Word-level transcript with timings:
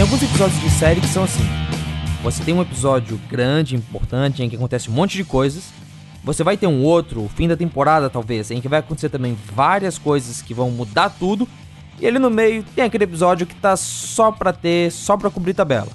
tem 0.00 0.06
alguns 0.06 0.22
episódios 0.22 0.58
de 0.62 0.70
série 0.70 0.98
que 0.98 1.06
são 1.08 1.24
assim. 1.24 1.44
Você 2.22 2.42
tem 2.42 2.54
um 2.54 2.62
episódio 2.62 3.20
grande, 3.28 3.76
importante, 3.76 4.42
em 4.42 4.48
que 4.48 4.56
acontece 4.56 4.88
um 4.88 4.94
monte 4.94 5.14
de 5.14 5.24
coisas. 5.24 5.64
Você 6.24 6.42
vai 6.42 6.56
ter 6.56 6.66
um 6.66 6.82
outro, 6.82 7.22
o 7.22 7.28
fim 7.28 7.46
da 7.46 7.54
temporada 7.54 8.08
talvez, 8.08 8.50
em 8.50 8.62
que 8.62 8.68
vai 8.68 8.78
acontecer 8.78 9.10
também 9.10 9.36
várias 9.54 9.98
coisas 9.98 10.40
que 10.40 10.54
vão 10.54 10.70
mudar 10.70 11.10
tudo. 11.10 11.46
E 12.00 12.06
ali 12.06 12.18
no 12.18 12.30
meio 12.30 12.64
tem 12.74 12.82
aquele 12.82 13.04
episódio 13.04 13.46
que 13.46 13.54
tá 13.54 13.76
só 13.76 14.32
pra 14.32 14.54
ter, 14.54 14.90
só 14.90 15.18
pra 15.18 15.28
cobrir 15.28 15.52
tabela. 15.52 15.88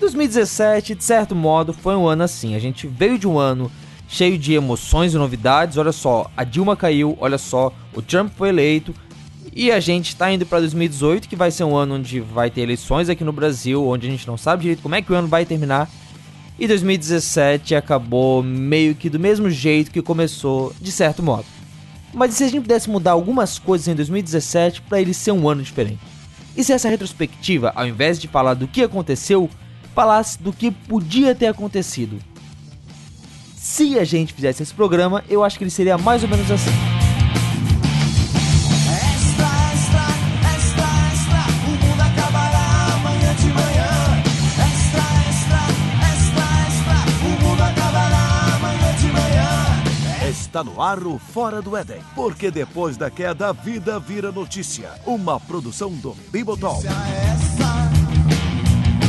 2017, 0.00 0.94
de 0.94 1.04
certo 1.04 1.34
modo, 1.34 1.74
foi 1.74 1.94
um 1.94 2.06
ano 2.06 2.22
assim. 2.22 2.54
A 2.54 2.58
gente 2.58 2.86
veio 2.86 3.18
de 3.18 3.28
um 3.28 3.38
ano 3.38 3.70
cheio 4.08 4.38
de 4.38 4.54
emoções 4.54 5.12
e 5.12 5.18
novidades. 5.18 5.76
Olha 5.76 5.92
só, 5.92 6.30
a 6.34 6.44
Dilma 6.44 6.74
caiu, 6.74 7.14
olha 7.20 7.36
só, 7.36 7.70
o 7.92 8.00
Trump 8.00 8.32
foi 8.34 8.48
eleito. 8.48 8.94
E 9.54 9.70
a 9.70 9.80
gente 9.80 10.08
está 10.08 10.30
indo 10.32 10.44
para 10.44 10.60
2018, 10.60 11.28
que 11.28 11.36
vai 11.36 11.50
ser 11.50 11.64
um 11.64 11.76
ano 11.76 11.94
onde 11.94 12.20
vai 12.20 12.50
ter 12.50 12.62
eleições 12.62 13.08
aqui 13.08 13.24
no 13.24 13.32
Brasil, 13.32 13.86
onde 13.86 14.06
a 14.06 14.10
gente 14.10 14.26
não 14.26 14.36
sabe 14.36 14.62
direito 14.62 14.82
como 14.82 14.94
é 14.94 15.02
que 15.02 15.12
o 15.12 15.14
ano 15.14 15.28
vai 15.28 15.44
terminar. 15.44 15.88
E 16.58 16.66
2017 16.66 17.74
acabou 17.74 18.42
meio 18.42 18.94
que 18.94 19.10
do 19.10 19.20
mesmo 19.20 19.50
jeito 19.50 19.90
que 19.90 20.00
começou, 20.00 20.74
de 20.80 20.90
certo 20.90 21.22
modo. 21.22 21.44
Mas 22.14 22.32
e 22.32 22.36
se 22.36 22.44
a 22.44 22.48
gente 22.48 22.62
pudesse 22.62 22.88
mudar 22.88 23.12
algumas 23.12 23.58
coisas 23.58 23.88
em 23.88 23.94
2017 23.94 24.82
para 24.82 25.00
ele 25.00 25.12
ser 25.12 25.32
um 25.32 25.48
ano 25.48 25.62
diferente? 25.62 26.00
E 26.56 26.64
se 26.64 26.72
essa 26.72 26.88
retrospectiva, 26.88 27.72
ao 27.74 27.86
invés 27.86 28.18
de 28.18 28.26
falar 28.26 28.54
do 28.54 28.66
que 28.66 28.82
aconteceu, 28.82 29.50
falasse 29.94 30.42
do 30.42 30.52
que 30.52 30.70
podia 30.70 31.34
ter 31.34 31.48
acontecido? 31.48 32.18
Se 33.54 33.98
a 33.98 34.04
gente 34.04 34.32
fizesse 34.32 34.62
esse 34.62 34.72
programa, 34.72 35.22
eu 35.28 35.44
acho 35.44 35.58
que 35.58 35.64
ele 35.64 35.70
seria 35.70 35.98
mais 35.98 36.22
ou 36.22 36.28
menos 36.28 36.50
assim. 36.50 36.95
Está 50.56 50.64
no 50.64 50.80
ar 50.80 51.06
o 51.06 51.18
Fora 51.18 51.60
do 51.60 51.76
Éden, 51.76 52.00
porque 52.14 52.50
depois 52.50 52.96
da 52.96 53.10
queda 53.10 53.50
a 53.50 53.52
vida 53.52 54.00
vira 54.00 54.32
notícia. 54.32 54.88
Uma 55.04 55.38
produção 55.38 55.90
do 55.92 56.16
Bibotalk. 56.32 56.82
essa, 56.86 57.90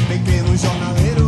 pequeno 0.10 0.58
jornaleiro, 0.58 1.27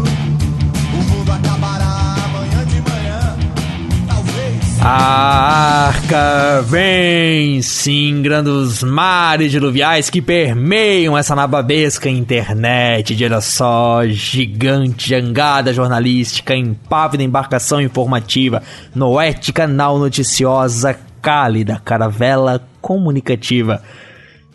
A 4.81 5.87
arca 5.87 6.61
vem, 6.61 7.61
singrando 7.61 8.61
os 8.61 8.81
mares 8.81 9.51
diluviais 9.51 10.09
que 10.09 10.21
permeiam 10.21 11.17
essa 11.17 11.35
nababesca 11.35 12.09
internet 12.09 13.13
de 13.13 13.25
olha 13.25 13.41
só, 13.41 14.05
gigante 14.05 15.09
jangada 15.09 15.73
jornalística, 15.73 16.55
impávida 16.55 17.21
embarcação 17.21 17.81
informativa, 17.81 18.63
noete 18.95 19.51
canal 19.51 19.99
noticiosa, 19.99 20.97
cálida 21.21 21.81
caravela 21.83 22.65
comunicativa. 22.79 23.83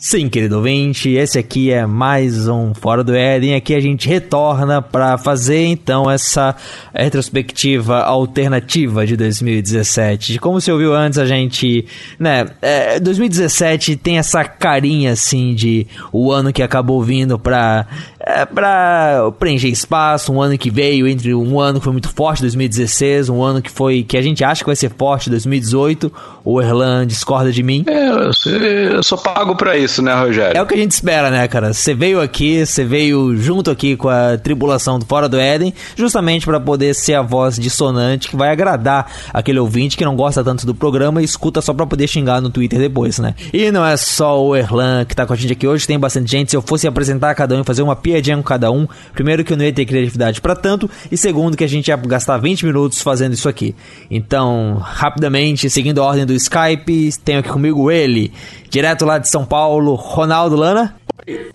Sim, 0.07 0.29
querido 0.29 0.57
ouvinte, 0.57 1.09
esse 1.09 1.39
aqui 1.39 1.71
é 1.71 1.87
mais 1.87 2.47
um 2.47 2.75
Fora 2.75 3.03
do 3.03 3.15
Éden. 3.15 3.55
Aqui 3.55 3.75
a 3.75 3.81
gente 3.81 4.07
retorna 4.07 4.83
para 4.83 5.17
fazer 5.17 5.65
então 5.65 6.11
essa 6.11 6.55
retrospectiva 6.95 8.03
alternativa 8.03 9.07
de 9.07 9.17
2017. 9.17 10.35
De 10.35 10.39
como 10.39 10.61
você 10.61 10.71
ouviu 10.71 10.95
antes, 10.95 11.19
a 11.19 11.25
gente, 11.25 11.87
né, 12.19 12.45
é, 12.61 13.01
2017 13.01 13.97
tem 13.97 14.19
essa 14.19 14.45
carinha 14.45 15.13
assim 15.13 15.55
de 15.55 15.87
o 16.13 16.31
ano 16.31 16.53
que 16.53 16.63
acabou 16.63 17.03
vindo 17.03 17.39
pra, 17.39 17.87
é, 18.27 18.45
pra 18.47 19.31
preencher 19.39 19.69
espaço, 19.69 20.33
um 20.33 20.41
ano 20.41 20.57
que 20.57 20.71
veio 20.71 21.07
entre 21.07 21.35
um 21.35 21.61
ano 21.61 21.79
que 21.79 21.85
foi 21.85 21.93
muito 21.93 22.09
forte, 22.09 22.41
2016, 22.43 23.29
um 23.29 23.43
ano 23.43 23.61
que 23.61 23.71
foi 23.71 24.03
que 24.03 24.17
a 24.17 24.23
gente 24.23 24.43
acha 24.43 24.63
que 24.63 24.67
vai 24.69 24.77
ser 24.77 24.91
forte, 24.97 25.29
2018. 25.31 26.13
O 26.47 26.61
Erlan 26.61 27.07
discorda 27.07 27.51
de 27.51 27.63
mim. 27.63 27.85
É, 27.89 28.09
eu, 28.11 29.03
sou- 29.03 29.17
pago 29.19 29.57
pra 29.57 29.79
isso, 29.79 30.03
né, 30.03 30.15
Rogério? 30.15 30.57
É 30.59 30.61
o 30.61 30.67
que 30.67 30.75
a 30.75 30.77
gente 30.77 30.91
espera, 30.91 31.31
né, 31.31 31.49
cara? 31.49 31.73
Você 31.73 31.95
veio 31.95 32.21
aqui, 32.21 32.65
você 32.67 32.85
veio 32.85 33.35
junto 33.37 33.71
aqui 33.71 33.97
com 33.97 34.11
a 34.11 34.37
tribulação 34.37 34.99
do 34.99 35.07
Fora 35.07 35.27
do 35.27 35.39
Éden, 35.39 35.73
justamente 35.97 36.45
pra 36.45 36.61
poder 36.61 36.95
ser 36.95 37.15
a 37.15 37.23
voz 37.23 37.59
dissonante 37.59 38.29
que 38.29 38.37
vai 38.37 38.51
agradar 38.51 39.11
aquele 39.33 39.59
ouvinte 39.59 39.97
que 39.97 40.05
não 40.05 40.15
gosta 40.15 40.45
tanto 40.45 40.67
do 40.67 40.75
programa 40.75 41.23
e 41.23 41.25
escuta 41.25 41.63
só 41.63 41.73
pra 41.73 41.87
poder 41.87 42.07
xingar 42.09 42.43
no 42.43 42.51
Twitter 42.51 42.79
depois, 42.79 43.19
né? 43.19 43.35
E 43.53 43.71
não 43.71 43.85
é 43.85 43.97
só 43.97 44.43
o 44.45 44.55
Erlan 44.55 45.07
que 45.07 45.17
tá 45.17 45.25
com 45.25 45.33
a 45.33 45.37
gente 45.37 45.55
aqui 45.55 45.67
hoje, 45.67 45.87
tem 45.87 45.99
bastante 45.99 46.31
gente. 46.31 46.51
Se 46.51 46.57
eu 46.57 46.63
fosse 46.63 46.87
apresentar 46.87 47.35
cada 47.35 47.55
um 47.57 47.63
e 47.63 47.65
fazer 47.65 47.81
uma 47.81 47.97
piadinha 48.15 48.37
com 48.37 48.43
cada 48.43 48.71
um, 48.71 48.87
primeiro 49.13 49.43
que 49.43 49.53
eu 49.53 49.57
não 49.57 49.65
ia 49.65 49.73
ter 49.73 49.85
criatividade 49.85 50.41
pra 50.41 50.55
tanto, 50.55 50.89
e 51.11 51.17
segundo 51.17 51.57
que 51.57 51.65
a 51.65 51.69
gente 51.69 51.89
ia 51.89 51.97
gastar 51.97 52.39
20 52.39 52.67
minutos 52.67 53.03
fazendo 53.03 53.33
isso 53.33 53.49
aqui. 53.49 53.75
Então, 54.11 54.79
rapidamente, 54.81 55.69
seguindo 55.69 56.01
a 56.01 56.05
ordem 56.05 56.25
do 56.25 56.33
Skype, 56.33 57.11
tenho 57.25 57.41
aqui 57.41 57.49
comigo 57.49 57.91
ele, 57.91 58.33
direto 58.71 59.05
lá 59.05 59.19
de 59.19 59.29
São 59.29 59.45
Paulo, 59.45 59.95
Ronaldo 59.95 60.57
Lana. 60.57 60.95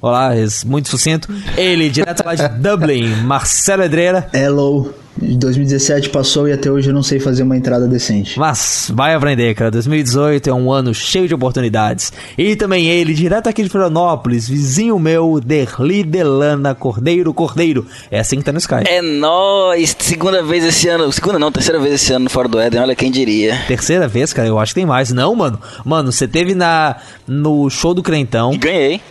Olá, 0.02 0.32
muito 0.66 0.90
sucinto. 0.90 1.32
Ele, 1.56 1.90
direto 1.90 2.26
lá 2.26 2.36
de 2.36 2.48
Dublin, 2.48 3.08
Marcelo 3.24 3.84
Edreira. 3.84 4.30
Hello. 4.34 4.94
2017 5.20 6.10
passou 6.10 6.48
e 6.48 6.54
até 6.54 6.72
hoje 6.72 6.90
eu 6.90 6.94
não 6.94 7.04
sei 7.04 7.20
fazer 7.20 7.44
uma 7.44 7.58
entrada 7.58 7.88
decente. 7.88 8.40
Mas 8.40 8.92
vai 8.94 9.14
aprender, 9.14 9.54
cara. 9.56 9.72
2018 9.72 10.50
é 10.50 10.54
um 10.54 10.72
ano 10.72 10.94
cheio 10.94 11.28
de 11.28 11.34
oportunidades. 11.34 12.12
E 12.38 12.56
também 12.56 12.88
ele, 12.88 13.14
direto 13.14 13.48
aqui 13.48 13.64
de 13.64 13.70
Florianópolis, 13.70 14.48
vizinho 14.48 14.98
meu, 15.00 15.40
Derli 15.44 16.04
Delana 16.04 16.74
Cordeiro 16.74 17.34
Cordeiro. 17.34 17.86
É 18.10 18.20
assim 18.20 18.38
que 18.38 18.44
tá 18.44 18.52
no 18.52 18.60
Skype. 18.60 18.90
É 18.90 19.02
nóis! 19.02 19.96
Segunda 20.00 20.44
vez 20.44 20.64
esse 20.64 20.88
ano. 20.88 21.12
Segunda 21.12 21.40
não, 21.40 21.52
terceira 21.52 21.80
vez 21.80 21.96
esse 21.96 22.14
ano 22.14 22.26
no 22.26 22.30
Fora 22.30 22.48
do 22.48 22.60
Éden, 22.60 22.82
olha 22.82 22.96
quem 22.96 23.12
diria. 23.12 23.58
Terceira 23.68 24.08
vez, 24.08 24.34
cara, 24.34 24.48
eu 24.48 24.60
acho 24.60 24.74
que 24.74 24.80
tem 24.80 24.86
mais. 24.86 25.12
Não, 25.12 25.36
mano. 25.36 25.60
Mano, 25.86 26.12
você 26.12 26.28
teve 26.28 26.54
na 26.54 26.96
no 27.28 27.70
show 27.70 27.94
do 27.94 28.04
Crentão. 28.04 28.54
E 28.54 28.58
ganhei. 28.58 29.02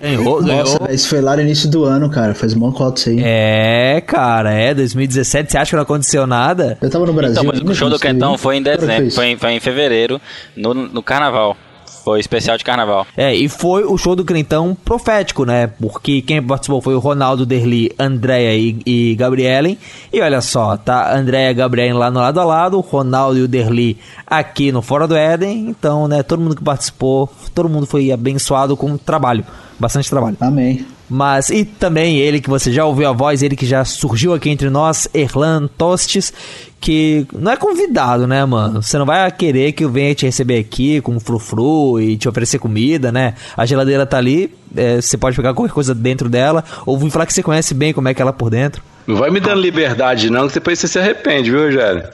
Ganhou, 0.00 0.42
Nossa, 0.42 0.78
ganhou. 0.78 0.94
isso 0.94 1.08
foi 1.08 1.20
lá 1.20 1.36
no 1.36 1.42
início 1.42 1.68
do 1.70 1.84
ano, 1.84 2.10
cara. 2.10 2.34
Faz 2.34 2.54
um 2.54 2.72
cota 2.72 3.00
isso 3.00 3.10
aí. 3.10 3.20
É, 3.22 4.02
cara, 4.06 4.52
é 4.52 4.74
2017. 4.74 5.41
Você 5.50 5.58
acha 5.58 5.70
que 5.70 5.76
não 5.76 5.82
aconteceu 5.82 6.26
nada? 6.26 6.78
Eu 6.80 6.90
tava 6.90 7.06
no 7.06 7.12
Brasil. 7.12 7.42
Então, 7.42 7.52
mas 7.52 7.60
o 7.60 7.74
show 7.74 7.90
do. 7.90 7.98
Quentão 7.98 8.36
foi 8.36 8.56
em 8.56 8.62
dezembro, 8.62 9.10
foi 9.10 9.26
em, 9.26 9.36
foi 9.36 9.52
em 9.52 9.60
fevereiro, 9.60 10.20
no, 10.56 10.74
no 10.74 11.02
carnaval. 11.02 11.56
Foi 12.04 12.18
especial 12.18 12.58
de 12.58 12.64
carnaval. 12.64 13.06
É, 13.16 13.32
e 13.32 13.48
foi 13.48 13.84
o 13.84 13.96
show 13.96 14.16
do 14.16 14.24
Crentão 14.24 14.76
profético, 14.84 15.44
né? 15.44 15.68
Porque 15.68 16.20
quem 16.20 16.42
participou 16.42 16.80
foi 16.80 16.96
o 16.96 16.98
Ronaldo 16.98 17.46
Derli, 17.46 17.92
Andréia 17.96 18.56
e, 18.56 18.76
e 18.84 19.14
Gabrielen. 19.14 19.78
E 20.12 20.20
olha 20.20 20.40
só, 20.40 20.76
tá 20.76 21.16
Andréia 21.16 21.52
e 21.52 21.54
Gabrielen 21.54 21.92
lá 21.92 22.10
no 22.10 22.18
lado 22.18 22.40
a 22.40 22.44
lado, 22.44 22.76
o 22.76 22.80
Ronaldo 22.80 23.38
e 23.38 23.42
o 23.42 23.48
Derli 23.48 23.96
aqui 24.26 24.72
no 24.72 24.82
Fora 24.82 25.06
do 25.06 25.14
Éden. 25.14 25.68
Então, 25.68 26.08
né, 26.08 26.24
todo 26.24 26.40
mundo 26.40 26.56
que 26.56 26.64
participou, 26.64 27.30
todo 27.54 27.68
mundo 27.68 27.86
foi 27.86 28.10
abençoado 28.10 28.76
com 28.76 28.96
trabalho, 28.96 29.44
bastante 29.78 30.10
trabalho. 30.10 30.36
Amém. 30.40 30.84
Mas, 31.12 31.50
e 31.50 31.62
também 31.62 32.16
ele 32.16 32.40
que 32.40 32.48
você 32.48 32.72
já 32.72 32.86
ouviu 32.86 33.06
a 33.06 33.12
voz, 33.12 33.42
ele 33.42 33.54
que 33.54 33.66
já 33.66 33.84
surgiu 33.84 34.32
aqui 34.32 34.48
entre 34.48 34.70
nós, 34.70 35.06
Erlan 35.12 35.68
Tostes, 35.76 36.32
que 36.80 37.26
não 37.34 37.52
é 37.52 37.56
convidado, 37.56 38.26
né, 38.26 38.42
mano? 38.46 38.82
Você 38.82 38.96
não 38.96 39.04
vai 39.04 39.30
querer 39.30 39.72
que 39.72 39.84
eu 39.84 39.90
venha 39.90 40.14
te 40.14 40.24
receber 40.24 40.58
aqui 40.58 41.02
com 41.02 41.20
frufru 41.20 42.00
e 42.00 42.16
te 42.16 42.26
oferecer 42.28 42.58
comida, 42.58 43.12
né? 43.12 43.34
A 43.54 43.66
geladeira 43.66 44.06
tá 44.06 44.16
ali, 44.16 44.54
é, 44.74 45.02
você 45.02 45.18
pode 45.18 45.36
pegar 45.36 45.52
qualquer 45.52 45.74
coisa 45.74 45.94
dentro 45.94 46.30
dela, 46.30 46.64
ou 46.86 46.98
vim 46.98 47.10
falar 47.10 47.26
que 47.26 47.34
você 47.34 47.42
conhece 47.42 47.74
bem 47.74 47.92
como 47.92 48.08
é 48.08 48.14
que 48.14 48.22
ela 48.22 48.30
é 48.30 48.34
por 48.34 48.48
dentro. 48.48 48.82
Não 49.06 49.16
vai 49.16 49.30
me 49.30 49.38
dando 49.38 49.60
liberdade, 49.60 50.30
não, 50.30 50.48
que 50.48 50.54
depois 50.54 50.78
você 50.78 50.88
se 50.88 50.98
arrepende, 50.98 51.50
viu, 51.50 51.64
Rogério? 51.64 52.04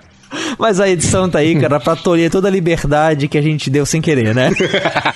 Mas 0.59 0.81
a 0.81 0.89
edição 0.89 1.29
tá 1.29 1.39
aí, 1.39 1.59
cara, 1.59 1.81
pra 1.81 1.97
tolher 1.97 2.31
toda 2.31 2.49
a 2.49 2.51
liberdade 2.51 3.29
que 3.29 3.39
a 3.39 3.43
gente 3.43 3.71
deu 3.71 3.87
sem 3.87 4.01
querer, 4.01 4.35
né? 4.35 4.51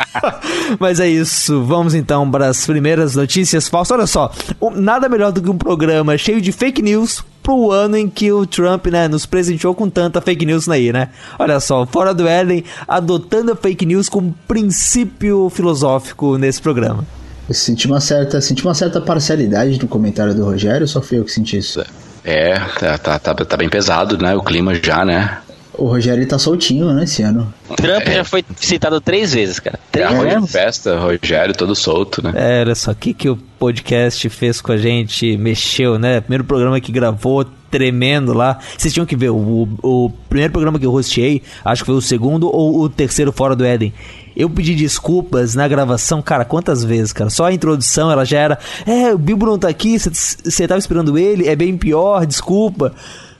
Mas 0.78 1.00
é 1.00 1.08
isso, 1.08 1.62
vamos 1.64 1.94
então 1.94 2.30
para 2.30 2.48
as 2.48 2.66
primeiras 2.66 3.14
notícias 3.14 3.68
falsas. 3.68 3.96
Olha 3.96 4.06
só, 4.06 4.32
nada 4.74 5.08
melhor 5.08 5.32
do 5.32 5.42
que 5.42 5.50
um 5.50 5.58
programa 5.58 6.16
cheio 6.16 6.40
de 6.40 6.52
fake 6.52 6.82
news 6.82 7.24
pro 7.42 7.72
ano 7.72 7.96
em 7.96 8.08
que 8.08 8.30
o 8.30 8.46
Trump, 8.46 8.86
né, 8.86 9.08
nos 9.08 9.26
presenteou 9.26 9.74
com 9.74 9.90
tanta 9.90 10.20
fake 10.20 10.46
news 10.46 10.68
aí, 10.68 10.92
né? 10.92 11.08
Olha 11.38 11.58
só, 11.58 11.84
fora 11.84 12.14
do 12.14 12.26
Éden, 12.26 12.64
adotando 12.86 13.52
a 13.52 13.56
fake 13.56 13.84
news 13.84 14.08
como 14.08 14.34
princípio 14.46 15.50
filosófico 15.50 16.38
nesse 16.38 16.62
programa. 16.62 17.04
Eu 17.48 17.54
senti 17.54 17.86
uma 17.86 18.00
certa, 18.00 18.40
senti 18.40 18.64
uma 18.64 18.74
certa 18.74 19.00
parcialidade 19.00 19.80
no 19.80 19.88
comentário 19.88 20.34
do 20.34 20.44
Rogério, 20.44 20.86
só 20.86 21.02
fui 21.02 21.18
eu 21.18 21.24
que 21.24 21.32
senti 21.32 21.58
isso. 21.58 21.80
É, 21.80 21.86
tá, 22.78 22.98
tá, 22.98 23.18
tá, 23.18 23.34
tá 23.34 23.56
bem 23.56 23.68
pesado, 23.68 24.16
né? 24.18 24.34
O 24.34 24.42
clima 24.42 24.74
já, 24.74 25.04
né? 25.04 25.38
O 25.74 25.86
Rogério 25.86 26.26
tá 26.28 26.38
soltinho, 26.38 26.92
né, 26.92 27.04
esse 27.04 27.22
ano. 27.22 27.52
Trump 27.76 28.06
já 28.06 28.24
foi 28.24 28.44
citado 28.56 29.00
três 29.00 29.32
vezes, 29.32 29.58
cara. 29.58 29.78
É 29.78 29.90
Três 29.90 30.06
arroz 30.06 30.28
vezes. 30.28 30.46
de 30.46 30.52
festa, 30.52 30.98
Rogério 30.98 31.54
todo 31.54 31.74
solto, 31.74 32.22
né? 32.22 32.32
É, 32.34 32.60
olha 32.60 32.74
só, 32.74 32.90
o 32.90 32.94
que, 32.94 33.14
que 33.14 33.28
o 33.28 33.36
podcast 33.58 34.28
fez 34.28 34.60
com 34.60 34.72
a 34.72 34.76
gente? 34.76 35.36
Mexeu, 35.38 35.98
né? 35.98 36.20
Primeiro 36.20 36.44
programa 36.44 36.78
que 36.78 36.92
gravou, 36.92 37.46
tremendo 37.70 38.34
lá. 38.34 38.58
Vocês 38.76 38.92
tinham 38.92 39.06
que 39.06 39.16
ver, 39.16 39.30
o, 39.30 39.66
o 39.82 40.10
primeiro 40.28 40.52
programa 40.52 40.78
que 40.78 40.84
eu 40.84 40.92
hosteei, 40.92 41.42
acho 41.64 41.82
que 41.82 41.86
foi 41.86 41.94
o 41.96 42.02
segundo 42.02 42.54
ou 42.54 42.82
o 42.82 42.88
terceiro 42.90 43.32
Fora 43.32 43.56
do 43.56 43.64
Éden. 43.64 43.94
Eu 44.36 44.48
pedi 44.48 44.74
desculpas 44.74 45.54
na 45.54 45.68
gravação, 45.68 46.22
cara, 46.22 46.44
quantas 46.44 46.82
vezes, 46.82 47.12
cara? 47.12 47.30
Só 47.30 47.46
a 47.46 47.52
introdução, 47.52 48.10
ela 48.10 48.24
já 48.24 48.38
era. 48.38 48.58
É, 48.86 49.12
o 49.14 49.18
Bilbo 49.18 49.46
não 49.46 49.58
tá 49.58 49.68
aqui, 49.68 49.98
você 49.98 50.66
tava 50.66 50.78
esperando 50.78 51.18
ele, 51.18 51.48
é 51.48 51.54
bem 51.54 51.76
pior, 51.76 52.26
desculpa. 52.26 52.94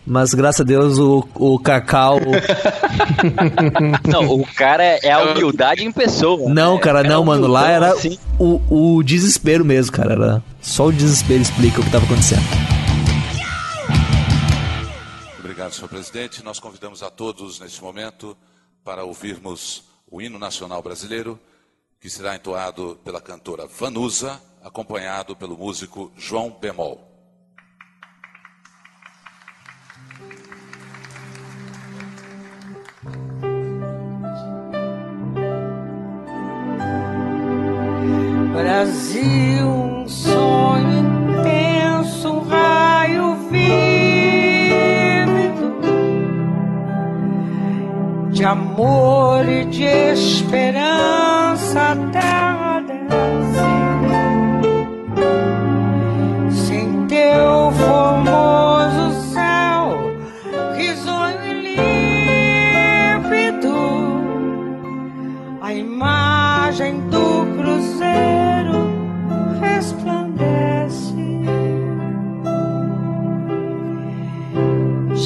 Mas 0.04 0.34
graças 0.34 0.62
a 0.62 0.64
Deus 0.64 0.98
o, 0.98 1.26
o 1.36 1.58
Cacau. 1.60 2.18
Não, 4.04 4.34
o 4.34 4.44
cara 4.54 4.82
é 4.82 5.12
a 5.12 5.22
humildade 5.22 5.84
em 5.84 5.92
pessoa. 5.92 6.52
Não, 6.52 6.76
cara, 6.76 7.00
Era 7.00 7.08
não, 7.08 7.24
mano. 7.24 7.46
Lá 7.46 7.70
era 7.70 7.92
assim. 7.92 8.18
o, 8.36 8.60
o 8.96 9.02
desespero 9.04 9.64
mesmo, 9.64 9.92
cara. 9.92 10.12
Era 10.12 10.42
só 10.60 10.86
o 10.86 10.92
desespero 10.92 11.40
explica 11.40 11.80
o 11.80 11.84
que 11.84 11.90
tava 11.90 12.04
acontecendo. 12.04 12.42
Obrigado, 15.38 15.72
senhor 15.72 15.88
presidente. 15.88 16.42
Nós 16.42 16.58
convidamos 16.58 17.00
a 17.04 17.08
todos 17.10 17.60
neste 17.60 17.80
momento 17.80 18.36
para 18.84 19.04
ouvirmos 19.04 19.84
o 20.12 20.20
hino 20.20 20.38
nacional 20.38 20.82
brasileiro, 20.82 21.40
que 21.98 22.10
será 22.10 22.36
entoado 22.36 23.00
pela 23.02 23.18
cantora 23.18 23.66
Vanusa, 23.66 24.38
acompanhado 24.62 25.34
pelo 25.34 25.56
músico 25.56 26.12
João 26.14 26.50
Bemol. 26.50 27.08
Brasil, 38.52 39.66
um 39.66 40.06
de 48.42 48.46
amor 48.46 49.48
e 49.48 49.64
de 49.66 49.84
esperança, 49.84 50.76
terra 52.10 52.80
desce. 52.80 53.60
Sem 56.66 57.06
teu 57.06 57.61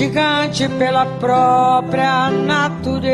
Gigante 0.06 0.68
pela 0.78 1.04
própria 1.18 2.30
natureza, 2.30 3.10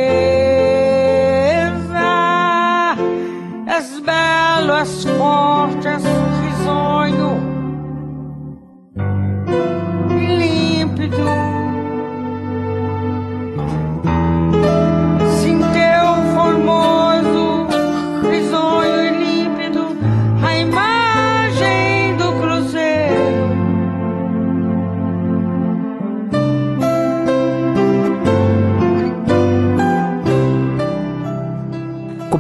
és 3.67 3.99
belo, 4.05 4.77
és 4.77 5.05
forte, 5.17 5.89
és 5.89 6.22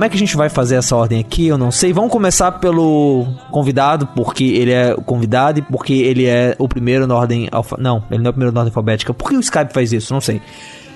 Como 0.02 0.08
é 0.08 0.10
que 0.10 0.16
a 0.16 0.18
gente 0.18 0.36
vai 0.36 0.48
fazer 0.48 0.74
essa 0.74 0.96
ordem 0.96 1.20
aqui? 1.20 1.46
Eu 1.46 1.56
não 1.56 1.70
sei. 1.70 1.92
Vamos 1.92 2.10
começar 2.10 2.50
pelo 2.50 3.24
convidado, 3.52 4.04
porque 4.16 4.42
ele 4.42 4.72
é 4.72 4.92
o 4.98 5.00
convidado 5.00 5.60
e 5.60 5.62
porque 5.62 5.92
ele 5.92 6.26
é 6.26 6.56
o 6.58 6.66
primeiro 6.66 7.06
na 7.06 7.14
ordem 7.14 7.48
alfa... 7.52 7.76
Não, 7.78 8.02
ele 8.10 8.20
não 8.20 8.26
é 8.26 8.30
o 8.30 8.32
primeiro 8.32 8.52
na 8.52 8.62
ordem 8.62 8.72
alfabética. 8.72 9.14
Por 9.14 9.30
que 9.30 9.36
o 9.36 9.38
Skype 9.38 9.72
faz 9.72 9.92
isso? 9.92 10.12
Não 10.12 10.20
sei. 10.20 10.42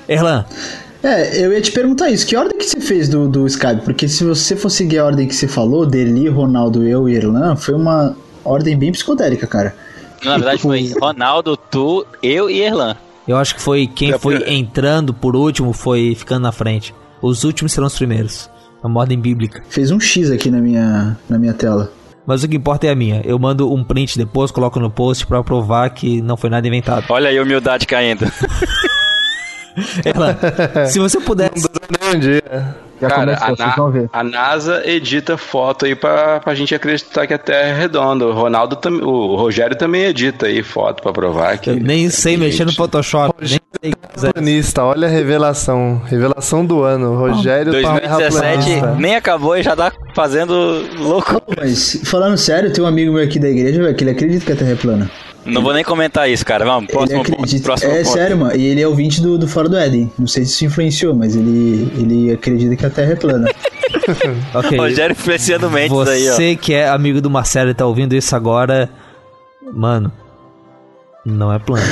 Erlan, 0.09 0.45
É, 1.05 1.41
eu 1.41 1.53
ia 1.53 1.61
te 1.61 1.71
perguntar 1.71 2.11
isso. 2.11 2.27
Que 2.27 2.35
ordem 2.35 2.59
que 2.59 2.65
você 2.65 2.81
fez 2.81 3.09
do, 3.09 3.29
do 3.29 3.47
Skype? 3.47 3.83
Porque 3.85 4.09
se 4.09 4.25
você 4.25 4.57
for 4.57 4.71
seguir 4.71 4.99
a 4.99 5.05
ordem 5.05 5.29
que 5.29 5.37
você 5.37 5.47
falou, 5.47 5.87
Deli, 5.87 6.29
Ronaldo, 6.29 6.83
eu 6.83 7.09
e 7.09 7.15
Irlan, 7.15 7.55
foi 7.55 7.77
uma 7.77 8.17
ordem 8.45 8.77
bem 8.77 8.91
psicodélica, 8.91 9.47
cara. 9.47 9.73
Na 10.25 10.37
verdade 10.37 10.63
foi 10.63 10.93
Ronaldo, 11.01 11.57
tu, 11.57 12.05
eu 12.21 12.51
e 12.51 12.61
Erlan. 12.61 12.97
eu 13.29 13.37
acho 13.37 13.55
que 13.55 13.63
foi 13.63 13.87
quem 13.87 14.19
foi 14.19 14.43
entrando 14.53 15.15
por 15.15 15.37
último 15.37 15.73
foi 15.73 16.17
ficando 16.17 16.43
na 16.43 16.51
frente. 16.51 16.93
Os 17.23 17.45
últimos 17.45 17.73
serão 17.73 17.87
os 17.87 17.95
primeiros. 17.95 18.51
Uma 18.83 19.01
ordem 19.01 19.19
bíblica. 19.19 19.63
Fez 19.69 19.91
um 19.91 19.99
X 19.99 20.31
aqui 20.31 20.51
na 20.51 20.59
minha, 20.59 21.19
na 21.29 21.39
minha 21.39 21.55
tela. 21.55 21.93
Mas 22.27 22.43
o 22.43 22.49
que 22.49 22.57
importa 22.57 22.87
é 22.87 22.91
a 22.91 22.95
minha. 22.95 23.23
Eu 23.25 23.39
mando 23.39 23.73
um 23.73 23.85
print 23.85 24.19
depois, 24.19 24.51
coloco 24.51 24.81
no 24.81 24.91
post 24.91 25.27
pra 25.27 25.43
provar 25.45 25.89
que 25.91 26.21
não 26.21 26.37
foi 26.37 26.51
nada 26.51 26.67
inventado. 26.67 27.05
Olha 27.09 27.29
aí 27.29 27.39
a 27.39 27.43
humildade 27.43 27.87
caindo. 27.87 28.27
Erlan, 30.05 30.37
se 30.87 30.99
você 30.99 31.21
pudesse. 31.21 31.69
Nem 32.01 32.17
um 32.17 32.19
dia. 32.19 32.43
Já 33.01 33.09
Cara, 33.09 33.37
começou, 33.37 33.67
a, 33.67 33.77
vão 33.77 33.91
ver. 33.91 34.09
a 34.11 34.25
NASA 34.25 34.83
edita 34.87 35.37
foto 35.37 35.85
aí 35.85 35.95
pra, 35.95 36.41
pra 36.41 36.55
gente 36.55 36.75
acreditar 36.75 37.27
que 37.27 37.35
a 37.35 37.39
Terra 37.39 37.69
é 37.69 37.79
redonda. 37.79 38.25
O 38.25 38.33
Ronaldo 38.33 38.75
tam, 38.77 38.95
o 39.03 39.37
Rogério 39.37 39.77
também 39.77 40.05
edita 40.05 40.47
aí 40.47 40.63
foto 40.63 41.03
pra 41.03 41.13
provar 41.13 41.59
que. 41.59 41.71
Eu 41.71 41.77
nem 41.77 42.09
sei 42.09 42.39
mexer 42.39 42.65
no 42.65 42.73
Photoshop. 42.73 43.35
Nem 43.39 43.49
sei 43.49 43.93
fazer. 44.15 44.33
Terraplanista, 44.33 44.83
olha 44.83 45.09
a 45.09 45.11
revelação. 45.11 46.01
Revelação 46.07 46.65
do 46.65 46.83
ano. 46.83 47.19
Rogério 47.19 47.71
2017 47.71 48.65
terraplanista. 48.65 48.95
nem 48.95 49.15
acabou 49.15 49.57
e 49.57 49.63
já 49.63 49.77
tá 49.77 49.93
fazendo 50.15 50.55
louco. 50.99 51.43
Mas, 51.55 52.01
falando 52.05 52.39
sério, 52.39 52.73
tem 52.73 52.83
um 52.83 52.87
amigo 52.87 53.13
meu 53.13 53.23
aqui 53.23 53.39
da 53.39 53.49
igreja, 53.49 53.83
velho, 53.83 53.95
que 53.95 54.05
ele 54.05 54.13
acredita 54.13 54.47
que 54.47 54.53
a 54.53 54.57
Terra 54.57 54.73
é 54.73 54.77
plana. 54.77 55.11
Não 55.47 55.63
vou 55.63 55.73
nem 55.73 55.85
comentar 55.85 56.29
isso, 56.29 56.45
cara. 56.45 56.65
Vamos, 56.65 56.91
próximo 56.91 57.21
ponto. 57.21 57.33
acredita. 57.33 57.63
Próximo 57.65 57.93
é 57.93 58.03
ponto. 58.03 58.13
sério, 58.13 58.37
mano. 58.37 58.57
E 58.57 58.65
ele 58.67 58.81
é 58.83 58.89
ouvinte 58.89 59.21
do, 59.21 59.39
do 59.39 59.47
Fora 59.47 59.69
do 59.69 59.77
Éden. 59.77 60.11
Não 60.19 60.27
sei 60.27 60.45
se 60.45 60.53
isso 60.53 60.65
influenciou, 60.65 61.15
mas 61.15 61.37
ele, 61.37 61.91
ele 61.97 62.33
acredita 62.33 62.77
que 62.77 62.85
a 62.87 62.91
Terra 62.91 63.13
é 63.13 63.17
plana. 63.17 63.49
Ok. 64.55 64.79
Rogério 64.79 65.13
influenciando 65.13 65.71
mentes 65.71 66.09
aí, 66.09 66.29
ó. 66.29 66.35
Você 66.35 66.57
que 66.57 66.73
é 66.73 66.89
amigo 66.89 67.21
do 67.21 67.29
Marcelo 67.29 67.71
e 67.71 67.75
tá 67.75 67.87
ouvindo 67.87 68.15
isso 68.15 68.37
agora, 68.37 68.89
mano, 69.73 70.13
não 71.25 71.53
é 71.53 71.59
plano. 71.59 71.85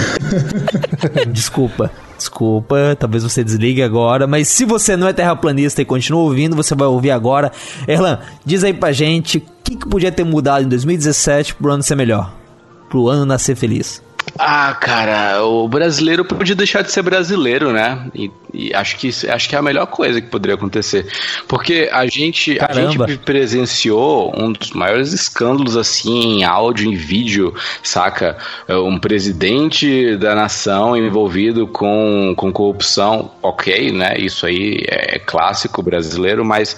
Desculpa. 1.33 1.91
Desculpa, 2.17 2.97
talvez 2.99 3.25
você 3.25 3.43
desligue 3.43 3.83
agora, 3.83 4.27
mas 4.27 4.47
se 4.49 4.65
você 4.65 4.97
não 4.97 5.09
é 5.09 5.13
terraplanista 5.13 5.83
e 5.83 5.85
continua 5.85 6.23
ouvindo, 6.23 6.55
você 6.55 6.75
vai 6.75 6.87
ouvir 6.87 7.11
agora. 7.11 7.51
Erlan, 7.89 8.21
diz 8.45 8.63
aí 8.63 8.73
pra 8.73 8.93
gente 8.93 9.39
o 9.39 9.43
que, 9.65 9.77
que 9.77 9.89
podia 9.89 10.13
ter 10.13 10.25
mudado 10.25 10.65
em 10.65 10.69
2017 10.69 11.57
pro 11.57 11.73
ano 11.73 11.83
ser 11.83 11.97
melhor. 11.97 12.44
Pro 12.95 13.09
ano 13.09 13.27
nascer 13.27 13.57
feliz. 13.57 14.04
Ah, 14.39 14.75
cara, 14.81 15.45
o 15.45 15.69
brasileiro 15.69 16.25
podia 16.25 16.55
deixar 16.55 16.83
de 16.83 16.91
ser 16.91 17.03
brasileiro, 17.03 17.73
né? 17.73 18.11
E, 18.15 18.31
e 18.53 18.75
acho, 18.75 18.97
que, 18.97 19.09
acho 19.09 19.49
que 19.49 19.55
é 19.55 19.59
a 19.59 19.63
melhor 19.63 19.87
coisa 19.87 20.21
que 20.21 20.27
poderia 20.29 20.57
acontecer. 20.57 21.07
Porque 21.47 21.89
a 21.93 22.07
gente, 22.07 22.59
a 22.61 22.73
gente 22.73 23.19
presenciou 23.19 24.33
um 24.37 24.53
dos 24.53 24.73
maiores 24.73 25.13
escândalos, 25.13 25.77
assim, 25.77 26.39
em 26.39 26.45
áudio, 26.45 26.91
em 26.91 26.97
vídeo, 26.97 27.55
saca? 27.83 28.37
É, 28.67 28.77
Um 28.77 28.99
presidente 28.99 30.17
da 30.17 30.35
nação 30.35 30.97
envolvido 30.97 31.67
com, 31.67 32.35
com 32.37 32.53
corrupção, 32.53 33.31
ok, 33.41 33.93
né? 33.93 34.17
Isso 34.19 34.47
aí 34.47 34.85
é 34.89 35.19
clássico 35.19 35.83
brasileiro, 35.83 36.45
mas, 36.45 36.77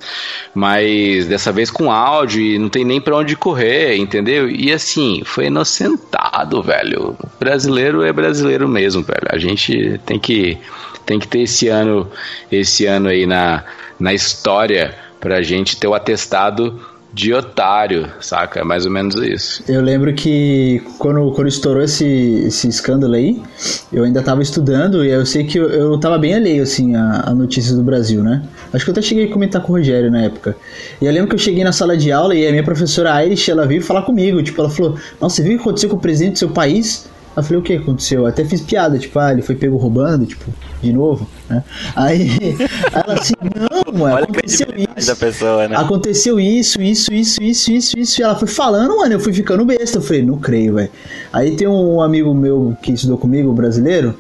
mas 0.55 1.26
dessa 1.26 1.53
vez 1.53 1.71
com 1.71 1.91
áudio 1.91 2.43
e 2.43 2.59
não 2.59 2.69
tem 2.69 2.85
nem 2.85 3.00
pra 3.00 3.17
onde 3.17 3.35
correr, 3.35 3.97
entendeu? 3.97 4.50
E 4.50 4.73
assim, 4.73 5.23
foi 5.25 5.47
inocentado, 5.47 6.62
velho. 6.62 7.17
Brasileiro 7.38 8.02
é 8.02 8.12
brasileiro 8.12 8.69
mesmo, 8.69 9.02
velho. 9.02 9.28
A 9.28 9.38
gente 9.38 10.00
tem 10.07 10.19
que, 10.19 10.59
tem 11.05 11.19
que 11.19 11.28
ter 11.28 11.40
esse 11.40 11.69
ano, 11.69 12.09
esse 12.50 12.87
ano 12.87 13.09
aí 13.09 13.26
na, 13.26 13.64
na 13.99 14.14
história 14.14 14.95
pra 15.21 15.43
gente 15.43 15.76
ter 15.76 15.87
o 15.87 15.95
atestado 15.95 16.81
de 17.16 17.33
otário, 17.33 18.11
saca? 18.21 18.61
É 18.61 18.62
mais 18.62 18.85
ou 18.85 18.90
menos 18.90 19.14
isso. 19.16 19.64
Eu 19.66 19.81
lembro 19.81 20.12
que 20.12 20.83
quando, 20.99 21.33
quando 21.33 21.49
estourou 21.49 21.83
esse, 21.83 22.05
esse 22.47 22.69
escândalo 22.69 23.14
aí, 23.14 23.43
eu 23.90 24.05
ainda 24.05 24.23
tava 24.23 24.43
estudando 24.43 25.02
e 25.02 25.09
eu 25.09 25.25
sei 25.25 25.45
que 25.45 25.59
eu, 25.59 25.66
eu 25.66 25.99
tava 25.99 26.19
bem 26.19 26.35
alheio, 26.35 26.62
assim, 26.62 26.95
a, 26.95 27.23
a 27.26 27.35
notícias 27.35 27.75
do 27.75 27.83
Brasil, 27.83 28.23
né? 28.23 28.43
Acho 28.71 28.85
que 28.85 28.90
eu 28.90 28.93
até 28.93 29.00
cheguei 29.00 29.25
a 29.25 29.33
comentar 29.33 29.62
com 29.62 29.73
o 29.73 29.76
Rogério 29.76 30.11
na 30.11 30.25
época. 30.25 30.55
E 31.00 31.07
eu 31.07 31.12
lembro 31.12 31.31
que 31.31 31.37
eu 31.37 31.38
cheguei 31.38 31.64
na 31.64 31.73
sala 31.73 31.97
de 31.97 32.12
aula 32.12 32.35
e 32.35 32.47
a 32.47 32.50
minha 32.50 32.64
professora 32.64 33.25
Irish, 33.25 33.49
ela 33.49 33.66
veio 33.66 33.81
falar 33.81 34.02
comigo. 34.02 34.43
Tipo, 34.43 34.61
ela 34.61 34.71
falou, 34.71 34.97
nossa, 35.19 35.37
você 35.37 35.43
viu 35.43 35.55
o 35.55 35.57
que 35.57 35.62
aconteceu 35.62 35.88
com 35.88 35.97
o 35.97 36.00
presidente 36.00 36.35
do 36.35 36.38
seu 36.40 36.50
país? 36.50 37.09
Eu 37.37 37.43
falei, 37.43 37.59
o 37.59 37.62
que 37.62 37.75
aconteceu? 37.75 38.21
Eu 38.21 38.26
até 38.26 38.45
fiz 38.45 38.62
piada, 38.62 38.99
tipo, 38.99 39.19
ah, 39.19 39.31
ele 39.31 39.43
foi 39.43 39.55
pego 39.55 39.76
roubando, 39.76 40.25
tipo, 40.25 40.47
de 40.81 40.90
novo, 40.90 41.28
né? 41.50 41.62
Aí, 41.95 42.31
ela 42.93 43.14
assim, 43.14 43.35
não, 43.55 43.99
mano, 43.99 44.25
aconteceu 44.25 44.69
isso. 44.97 45.16
pessoa, 45.16 45.69
né? 45.69 45.76
Aconteceu 45.76 46.40
isso, 46.40 46.81
isso, 46.81 47.12
isso, 47.12 47.43
isso, 47.43 47.73
isso, 47.73 47.99
isso. 47.99 48.21
E 48.21 48.25
ela 48.25 48.35
foi 48.37 48.49
falando, 48.49 48.97
mano, 48.97 49.12
eu 49.12 49.21
fui 49.21 49.35
ficando 49.35 49.64
besta. 49.66 49.99
Eu 49.99 50.02
falei, 50.02 50.23
não 50.23 50.38
creio, 50.38 50.75
velho. 50.75 50.90
Aí 51.31 51.55
tem 51.57 51.69
um 51.69 52.00
amigo 52.00 52.33
meu 52.33 52.75
que 52.81 52.93
estudou 52.93 53.19
comigo, 53.19 53.52
brasileiro. 53.52 54.14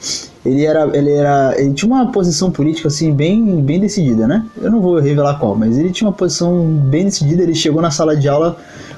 Ele 0.44 0.64
era, 0.64 0.88
ele 0.96 1.10
era, 1.10 1.54
ele 1.58 1.72
tinha 1.72 1.90
uma 1.90 2.12
posição 2.12 2.50
política 2.50 2.86
assim 2.88 3.12
bem, 3.12 3.60
bem 3.62 3.80
decidida, 3.80 4.28
né? 4.28 4.44
Eu 4.60 4.70
não 4.70 4.80
vou 4.80 5.00
revelar 5.00 5.38
qual, 5.38 5.56
mas 5.56 5.76
ele 5.76 5.90
tinha 5.90 6.06
uma 6.06 6.14
posição 6.14 6.64
bem 6.64 7.06
decidida. 7.06 7.42
Ele 7.42 7.54
chegou 7.54 7.80
na 7.80 7.90
sala 7.90 8.14
de 8.16 8.28
aula 8.28 8.56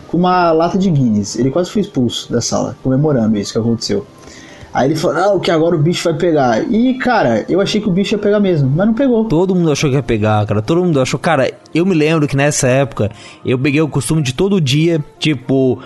com 0.08 0.16
uma 0.16 0.50
lata 0.50 0.76
de 0.76 0.90
Guinness. 0.90 1.38
Ele 1.38 1.50
quase 1.50 1.70
foi 1.70 1.82
expulso 1.82 2.32
da 2.32 2.40
sala, 2.40 2.76
comemorando 2.82 3.38
isso 3.38 3.52
que 3.52 3.58
aconteceu. 3.58 4.04
Aí 4.72 4.88
ele 4.88 4.96
falou, 4.96 5.36
ah, 5.36 5.40
que 5.40 5.50
agora 5.50 5.74
o 5.74 5.78
bicho 5.78 6.04
vai 6.04 6.14
pegar. 6.14 6.62
E, 6.70 6.94
cara, 6.98 7.44
eu 7.48 7.60
achei 7.60 7.80
que 7.80 7.88
o 7.88 7.92
bicho 7.92 8.14
ia 8.14 8.18
pegar 8.18 8.38
mesmo, 8.38 8.70
mas 8.74 8.86
não 8.86 8.94
pegou. 8.94 9.24
Todo 9.24 9.54
mundo 9.54 9.72
achou 9.72 9.88
que 9.88 9.96
ia 9.96 10.02
pegar, 10.02 10.44
cara. 10.46 10.60
Todo 10.60 10.84
mundo 10.84 11.00
achou. 11.00 11.18
Cara, 11.18 11.50
eu 11.74 11.86
me 11.86 11.94
lembro 11.94 12.28
que 12.28 12.36
nessa 12.36 12.68
época 12.68 13.10
eu 13.44 13.58
peguei 13.58 13.80
o 13.80 13.88
costume 13.88 14.22
de 14.22 14.34
todo 14.34 14.60
dia, 14.60 15.02
tipo. 15.18 15.78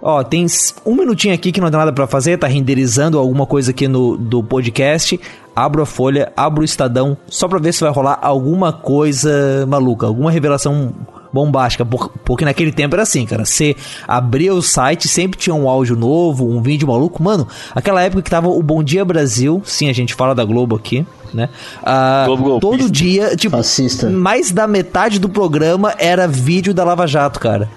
Ó, 0.00 0.22
tem 0.22 0.46
um 0.86 0.94
minutinho 0.94 1.34
aqui 1.34 1.50
que 1.50 1.60
não 1.60 1.68
tem 1.70 1.78
nada 1.78 1.92
pra 1.92 2.06
fazer, 2.06 2.38
tá 2.38 2.46
renderizando 2.46 3.18
alguma 3.18 3.44
coisa 3.44 3.72
aqui 3.72 3.88
no 3.88 4.16
do 4.16 4.44
podcast. 4.44 5.20
Abro 5.56 5.82
a 5.82 5.86
folha, 5.86 6.32
abro 6.36 6.62
o 6.62 6.64
Estadão, 6.64 7.16
só 7.26 7.48
pra 7.48 7.58
ver 7.58 7.74
se 7.74 7.80
vai 7.80 7.92
rolar 7.92 8.16
alguma 8.22 8.72
coisa 8.72 9.66
maluca, 9.66 10.06
alguma 10.06 10.30
revelação 10.30 10.94
bombástica. 11.32 11.84
por- 11.84 12.10
porque 12.24 12.44
naquele 12.44 12.72
tempo 12.72 12.94
era 12.94 13.02
assim, 13.02 13.24
cara. 13.26 13.44
Você 13.44 13.74
abria 14.06 14.54
o 14.54 14.62
site, 14.62 15.08
sempre 15.08 15.38
tinha 15.38 15.54
um 15.54 15.68
áudio 15.68 15.96
novo, 15.96 16.48
um 16.48 16.60
vídeo 16.62 16.88
maluco. 16.88 17.22
Mano, 17.22 17.46
aquela 17.74 18.02
época 18.02 18.22
que 18.22 18.30
tava 18.30 18.48
o 18.48 18.62
Bom 18.62 18.82
Dia 18.82 19.04
Brasil, 19.04 19.60
sim, 19.64 19.88
a 19.88 19.92
gente 19.92 20.14
fala 20.14 20.34
da 20.34 20.44
Globo 20.44 20.76
aqui, 20.76 21.06
né? 21.34 21.48
Ah, 21.82 22.24
Globo 22.26 22.42
golpista. 22.44 22.76
todo 22.78 22.90
dia, 22.90 23.36
tipo, 23.36 23.56
Fascista. 23.56 24.08
mais 24.10 24.50
da 24.50 24.66
metade 24.66 25.18
do 25.18 25.28
programa 25.28 25.94
era 25.98 26.26
vídeo 26.26 26.72
da 26.74 26.84
Lava 26.84 27.06
Jato, 27.06 27.38
cara. 27.40 27.68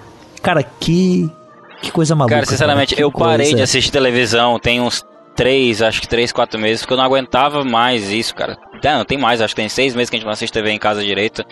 Cara, 0.42 0.62
que. 0.62 1.30
Que 1.82 1.90
coisa 1.90 2.14
maluca. 2.14 2.36
Cara, 2.36 2.46
sinceramente, 2.46 2.94
que 2.94 3.02
eu 3.02 3.10
parei 3.10 3.46
coisa. 3.46 3.56
de 3.56 3.62
assistir 3.62 3.90
televisão 3.90 4.58
tem 4.58 4.80
uns 4.80 5.04
três, 5.34 5.82
acho 5.82 6.00
que 6.00 6.06
três, 6.08 6.30
quatro 6.30 6.60
meses, 6.60 6.82
porque 6.82 6.92
eu 6.92 6.96
não 6.98 7.04
aguentava 7.04 7.64
mais 7.64 8.08
isso, 8.10 8.34
cara. 8.34 8.56
Não 8.84 9.04
tem 9.04 9.16
mais, 9.18 9.40
acho 9.40 9.54
que 9.54 9.60
tem 9.60 9.68
seis 9.68 9.94
meses 9.94 10.10
que 10.10 10.16
a 10.16 10.18
gente 10.18 10.26
não 10.26 10.32
assiste 10.32 10.52
TV 10.52 10.70
em 10.70 10.78
casa 10.78 11.02
direito. 11.02 11.44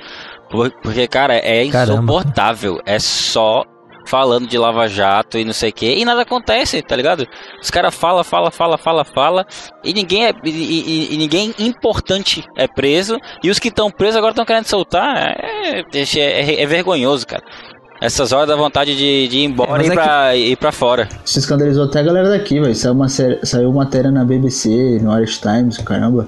Por- 0.51 0.71
Porque, 0.83 1.07
cara, 1.07 1.35
é 1.37 1.67
Caramba. 1.69 1.95
insuportável. 2.03 2.81
É 2.85 2.99
só 2.99 3.65
falando 4.07 4.49
de 4.49 4.59
Lava 4.59 4.89
Jato 4.89 5.39
e 5.39 5.45
não 5.45 5.53
sei 5.53 5.71
o 5.71 5.73
que, 5.73 5.87
e 5.95 6.05
nada 6.05 6.23
acontece, 6.23 6.83
tá 6.83 6.97
ligado? 6.97 7.25
Os 7.63 7.71
caras 7.71 7.95
falam, 7.95 8.25
fala, 8.25 8.51
fala, 8.51 8.77
fala, 8.77 9.05
fala, 9.05 9.47
e 9.85 9.93
ninguém 9.95 10.27
é. 10.27 10.33
E, 10.45 10.51
e- 10.51 11.15
e 11.15 11.17
ninguém 11.17 11.55
importante 11.61 12.45
é 12.57 12.67
preso, 12.67 13.19
e 13.45 13.51
os 13.51 13.59
que 13.61 13.69
estão 13.69 13.91
presos 13.91 14.17
agora 14.17 14.33
estão 14.33 14.45
querendo 14.45 14.65
soltar. 14.67 15.17
É, 15.17 15.81
é, 15.81 16.19
é- 16.19 16.63
é 16.63 16.67
vergonhoso, 16.67 17.25
cara. 17.27 17.43
Essas 18.03 18.33
horas 18.33 18.49
dá 18.49 18.57
vontade 18.57 18.97
de, 18.97 19.29
de 19.29 19.39
ir 19.41 19.45
embora 19.45 19.73
mas 19.73 19.83
e 19.87 19.91
ir, 19.91 19.93
é 19.93 19.95
pra, 19.95 20.37
ir 20.37 20.57
pra 20.57 20.73
fora. 20.73 21.07
Isso 21.25 21.39
escandalizou 21.39 21.85
até 21.85 22.01
a 22.01 22.03
galera 22.03 22.31
daqui, 22.31 22.59
velho. 22.59 22.75
Saiu, 22.75 22.95
uma 22.95 23.09
série- 23.11 23.39
saiu 23.45 23.71
matéria 23.73 24.11
na 24.11 24.25
BBC, 24.25 24.99
no 25.03 25.17
Irish 25.19 25.39
Times, 25.39 25.77
caramba. 25.79 26.27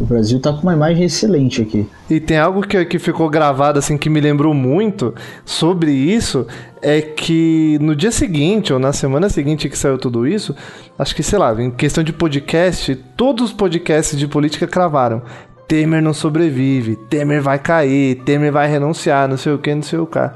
O 0.00 0.04
Brasil 0.04 0.40
tá 0.40 0.52
com 0.52 0.62
uma 0.62 0.72
imagem 0.72 1.04
excelente 1.04 1.60
aqui. 1.60 1.86
E 2.08 2.18
tem 2.18 2.38
algo 2.38 2.62
que, 2.66 2.84
que 2.86 2.98
ficou 2.98 3.28
gravado, 3.28 3.78
assim, 3.78 3.98
que 3.98 4.08
me 4.08 4.20
lembrou 4.20 4.54
muito 4.54 5.14
sobre 5.44 5.92
isso, 5.92 6.46
é 6.80 7.00
que 7.02 7.78
no 7.80 7.94
dia 7.94 8.10
seguinte, 8.10 8.72
ou 8.72 8.78
na 8.78 8.92
semana 8.92 9.28
seguinte 9.28 9.68
que 9.68 9.76
saiu 9.76 9.98
tudo 9.98 10.26
isso, 10.26 10.54
acho 10.98 11.14
que, 11.14 11.22
sei 11.22 11.38
lá, 11.38 11.52
em 11.62 11.70
questão 11.70 12.02
de 12.02 12.12
podcast, 12.12 12.94
todos 13.16 13.50
os 13.50 13.52
podcasts 13.52 14.18
de 14.18 14.26
política 14.26 14.66
cravaram. 14.66 15.22
Temer 15.66 16.02
não 16.02 16.12
sobrevive, 16.12 16.96
Temer 16.96 17.40
vai 17.40 17.58
cair, 17.58 18.16
Temer 18.16 18.52
vai 18.52 18.68
renunciar, 18.68 19.28
não 19.28 19.36
sei 19.36 19.52
o 19.52 19.58
que, 19.58 19.74
não 19.74 19.82
sei 19.82 19.98
o 19.98 20.06
que. 20.06 20.30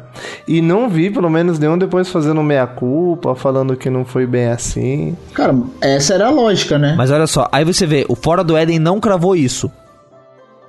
E 0.48 0.62
não 0.62 0.88
vi, 0.88 1.10
pelo 1.10 1.28
menos, 1.28 1.58
nenhum 1.58 1.76
depois 1.76 2.08
fazendo 2.08 2.42
meia-culpa, 2.42 3.34
falando 3.34 3.76
que 3.76 3.90
não 3.90 4.04
foi 4.04 4.26
bem 4.26 4.48
assim. 4.48 5.16
Cara, 5.34 5.54
essa 5.80 6.14
era 6.14 6.28
a 6.28 6.30
lógica, 6.30 6.78
né? 6.78 6.94
Mas 6.96 7.10
olha 7.10 7.26
só, 7.26 7.48
aí 7.52 7.64
você 7.64 7.84
vê, 7.86 8.06
o 8.08 8.14
Fora 8.14 8.42
do 8.42 8.56
Éden 8.56 8.78
não 8.78 8.98
cravou 8.98 9.36
isso. 9.36 9.70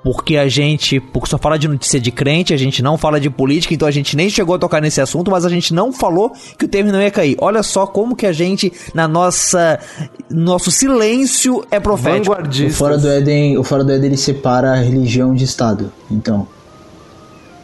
Porque 0.03 0.37
a 0.37 0.47
gente 0.47 0.99
porque 0.99 1.29
só 1.29 1.37
fala 1.37 1.57
de 1.57 1.67
notícia 1.67 1.99
de 1.99 2.11
crente, 2.11 2.53
a 2.53 2.57
gente 2.57 2.81
não 2.81 2.97
fala 2.97 3.19
de 3.19 3.29
política, 3.29 3.73
então 3.73 3.87
a 3.87 3.91
gente 3.91 4.15
nem 4.15 4.29
chegou 4.29 4.55
a 4.55 4.59
tocar 4.59 4.81
nesse 4.81 5.01
assunto, 5.01 5.29
mas 5.31 5.45
a 5.45 5.49
gente 5.49 5.73
não 5.73 5.91
falou 5.91 6.31
que 6.57 6.65
o 6.65 6.67
Temer 6.67 6.93
não 6.93 7.01
ia 7.01 7.11
cair. 7.11 7.35
Olha 7.39 7.63
só 7.63 7.85
como 7.85 8.15
que 8.15 8.25
a 8.25 8.31
gente, 8.31 8.71
na 8.93 9.07
nossa. 9.07 9.79
Nosso 10.29 10.71
silêncio 10.71 11.65
é 11.71 11.79
profético. 11.79 12.35
O. 12.35 12.69
Fora 12.69 12.97
do 12.97 13.07
Éden, 13.07 13.57
o 13.57 13.63
Fora 13.63 13.83
do 13.83 13.91
Éden 13.91 14.07
ele 14.07 14.17
separa 14.17 14.73
a 14.73 14.75
religião 14.75 15.33
de 15.33 15.43
Estado. 15.43 15.91
Então. 16.09 16.47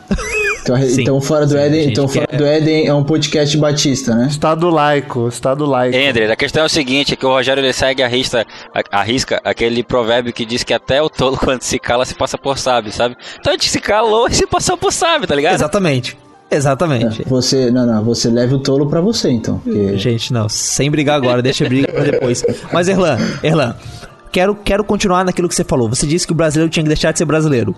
Então, 0.63 0.77
Sim, 0.81 1.01
então 1.01 1.21
Fora 1.21 1.45
do 1.45 1.51
sim, 1.51 1.57
Éden, 1.57 1.89
então 1.89 2.07
Fora 2.07 2.25
quer- 2.27 2.37
do 2.37 2.45
Éden 2.45 2.87
é 2.87 2.93
um 2.93 3.03
podcast 3.03 3.57
batista, 3.57 4.15
né? 4.15 4.27
Estado 4.29 4.69
laico, 4.69 5.27
Estado 5.27 5.65
laico. 5.65 5.97
André, 5.97 6.31
a 6.31 6.35
questão 6.35 6.63
é 6.63 6.65
o 6.65 6.69
seguinte, 6.69 7.13
é 7.13 7.15
que 7.15 7.25
o 7.25 7.29
Rogério 7.29 7.61
ele 7.63 7.73
segue 7.73 8.01
a 8.01 8.07
risca, 8.07 8.45
a, 8.73 8.99
a 8.99 9.03
risca 9.03 9.39
aquele 9.43 9.83
provérbio 9.83 10.31
que 10.33 10.45
diz 10.45 10.63
que 10.63 10.73
até 10.73 11.01
o 11.01 11.09
tolo 11.09 11.37
quando 11.43 11.61
se 11.61 11.77
cala 11.77 12.05
se 12.05 12.15
passa 12.15 12.37
por 12.37 12.57
sábio, 12.57 12.91
sabe? 12.91 13.15
Então 13.39 13.51
a 13.51 13.55
gente 13.55 13.69
se 13.69 13.79
calou 13.79 14.27
e 14.27 14.33
se 14.33 14.47
passou 14.47 14.77
por 14.77 14.91
sábio, 14.93 15.27
tá 15.27 15.35
ligado? 15.35 15.53
Exatamente. 15.55 16.17
Exatamente. 16.49 17.23
Você, 17.27 17.71
não, 17.71 17.85
não, 17.85 18.03
você 18.03 18.29
leva 18.29 18.55
o 18.55 18.59
tolo 18.59 18.87
pra 18.87 19.01
você, 19.01 19.31
então. 19.31 19.57
porque- 19.57 19.97
Gente, 19.97 20.31
não, 20.31 20.47
sem 20.47 20.89
brigar 20.91 21.15
agora, 21.17 21.41
deixa 21.41 21.65
a 21.65 21.67
briga 21.67 21.91
pra 21.91 22.03
depois. 22.03 22.43
Mas, 22.71 22.87
Erlan, 22.87 23.17
Erlan, 23.41 23.75
quero, 24.31 24.53
quero 24.55 24.83
continuar 24.83 25.25
naquilo 25.25 25.49
que 25.49 25.55
você 25.55 25.63
falou. 25.63 25.89
Você 25.89 26.05
disse 26.05 26.27
que 26.27 26.31
o 26.31 26.35
brasileiro 26.35 26.69
tinha 26.71 26.83
que 26.83 26.89
deixar 26.89 27.11
de 27.11 27.17
ser 27.17 27.25
brasileiro. 27.25 27.71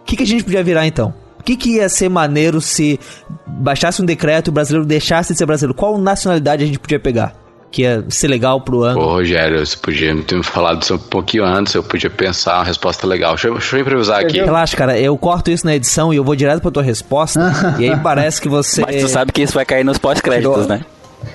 O 0.00 0.04
que, 0.04 0.16
que 0.16 0.22
a 0.22 0.26
gente 0.26 0.44
podia 0.44 0.62
virar 0.62 0.86
então? 0.86 1.12
O 1.42 1.44
que, 1.44 1.56
que 1.56 1.70
ia 1.70 1.88
ser 1.88 2.08
maneiro 2.08 2.60
se 2.60 3.00
baixasse 3.48 4.00
um 4.00 4.04
decreto 4.04 4.46
e 4.46 4.50
o 4.50 4.52
brasileiro 4.52 4.86
deixasse 4.86 5.32
de 5.32 5.38
ser 5.38 5.44
brasileiro? 5.44 5.74
Qual 5.74 5.98
nacionalidade 5.98 6.62
a 6.62 6.66
gente 6.66 6.78
podia 6.78 7.00
pegar? 7.00 7.34
Que 7.68 7.82
ia 7.82 8.04
ser 8.10 8.28
legal 8.28 8.60
pro 8.60 8.84
ano? 8.84 9.00
Ô, 9.00 9.08
Rogério, 9.14 9.58
você 9.58 9.76
podia 9.76 10.14
ter 10.22 10.36
me 10.36 10.44
falado 10.44 10.82
isso 10.82 10.94
um 10.94 10.98
pouquinho 10.98 11.44
antes, 11.44 11.74
eu 11.74 11.82
podia 11.82 12.08
pensar 12.08 12.58
uma 12.58 12.64
resposta 12.64 13.08
legal. 13.08 13.32
Deixa 13.32 13.48
eu, 13.48 13.54
deixa 13.54 13.76
eu 13.76 13.80
improvisar 13.80 14.20
aqui. 14.20 14.40
Relaxa, 14.40 14.76
cara, 14.76 14.96
eu 14.96 15.18
corto 15.18 15.50
isso 15.50 15.66
na 15.66 15.74
edição 15.74 16.14
e 16.14 16.16
eu 16.16 16.22
vou 16.22 16.36
direto 16.36 16.62
pra 16.62 16.70
tua 16.70 16.82
resposta. 16.82 17.40
e 17.76 17.90
aí 17.90 17.98
parece 17.98 18.40
que 18.40 18.48
você. 18.48 18.82
Mas 18.82 19.02
tu 19.02 19.08
sabe 19.08 19.32
que 19.32 19.42
isso 19.42 19.54
vai 19.54 19.64
cair 19.64 19.84
nos 19.84 19.98
pós-créditos, 19.98 20.68
né? 20.68 20.82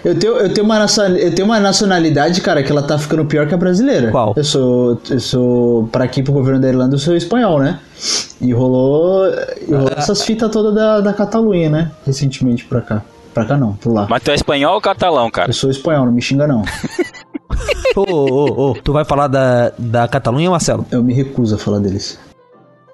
Eu 0.03 0.17
tenho, 0.17 0.34
eu, 0.38 0.53
tenho 0.53 0.65
uma 0.65 0.79
nacionalidade, 0.79 1.25
eu 1.25 1.36
tenho 1.36 1.48
uma 1.48 1.60
nacionalidade, 1.60 2.41
cara, 2.41 2.63
que 2.63 2.72
ela 2.72 2.84
tá 2.84 2.98
ficando 2.98 3.25
pior 3.25 3.48
que 3.48 3.53
a 3.53 3.58
brasileira. 3.58 4.12
Qual? 4.12 4.34
Eu 4.36 4.44
sou, 4.44 5.01
eu 5.10 5.20
sou 5.20 5.88
para 5.91 6.03
aqui 6.03 6.22
pro 6.24 6.34
governo 6.34 6.60
da 6.62 6.67
Irlanda, 6.67 6.96
eu 6.96 7.00
sou 7.00 7.15
espanhol, 7.15 7.60
né? 7.60 7.79
E 8.39 8.53
rolou, 8.53 9.25
e 9.67 9.72
rolou 9.74 9.91
essas 9.96 10.22
fitas 10.24 10.50
todas 10.51 10.74
da, 10.74 11.01
da 11.01 11.13
Catalunha, 11.13 11.70
né? 11.70 11.91
Recentemente 12.06 12.65
pra 12.65 12.82
cá. 12.82 13.01
Pra 13.34 13.46
cá 13.46 13.58
não, 13.58 13.74
pro 13.74 13.94
lá. 13.94 14.08
Mas 14.10 14.24
tu 14.24 14.32
é 14.32 14.36
espanhol 14.36 14.75
ou 14.75 14.82
catalão, 14.82 15.29
cara? 15.29 15.50
Eu 15.50 15.53
sou 15.53 15.70
espanhol, 15.70 16.06
não 16.06 16.12
me 16.12 16.22
xinga 16.22 16.48
não. 16.48 16.63
Ô, 17.96 18.03
ô, 18.12 18.70
ô, 18.72 18.74
tu 18.75 18.94
vai 18.94 19.03
falar 19.03 19.27
da, 19.27 19.72
da 19.77 20.08
Catalunha, 20.08 20.50
Marcelo? 20.51 20.86
Eu 20.91 21.03
me 21.03 21.13
recuso 21.13 21.56
a 21.56 21.58
falar 21.58 21.79
deles. 21.79 22.20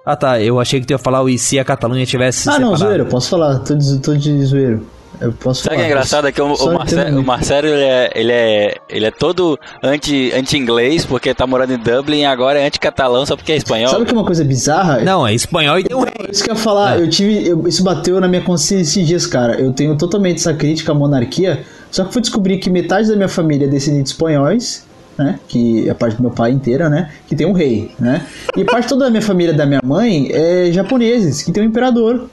Ah 0.06 0.16
tá, 0.16 0.42
eu 0.42 0.60
achei 0.60 0.80
que 0.80 0.86
tu 0.88 0.92
ia 0.92 0.98
falar 0.98 1.22
o 1.22 1.30
e 1.30 1.38
se 1.38 1.58
a 1.60 1.66
Catalunha 1.66 2.06
tivesse. 2.06 2.44
se 2.44 2.50
Ah, 2.50 2.54
não, 2.54 2.72
separado. 2.72 2.78
zoeiro, 2.80 3.04
eu 3.04 3.08
posso 3.08 3.30
falar, 3.30 3.60
tô 3.60 3.76
de, 3.76 4.00
tô 4.00 4.16
de 4.16 4.44
zoeiro. 4.46 4.86
Eu 5.24 5.32
posso 5.34 5.64
Sabe 5.64 5.76
o 5.76 5.78
falar. 5.78 5.78
que 5.78 5.84
é 5.84 5.88
engraçado? 5.94 6.28
É 6.28 6.32
que 6.32 6.42
o, 6.42 6.54
o, 6.54 6.74
Marcelo, 6.74 7.20
o. 7.20 7.24
Marcelo, 7.24 7.68
ele 7.68 7.84
é, 7.84 8.12
ele 8.14 8.32
é, 8.32 8.76
ele 8.90 9.06
é 9.06 9.12
todo 9.12 9.58
anti- 9.82 10.32
anti-inglês 10.36 11.06
porque 11.06 11.34
tá 11.34 11.48
morando 11.48 11.74
em 11.74 11.78
Dublin 11.78 12.20
e 12.22 12.26
agora 12.26 12.60
é 12.60 12.68
anti-catalão 12.68 13.26
só 13.26 13.36
porque 13.36 13.52
é 13.54 13.56
espanhol. 13.56 13.90
Sabe 13.90 14.04
o 14.04 14.06
que 14.06 14.12
é 14.12 14.18
uma 14.18 14.26
coisa 14.26 14.44
bizarra? 14.44 15.00
Não, 15.00 15.26
é 15.26 15.34
espanhol 15.34 15.80
e 15.80 15.84
tem 15.84 15.96
um 15.96 16.02
rei. 16.02 16.14
Isso 16.30 16.44
que 16.44 16.50
eu 16.50 16.56
ia 16.56 16.60
falar, 16.60 17.00
eu 17.00 17.10
tive. 17.10 17.48
eu- 17.48 17.68
isso 17.68 17.84
bateu 17.84 18.20
na 18.20 18.28
minha 18.28 18.42
consciência 18.42 19.00
esses 19.00 19.08
dias, 19.08 19.26
cara. 19.26 19.60
Eu 19.60 19.72
tenho 19.72 19.96
totalmente 19.98 20.38
essa 20.38 20.54
crítica 20.54 20.92
à 20.92 20.96
monarquia, 20.96 21.64
só 21.90 22.04
que 22.04 22.12
fui 22.12 22.22
descobrir 22.22 22.58
que 22.58 22.70
metade 22.70 23.08
da 23.08 23.16
minha 23.16 23.30
família 23.30 23.66
é 23.66 23.70
descendente 23.70 24.04
de 24.04 24.10
espanhóis, 24.10 24.86
né? 25.18 25.40
Que 25.48 25.88
é 25.88 25.92
a 25.92 25.96
parte 25.96 26.18
do 26.18 26.24
meu 26.24 26.32
pai 26.32 26.52
inteira, 26.52 26.90
né? 26.90 27.12
Que 27.28 27.36
tem 27.36 27.48
um 27.48 27.54
rei, 27.54 27.92
né? 28.00 28.26
E 28.58 28.66
parte 28.66 28.90
toda 28.90 29.06
da 29.06 29.10
minha 29.12 29.22
família 29.22 29.54
da 29.54 29.66
minha 29.66 29.80
mãe 29.84 30.30
é 30.34 30.72
japoneses, 30.72 31.42
que 31.44 31.52
tem 31.52 31.64
um 31.64 31.68
imperador. 31.68 32.28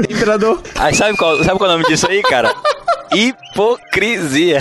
Imperador. 0.00 0.60
Aí 0.76 0.94
sabe 0.94 1.16
qual, 1.16 1.42
sabe 1.44 1.58
qual 1.58 1.70
é 1.70 1.74
o 1.74 1.78
nome 1.78 1.88
disso 1.88 2.08
aí, 2.08 2.22
cara? 2.22 2.54
Hipocrisia. 3.12 4.60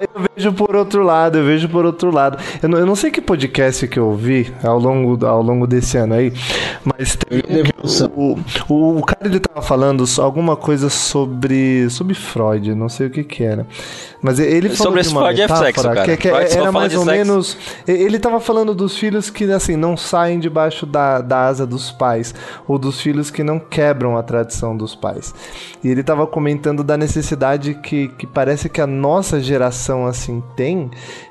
Eu 0.00 0.24
vejo 0.36 0.52
por 0.52 0.76
outro 0.76 1.02
lado, 1.02 1.38
eu 1.38 1.44
vejo 1.44 1.68
por 1.68 1.84
outro 1.84 2.10
lado. 2.10 2.38
Eu 2.62 2.68
não, 2.68 2.78
eu 2.78 2.86
não 2.86 2.94
sei 2.94 3.10
que 3.10 3.20
podcast 3.20 3.88
que 3.88 3.98
eu 3.98 4.06
ouvi 4.06 4.52
ao 4.62 4.78
longo, 4.78 5.26
ao 5.26 5.42
longo 5.42 5.66
desse 5.66 5.96
ano 5.96 6.14
aí, 6.14 6.32
mas 6.84 7.16
teve 7.16 7.72
um 7.82 7.88
o, 8.14 8.38
o, 8.68 8.98
o 8.98 9.02
cara 9.04 9.26
ele 9.26 9.40
tava 9.40 9.60
falando 9.60 10.04
alguma 10.18 10.56
coisa 10.56 10.88
sobre 10.88 11.90
sobre 11.90 12.14
Freud, 12.14 12.74
não 12.74 12.88
sei 12.88 13.08
o 13.08 13.10
que 13.10 13.24
que 13.24 13.42
era. 13.42 13.66
Mas 14.22 14.38
ele 14.38 14.68
falou 14.68 14.92
Sobre 14.92 15.02
de 15.02 15.08
uma 15.08 15.22
Freud 15.22 15.40
é 15.40 15.44
metáfora 15.44 15.66
sexo, 15.66 15.82
cara. 15.82 16.04
que, 16.04 16.16
que 16.16 16.28
Freud 16.28 16.52
só 16.52 16.60
era 16.60 16.72
mais 16.72 16.94
ou 16.94 17.04
sexo. 17.04 17.18
menos 17.18 17.56
ele 17.86 18.18
tava 18.18 18.40
falando 18.40 18.74
dos 18.74 18.96
filhos 18.96 19.30
que 19.30 19.50
assim 19.50 19.76
não 19.76 19.96
saem 19.96 20.38
debaixo 20.38 20.86
da, 20.86 21.20
da 21.20 21.46
asa 21.46 21.66
dos 21.66 21.90
pais 21.90 22.34
ou 22.66 22.78
dos 22.78 23.00
filhos 23.00 23.30
que 23.30 23.42
não 23.42 23.58
quebram 23.58 24.16
a 24.16 24.22
tradição 24.22 24.76
dos 24.76 24.94
pais. 24.94 25.34
E 25.82 25.88
ele 25.88 26.02
tava 26.02 26.26
comentando 26.26 26.84
da 26.84 26.96
necessidade 26.96 27.74
que, 27.74 28.08
que 28.08 28.26
parece 28.26 28.68
que 28.68 28.80
a 28.80 28.86
nossa 28.86 29.40
geração 29.40 29.87
assim 30.06 30.42
tem 30.54 30.90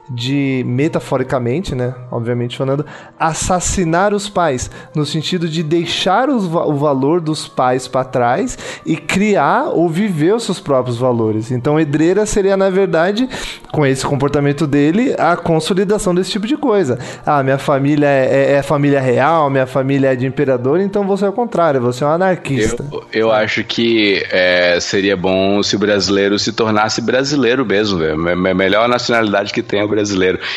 de, 0.10 0.64
metaforicamente, 0.66 1.76
né? 1.76 1.94
Obviamente 2.12 2.58
falando, 2.58 2.86
assassinar 3.20 4.14
os 4.14 4.30
pais, 4.30 4.70
no 4.96 5.06
sentido 5.06 5.48
de 5.50 5.62
deixar 5.62 6.30
os 6.30 6.46
o 6.46 6.74
valor 6.76 7.20
dos 7.20 7.48
pais 7.48 7.88
para 7.88 8.06
trás 8.06 8.58
e 8.86 8.96
criar 8.96 9.66
ou 9.74 9.90
viver 9.90 10.34
os 10.34 10.44
seus 10.44 10.60
próprios 10.60 10.98
valores. 10.98 11.52
Então, 11.52 11.80
Edreira 11.80 12.26
seria, 12.26 12.56
na 12.56 12.70
verdade, 12.70 13.28
com 13.72 13.86
esse 13.86 14.06
comportamento 14.06 14.66
dele, 14.66 15.14
a 15.18 15.36
consolidação 15.36 16.16
desse 16.16 16.32
tipo 16.32 16.48
de 16.48 16.56
coisa. 16.56 16.98
Ah, 17.26 17.44
minha 17.44 17.58
família 17.58 18.08
é, 18.08 18.54
é- 18.54 18.54
é 18.54 18.64
família 18.64 19.02
real, 19.02 19.50
minha 19.50 19.68
família 19.68 20.14
é 20.14 20.16
de 20.16 20.26
imperador, 20.26 20.80
então 20.80 21.06
você 21.06 21.26
é 21.26 21.30
o 21.30 21.34
contrário, 21.34 21.82
você 21.82 22.04
é 22.04 22.08
um 22.08 22.12
anarquista. 22.12 22.86
Eu, 22.92 23.04
eu 23.12 23.32
acho 23.32 23.64
que 23.64 24.24
é, 24.32 24.80
seria 24.80 25.18
bom 25.18 25.62
se 25.62 25.76
o 25.76 25.80
brasileiro 25.80 26.40
se 26.40 26.54
tornasse 26.54 27.02
brasileiro 27.02 27.66
mesmo. 27.66 28.00
Me- 28.00 28.36
me- 28.36 28.54
melhor 28.54 28.88
nacionalidade 28.88 29.52
que 29.54 29.62
tem 29.62 29.82
é 29.82 29.84
o. 29.84 29.97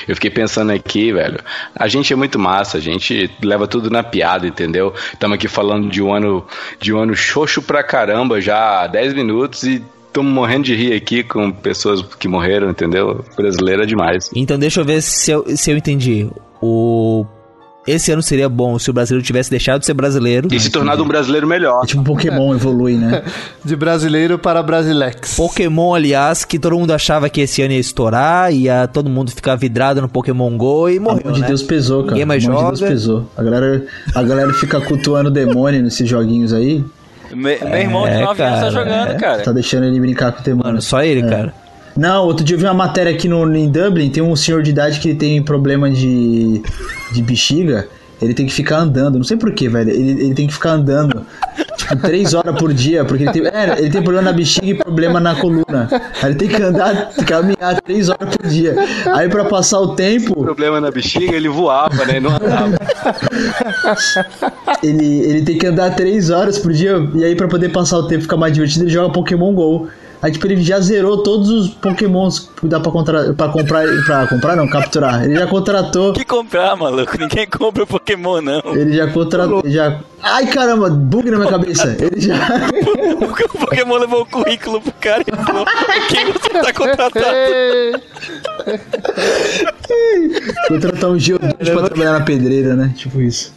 Eu 0.09 0.15
fiquei 0.15 0.31
pensando 0.31 0.73
aqui, 0.73 1.13
velho. 1.13 1.39
A 1.75 1.89
gente 1.89 2.13
é 2.13 2.17
muito 2.17 2.39
massa, 2.39 2.79
a 2.79 2.81
gente 2.81 3.31
leva 3.43 3.67
tudo 3.67 3.91
na 3.91 4.03
piada, 4.03 4.47
entendeu? 4.47 4.95
Estamos 5.13 5.35
aqui 5.37 5.49
falando 5.49 5.89
de 5.89 6.03
um 6.03 6.13
ano 6.13 6.47
de 6.81 6.93
um 6.93 6.99
ano 6.99 7.15
xoxo 7.15 7.63
pra 7.63 7.83
caramba 7.83 8.41
já 8.41 8.83
há 8.83 8.87
10 8.87 9.15
minutos 9.15 9.63
e 9.65 9.83
estamos 10.07 10.33
morrendo 10.33 10.65
de 10.65 10.75
rir 10.75 10.93
aqui 10.93 11.23
com 11.23 11.51
pessoas 11.51 12.03
que 12.03 12.29
morreram, 12.29 12.71
entendeu? 12.71 13.25
Brasileiro 13.37 13.83
é 13.83 13.87
demais. 13.87 14.31
Então 14.35 14.59
deixa 14.59 14.81
eu 14.81 14.85
ver 14.85 15.01
se 15.03 15.31
eu, 15.31 15.45
se 15.57 15.71
eu 15.71 15.77
entendi. 15.77 16.29
O. 16.61 17.25
Esse 17.91 18.13
ano 18.13 18.23
seria 18.23 18.49
bom 18.49 18.79
se 18.79 18.89
o 18.91 18.93
brasileiro 18.93 19.25
tivesse 19.27 19.51
deixado 19.51 19.81
de 19.81 19.87
ser 19.87 19.95
brasileiro. 19.95 20.49
E 20.53 20.61
se 20.61 20.71
tornado 20.71 21.03
um 21.03 21.09
brasileiro 21.09 21.47
melhor. 21.47 21.83
É 21.83 21.87
tipo 21.87 22.01
um 22.01 22.05
Pokémon 22.05 22.55
evolui, 22.55 22.95
né? 22.97 23.23
De 23.65 23.75
brasileiro 23.77 24.39
para 24.39 24.63
brasilex. 24.63 25.35
Pokémon, 25.37 25.95
aliás, 25.95 26.45
que 26.45 26.59
todo 26.59 26.77
mundo 26.79 26.93
achava 26.93 27.29
que 27.29 27.41
esse 27.43 27.61
ano 27.63 27.73
ia 27.75 27.81
estourar, 27.81 28.53
ia 28.53 28.87
todo 28.87 29.11
mundo 29.11 29.31
ficar 29.31 29.57
vidrado 29.57 30.01
no 30.01 30.09
Pokémon 30.09 30.57
GO 30.57 30.89
e 30.89 30.99
morreu, 30.99 31.23
mão 31.25 31.33
de 31.33 31.41
né? 31.41 31.47
Deus 31.49 31.63
pesou, 31.63 32.01
cara. 32.03 32.13
Ninguém 32.13 32.27
mais 32.27 32.43
joga. 32.43 32.73
de 32.73 32.79
Deus 32.81 32.91
pesou. 32.91 33.31
A 33.37 33.43
galera, 33.43 33.85
a 34.15 34.23
galera 34.23 34.53
fica 34.55 34.81
cultuando 34.81 35.31
demônio 35.31 35.83
nesses 35.83 36.09
joguinhos 36.09 36.53
aí. 36.53 36.85
Me- 37.33 37.59
meu 37.59 37.79
irmão 37.79 38.05
de 38.05 38.11
É, 38.15 38.21
9 38.25 38.43
anos 38.43 38.61
tá 38.61 38.71
jogando, 38.71 39.11
é. 39.13 39.15
cara. 39.15 39.43
Tá 39.43 39.53
deixando 39.53 39.85
ele 39.87 40.01
brincar 40.01 40.33
com 40.33 40.41
o 40.41 40.45
demônio. 40.45 40.67
Mano, 40.67 40.83
só 40.83 41.03
ele, 41.03 41.21
É. 41.21 41.29
cara. 41.29 41.55
Não, 41.97 42.25
outro 42.25 42.45
dia 42.45 42.57
eu 42.57 42.61
vi 42.61 42.65
uma 42.65 42.75
matéria 42.75 43.13
aqui 43.13 43.29
no, 43.29 43.55
em 43.55 43.69
Dublin, 43.69 44.11
tem 44.11 44.23
um 44.23 44.37
senhor 44.37 44.63
de 44.63 44.71
idade 44.71 45.01
que 45.01 45.15
tem 45.15 45.43
problema 45.43 45.91
de, 45.91 46.63
de 47.13 47.23
bexiga, 47.23 47.89
ele 48.23 48.35
tem 48.35 48.47
que 48.47 48.53
ficar 48.53 48.79
andando, 48.79 49.17
não 49.17 49.25
sei 49.25 49.37
porquê, 49.37 49.69
velho, 49.69 49.91
ele, 49.91 50.25
ele 50.25 50.35
tem 50.35 50.47
que 50.47 50.53
ficar 50.53 50.73
andando, 50.73 51.27
tipo, 51.77 51.97
três 51.97 52.35
horas 52.35 52.55
por 52.57 52.73
dia, 52.73 53.05
porque 53.05 53.25
ele 53.25 53.33
tem, 53.33 53.47
é, 53.47 53.79
ele 53.79 53.91
tem 53.91 54.03
problema 54.03 54.31
na 54.31 54.33
bexiga 54.33 54.67
e 54.67 54.75
problema 54.75 55.19
na 55.19 55.35
coluna, 55.35 55.89
aí 56.23 56.31
ele 56.31 56.35
tem 56.35 56.49
que 56.49 56.63
andar, 56.63 57.11
caminhar 57.27 57.81
três 57.81 58.09
horas 58.09 58.37
por 58.37 58.47
dia, 58.47 58.77
aí 59.15 59.29
pra 59.29 59.45
passar 59.47 59.81
o 59.81 59.95
tempo, 59.95 60.35
Problema 60.43 60.81
na 60.81 60.91
bexiga, 60.91 61.35
ele 61.35 61.49
voava, 61.49 62.05
né? 62.05 62.21
Não 62.21 62.31
andava. 62.31 62.77
ele, 64.83 65.21
ele 65.21 65.43
tem 65.43 65.57
que 65.57 65.67
andar 65.67 65.95
três 65.97 66.31
horas 66.31 66.59
por 66.59 66.73
dia, 66.73 66.97
e 67.15 67.25
aí 67.25 67.35
pra 67.35 67.49
poder 67.49 67.71
passar 67.71 67.99
o 67.99 68.07
tempo 68.07 68.21
e 68.21 68.23
ficar 68.23 68.37
mais 68.37 68.53
divertido, 68.53 68.85
ele 68.85 68.93
joga 68.93 69.13
Pokémon 69.13 69.53
GO. 69.55 69.89
Aí, 70.23 70.31
tipo, 70.31 70.47
ele 70.47 70.63
já 70.63 70.79
zerou 70.81 71.23
todos 71.23 71.49
os 71.49 71.71
Pokémons 71.71 72.51
que 72.61 72.67
dá 72.67 72.79
pra, 72.79 72.93
contra... 72.93 73.33
pra 73.33 73.49
comprar. 73.49 73.87
Pra 74.05 74.27
comprar, 74.27 74.57
não, 74.57 74.69
capturar. 74.69 75.25
Ele 75.25 75.35
já 75.35 75.47
contratou. 75.47 76.13
Que 76.13 76.25
comprar, 76.25 76.77
maluco? 76.77 77.17
Ninguém 77.19 77.47
compra 77.47 77.87
Pokémon, 77.87 78.43
não. 78.43 78.61
Ele 78.75 78.93
já 78.93 79.07
contratou. 79.09 79.63
Já... 79.65 79.99
Ai, 80.23 80.47
caramba, 80.47 80.91
bug 80.91 81.31
na 81.31 81.39
minha 81.39 81.51
cabeça. 81.51 81.97
Ele 81.99 82.21
já. 82.21 82.37
O 83.21 83.59
Pokémon 83.59 83.97
levou 83.97 84.23
o 84.23 84.27
currículo 84.27 84.81
pro 84.81 84.93
cara 84.95 85.23
e 85.27 85.45
falou: 85.45 85.67
quem 86.09 86.33
você 86.33 86.51
tá 86.51 86.73
contratando? 86.73 88.01
contratar 90.69 91.11
um 91.11 91.19
geodonte 91.19 91.57
pra 91.57 91.83
trabalhar 91.85 92.13
na 92.13 92.21
pedreira, 92.23 92.75
né? 92.75 92.93
Tipo 92.97 93.21
isso. 93.21 93.53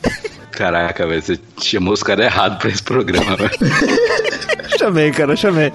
Caraca, 0.52 1.08
velho, 1.08 1.22
você 1.22 1.40
chamou 1.62 1.94
os 1.94 2.04
caras 2.04 2.26
errados 2.26 2.60
pra 2.60 2.70
esse 2.70 2.84
programa, 2.84 3.36
velho. 3.36 3.52
chamei, 4.78 5.12
cara, 5.12 5.36
chamei. 5.36 5.72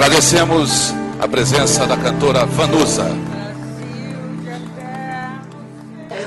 Agradecemos 0.00 0.94
a 1.20 1.28
presença 1.28 1.86
da 1.86 1.94
cantora 1.94 2.46
Vanusa. 2.46 3.04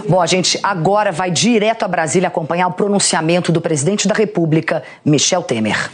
Bom, 0.07 0.21
a 0.21 0.27
gente 0.27 0.59
agora 0.62 1.12
vai 1.12 1.31
direto 1.31 1.81
a 1.81 1.88
Brasília 1.88 2.27
acompanhar 2.27 2.67
o 2.67 2.73
pronunciamento 2.73 3.51
do 3.51 3.59
presidente 3.59 4.07
da 4.07 4.13
República, 4.13 4.83
Michel 5.03 5.41
Temer. 5.41 5.89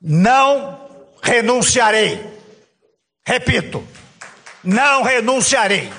Não 0.00 0.78
renunciarei. 1.20 2.24
Repito, 3.26 3.82
não 4.62 5.02
renunciarei. 5.02 5.92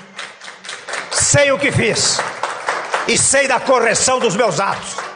Sei 1.12 1.52
o 1.52 1.58
que 1.58 1.70
fiz 1.70 2.18
e 3.06 3.18
sei 3.18 3.46
da 3.46 3.60
correção 3.60 4.18
dos 4.18 4.34
meus 4.34 4.58
atos. 4.58 5.09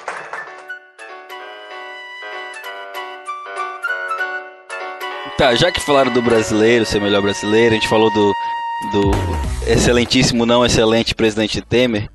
Tá, 5.36 5.52
já 5.56 5.72
que 5.72 5.80
falaram 5.80 6.12
do 6.12 6.22
brasileiro, 6.22 6.86
ser 6.86 7.00
melhor 7.00 7.20
brasileiro, 7.20 7.72
a 7.72 7.74
gente 7.74 7.88
falou 7.88 8.08
do, 8.08 8.32
do 8.92 9.10
excelentíssimo, 9.66 10.46
não 10.46 10.64
excelente 10.64 11.12
presidente 11.12 11.60
Temer. 11.60 12.08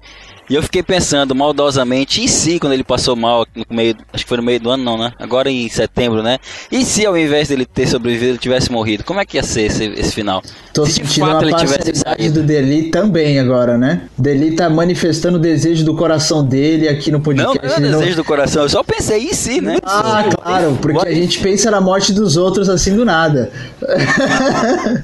E 0.49 0.55
eu 0.55 0.63
fiquei 0.63 0.81
pensando 0.81 1.35
maldosamente, 1.35 2.23
e 2.23 2.27
se 2.27 2.59
quando 2.59 2.73
ele 2.73 2.83
passou 2.83 3.15
mal 3.15 3.45
no 3.55 3.65
meio, 3.69 3.95
acho 4.11 4.23
que 4.23 4.29
foi 4.29 4.37
no 4.37 4.43
meio 4.43 4.59
do 4.59 4.71
ano 4.71 4.83
não, 4.83 4.97
né? 4.97 5.13
Agora 5.19 5.49
em 5.49 5.69
setembro, 5.69 6.23
né? 6.23 6.39
E 6.71 6.83
se 6.83 7.05
ao 7.05 7.15
invés 7.15 7.49
dele 7.49 7.65
ter 7.65 7.87
sobrevivido, 7.87 8.31
ele 8.31 8.37
tivesse 8.39 8.71
morrido? 8.71 9.03
Como 9.03 9.19
é 9.19 9.25
que 9.25 9.37
ia 9.37 9.43
ser 9.43 9.63
esse, 9.63 9.85
esse 9.85 10.11
final? 10.11 10.41
Tô 10.73 10.85
se 10.85 10.93
de 10.93 11.07
sentindo 11.07 11.27
fato 11.27 11.45
uma 11.45 11.51
ele 11.51 11.55
tivesse 11.55 11.95
saído. 11.95 12.41
do 12.41 12.47
Deli 12.47 12.89
também 12.89 13.39
agora, 13.39 13.77
né? 13.77 14.03
Deli 14.17 14.55
tá 14.55 14.69
manifestando 14.69 15.37
o 15.37 15.39
desejo 15.39 15.85
do 15.85 15.95
coração 15.95 16.43
dele 16.43 16.87
aqui 16.87 17.11
no 17.11 17.17
Não, 17.19 17.23
podcast. 17.23 17.59
não 17.61 17.73
é 17.73 17.77
ele 17.77 17.89
desejo 17.89 18.15
do 18.15 18.23
coração, 18.23 18.63
eu 18.63 18.69
só 18.69 18.83
pensei, 18.83 19.19
e 19.19 19.35
se, 19.35 19.61
né? 19.61 19.77
Ah, 19.83 20.25
claro, 20.31 20.77
porque 20.81 21.07
a 21.07 21.13
gente 21.13 21.39
pensa 21.39 21.69
na 21.69 21.79
morte 21.79 22.11
dos 22.11 22.37
outros 22.37 22.69
assim 22.69 22.95
do 22.95 23.05
nada. 23.05 23.51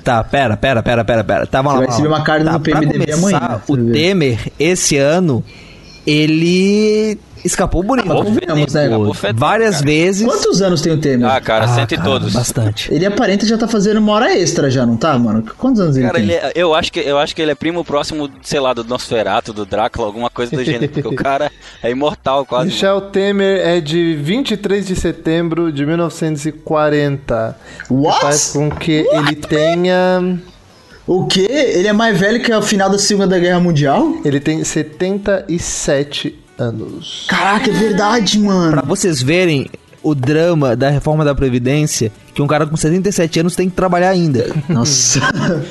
Tá, 0.04 0.24
pera, 0.24 0.56
pera, 0.58 0.82
pera, 0.84 1.04
pera, 1.04 1.24
pera. 1.24 1.48
Tá, 1.48 1.62
vamos 1.62 1.74
Você 1.74 1.80
lá, 1.80 1.86
vai 1.86 1.90
receber 1.90 2.08
uma 2.08 2.24
carta 2.24 2.46
tá, 2.46 2.52
do 2.58 2.60
PMDB 2.60 3.12
começar, 3.12 3.38
amanhã, 3.38 3.62
O. 3.68 3.78
Temer, 3.92 4.40
esse 4.60 4.98
ano, 4.98 5.35
ele 6.06 7.18
escapou 7.44 7.84
bonito. 7.84 8.08
Convenhamos, 8.08 8.74
né? 8.74 8.90
Várias 9.36 9.82
vezes. 9.82 10.26
Quantos 10.28 10.62
anos 10.64 10.82
tem 10.82 10.92
o 10.94 10.98
Temer? 10.98 11.30
Ah, 11.30 11.40
cara, 11.40 11.68
cento 11.68 11.92
e 11.94 11.98
cara, 11.98 12.10
todos. 12.10 12.34
Bastante. 12.34 12.92
Ele 12.94 13.06
aparenta 13.06 13.46
já 13.46 13.56
tá 13.58 13.68
fazendo 13.68 13.98
uma 13.98 14.14
hora 14.14 14.36
extra 14.36 14.70
já, 14.72 14.84
não 14.86 14.98
tá, 14.98 15.18
mano? 15.18 15.44
Quantos 15.58 15.80
anos 15.80 15.96
ele 15.96 16.06
Cara, 16.08 16.16
tem? 16.20 16.24
ele 16.24 16.34
é- 16.34 16.52
eu, 16.56 16.74
acho 16.74 16.92
que, 16.92 17.00
eu 17.00 17.18
acho 17.20 17.36
que 17.36 17.42
ele 17.42 17.52
é 17.52 17.56
primo 17.56 17.84
próximo, 17.86 18.30
sei 18.42 18.60
lá, 18.60 18.74
do 18.74 18.84
Nosferato, 18.84 19.54
do 19.54 19.64
Drácula, 19.66 20.08
alguma 20.08 20.30
coisa 20.30 20.56
do 20.56 20.64
gênero, 20.64 20.92
porque 20.92 21.08
o 21.08 21.14
cara 21.16 21.52
é 21.84 21.92
imortal 21.92 22.46
quase. 22.46 22.66
Michel 22.68 23.02
Temer 23.02 23.60
é 23.66 23.80
de 23.80 24.16
23 24.16 24.88
de 24.88 24.96
setembro 24.96 25.72
de 25.72 25.86
1940. 25.86 27.58
What? 27.90 28.16
Que 28.20 28.26
faz 28.26 28.52
com 28.54 28.70
que 28.72 29.08
ele 29.12 29.36
tenha. 29.36 30.40
O 31.08 31.26
quê? 31.28 31.48
Ele 31.50 31.88
é 31.88 31.94
mais 31.94 32.20
velho 32.20 32.42
que 32.42 32.52
o 32.52 32.62
final 32.62 32.90
da 32.90 32.98
Segunda 32.98 33.38
Guerra 33.38 33.60
Mundial? 33.60 34.18
Ele 34.26 34.40
tem 34.40 34.64
77 34.64 36.36
anos. 36.58 37.26
Caraca, 37.30 37.70
é 37.70 37.74
verdade, 37.74 38.40
mano. 38.40 38.72
Pra 38.72 38.82
vocês 38.82 39.22
verem 39.22 39.70
o 40.02 40.16
drama 40.16 40.76
da 40.76 40.90
reforma 40.90 41.26
da 41.26 41.34
Previdência, 41.34 42.12
que 42.34 42.42
um 42.42 42.48
cara 42.48 42.66
com 42.66 42.76
77 42.76 43.40
anos 43.40 43.56
tem 43.56 43.70
que 43.70 43.76
trabalhar 43.76 44.10
ainda. 44.10 44.48
Nossa. 44.70 45.20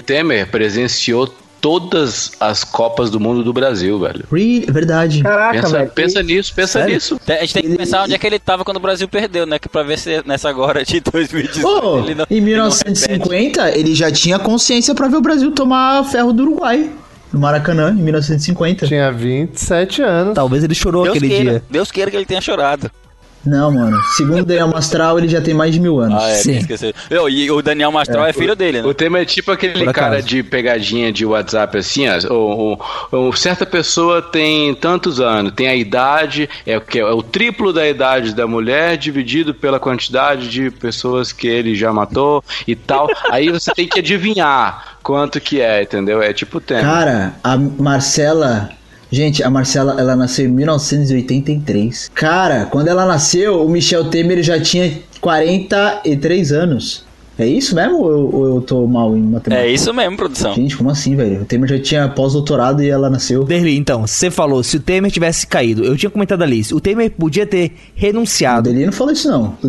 Temer 0.05 0.49
presenciou 0.51 1.33
todas 1.65 2.33
as 2.39 2.63
Copas 2.63 3.09
do 3.09 3.19
Mundo 3.19 3.43
do 3.43 3.51
Brasil, 3.51 3.99
velho. 3.99 4.27
Really? 4.31 4.67
É 4.69 4.71
verdade. 4.71 5.23
Caraca, 5.23 5.63
Pensa, 5.63 5.79
velho. 5.79 5.91
pensa 5.95 6.23
nisso, 6.23 6.53
pensa 6.55 6.79
Sério? 6.81 6.95
nisso. 6.95 7.19
A 7.27 7.33
gente 7.37 7.55
tem 7.55 7.63
que 7.63 7.77
pensar 7.79 8.03
onde 8.03 8.13
é 8.13 8.19
que 8.19 8.27
ele 8.27 8.39
tava 8.39 8.67
quando 8.67 8.77
o 8.77 8.81
Brasil 8.81 9.09
perdeu, 9.09 9.47
né? 9.47 9.59
Que 9.59 9.67
pra 9.67 9.83
ver 9.83 9.99
se 9.99 10.23
nessa 10.27 10.51
agora 10.51 10.85
de 10.85 11.01
2018 11.01 11.67
Ô, 11.67 12.01
ele 12.01 12.15
não, 12.17 12.27
em 12.31 12.37
ele 12.37 12.41
não 12.41 12.67
1950, 12.69 13.71
ele 13.79 13.95
já 13.95 14.13
tinha 14.13 14.39
consciência 14.39 14.95
pra 14.95 15.09
ver 15.09 15.17
o 15.17 15.23
Brasil 15.23 15.51
tomar 15.53 16.05
ferro 16.05 16.35
do 16.35 16.43
Uruguai. 16.43 16.91
No 17.33 17.41
Maracanã, 17.41 17.93
em 17.93 18.03
1950. 18.03 18.87
Tinha 18.87 19.11
27 19.11 20.03
anos. 20.03 20.35
Talvez 20.35 20.63
ele 20.63 20.75
chorou 20.75 21.05
Deus 21.05 21.17
aquele 21.17 21.35
queira, 21.35 21.51
dia. 21.51 21.63
Deus 21.71 21.91
queira 21.91 22.11
que 22.11 22.17
ele 22.19 22.27
tenha 22.27 22.43
chorado. 22.43 22.91
Não, 23.47 23.71
mano. 23.71 24.01
Segundo 24.17 24.41
o 24.41 24.45
Daniel 24.45 24.69
Mastral, 24.69 25.19
ele 25.19 25.29
já 25.29 25.41
tem 25.41 25.53
mais 25.55 25.73
de 25.75 25.81
mil 25.81 25.99
anos. 26.01 26.23
Ah, 26.23 26.31
é, 26.31 26.35
Sim. 26.35 26.57
esqueci. 26.59 26.95
Eu, 27.11 27.29
e 27.29 27.51
o 27.51 27.61
Daniel 27.61 27.93
Mastral 27.93 28.27
é, 28.27 28.33
filho 28.33 28.57
dele, 28.57 28.81
né? 28.83 28.89
O 28.89 28.95
tema 28.95 29.19
é 29.19 29.25
tipo 29.25 29.51
aquele 29.53 29.93
cara 29.93 30.23
de 30.23 30.43
pegadinha 30.43 31.13
de 31.13 31.27
WhatsApp 31.27 31.77
assim, 31.79 32.07
ó, 32.09 32.33
ou, 32.33 32.59
ou- 32.59 32.81
ou 33.27 33.33
certa 33.37 33.67
pessoa 33.67 34.23
tem 34.23 34.75
tantos 34.75 35.21
anos, 35.21 35.53
tem 35.53 35.69
a 35.69 35.75
idade, 35.75 36.49
é 36.67 36.77
o 36.79 36.81
que 36.81 36.99
é 36.99 37.05
o 37.07 37.23
triplo 37.23 37.73
da 37.73 37.87
idade 37.89 38.35
da 38.35 38.47
mulher 38.47 38.97
dividido 38.97 39.55
pela 39.55 39.79
quantidade 39.79 40.49
de 40.49 40.71
pessoas 40.71 41.33
que 41.33 41.47
ele 41.47 41.75
já 41.75 41.93
matou 41.93 42.43
e 42.67 42.75
tal. 42.75 43.09
Aí 43.31 43.51
você 43.51 43.73
tem 43.75 43.87
que 43.87 43.99
adivinhar 43.99 44.97
quanto 45.03 45.41
que 45.41 45.61
é, 45.61 45.83
entendeu? 45.83 46.23
É 46.23 46.33
tipo 46.33 46.59
o 46.59 46.61
tema. 46.61 46.81
Cara, 46.81 47.35
a 47.43 47.57
Marcela 47.57 48.71
Gente, 49.15 49.45
a 49.45 49.49
Marcela, 49.49 49.95
ela 49.97 50.17
nasceu 50.17 50.47
em 50.47 50.49
1983. 50.49 52.11
Cara, 52.13 52.67
quando 52.67 52.89
ela 52.89 53.07
nasceu, 53.07 53.65
o 53.65 53.69
Michel 53.69 54.11
Temer 54.11 54.43
já 54.43 54.61
tinha 54.61 54.99
43 55.21 56.51
anos. 56.51 57.05
É 57.39 57.47
isso 57.47 57.75
mesmo 57.75 57.99
ou 58.01 58.11
eu, 58.11 58.31
ou 58.33 58.55
eu 58.57 58.61
tô 58.63 58.87
mal 58.87 59.17
em 59.17 59.23
matemática? 59.23 59.67
É 59.67 59.71
isso 59.71 59.93
mesmo, 59.93 60.17
produção. 60.17 60.55
Gente, 60.55 60.77
como 60.77 60.91
assim, 60.91 61.17
velho? 61.17 61.43
O 61.43 61.45
Temer 61.45 61.69
já 61.69 61.79
tinha 61.81 62.09
pós-doutorado 62.09 62.83
e 62.83 62.89
ela 62.89 63.11
nasceu. 63.11 63.45
Derli, 63.45 63.77
então, 63.77 64.07
você 64.07 64.31
falou, 64.31 64.63
se 64.63 64.77
o 64.77 64.81
Temer 64.81 65.11
tivesse 65.11 65.47
caído, 65.47 65.85
eu 65.85 65.97
tinha 65.97 66.11
comentado 66.11 66.43
ali, 66.43 66.63
o 66.73 66.81
Temer 66.81 67.11
podia 67.11 67.47
ter 67.47 67.67
O 67.67 67.71
renunciado. 67.97 68.71
Deli 68.71 68.87
não 68.87 68.93
falou 68.93 69.13
isso, 69.13 69.29
não. 69.29 69.57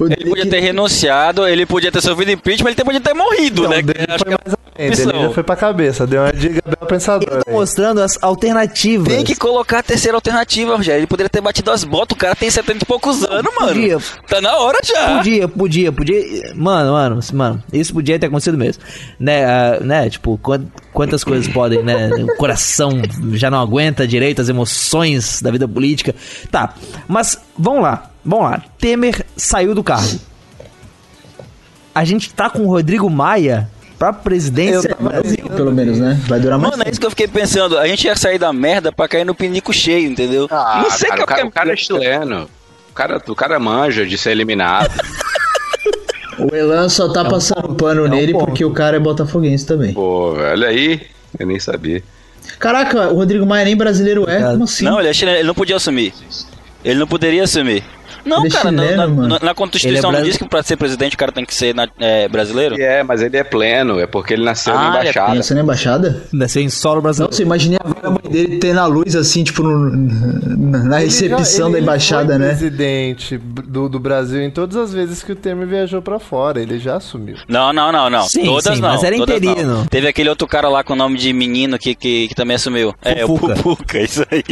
O 0.00 0.06
Ele 0.06 0.30
podia 0.30 0.46
ter 0.46 0.60
renunciado, 0.60 1.46
ele 1.46 1.66
podia 1.66 1.90
ter 1.92 2.00
sofrido 2.02 2.30
impeachment, 2.30 2.70
ele 2.70 2.84
podia 2.84 3.00
ter 3.00 3.14
morrido, 3.14 3.62
Não, 3.62 3.70
né? 3.70 3.78
o 3.78 3.82
dele 3.82 4.06
Acho 4.08 4.18
foi 4.24 4.28
que 4.28 4.34
é 4.34 4.38
mais 4.44 4.56
além, 4.76 4.90
opção. 4.90 5.06
dele 5.12 5.22
já 5.26 5.30
foi 5.34 5.42
pra 5.42 5.56
cabeça. 5.56 6.06
Deu 6.06 6.22
uma 6.22 6.32
dica 6.32 6.62
bem 6.64 6.88
pensadora. 6.88 7.42
Tô 7.42 7.50
aí. 7.50 7.54
mostrando 7.56 8.00
as 8.00 8.18
alternativas. 8.22 9.08
Tem 9.08 9.24
que 9.24 9.34
colocar 9.34 9.78
a 9.80 9.82
terceira 9.82 10.16
alternativa, 10.16 10.76
Rogério. 10.76 11.00
Ele 11.00 11.06
poderia 11.06 11.28
ter 11.30 11.40
batido 11.40 11.70
as 11.70 11.84
botas, 11.84 12.16
o 12.16 12.18
cara 12.18 12.34
tem 12.34 12.50
70 12.50 12.82
e 12.82 12.86
poucos 12.86 13.24
anos, 13.24 13.52
mano. 13.58 13.72
Podia. 13.74 13.98
Tá 14.28 14.40
na 14.40 14.56
hora 14.58 14.78
já. 14.84 15.16
Podia, 15.18 15.48
podia, 15.48 15.92
podia. 15.92 16.22
Mano, 16.54 16.92
mano, 16.92 17.20
mano, 17.32 17.62
isso 17.72 17.92
podia 17.92 18.18
ter 18.18 18.26
acontecido 18.26 18.56
mesmo. 18.58 18.82
Né, 19.18 19.44
ah, 19.44 19.78
né 19.80 20.10
tipo, 20.10 20.38
quan- 20.38 20.66
quantas 20.92 21.24
coisas 21.24 21.48
podem, 21.48 21.82
né? 21.82 22.08
O 22.08 22.36
coração 22.36 23.02
já 23.32 23.50
não 23.50 23.60
aguenta 23.60 24.06
direito 24.06 24.40
as 24.40 24.48
emoções 24.48 25.40
da 25.42 25.50
vida 25.50 25.66
política. 25.66 26.14
Tá, 26.50 26.74
mas 27.08 27.38
vamos 27.58 27.82
lá, 27.82 28.10
vamos 28.24 28.50
lá. 28.50 28.62
Temer 28.78 29.24
saiu 29.36 29.74
do 29.74 29.82
cargo. 29.82 30.18
A 31.94 32.04
gente 32.04 32.32
tá 32.32 32.50
com 32.50 32.64
o 32.64 32.68
Rodrigo 32.68 33.08
Maia 33.08 33.70
pra 33.98 34.12
presidência 34.12 34.94
do 34.94 35.04
Brasil. 35.08 35.44
Pelo 35.56 35.72
menos, 35.72 35.98
né? 35.98 36.20
Vai 36.26 36.38
durar 36.38 36.58
mais 36.58 36.72
Mano, 36.72 36.82
é 36.86 36.90
isso 36.90 37.00
que 37.00 37.06
eu 37.06 37.10
fiquei 37.10 37.26
pensando. 37.26 37.78
A 37.78 37.86
gente 37.86 38.06
ia 38.06 38.14
sair 38.14 38.38
da 38.38 38.52
merda 38.52 38.92
pra 38.92 39.08
cair 39.08 39.24
no 39.24 39.34
pinico 39.34 39.72
cheio, 39.72 40.10
entendeu? 40.10 40.46
Ah, 40.50 40.82
não 40.82 40.90
sei 40.90 41.08
cara, 41.08 41.22
o, 41.22 41.26
cara, 41.26 41.46
o 41.46 41.50
cara 41.50 41.72
é 41.72 41.76
chileno. 41.76 42.48
O 42.90 42.94
cara, 42.94 43.22
o 43.26 43.34
cara 43.34 43.58
manja 43.58 44.04
de 44.06 44.16
ser 44.18 44.30
eliminado. 44.32 44.90
O 46.50 46.54
Elan 46.54 46.88
só 46.88 47.12
tá 47.12 47.24
passando 47.24 47.74
pano 47.74 48.04
É 48.04 48.08
um 48.08 48.10
nele 48.10 48.32
ponto. 48.32 48.46
porque 48.46 48.64
o 48.64 48.70
cara 48.72 48.96
é 48.96 49.00
botafoguense 49.00 49.66
também. 49.66 49.92
Pô, 49.92 50.32
olha 50.34 50.68
aí. 50.68 51.00
Eu 51.38 51.46
nem 51.46 51.58
sabia. 51.58 52.02
Caraca, 52.58 53.08
o 53.08 53.16
Rodrigo 53.16 53.44
Maia 53.44 53.64
nem 53.64 53.76
brasileiro 53.76 54.28
é? 54.28 54.40
Como 54.42 54.64
assim? 54.64 54.84
Não, 54.84 55.00
é 55.00 55.10
ele 55.10 55.42
não 55.42 55.54
podia 55.54 55.76
assumir. 55.76 56.14
Ele 56.84 56.98
não 56.98 57.06
poderia 57.06 57.44
assumir. 57.44 57.82
Não, 58.26 58.38
Ele 58.44 58.48
é 58.48 58.50
cara, 58.50 58.70
na- 58.72 58.82
chileno, 58.82 58.96
na, 59.02 59.08
mano. 59.08 59.28
na- 59.28 59.38
na 59.40 59.54
Constituição 59.54 59.98
é 59.98 60.02
não 60.02 60.10
brasi- 60.10 60.26
diz 60.26 60.36
que 60.36 60.48
pra 60.48 60.62
ser 60.62 60.76
presidente 60.76 61.14
o 61.14 61.18
cara 61.18 61.32
tem 61.32 61.44
que 61.44 61.54
ser 61.54 61.74
na- 61.74 61.88
é, 61.98 62.28
brasileiro? 62.28 62.74
É, 62.80 63.02
mas 63.02 63.22
ele 63.22 63.36
é 63.36 63.44
pleno. 63.44 64.00
É 64.00 64.06
porque 64.06 64.34
ele 64.34 64.44
nasceu 64.44 64.74
Ah, 64.74 64.76
na 64.76 64.82
ele 64.82 64.96
é 64.96 65.00
embaixada. 65.00 65.32
Pensa 65.32 65.54
na 65.54 65.60
embaixada? 65.60 66.22
Nasceu 66.32 66.62
em 66.62 66.68
solo 66.68 67.00
brasileiro. 67.00 67.30
Nossa, 67.32 67.42
imaginei 67.42 67.78
a 68.02 68.10
mãe 68.10 68.20
dele 68.30 68.58
ter 68.58 68.74
na 68.74 68.86
luz 68.86 69.14
assim, 69.16 69.44
tipo, 69.44 69.62
no- 69.62 69.90
na 69.90 70.78
na 70.84 71.02
Ele 71.02 71.10
já- 71.10 71.20
recepção 71.36 71.66
ele- 71.68 71.76
da 71.76 71.80
embaixada, 71.82 72.26
foi 72.34 72.38
né? 72.38 72.48
presidente 72.48 73.38
do, 73.38 73.88
do 73.88 73.98
Brasil 74.00 74.42
em 74.42 74.50
todas 74.50 74.76
as 74.76 74.92
vezes 74.92 75.22
que 75.22 75.32
o 75.32 75.36
Temer 75.36 75.66
viajou 75.66 76.02
pra 76.02 76.18
fora. 76.18 76.60
Ele 76.60 76.78
já 76.78 76.96
assumiu. 76.96 77.36
Não, 77.48 77.72
não, 77.72 77.92
não, 77.92 78.10
não. 78.10 78.22
Sim, 78.28 78.44
todas 78.44 78.74
sim, 78.76 78.80
não. 78.82 78.88
mas 78.90 79.02
era 79.04 79.16
interino. 79.16 79.62
não. 79.78 79.86
Teve 79.86 80.08
aquele 80.08 80.28
outro 80.28 80.46
cara 80.46 80.68
lá 80.68 80.82
com 80.82 80.92
o 80.92 80.96
nome 80.96 81.16
de 81.18 81.32
menino 81.32 81.78
que, 81.78 81.94
que, 81.94 82.28
que 82.28 82.34
também 82.34 82.56
assumiu. 82.56 82.94
É, 83.04 83.24
o. 83.24 83.36
Pupuca, 83.38 84.00
isso 84.02 84.24
aí. 84.30 84.42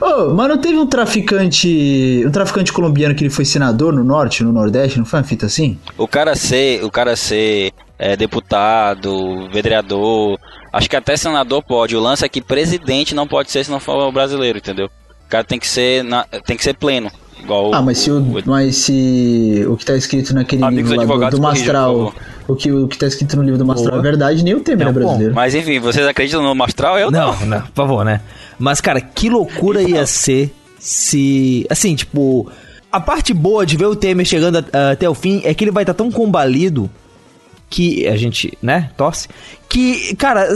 Ô, 0.00 0.34
mas 0.34 0.48
não 0.48 0.58
teve 0.58 0.76
um 0.78 0.86
traficante. 0.86 2.22
Um 2.26 2.30
traficante 2.30 2.72
colombiano 2.74 3.14
que 3.14 3.22
ele 3.24 3.30
foi 3.30 3.44
senador 3.44 3.92
no 3.92 4.04
norte, 4.04 4.42
no 4.44 4.52
nordeste, 4.52 4.98
não 4.98 5.06
foi 5.06 5.20
uma 5.20 5.24
fita 5.24 5.46
assim? 5.46 5.78
O 5.96 6.06
cara 6.06 6.34
ser, 6.36 6.84
o 6.84 6.90
cara 6.90 7.16
ser 7.16 7.72
é, 7.98 8.16
deputado, 8.16 9.48
vereador, 9.52 10.38
acho 10.72 10.90
que 10.90 10.96
até 10.96 11.16
senador 11.16 11.62
pode. 11.62 11.96
O 11.96 12.00
lance 12.00 12.24
é 12.24 12.28
que 12.28 12.40
presidente 12.42 13.14
não 13.14 13.26
pode 13.26 13.50
ser 13.50 13.64
se 13.64 13.70
não 13.70 13.80
for 13.80 14.10
brasileiro, 14.12 14.58
entendeu? 14.58 14.86
O 15.26 15.30
cara 15.30 15.44
tem 15.44 15.58
que 15.58 15.66
ser, 15.66 16.04
na- 16.04 16.24
tem 16.44 16.56
que 16.56 16.64
ser 16.64 16.74
pleno. 16.74 17.10
Igual 17.40 17.74
Ah, 17.74 17.82
mas 17.82 17.98
se 17.98 18.10
o, 18.10 18.24
mas 18.46 18.76
se 18.76 19.64
o 19.68 19.76
que 19.76 19.84
tá 19.84 19.94
escrito 19.96 20.34
naquele 20.34 20.64
Amigos 20.64 20.90
livro 20.90 21.16
lá 21.16 21.28
do, 21.28 21.36
do 21.36 21.42
Mastral, 21.42 22.14
o 22.48 22.54
que, 22.56 22.72
o 22.72 22.88
que 22.88 22.96
tá 22.96 23.06
escrito 23.06 23.36
no 23.36 23.42
livro 23.42 23.58
do 23.58 23.66
Mastral 23.66 23.90
Boa. 23.92 24.00
é 24.00 24.02
verdade, 24.02 24.42
nem 24.42 24.54
o 24.54 24.60
Temer 24.60 24.86
É 24.86 24.90
é, 24.90 24.92
brasileiro. 24.92 25.34
Mas 25.34 25.54
enfim, 25.54 25.78
vocês 25.78 26.06
acreditam 26.06 26.42
no 26.42 26.54
Mastral? 26.54 26.98
Eu 26.98 27.10
não. 27.10 27.34
Não, 27.40 27.46
não, 27.46 27.60
por 27.62 27.74
favor, 27.74 28.04
né? 28.04 28.20
Mas, 28.58 28.80
cara, 28.80 29.00
que 29.00 29.28
loucura 29.28 29.82
ia 29.82 30.06
ser 30.06 30.54
se. 30.84 31.66
Assim, 31.70 31.94
tipo. 31.96 32.50
A 32.92 33.00
parte 33.00 33.34
boa 33.34 33.66
de 33.66 33.76
ver 33.76 33.86
o 33.86 33.96
Temer 33.96 34.24
chegando 34.24 34.64
a- 34.72 34.92
até 34.92 35.08
o 35.08 35.14
fim 35.14 35.40
é 35.44 35.52
que 35.52 35.64
ele 35.64 35.72
vai 35.72 35.82
estar 35.82 35.94
tão 35.94 36.12
combalido 36.12 36.88
que 37.68 38.06
a 38.06 38.16
gente, 38.16 38.56
né, 38.62 38.90
torce. 38.96 39.26
Que, 39.68 40.14
cara, 40.14 40.46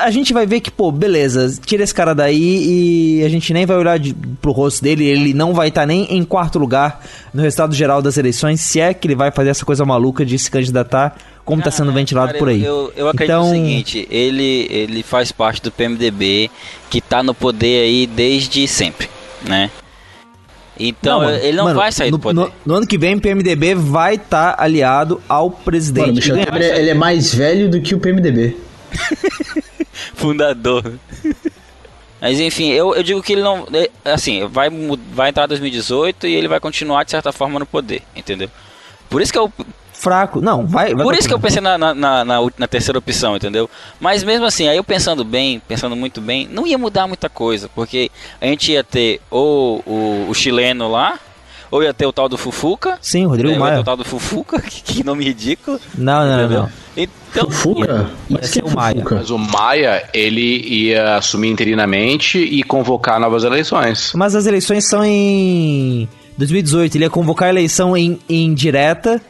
a 0.00 0.10
gente 0.10 0.32
vai 0.32 0.46
ver 0.46 0.58
que, 0.60 0.68
pô, 0.68 0.90
beleza, 0.90 1.56
tira 1.64 1.84
esse 1.84 1.94
cara 1.94 2.12
daí 2.12 3.20
e 3.20 3.24
a 3.24 3.28
gente 3.28 3.52
nem 3.52 3.64
vai 3.64 3.76
olhar 3.76 4.00
de, 4.00 4.12
pro 4.42 4.50
rosto 4.50 4.82
dele, 4.82 5.04
ele 5.04 5.32
não 5.32 5.54
vai 5.54 5.68
estar 5.68 5.86
nem 5.86 6.12
em 6.12 6.24
quarto 6.24 6.58
lugar 6.58 7.04
no 7.32 7.40
resultado 7.40 7.72
geral 7.72 8.02
das 8.02 8.16
eleições, 8.16 8.60
se 8.60 8.80
é 8.80 8.92
que 8.92 9.06
ele 9.06 9.14
vai 9.14 9.30
fazer 9.30 9.50
essa 9.50 9.64
coisa 9.64 9.84
maluca 9.84 10.26
de 10.26 10.36
se 10.36 10.50
candidatar, 10.50 11.16
como 11.44 11.62
tá 11.62 11.70
sendo 11.70 11.92
ventilado 11.92 12.28
Cara, 12.28 12.38
por 12.38 12.48
aí. 12.48 12.64
Eu, 12.64 12.92
eu 12.96 13.08
acredito 13.08 13.36
então, 13.36 13.44
no 13.48 13.54
seguinte, 13.54 14.08
ele, 14.10 14.66
ele 14.70 15.02
faz 15.04 15.30
parte 15.30 15.62
do 15.62 15.70
PMDB 15.70 16.50
que 16.90 17.00
tá 17.00 17.22
no 17.22 17.32
poder 17.32 17.84
aí 17.84 18.08
desde 18.08 18.66
sempre, 18.66 19.08
né? 19.42 19.70
Então 20.78 21.20
mano, 21.20 21.36
ele 21.38 21.56
não 21.56 21.64
mano, 21.64 21.78
vai 21.78 21.90
sair 21.90 22.10
no, 22.10 22.18
do 22.18 22.22
poder. 22.22 22.40
No, 22.40 22.52
no 22.64 22.74
ano 22.74 22.86
que 22.86 22.96
vem, 22.96 23.16
o 23.16 23.20
PMDB 23.20 23.74
vai 23.74 24.14
estar 24.14 24.54
aliado 24.58 25.20
ao 25.28 25.50
presidente. 25.50 26.06
Mano, 26.06 26.12
o 26.12 26.16
Michel 26.16 26.46
Temer, 26.46 26.76
ele 26.76 26.90
é 26.90 26.94
mais 26.94 27.34
velho 27.34 27.68
do 27.68 27.80
que 27.80 27.94
o 27.94 27.98
PMDB. 27.98 28.56
Fundador. 30.14 30.94
Mas 32.20 32.40
enfim, 32.40 32.70
eu, 32.70 32.94
eu 32.94 33.02
digo 33.02 33.22
que 33.22 33.32
ele 33.32 33.42
não. 33.42 33.66
é, 33.72 33.90
Assim, 34.10 34.46
vai, 34.46 34.68
vai 35.12 35.30
entrar 35.30 35.44
em 35.44 35.48
2018 35.48 36.26
e 36.26 36.34
ele 36.34 36.48
vai 36.48 36.60
continuar 36.60 37.04
de 37.04 37.10
certa 37.10 37.32
forma 37.32 37.58
no 37.58 37.66
poder, 37.66 38.02
entendeu? 38.14 38.50
Por 39.08 39.22
isso 39.22 39.32
que 39.32 39.38
eu. 39.38 39.52
Fraco. 39.98 40.40
Não, 40.40 40.64
vai. 40.66 40.94
vai 40.94 41.04
Por 41.04 41.14
isso 41.14 41.26
que 41.26 41.34
eu 41.34 41.40
pensei 41.40 41.60
na, 41.60 41.76
na, 41.76 41.92
na, 41.92 42.24
na 42.24 42.38
na 42.56 42.68
terceira 42.68 42.98
opção, 42.98 43.36
entendeu? 43.36 43.68
Mas 44.00 44.22
mesmo 44.22 44.46
assim, 44.46 44.68
aí 44.68 44.76
eu 44.76 44.84
pensando 44.84 45.24
bem, 45.24 45.60
pensando 45.66 45.96
muito 45.96 46.20
bem, 46.20 46.48
não 46.50 46.66
ia 46.66 46.78
mudar 46.78 47.06
muita 47.06 47.28
coisa, 47.28 47.68
porque 47.74 48.10
a 48.40 48.46
gente 48.46 48.70
ia 48.72 48.84
ter 48.84 49.20
ou 49.30 49.82
o, 49.84 50.26
o 50.28 50.34
chileno 50.34 50.88
lá, 50.88 51.18
ou 51.70 51.82
ia 51.82 51.92
ter 51.92 52.06
o 52.06 52.12
tal 52.12 52.28
do 52.28 52.38
Fufuca. 52.38 52.96
Sim, 53.00 53.26
o 53.26 53.30
Rodrigo 53.30 53.48
né, 53.50 53.54
ou 53.54 53.58
ia 53.58 53.64
Maia. 53.64 53.74
ter 53.76 53.80
o 53.80 53.84
tal 53.84 53.96
do 53.96 54.04
Fufuca, 54.04 54.60
que, 54.62 54.82
que 54.82 55.04
nome 55.04 55.24
ridículo. 55.24 55.80
Não, 55.96 56.24
não, 56.24 56.38
entendeu? 56.38 56.62
não. 56.62 56.70
Então, 56.96 57.50
Fufuca? 57.50 58.10
Ia 58.30 58.38
Mas 58.40 58.56
o 58.56 58.70
Maia. 58.74 59.04
Mas 59.10 59.30
o 59.30 59.38
Maia, 59.38 60.08
ele 60.14 60.62
ia 60.66 61.16
assumir 61.16 61.48
interinamente 61.48 62.38
e 62.38 62.62
convocar 62.62 63.20
novas 63.20 63.44
eleições. 63.44 64.12
Mas 64.14 64.34
as 64.34 64.46
eleições 64.46 64.88
são 64.88 65.04
em 65.04 66.08
2018. 66.36 66.96
Ele 66.96 67.04
ia 67.04 67.10
convocar 67.10 67.48
a 67.48 67.50
eleição 67.50 67.96
em, 67.96 68.18
em 68.28 68.54
direta. 68.54 69.20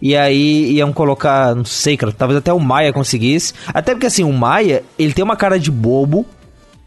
E 0.00 0.16
aí 0.16 0.72
iam 0.72 0.92
colocar, 0.92 1.54
não 1.54 1.64
sei, 1.64 1.96
cara, 1.96 2.12
talvez 2.12 2.38
até 2.38 2.52
o 2.52 2.60
Maia 2.60 2.92
conseguisse. 2.92 3.52
Até 3.68 3.92
porque 3.92 4.06
assim, 4.06 4.24
o 4.24 4.32
Maia, 4.32 4.84
ele 4.98 5.12
tem 5.12 5.24
uma 5.24 5.36
cara 5.36 5.58
de 5.58 5.70
bobo. 5.70 6.26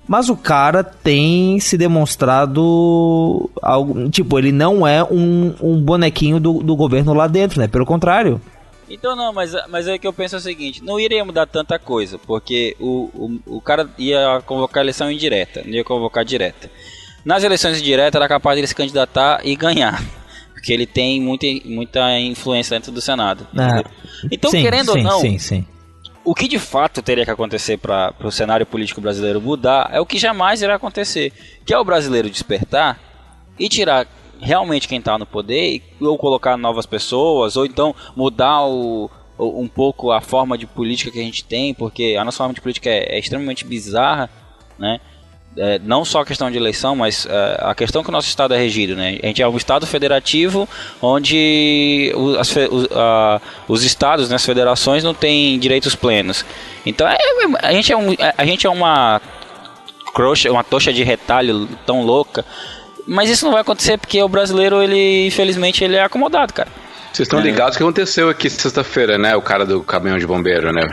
Mas 0.08 0.30
o 0.30 0.36
cara 0.36 0.84
tem 0.84 1.60
se 1.60 1.78
demonstrado 1.78 3.50
algo. 3.62 4.10
Tipo, 4.10 4.38
ele 4.40 4.52
não 4.52 4.86
é 4.86 5.02
um, 5.04 5.56
um 5.62 5.82
bonequinho 5.82 6.38
do, 6.38 6.62
do 6.62 6.76
governo 6.76 7.14
lá 7.14 7.28
dentro, 7.28 7.62
né? 7.62 7.68
Pelo 7.68 7.86
contrário. 7.86 8.42
Então 8.90 9.16
não, 9.16 9.32
mas, 9.32 9.54
mas 9.70 9.88
é 9.88 9.98
que 9.98 10.06
eu 10.06 10.12
penso 10.12 10.36
o 10.36 10.40
seguinte, 10.40 10.84
não 10.84 11.00
iria 11.00 11.24
mudar 11.24 11.46
tanta 11.46 11.80
coisa, 11.80 12.20
porque 12.20 12.76
o, 12.78 13.10
o, 13.48 13.58
o 13.58 13.62
cara 13.62 13.90
ia 13.98 14.42
convocar 14.46 14.84
eleição 14.84 15.10
indireta, 15.10 15.62
não 15.66 15.72
ia 15.72 15.84
convocar 15.84 16.26
direta. 16.26 16.70
Nas 17.24 17.44
eleições 17.44 17.80
indiretas 17.80 18.20
era 18.20 18.28
capaz 18.28 18.56
de 18.56 18.62
ele 18.62 18.68
se 18.68 18.76
candidatar 18.76 19.40
e 19.46 19.56
ganhar, 19.56 20.04
porque 20.62 20.72
ele 20.72 20.86
tem 20.86 21.20
muita, 21.20 21.48
muita 21.66 22.20
influência 22.20 22.76
dentro 22.78 22.92
do 22.92 23.02
Senado. 23.02 23.48
Ah? 23.58 23.84
Então, 24.32 24.52
sim, 24.52 24.62
querendo 24.62 24.92
sim, 24.92 25.00
ou 25.00 25.04
não, 25.04 25.20
Sim, 25.20 25.66
o 26.24 26.36
que 26.36 26.48
de 26.48 26.60
fato 26.60 27.02
teria 27.02 27.26
que 27.26 27.32
acontecer 27.32 27.78
para 27.78 28.14
o 28.24 28.30
cenário 28.32 28.64
político 28.64 29.02
brasileiro 29.02 29.42
mudar 29.42 29.90
é 29.92 30.00
o 30.00 30.06
que 30.06 30.20
jamais 30.20 30.62
irá 30.62 30.76
acontecer, 30.76 31.34
que 31.66 31.74
é 31.74 31.80
o 31.80 31.84
brasileiro 31.84 32.30
despertar 32.30 33.00
e 33.58 33.68
tirar 33.68 34.06
realmente 34.40 34.88
quem 34.88 35.00
está 35.00 35.18
no 35.18 35.26
poder, 35.26 35.82
ou 36.00 36.16
colocar 36.16 36.56
novas 36.58 36.86
pessoas, 36.86 37.58
ou 37.58 37.66
então 37.66 37.96
mudar 38.16 38.64
o- 38.68 39.10
um 39.40 39.68
pouco 39.68 40.12
a 40.12 40.22
forma 40.22 40.56
de 40.60 40.68
política 40.68 41.10
que 41.10 41.20
a 41.20 41.24
gente 41.24 41.44
tem, 41.44 41.74
porque 41.74 42.16
a 42.20 42.24
nossa 42.24 42.38
forma 42.38 42.54
de 42.54 42.62
política 42.62 42.88
é, 42.88 43.16
é 43.16 43.20
extremamente 43.20 43.66
bizarra, 43.66 44.30
né? 44.78 45.00
É, 45.58 45.80
não 45.84 46.06
só 46.06 46.22
a 46.22 46.26
questão 46.26 46.50
de 46.50 46.58
eleição, 46.58 46.96
mas 46.96 47.28
é, 47.30 47.58
a 47.60 47.76
questão 47.76 48.02
que 48.02 48.08
o 48.10 48.12
nosso 48.12 48.28
estado 48.30 48.54
é 48.54 48.58
regido, 48.58 48.96
né? 48.96 49.20
A 49.22 49.26
gente 49.28 49.42
é 49.42 49.48
um 49.48 49.58
estado 49.58 49.86
federativo 49.86 50.68
onde 51.02 52.12
o- 52.16 52.38
as 52.40 52.50
os, 52.56 52.88
a- 52.96 53.42
os 53.68 53.84
estados, 53.84 54.30
né, 54.30 54.36
as 54.36 54.46
federações 54.46 55.04
não 55.04 55.14
têm 55.14 55.60
direitos 55.60 55.94
plenos. 55.96 56.46
Então 56.86 57.06
é- 57.08 57.16
é- 57.18 57.68
a 57.68 57.74
gente 57.74 57.92
é 57.92 57.98
um, 57.98 58.16
a 58.38 58.46
gente 58.46 58.66
é 58.66 58.70
uma 58.70 59.22
croxa, 60.14 60.50
uma 60.52 60.64
tocha 60.64 60.92
de 60.94 61.04
retalho 61.04 61.68
tão 61.86 62.02
louca. 62.04 62.46
Mas 63.08 63.30
isso 63.30 63.44
não 63.46 63.52
vai 63.52 63.62
acontecer 63.62 63.98
porque 63.98 64.22
o 64.22 64.30
brasileiro, 64.30 64.82
ele, 64.82 65.28
infelizmente, 65.28 65.84
ele 65.84 65.96
é 65.98 66.04
acomodado, 66.04 66.54
cara. 66.54 66.70
Vocês 67.12 67.26
estão 67.28 67.40
É. 67.40 67.44
ligados 67.44 67.76
que 67.76 67.84
aconteceu 67.84 68.30
aqui 68.30 68.50
sexta-feira, 68.50 69.18
né? 69.18 69.36
O 69.36 69.42
cara 69.42 69.66
do 69.66 69.84
caminhão 69.84 70.18
de 70.18 70.26
bombeiro, 70.26 70.72
né? 70.72 70.88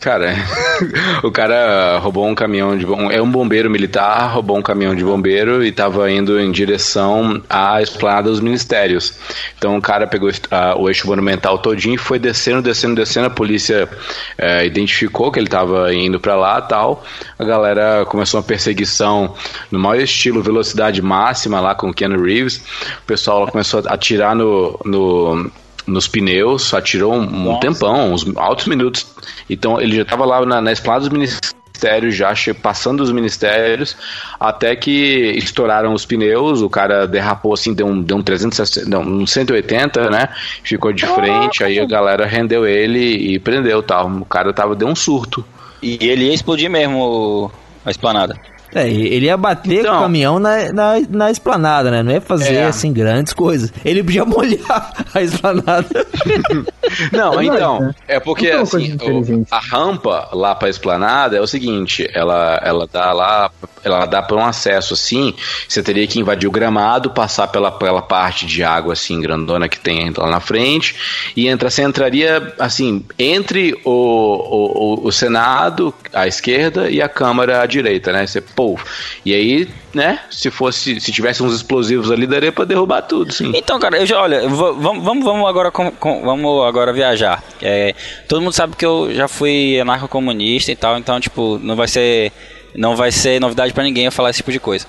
Cara, 0.00 0.34
o 1.24 1.30
cara 1.30 1.96
roubou 1.98 2.26
um 2.26 2.34
caminhão 2.34 2.76
de 2.76 2.84
bombeiro. 2.84 3.12
É 3.12 3.22
um 3.22 3.30
bombeiro 3.30 3.70
militar, 3.70 4.30
roubou 4.34 4.58
um 4.58 4.62
caminhão 4.62 4.94
de 4.94 5.02
bombeiro 5.02 5.64
e 5.64 5.72
tava 5.72 6.10
indo 6.10 6.38
em 6.38 6.52
direção 6.52 7.42
à 7.48 7.80
esplanada 7.80 8.28
dos 8.28 8.40
ministérios. 8.40 9.14
Então 9.56 9.78
o 9.78 9.80
cara 9.80 10.06
pegou 10.06 10.30
ah, 10.50 10.74
o 10.76 10.88
eixo 10.88 11.06
monumental 11.06 11.58
todinho 11.58 11.94
e 11.94 11.98
foi 11.98 12.18
descendo, 12.18 12.60
descendo, 12.60 12.96
descendo. 12.96 13.28
A 13.28 13.30
polícia 13.30 13.88
eh, 14.36 14.66
identificou 14.66 15.32
que 15.32 15.38
ele 15.38 15.48
tava 15.48 15.92
indo 15.94 16.20
pra 16.20 16.36
lá 16.36 16.60
tal. 16.60 17.02
A 17.38 17.44
galera 17.44 18.04
começou 18.04 18.40
uma 18.40 18.46
perseguição 18.46 19.34
no 19.70 19.78
maior 19.78 20.02
estilo, 20.02 20.42
velocidade 20.42 21.00
máxima 21.00 21.60
lá 21.60 21.74
com 21.74 21.88
o 21.88 21.94
Keanu 21.94 22.22
Reeves. 22.22 22.62
O 23.02 23.06
pessoal 23.06 23.46
começou 23.46 23.82
a 23.86 23.94
atirar 23.94 24.34
no, 24.34 24.78
no, 24.84 25.50
nos 25.86 26.06
pneus, 26.08 26.72
atirou 26.74 27.14
um, 27.14 27.52
um 27.52 27.60
tempão, 27.60 28.12
uns 28.12 28.24
altos 28.36 28.66
minutos. 28.66 29.06
Então 29.48 29.80
ele 29.80 29.96
já 29.96 30.02
estava 30.02 30.24
lá 30.24 30.44
na, 30.44 30.60
na 30.60 30.72
esplanada 30.72 31.08
dos 31.08 31.12
ministérios, 31.12 32.14
já 32.14 32.32
passando 32.62 33.00
os 33.00 33.10
ministérios, 33.10 33.96
até 34.38 34.76
que 34.76 35.32
estouraram 35.36 35.92
os 35.92 36.06
pneus, 36.06 36.62
o 36.62 36.70
cara 36.70 37.06
derrapou 37.06 37.54
assim, 37.54 37.74
deu 37.74 37.86
um, 37.86 38.00
deu 38.00 38.16
um 38.16 38.22
360, 38.22 38.88
não, 38.88 39.02
um 39.02 39.26
180, 39.26 40.10
né? 40.10 40.28
Ficou 40.62 40.92
de 40.92 41.06
frente, 41.06 41.64
aí 41.64 41.80
a 41.80 41.86
galera 41.86 42.26
rendeu 42.26 42.66
ele 42.66 43.00
e 43.00 43.38
prendeu 43.38 43.82
tal. 43.82 44.08
O 44.08 44.24
cara 44.24 44.52
tava, 44.52 44.76
deu 44.76 44.88
um 44.88 44.94
surto. 44.94 45.44
E 45.82 45.98
ele 46.00 46.26
ia 46.26 46.34
explodir 46.34 46.70
mesmo 46.70 47.50
a 47.84 47.90
esplanada. 47.90 48.38
É, 48.74 48.88
ele 48.88 49.26
ia 49.26 49.36
bater 49.36 49.80
Então. 49.80 49.92
com 49.92 49.98
o 49.98 50.02
caminhão 50.02 50.38
na, 50.38 50.72
na, 50.72 50.92
na 51.10 51.30
esplanada, 51.30 51.90
né? 51.90 52.02
Não 52.02 52.12
ia 52.12 52.20
fazer, 52.20 52.54
É. 52.54 52.64
assim, 52.66 52.92
grandes 52.92 53.32
coisas. 53.32 53.72
Ele 53.84 54.02
podia 54.02 54.24
molhar 54.26 54.92
a 55.14 55.22
esplanada. 55.22 55.86
Não, 57.12 57.42
então, 57.42 57.80
né? 57.80 57.94
é 58.08 58.20
porque 58.20 58.50
uma 58.52 58.62
assim, 58.62 58.96
o- 59.00 59.46
a 59.50 59.58
rampa 59.60 60.28
lá 60.32 60.54
pra 60.54 60.68
esplanada 60.68 61.36
é 61.36 61.40
o 61.40 61.46
seguinte, 61.46 62.08
ela, 62.14 62.60
ela 62.62 62.88
dá 62.90 63.12
lá, 63.12 63.50
ela 63.84 64.04
dá 64.06 64.20
para 64.22 64.36
um 64.36 64.44
acesso 64.44 64.94
assim, 64.94 65.34
você 65.68 65.82
teria 65.82 66.06
que 66.06 66.20
invadir 66.20 66.46
o 66.48 66.50
gramado, 66.52 67.10
passar 67.10 67.48
pela, 67.48 67.70
pela 67.70 68.02
parte 68.02 68.46
de 68.46 68.62
água 68.62 68.92
assim, 68.92 69.20
grandona 69.20 69.68
que 69.68 69.78
tem 69.80 70.12
lá 70.16 70.28
na 70.28 70.40
frente, 70.40 70.94
e 71.36 71.48
entra, 71.48 71.70
você 71.70 71.82
entraria 71.82 72.52
assim, 72.58 73.04
entre 73.18 73.74
o, 73.84 73.90
o, 73.90 75.02
o, 75.04 75.06
o 75.06 75.12
Senado 75.12 75.94
à 76.12 76.26
esquerda 76.26 76.90
e 76.90 77.00
a 77.00 77.08
Câmara 77.08 77.62
à 77.62 77.66
direita, 77.66 78.12
né? 78.12 78.26
Você, 78.26 78.40
pô, 78.62 78.78
e 79.24 79.34
aí, 79.34 79.68
né, 79.94 80.20
se 80.30 80.50
fosse, 80.50 81.00
se 81.00 81.10
tivesse 81.12 81.42
uns 81.42 81.54
explosivos 81.54 82.10
ali, 82.10 82.26
daria 82.26 82.52
pra 82.52 82.64
derrubar 82.64 83.02
tudo, 83.02 83.32
sim. 83.32 83.50
Então, 83.54 83.78
cara, 83.80 83.96
eu 83.98 84.06
já, 84.06 84.20
olha, 84.20 84.48
vamos, 84.48 85.02
vamos, 85.02 85.24
vamos 85.24 85.48
agora 85.48 85.70
com- 85.70 85.90
com- 85.90 86.22
vamos 86.22 86.66
agora 86.66 86.92
viajar. 86.92 87.42
É, 87.60 87.94
todo 88.28 88.40
mundo 88.40 88.52
sabe 88.52 88.76
que 88.76 88.86
eu 88.86 89.12
já 89.14 89.26
fui 89.28 89.78
anarco-comunista 89.80 90.70
e 90.70 90.76
tal, 90.76 90.96
então, 90.98 91.18
tipo, 91.20 91.58
não 91.62 91.74
vai 91.76 91.88
ser 91.88 92.32
não 92.74 92.96
vai 92.96 93.12
ser 93.12 93.38
novidade 93.38 93.72
pra 93.74 93.84
ninguém 93.84 94.06
eu 94.06 94.12
falar 94.12 94.30
esse 94.30 94.38
tipo 94.38 94.50
de 94.50 94.58
coisa. 94.58 94.86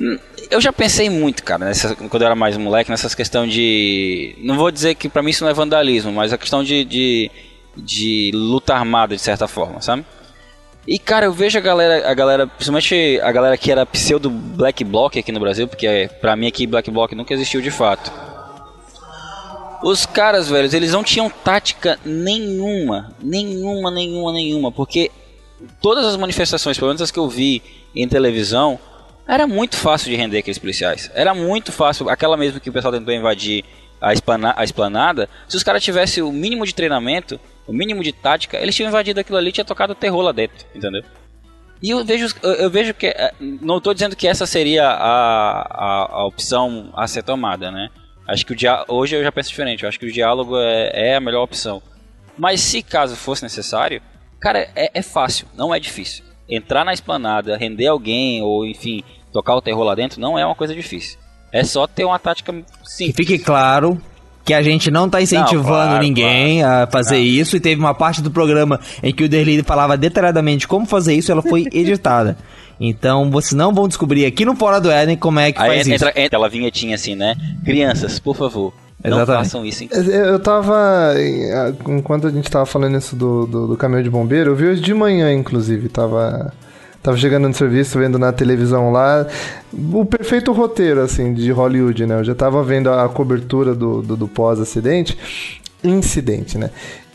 Hum, 0.00 0.18
Eu 0.50 0.60
já 0.60 0.70
pensei 0.72 1.08
muito, 1.08 1.42
cara, 1.42 1.64
nessa, 1.64 1.94
quando 1.94 2.20
eu 2.20 2.26
era 2.26 2.34
mais 2.36 2.56
moleque, 2.58 2.90
nessas 2.90 3.14
questão 3.14 3.46
de. 3.46 4.34
Não 4.42 4.56
vou 4.56 4.70
dizer 4.70 4.94
que 4.94 5.08
pra 5.08 5.22
mim 5.22 5.30
isso 5.30 5.42
não 5.42 5.50
é 5.50 5.54
vandalismo, 5.54 6.12
mas 6.12 6.32
a 6.34 6.36
questão 6.38 6.62
de, 6.62 6.84
de, 6.84 7.30
de 7.76 8.30
luta 8.34 8.74
armada, 8.74 9.14
de 9.16 9.22
certa 9.22 9.48
forma, 9.48 9.80
sabe? 9.80 10.04
E 10.86 10.98
cara, 10.98 11.26
eu 11.26 11.32
vejo 11.32 11.56
a 11.56 11.62
galera, 11.62 12.10
a 12.10 12.12
galera, 12.12 12.46
principalmente 12.46 13.18
a 13.22 13.32
galera 13.32 13.56
que 13.56 13.72
era 13.72 13.86
pseudo 13.86 14.28
Black 14.28 14.84
Bloc 14.84 15.16
aqui 15.16 15.32
no 15.32 15.40
Brasil, 15.40 15.66
porque 15.66 15.86
é, 15.86 16.08
pra 16.08 16.36
mim 16.36 16.46
aqui 16.46 16.66
Black 16.66 16.90
Bloc 16.90 17.12
nunca 17.12 17.32
existiu 17.32 17.62
de 17.62 17.70
fato. 17.70 18.12
Os 19.82 20.04
caras, 20.04 20.48
velhos, 20.48 20.74
eles 20.74 20.92
não 20.92 21.02
tinham 21.02 21.30
tática 21.30 21.98
nenhuma, 22.04 23.14
nenhuma, 23.20 23.90
nenhuma, 23.90 24.32
nenhuma, 24.32 24.72
porque 24.72 25.10
todas 25.80 26.04
as 26.04 26.16
manifestações, 26.16 26.78
pelo 26.78 26.88
menos 26.88 27.02
as 27.02 27.10
que 27.10 27.18
eu 27.18 27.28
vi 27.28 27.62
em 27.94 28.06
televisão, 28.06 28.78
era 29.26 29.46
muito 29.46 29.76
fácil 29.76 30.10
de 30.10 30.16
render 30.16 30.38
aqueles 30.38 30.58
policiais. 30.58 31.10
Era 31.14 31.34
muito 31.34 31.72
fácil, 31.72 32.10
aquela 32.10 32.36
mesmo 32.36 32.60
que 32.60 32.68
o 32.68 32.72
pessoal 32.72 32.92
tentou 32.92 33.12
invadir 33.12 33.64
a, 34.00 34.10
a 34.56 34.64
esplanada, 34.64 35.28
se 35.48 35.56
os 35.56 35.62
caras 35.62 35.82
tivessem 35.82 36.22
o 36.22 36.30
mínimo 36.30 36.66
de 36.66 36.74
treinamento, 36.74 37.40
o 37.66 37.72
mínimo 37.72 38.02
de 38.02 38.12
tática, 38.12 38.58
eles 38.58 38.74
tinham 38.74 38.88
invadido 38.88 39.20
aquilo 39.20 39.38
ali 39.38 39.48
e 39.48 39.52
tinha 39.52 39.64
tocado 39.64 39.94
terror 39.94 40.22
lá 40.22 40.32
dentro, 40.32 40.66
entendeu? 40.74 41.02
E 41.82 41.90
eu 41.90 42.04
vejo, 42.04 42.34
eu, 42.42 42.70
vejo 42.70 42.94
que. 42.94 43.06
eh, 43.08 43.32
Não 43.40 43.76
estou 43.78 43.92
dizendo 43.92 44.16
que 44.16 44.26
essa 44.26 44.46
seria 44.46 44.86
a, 44.88 45.60
a, 45.62 46.12
a 46.12 46.26
opção 46.26 46.90
a 46.94 47.06
ser 47.06 47.22
tomada, 47.22 47.70
né? 47.70 47.88
Acho 48.26 48.46
que 48.46 48.52
o 48.52 48.56
dia, 48.56 48.84
hoje 48.88 49.16
eu 49.16 49.22
já 49.22 49.30
penso 49.30 49.50
diferente. 49.50 49.82
Eu 49.82 49.88
acho 49.88 49.98
que 49.98 50.06
o 50.06 50.12
diálogo 50.12 50.56
é, 50.58 51.10
é 51.10 51.16
a 51.16 51.20
melhor 51.20 51.42
opção. 51.42 51.82
Mas 52.38 52.60
se 52.60 52.82
caso 52.82 53.14
fosse 53.16 53.42
necessário, 53.42 54.00
cara, 54.40 54.68
é, 54.74 54.90
é 54.94 55.02
fácil, 55.02 55.46
não 55.54 55.74
é 55.74 55.78
difícil. 55.78 56.24
Entrar 56.48 56.84
na 56.86 56.92
esplanada, 56.94 57.56
render 57.56 57.86
alguém, 57.88 58.40
ou 58.40 58.64
enfim, 58.64 59.04
tocar 59.30 59.54
o 59.54 59.60
terror 59.60 59.84
lá 59.84 59.94
dentro, 59.94 60.18
não 60.20 60.38
é 60.38 60.46
uma 60.46 60.54
coisa 60.54 60.74
difícil. 60.74 61.18
É 61.52 61.62
só 61.64 61.86
ter 61.86 62.04
uma 62.04 62.18
tática 62.18 62.50
Que 62.52 62.64
simples. 62.84 63.16
fique 63.16 63.38
claro 63.38 64.00
que 64.44 64.52
a 64.52 64.62
gente 64.62 64.90
não 64.90 65.08
tá 65.08 65.22
incentivando 65.22 65.62
Não, 65.62 65.68
claro, 65.68 66.02
ninguém 66.02 66.62
a 66.62 66.86
fazer 66.86 67.18
isso. 67.18 67.56
E 67.56 67.60
teve 67.60 67.80
uma 67.80 67.94
parte 67.94 68.20
do 68.20 68.30
programa 68.30 68.78
em 69.02 69.12
que 69.12 69.24
o 69.24 69.28
Derli 69.28 69.62
falava 69.62 69.96
detalhadamente 69.96 70.68
como 70.68 70.86
fazer 70.86 71.14
isso, 71.14 71.32
ela 71.32 71.42
foi 71.42 71.66
editada. 71.72 72.36
Então 72.78 73.30
vocês 73.30 73.52
não 73.52 73.72
vão 73.72 73.86
descobrir 73.88 74.26
aqui 74.26 74.44
no 74.44 74.56
Fora 74.56 74.80
do 74.80 74.90
Éden 74.90 75.16
como 75.16 75.38
é 75.40 75.52
que 75.52 75.60
Aí 75.62 75.68
faz 75.68 75.88
entra, 75.88 75.94
isso. 75.94 76.18
entra 76.18 76.26
aquela 76.26 76.48
vinhetinha 76.48 76.96
assim, 76.96 77.14
né? 77.14 77.36
Crianças, 77.64 78.18
por 78.18 78.36
favor, 78.36 78.74
não 79.02 79.18
Exatamente. 79.18 79.44
façam 79.44 79.64
isso. 79.64 79.84
Hein? 79.84 79.90
Eu 79.92 80.38
tava. 80.40 81.14
Enquanto 81.88 82.26
a 82.26 82.30
gente 82.30 82.50
tava 82.50 82.66
falando 82.66 82.98
isso 82.98 83.14
do, 83.14 83.46
do, 83.46 83.66
do 83.68 83.76
caminhão 83.76 84.02
de 84.02 84.10
bombeiro, 84.10 84.50
eu 84.50 84.56
vi 84.56 84.66
hoje 84.66 84.80
de 84.80 84.92
manhã, 84.92 85.32
inclusive. 85.32 85.88
Tava. 85.88 86.52
Tava 87.04 87.18
chegando 87.18 87.46
no 87.46 87.52
serviço, 87.52 87.98
vendo 87.98 88.18
na 88.18 88.32
televisão 88.32 88.90
lá 88.90 89.26
o 89.92 90.06
perfeito 90.06 90.52
roteiro, 90.52 91.02
assim, 91.02 91.34
de 91.34 91.52
Hollywood, 91.52 92.06
né? 92.06 92.18
Eu 92.18 92.24
já 92.24 92.34
tava 92.34 92.64
vendo 92.64 92.88
a 92.90 93.06
cobertura 93.10 93.74
do, 93.74 94.00
do, 94.00 94.16
do 94.16 94.26
pós-acidente. 94.26 95.18
Incidente, 95.84 96.56
né? 96.56 96.70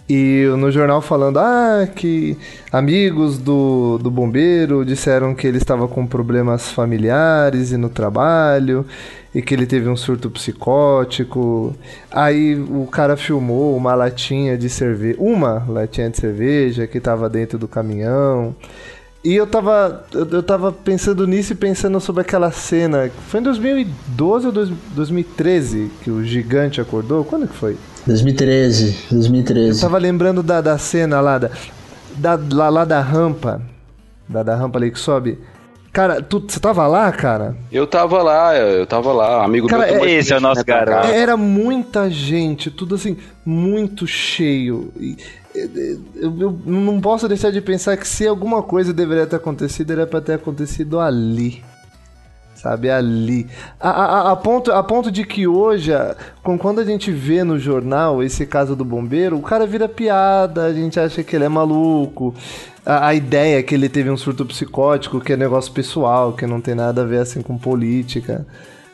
E 0.07 0.45
no 0.59 0.69
jornal 0.69 1.01
falando, 1.01 1.39
ah, 1.39 1.87
que 1.95 2.37
amigos 2.71 3.39
do, 3.39 3.97
do 3.97 4.11
bombeiro 4.11 4.85
disseram 4.85 5.33
que 5.33 5.47
ele 5.47 5.57
estava 5.57 5.87
com 5.87 6.05
problemas 6.05 6.69
familiares 6.69 7.71
e 7.71 7.77
no 7.77 7.89
trabalho, 7.89 8.85
e 9.33 9.41
que 9.41 9.55
ele 9.55 9.65
teve 9.65 9.89
um 9.89 9.95
surto 9.95 10.29
psicótico. 10.29 11.75
Aí 12.11 12.53
o 12.53 12.85
cara 12.85 13.17
filmou 13.17 13.75
uma 13.75 13.95
latinha 13.95 14.55
de 14.55 14.69
cerveja, 14.69 15.17
uma 15.19 15.65
latinha 15.67 16.11
de 16.11 16.17
cerveja 16.17 16.85
que 16.85 16.99
estava 16.99 17.27
dentro 17.27 17.57
do 17.57 17.67
caminhão. 17.67 18.55
E 19.23 19.35
eu 19.35 19.45
tava, 19.45 20.05
eu, 20.13 20.25
eu 20.29 20.41
tava 20.43 20.71
pensando 20.71 21.27
nisso 21.27 21.51
e 21.51 21.55
pensando 21.55 21.99
sobre 21.99 22.21
aquela 22.21 22.51
cena. 22.51 23.11
Foi 23.27 23.41
em 23.41 23.43
2012 23.43 24.45
ou 24.45 24.51
dois- 24.51 24.71
2013 24.95 25.91
que 26.01 26.09
o 26.09 26.23
gigante 26.23 26.79
acordou? 26.79 27.25
Quando 27.25 27.47
que 27.47 27.55
foi? 27.55 27.75
2013, 28.07 28.95
Eu 29.11 29.17
2013. 29.17 29.81
tava 29.81 29.97
lembrando 29.97 30.41
da, 30.41 30.61
da 30.61 30.77
cena 30.77 31.19
lá 31.19 31.37
da, 31.37 31.51
da, 32.15 32.39
lá, 32.53 32.69
lá 32.69 32.85
da 32.85 33.01
rampa. 33.01 33.61
Da, 34.27 34.41
da 34.41 34.55
rampa 34.55 34.79
ali 34.79 34.89
que 34.89 34.99
sobe. 34.99 35.37
Cara, 35.91 36.21
tu, 36.21 36.43
você 36.47 36.59
tava 36.59 36.85
lá, 36.87 37.11
cara? 37.11 37.55
Eu 37.71 37.87
tava 37.87 38.21
lá, 38.21 38.55
eu 38.55 38.85
tava 38.85 39.11
lá, 39.11 39.43
amigo 39.43 39.67
Cara, 39.67 39.91
meu 39.91 40.05
é- 40.05 40.11
esse 40.11 40.31
é 40.31 40.37
o 40.37 40.41
nosso 40.41 40.63
garoto. 40.63 41.07
Era 41.07 41.35
muita 41.35 42.09
gente, 42.09 42.69
tudo 42.69 42.95
assim, 42.95 43.17
muito 43.45 44.05
cheio. 44.05 44.91
E, 44.99 45.17
eu, 45.55 45.69
eu- 46.15 46.39
eu 46.39 46.59
não 46.65 47.01
posso 47.01 47.27
deixar 47.27 47.51
de 47.51 47.59
pensar 47.59 47.97
que 47.97 48.07
se 48.07 48.27
alguma 48.27 48.61
coisa 48.61 48.93
deveria 48.93 49.25
ter 49.25 49.37
acontecido, 49.37 49.91
era 49.91 50.05
pra 50.05 50.21
ter 50.21 50.33
acontecido 50.33 50.99
ali. 50.99 51.63
Sabe, 52.61 52.89
ali. 52.89 53.47
A, 53.79 53.89
a- 53.89 54.31
a- 54.31 54.35
ponto, 54.35 54.69
a 54.69 54.83
ponto 54.83 55.09
de 55.09 55.23
que 55.25 55.47
hoje, 55.47 55.91
quando 56.59 56.79
a 56.81 56.83
gente 56.83 57.09
vê 57.09 57.41
no 57.41 57.57
jornal 57.57 58.21
esse 58.21 58.45
caso 58.45 58.75
do 58.75 58.83
bombeiro, 58.83 59.37
o 59.37 59.41
cara 59.41 59.65
vira 59.65 59.87
piada, 59.87 60.65
a 60.65 60.73
gente 60.73 60.99
acha 60.99 61.23
que 61.23 61.37
ele 61.37 61.45
é 61.45 61.49
maluco. 61.49 62.35
A, 62.85 63.07
a 63.07 63.13
ideia 63.15 63.59
é 63.59 63.63
que 63.63 63.73
ele 63.73 63.87
teve 63.87 64.09
um 64.09 64.17
surto 64.17 64.45
psicótico, 64.45 65.21
que 65.21 65.31
é 65.31 65.37
negócio 65.37 65.71
pessoal, 65.71 66.33
que 66.33 66.45
não 66.45 66.59
tem 66.59 66.75
nada 66.75 67.01
a 67.03 67.05
ver 67.05 67.19
assim 67.21 67.41
com 67.41 67.57
política. 67.57 68.45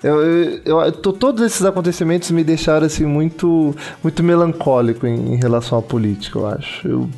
Eu, 0.08 0.22
eu, 0.66 0.82
eu- 0.82 0.92
to- 0.92 1.14
todos 1.14 1.44
esses 1.46 1.64
acontecimentos 1.66 2.30
me 2.32 2.44
deixaram 2.44 2.86
assim 2.86 3.06
muito, 3.06 3.76
muito 4.04 4.22
melancólico 4.24 5.08
em, 5.08 5.34
em 5.34 5.38
relação 5.38 5.80
à 5.80 5.82
política, 5.82 6.38
eu 6.40 6.48
acho. 6.48 6.88
Eu, 6.88 7.10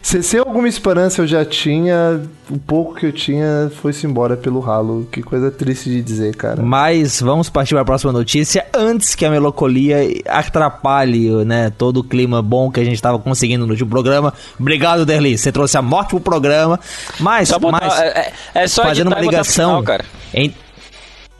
se, 0.00 0.22
se 0.22 0.38
alguma 0.38 0.66
esperança 0.68 1.20
eu 1.20 1.26
já 1.26 1.44
tinha, 1.44 2.20
o 2.50 2.58
pouco 2.58 2.94
que 2.94 3.06
eu 3.06 3.12
tinha 3.12 3.70
foi-se 3.82 4.06
embora 4.06 4.36
pelo 4.36 4.60
ralo. 4.60 5.06
Que 5.12 5.22
coisa 5.22 5.50
triste 5.50 5.90
de 5.90 6.00
dizer, 6.00 6.34
cara. 6.36 6.62
Mas 6.62 7.20
vamos 7.20 7.50
partir 7.50 7.74
para 7.74 7.82
a 7.82 7.84
próxima 7.84 8.12
notícia 8.12 8.64
antes 8.74 9.14
que 9.14 9.24
a 9.26 9.30
melancolia 9.30 9.98
atrapalhe 10.26 11.30
né, 11.44 11.70
todo 11.76 11.98
o 11.98 12.04
clima 12.04 12.40
bom 12.42 12.70
que 12.70 12.80
a 12.80 12.84
gente 12.84 12.94
estava 12.94 13.18
conseguindo 13.18 13.66
no 13.66 13.72
último 13.72 13.90
programa. 13.90 14.32
Obrigado, 14.58 15.04
Derli. 15.04 15.36
Você 15.36 15.52
trouxe 15.52 15.76
a 15.76 15.82
morte 15.82 16.10
pro 16.10 16.20
programa. 16.20 16.78
Mas, 17.20 17.48
Só 17.48 17.58
botar- 17.58 17.80
mas 17.82 17.98
é, 18.00 18.32
é- 18.54 18.62
é 18.62 18.68
só 18.68 18.82
fazendo 18.84 19.08
uma 19.08 19.20
ligação. 19.20 19.70
final, 19.70 19.82
cara. 19.82 20.04
em- 20.32 20.54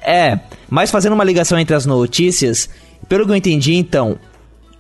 é, 0.03 0.39
mas 0.69 0.91
fazendo 0.91 1.13
uma 1.13 1.25
ligação 1.25 1.59
entre 1.59 1.75
as 1.75 1.87
notícias, 1.87 2.69
pelo 3.09 3.25
que 3.25 3.33
eu 3.33 3.37
entendi, 3.37 3.75
então, 3.75 4.19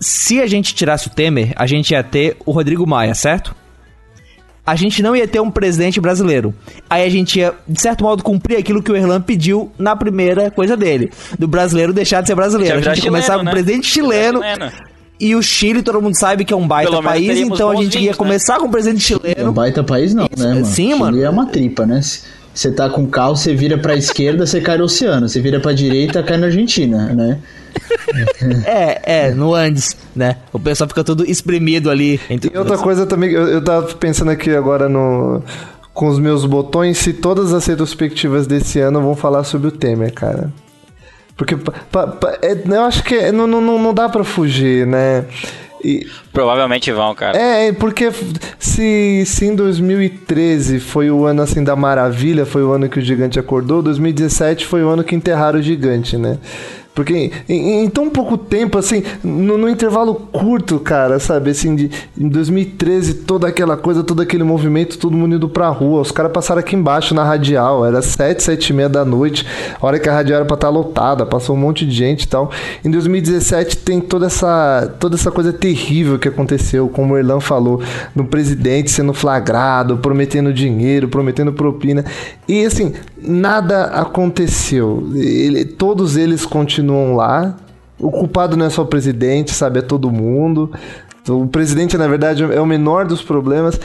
se 0.01 0.41
a 0.41 0.47
gente 0.47 0.75
tirasse 0.75 1.09
o 1.09 1.11
Temer, 1.11 1.53
a 1.57 1.67
gente 1.67 1.91
ia 1.93 2.03
ter 2.03 2.37
o 2.45 2.53
Rodrigo 2.53 2.87
Maia, 2.87 3.15
certo? 3.15 3.55
A 4.65 4.77
gente 4.77 5.03
não 5.03 5.17
ia 5.17 5.27
ter 5.27 5.41
um 5.41 5.51
presidente 5.51 5.99
brasileiro. 5.99 6.55
Aí 6.91 7.03
a 7.03 7.09
gente 7.09 7.39
ia, 7.39 7.55
de 7.67 7.81
certo 7.81 8.05
modo, 8.05 8.23
cumprir 8.23 8.59
aquilo 8.59 8.83
que 8.83 8.93
o 8.93 8.97
Erlan 8.97 9.19
pediu 9.19 9.73
na 9.79 9.97
primeira 9.97 10.51
coisa 10.51 10.77
dele. 10.77 11.11
Do 11.39 11.49
brasileiro 11.49 11.91
deixar 11.91 12.21
de 12.21 12.29
ser 12.29 12.35
brasileiro. 12.35 12.75
A 12.75 12.77
gente 12.77 12.89
ia 12.89 12.95
chileno, 12.97 13.13
começar 13.15 13.35
com 13.37 13.41
um 13.41 13.45
né? 13.45 13.51
presidente 13.51 13.87
chileno. 13.87 14.41
E 15.19 15.35
o 15.35 15.43
Chile, 15.43 15.83
todo 15.83 16.01
mundo 16.01 16.17
sabe 16.17 16.45
que 16.45 16.53
é 16.53 16.57
um 16.57 16.69
baita 16.69 17.03
país, 17.03 17.41
então 17.41 17.71
a 17.71 17.77
gente 17.77 17.95
ia 17.95 18.01
vinhos, 18.01 18.13
né? 18.13 18.19
começar 18.19 18.59
com 18.59 18.67
um 18.67 18.71
presidente 18.71 19.13
É 19.13 19.17
um 19.17 19.21
chileno. 19.21 19.53
baita 19.53 19.83
país 19.83 20.15
não, 20.15 20.25
né, 20.37 20.49
mano? 20.55 20.65
sim, 20.67 20.89
Chile 20.89 20.95
mano. 20.99 21.23
é 21.23 21.29
uma 21.31 21.47
tripa, 21.47 21.85
né? 21.85 22.01
Você 22.59 22.73
tá 22.73 22.91
com 22.91 23.07
carro, 23.07 23.37
você 23.37 23.55
vira 23.55 23.79
pra 23.79 23.95
esquerda, 23.95 24.45
você 24.45 24.61
cai 24.61 24.77
no 24.77 24.83
oceano. 24.87 25.29
Você 25.29 25.41
vira 25.41 25.61
pra 25.61 25.73
direita, 25.73 26.25
cai 26.25 26.37
na 26.37 26.47
Argentina, 26.47 27.15
né? 27.15 27.39
É, 28.67 29.27
é, 29.29 29.31
no 29.31 29.55
Andes, 29.55 29.97
né? 30.17 30.39
O 30.53 30.59
pessoal 30.59 30.89
fica 30.89 31.05
todo 31.05 31.25
espremido 31.25 31.89
ali. 31.89 32.19
Entre 32.29 32.51
E 32.53 32.59
outra 32.59 32.77
coisa 32.77 33.07
também, 33.07 33.31
eu, 33.31 33.47
eu 33.47 33.63
tava 33.63 33.95
pensando 33.95 34.33
aqui 34.33 34.51
agora 34.51 34.89
no 34.89 35.41
com 35.95 36.09
os 36.09 36.19
meus 36.19 36.45
botões, 36.45 36.99
se 36.99 37.13
todas 37.13 37.53
as 37.53 37.65
retrospectivas 37.65 38.49
desse 38.49 38.81
ano 38.81 39.01
vão 39.03 39.15
falar 39.15 39.45
sobre 39.45 39.69
o 39.69 39.71
Temer, 39.71 40.13
cara. 40.13 40.53
Porque 41.37 41.57
pa- 41.57 41.73
pa- 41.93 42.07
pa- 42.09 42.39
é- 42.43 42.61
eu 42.67 42.83
acho 42.83 43.05
que 43.05 43.15
é- 43.15 43.31
não, 43.31 43.47
não, 43.47 43.61
não 43.61 43.79
não 43.81 43.95
dá 43.95 44.09
pra 44.09 44.25
fugir, 44.25 44.85
né? 44.85 45.27
E, 45.83 46.07
Provavelmente 46.33 46.91
vão, 46.93 47.15
cara. 47.15 47.39
é, 47.39 47.73
porque 47.73 48.11
se, 48.59 49.25
se 49.27 49.47
em 49.47 49.55
2013 49.55 50.81
foi 50.81 51.11
o 51.11 51.25
ano 51.25 51.43
assim 51.43 51.63
da 51.63 51.77
maravilha, 51.77 52.45
foi 52.45 52.63
o 52.63 52.73
ano 52.73 52.89
que 52.89 52.99
o 52.99 53.03
gigante 53.03 53.39
acordou, 53.39 53.83
2017 53.83 54.67
foi 54.67 54.83
o 54.83 54.89
ano 54.89 55.05
que 55.05 55.15
enterraram 55.15 55.59
o 55.59 55.63
gigante, 55.63 56.17
né? 56.17 56.39
Porque 56.99 57.31
em, 57.49 57.85
em 57.85 57.89
tão 57.89 58.11
pouco 58.11 58.37
tempo, 58.37 58.77
assim, 58.77 59.05
no, 59.23 59.57
no 59.57 59.69
intervalo 59.69 60.17
curto, 60.17 60.81
cara, 60.81 61.21
sabe? 61.21 61.51
Assim, 61.51 61.77
de, 61.77 61.91
em 62.19 62.29
2013, 62.29 63.15
toda 63.15 63.47
aquela 63.47 63.77
coisa, 63.77 64.03
todo 64.03 64.21
aquele 64.21 64.43
movimento, 64.43 64.99
todo 64.99 65.17
mundo 65.17 65.37
indo 65.37 65.49
pra 65.49 65.69
rua. 65.69 66.01
Os 66.01 66.11
caras 66.11 66.33
passaram 66.33 66.59
aqui 66.59 66.75
embaixo 66.75 67.15
na 67.15 67.23
radial, 67.23 67.87
era 67.87 68.03
7, 68.03 68.43
7 68.43 68.71
e 68.71 68.73
meia 68.73 68.89
da 68.89 69.05
noite, 69.05 69.47
hora 69.81 69.97
que 70.01 70.09
a 70.09 70.13
radial 70.13 70.39
era 70.39 70.45
pra 70.45 70.57
estar 70.57 70.71
lotada, 70.71 71.25
passou 71.25 71.55
um 71.55 71.59
monte 71.61 71.87
de 71.87 71.95
gente 71.95 72.25
e 72.25 72.27
tal. 72.27 72.51
Em 72.85 72.91
2017 72.91 73.77
tem 73.77 74.01
toda 74.01 74.27
essa, 74.27 74.93
toda 74.99 75.15
essa 75.15 75.31
coisa 75.31 75.53
terrível 75.53 76.19
que 76.19 76.27
aconteceu, 76.27 76.89
como 76.89 77.15
o 77.15 77.17
Erlan 77.17 77.39
falou, 77.39 77.81
no 78.13 78.25
presidente 78.25 78.91
sendo 78.91 79.15
flagrado, 79.15 79.99
prometendo 79.99 80.53
dinheiro, 80.53 81.07
prometendo 81.07 81.53
propina. 81.53 82.05
E 82.49 82.67
assim, 82.67 82.93
nada 83.23 83.85
aconteceu. 83.87 85.09
Ele- 85.15 85.65
todos 85.65 86.17
eles 86.17 86.45
continuam 86.47 87.15
lá. 87.17 87.57
O 87.99 88.11
culpado 88.11 88.57
não 88.57 88.67
é 88.67 88.71
só 88.71 88.83
o 88.83 88.87
presidente, 88.87 89.53
sabe? 89.53 89.81
É 89.81 89.83
todo 89.83 90.11
mundo. 90.11 90.71
O 91.29 91.47
presidente, 91.47 91.99
na 91.99 92.07
verdade, 92.07 92.43
é 92.43 92.61
o 92.61 92.67
menor 92.67 93.07
dos 93.07 93.23
problemas. 93.23 93.79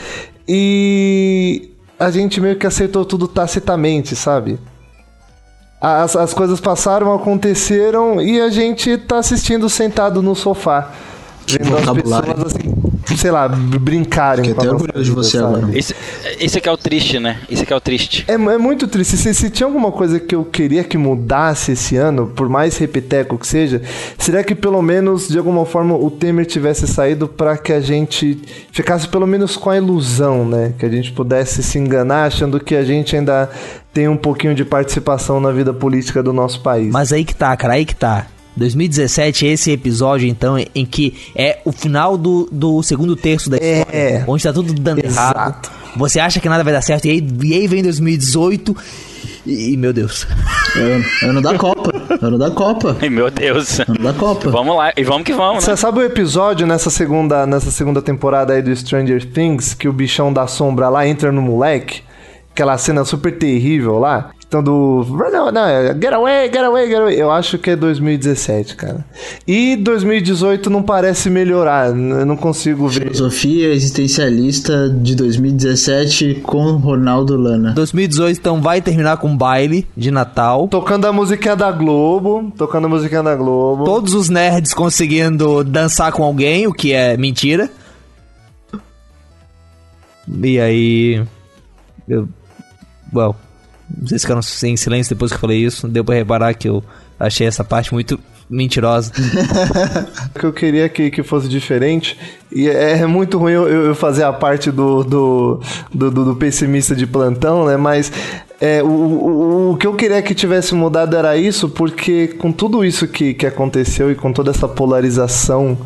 E 0.48 1.70
a 1.98 2.10
gente 2.10 2.40
meio 2.40 2.56
que 2.56 2.66
aceitou 2.66 3.04
tudo 3.04 3.26
tacitamente, 3.26 4.14
sabe? 4.14 4.58
As, 5.80 6.16
as 6.16 6.32
coisas 6.32 6.60
passaram, 6.60 7.12
aconteceram 7.12 8.20
e 8.20 8.40
a 8.40 8.48
gente 8.48 8.96
tá 8.96 9.18
assistindo 9.18 9.68
sentado 9.68 10.22
no 10.22 10.34
sofá. 10.34 10.90
Vendo 11.46 11.76
as 11.76 11.84
vocabulário. 11.84 12.34
pessoas 12.34 12.54
assim, 12.56 13.16
sei 13.16 13.30
lá, 13.30 13.48
br- 13.48 13.78
brincarem. 13.78 14.44
Fiquei 14.44 14.58
até 14.60 14.70
orgulhoso 14.72 15.04
de 15.04 15.10
você 15.10 15.38
sabe? 15.38 15.56
agora. 15.58 15.78
Isso, 15.78 15.94
isso 16.40 16.58
aqui 16.58 16.68
é 16.68 16.72
o 16.72 16.76
triste, 16.76 17.18
né? 17.18 17.38
Isso 17.50 17.62
aqui 17.62 17.72
é 17.72 17.76
o 17.76 17.80
triste. 17.80 18.24
É, 18.26 18.32
é 18.34 18.38
muito 18.58 18.88
triste. 18.88 19.16
Se, 19.16 19.34
se 19.34 19.50
tinha 19.50 19.66
alguma 19.66 19.92
coisa 19.92 20.18
que 20.18 20.34
eu 20.34 20.44
queria 20.44 20.82
que 20.84 20.96
mudasse 20.96 21.72
esse 21.72 21.96
ano, 21.96 22.26
por 22.28 22.48
mais 22.48 22.76
repeteco 22.78 23.36
que 23.38 23.46
seja, 23.46 23.82
seria 24.18 24.42
que 24.42 24.54
pelo 24.54 24.80
menos, 24.82 25.28
de 25.28 25.36
alguma 25.38 25.64
forma, 25.66 25.94
o 25.94 26.10
Temer 26.10 26.46
tivesse 26.46 26.86
saído 26.86 27.28
para 27.28 27.56
que 27.56 27.72
a 27.72 27.80
gente 27.80 28.40
ficasse 28.72 29.06
pelo 29.08 29.26
menos 29.26 29.56
com 29.56 29.70
a 29.70 29.76
ilusão, 29.76 30.44
né? 30.46 30.72
Que 30.78 30.86
a 30.86 30.90
gente 30.90 31.12
pudesse 31.12 31.62
se 31.62 31.78
enganar 31.78 32.24
achando 32.26 32.58
que 32.58 32.74
a 32.74 32.84
gente 32.84 33.14
ainda 33.16 33.50
tem 33.92 34.08
um 34.08 34.16
pouquinho 34.16 34.54
de 34.54 34.64
participação 34.64 35.38
na 35.40 35.52
vida 35.52 35.72
política 35.72 36.22
do 36.22 36.32
nosso 36.32 36.60
país. 36.60 36.90
Mas 36.92 37.12
aí 37.12 37.24
que 37.24 37.34
tá, 37.34 37.56
cara, 37.56 37.74
aí 37.74 37.84
que 37.84 37.94
tá. 37.94 38.26
2017 38.56 39.46
é 39.46 39.50
esse 39.50 39.70
episódio, 39.70 40.28
então, 40.28 40.56
em 40.74 40.86
que 40.86 41.14
é 41.34 41.58
o 41.64 41.72
final 41.72 42.16
do, 42.16 42.48
do 42.50 42.82
segundo 42.82 43.16
terço 43.16 43.50
da 43.50 43.56
história. 43.56 43.96
É. 43.96 44.24
Onde 44.26 44.42
tá 44.42 44.52
tudo 44.52 44.72
dando 44.72 45.04
Exato. 45.04 45.38
errado. 45.38 45.70
Você 45.96 46.20
acha 46.20 46.40
que 46.40 46.48
nada 46.48 46.64
vai 46.64 46.72
dar 46.72 46.82
certo, 46.82 47.06
e 47.06 47.10
aí, 47.10 47.28
e 47.42 47.54
aí 47.54 47.66
vem 47.66 47.82
2018 47.82 48.76
e, 49.46 49.72
e, 49.72 49.76
meu 49.76 49.92
Deus. 49.92 50.26
É 51.22 51.26
ano 51.26 51.42
da 51.42 51.56
Copa. 51.58 51.92
Ano 52.22 52.38
da 52.38 52.50
Copa. 52.50 52.96
Ai, 53.00 53.10
meu 53.10 53.30
Deus. 53.30 53.80
Ano 53.80 53.98
da 54.02 54.12
Copa. 54.12 54.50
Vamos 54.50 54.76
lá, 54.76 54.92
e 54.96 55.04
vamos 55.04 55.24
que 55.24 55.34
vamos, 55.34 55.66
né? 55.66 55.70
Você 55.70 55.76
sabe 55.76 55.98
o 55.98 56.02
episódio 56.02 56.66
nessa 56.66 56.90
segunda, 56.90 57.46
nessa 57.46 57.70
segunda 57.70 58.00
temporada 58.00 58.54
aí 58.54 58.62
do 58.62 58.74
Stranger 58.74 59.24
Things, 59.26 59.74
que 59.74 59.88
o 59.88 59.92
bichão 59.92 60.32
da 60.32 60.46
sombra 60.46 60.88
lá 60.88 61.06
entra 61.06 61.30
no 61.30 61.42
moleque? 61.42 62.02
Aquela 62.52 62.78
cena 62.78 63.04
super 63.04 63.36
terrível 63.36 63.98
lá? 63.98 64.30
Então 64.54 64.62
do. 64.62 65.04
Não, 65.32 65.50
não, 65.50 65.66
é 65.66 65.92
get 65.94 66.12
away, 66.12 66.46
get 66.46 66.62
away, 66.62 66.86
get 66.86 66.98
away. 66.98 67.20
Eu 67.20 67.28
acho 67.28 67.58
que 67.58 67.70
é 67.70 67.76
2017, 67.76 68.76
cara. 68.76 69.04
E 69.48 69.74
2018 69.74 70.70
não 70.70 70.80
parece 70.80 71.28
melhorar. 71.28 71.88
Eu 71.88 72.24
não 72.24 72.36
consigo 72.36 72.86
ver. 72.86 73.00
Filosofia 73.00 73.72
existencialista 73.72 74.88
de 74.88 75.16
2017 75.16 76.42
com 76.44 76.76
Ronaldo 76.76 77.36
Lana. 77.36 77.72
2018, 77.72 78.38
então, 78.38 78.62
vai 78.62 78.80
terminar 78.80 79.16
com 79.16 79.26
um 79.26 79.36
baile 79.36 79.88
de 79.96 80.12
Natal. 80.12 80.68
Tocando 80.68 81.06
a 81.06 81.12
musiquinha 81.12 81.56
da 81.56 81.72
Globo. 81.72 82.52
Tocando 82.56 82.84
a 82.84 82.88
musiquinha 82.88 83.24
da 83.24 83.34
Globo. 83.34 83.82
Todos 83.82 84.14
os 84.14 84.28
nerds 84.28 84.72
conseguindo 84.72 85.64
dançar 85.64 86.12
com 86.12 86.22
alguém, 86.22 86.68
o 86.68 86.72
que 86.72 86.92
é 86.92 87.16
mentira. 87.16 87.68
E 90.28 90.60
aí. 90.60 91.24
Eu. 92.06 92.28
Well. 93.12 93.43
Vocês 94.02 94.22
ficaram 94.22 94.40
em 94.64 94.76
silêncio 94.76 95.14
depois 95.14 95.30
que 95.30 95.36
eu 95.36 95.40
falei 95.40 95.58
isso. 95.64 95.86
Deu 95.88 96.04
pra 96.04 96.14
reparar 96.14 96.54
que 96.54 96.68
eu 96.68 96.82
achei 97.18 97.46
essa 97.46 97.62
parte 97.64 97.92
muito 97.92 98.18
mentirosa. 98.48 99.12
O 100.34 100.38
que 100.38 100.46
eu 100.46 100.52
queria 100.52 100.88
que, 100.88 101.10
que 101.10 101.22
fosse 101.22 101.48
diferente. 101.48 102.18
E 102.52 102.68
é, 102.68 102.98
é 102.98 103.06
muito 103.06 103.38
ruim 103.38 103.52
eu, 103.52 103.68
eu 103.68 103.94
fazer 103.94 104.24
a 104.24 104.32
parte 104.32 104.70
do, 104.70 105.02
do, 105.04 105.60
do, 105.92 106.10
do- 106.10 106.36
pessimista 106.36 106.94
de 106.94 107.06
plantão, 107.06 107.66
né? 107.66 107.76
Mas 107.76 108.12
é, 108.60 108.82
o, 108.82 108.86
o, 108.86 109.70
o 109.72 109.76
que 109.76 109.86
eu 109.86 109.94
queria 109.94 110.20
que 110.22 110.34
tivesse 110.34 110.74
mudado 110.74 111.16
era 111.16 111.36
isso, 111.36 111.68
porque 111.68 112.28
com 112.28 112.50
tudo 112.52 112.84
isso 112.84 113.06
que, 113.08 113.32
que 113.34 113.46
aconteceu 113.46 114.10
e 114.10 114.14
com 114.14 114.32
toda 114.32 114.50
essa 114.50 114.68
polarização 114.68 115.78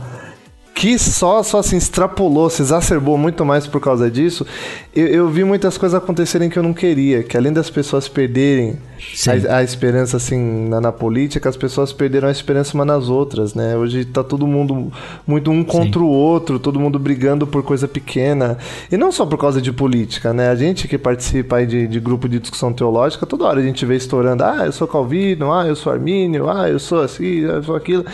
que 0.79 0.97
só, 0.97 1.43
só 1.43 1.61
se 1.61 1.75
extrapolou, 1.77 2.49
se 2.49 2.63
exacerbou 2.63 3.19
muito 3.19 3.45
mais 3.45 3.67
por 3.67 3.81
causa 3.81 4.09
disso, 4.09 4.47
eu, 4.95 5.09
eu 5.09 5.29
vi 5.29 5.43
muitas 5.43 5.77
coisas 5.77 6.01
acontecerem 6.01 6.49
que 6.49 6.57
eu 6.57 6.63
não 6.63 6.73
queria, 6.73 7.25
que 7.25 7.37
além 7.37 7.53
das 7.53 7.69
pessoas 7.69 8.07
perderem 8.07 8.79
a, 9.27 9.57
a 9.57 9.63
esperança 9.63 10.17
assim 10.17 10.69
na, 10.69 10.81
na 10.81 10.93
política, 10.93 11.49
as 11.49 11.57
pessoas 11.57 11.93
perderam 11.93 12.29
a 12.29 12.31
esperança 12.31 12.75
umas 12.75 12.87
nas 12.87 13.09
outras, 13.09 13.55
né? 13.55 13.77
Hoje 13.77 14.05
tá 14.05 14.23
todo 14.23 14.47
mundo 14.47 14.93
muito 15.27 15.51
um 15.51 15.65
contra 15.65 16.01
o 16.01 16.09
outro, 16.09 16.61
todo 16.61 16.79
mundo 16.79 16.99
brigando 16.99 17.47
por 17.47 17.65
coisa 17.65 17.89
pequena. 17.89 18.57
E 18.91 18.97
não 18.97 19.11
só 19.11 19.27
por 19.27 19.39
causa 19.39 19.61
de 19.61 19.73
política, 19.73 20.33
né? 20.33 20.49
A 20.49 20.55
gente 20.55 20.87
que 20.87 20.97
participa 20.97 21.57
aí 21.57 21.67
de, 21.67 21.87
de 21.87 21.99
grupo 21.99 22.29
de 22.29 22.39
discussão 22.39 22.73
teológica, 22.73 23.27
toda 23.27 23.45
hora 23.45 23.61
a 23.61 23.65
gente 23.65 23.85
vê 23.85 23.97
estourando, 23.97 24.45
ah, 24.45 24.67
eu 24.67 24.73
sou 24.73 24.87
Calvino, 24.87 25.53
ah, 25.53 25.67
eu 25.67 25.75
sou 25.75 25.93
Armínio, 25.93 26.49
ah, 26.49 26.69
eu 26.69 26.79
sou 26.79 27.03
assim, 27.03 27.41
eu 27.41 27.63
sou 27.65 27.75
aquilo. 27.75 28.05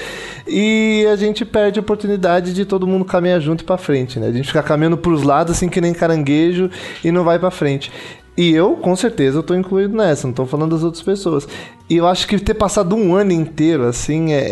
E 0.46 1.06
a 1.12 1.16
gente 1.16 1.44
perde 1.44 1.78
a 1.78 1.82
oportunidade 1.82 2.53
de 2.54 2.64
todo 2.64 2.86
mundo 2.86 3.04
caminhar 3.04 3.40
junto 3.40 3.64
pra 3.64 3.76
frente, 3.76 4.18
né? 4.18 4.28
A 4.28 4.32
gente 4.32 4.46
fica 4.48 4.62
caminhando 4.62 4.96
pros 4.96 5.22
lados 5.22 5.56
assim 5.56 5.68
que 5.68 5.80
nem 5.80 5.92
caranguejo 5.92 6.70
e 7.04 7.10
não 7.12 7.24
vai 7.24 7.38
pra 7.38 7.50
frente. 7.50 7.90
E 8.36 8.50
eu, 8.52 8.72
com 8.74 8.96
certeza, 8.96 9.38
eu 9.38 9.42
tô 9.44 9.54
incluído 9.54 9.96
nessa, 9.96 10.26
não 10.26 10.34
tô 10.34 10.44
falando 10.44 10.72
das 10.74 10.82
outras 10.82 11.00
pessoas. 11.04 11.46
E 11.88 11.96
eu 11.98 12.06
acho 12.08 12.26
que 12.26 12.36
ter 12.38 12.54
passado 12.54 12.96
um 12.96 13.14
ano 13.14 13.30
inteiro 13.30 13.84
assim 13.86 14.32
é, 14.32 14.38
é- 14.40 14.48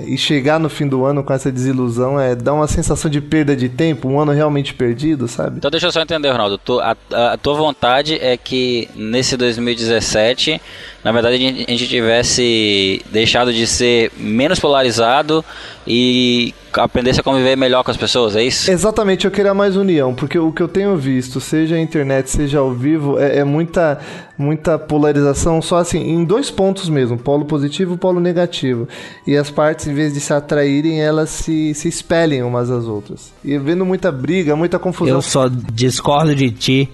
é- 0.00 0.04
e 0.06 0.18
chegar 0.18 0.60
no 0.60 0.68
fim 0.68 0.86
do 0.86 1.04
ano 1.06 1.24
com 1.24 1.32
essa 1.32 1.50
desilusão 1.50 2.20
é 2.20 2.34
dá 2.34 2.52
uma 2.52 2.66
sensação 2.66 3.10
de 3.10 3.18
perda 3.22 3.56
de 3.56 3.70
tempo, 3.70 4.06
um 4.06 4.20
ano 4.20 4.32
realmente 4.32 4.74
perdido, 4.74 5.26
sabe? 5.28 5.56
Então 5.58 5.70
deixa 5.70 5.86
eu 5.86 5.92
só 5.92 6.02
entender, 6.02 6.30
Ronaldo. 6.30 6.58
Tu- 6.58 6.78
a- 6.80 6.96
a 7.32 7.36
tua 7.38 7.54
vontade 7.54 8.18
é 8.20 8.36
que 8.36 8.86
nesse 8.94 9.34
2017, 9.34 10.60
na 11.02 11.12
verdade, 11.12 11.36
a 11.36 11.38
gente, 11.38 11.64
a 11.66 11.70
gente 11.70 11.88
tivesse 11.88 13.02
deixado 13.10 13.52
de 13.52 13.66
ser 13.66 14.12
menos 14.18 14.60
polarizado 14.60 15.42
e 15.86 16.54
aprendesse 16.74 17.20
a 17.20 17.22
conviver 17.22 17.56
melhor 17.56 17.82
com 17.82 17.90
as 17.90 17.96
pessoas, 17.96 18.36
é 18.36 18.42
isso? 18.42 18.70
Exatamente, 18.70 19.24
eu 19.24 19.30
queria 19.30 19.54
mais 19.54 19.76
união, 19.76 20.14
porque 20.14 20.38
o 20.38 20.52
que 20.52 20.62
eu 20.62 20.68
tenho 20.68 20.94
visto, 20.96 21.40
seja 21.40 21.74
a 21.74 21.80
internet, 21.80 22.30
seja 22.30 22.58
ao 22.58 22.72
vivo, 22.72 23.18
é, 23.18 23.38
é 23.38 23.44
muita, 23.44 23.98
muita 24.36 24.78
polarização, 24.78 25.62
só 25.62 25.78
assim, 25.78 25.98
em 25.98 26.22
dois 26.22 26.50
pontos 26.50 26.88
mesmo, 26.90 27.16
polo 27.16 27.46
positivo 27.46 27.94
e 27.94 27.98
polo 27.98 28.20
negativo. 28.20 28.86
E 29.26 29.36
as 29.36 29.50
partes, 29.50 29.86
em 29.86 29.94
vez 29.94 30.12
de 30.12 30.20
se 30.20 30.34
atraírem, 30.34 31.00
elas 31.00 31.30
se, 31.30 31.72
se 31.74 31.88
espelhem 31.88 32.42
umas 32.42 32.70
às 32.70 32.84
outras. 32.84 33.32
E 33.42 33.56
vendo 33.56 33.86
muita 33.86 34.12
briga, 34.12 34.54
muita 34.54 34.78
confusão. 34.78 35.16
Eu 35.16 35.22
só 35.22 35.48
discordo 35.48 36.34
de 36.34 36.50
ti 36.50 36.88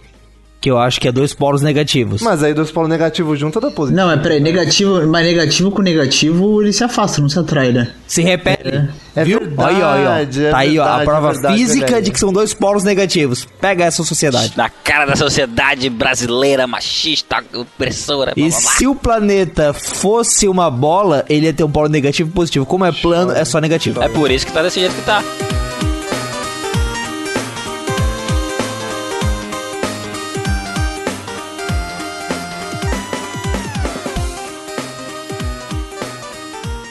Que 0.61 0.71
eu 0.71 0.79
acho 0.79 0.99
que 1.01 1.07
é 1.07 1.13
dois 1.13 1.35
polos 1.35 1.61
negativos. 1.63 2.23
Mas 2.23 2.43
aí 2.43 2.53
dois 2.55 2.71
polos 2.71 2.89
negativos 2.89 3.39
juntos 3.39 3.61
dá 3.63 3.71
positivo. 3.71 4.01
Não, 4.01 4.09
mas 4.09 4.21
peraí, 4.23 4.41
negativo, 4.41 5.07
mas 5.07 5.25
negativo 5.25 5.71
com 5.71 5.83
negativo 5.83 6.63
ele 6.63 6.73
se 6.73 6.83
afasta, 6.83 7.21
não 7.21 7.29
se 7.29 7.39
atrai, 7.39 7.73
né? 7.73 7.89
Se 8.07 8.23
repete. 8.23 8.89
É 9.15 9.25
viu? 9.25 9.39
verdade, 9.41 9.75
aí, 9.77 9.83
ó, 9.83 9.91
aí, 9.91 10.07
ó. 10.07 10.11
é 10.17 10.51
tá 10.51 10.59
aí, 10.59 10.79
ó, 10.79 10.83
a 10.83 10.87
verdade, 10.87 11.05
prova 11.05 11.29
é 11.29 11.33
verdade, 11.33 11.57
física 11.59 11.81
verdade. 11.87 12.05
de 12.07 12.11
que 12.11 12.19
são 12.19 12.33
dois 12.33 12.53
polos 12.55 12.85
negativos. 12.85 13.47
Pega 13.61 13.85
essa 13.85 14.03
sociedade. 14.03 14.55
Na 14.57 14.69
cara 14.71 15.05
da 15.07 15.15
sociedade 15.15 15.89
brasileira, 15.91 16.67
machista, 16.67 17.45
opressora. 17.55 18.33
blá, 18.35 18.45
E 18.45 18.49
blá, 18.49 18.59
blá. 18.61 18.71
se 18.73 18.87
o 18.87 18.95
planeta 18.95 19.73
fosse 19.73 20.49
uma 20.49 20.71
bola, 20.71 21.25
ele 21.29 21.47
ia 21.47 21.53
ter 21.53 21.65
um 21.65 21.71
polo 21.71 21.89
negativo 21.89 22.31
e 22.31 22.33
positivo. 22.33 22.67
Como 22.67 22.85
é 22.85 22.93
plano, 22.93 23.33
é 23.33 23.45
só 23.45 23.61
negativo. 23.61 24.03
É 24.03 24.09
por 24.09 24.31
isso 24.31 24.47
que 24.47 24.53
tá 24.53 24.63
desse 24.63 24.81
jeito 24.81 24.95
que 24.95 25.03
tá. 25.03 25.23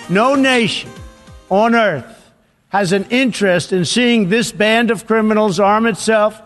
No 0.10 0.36
nation 0.36 0.91
on 1.49 1.74
earth 1.74 2.32
has 2.70 2.91
an 2.91 3.06
interest 3.10 3.74
in 3.74 3.86
seeing 3.86 4.30
this 4.30 4.51
band 4.51 4.91
of 4.91 5.08
criminals 5.08 5.60
arm 5.60 5.88
itself 5.88 6.41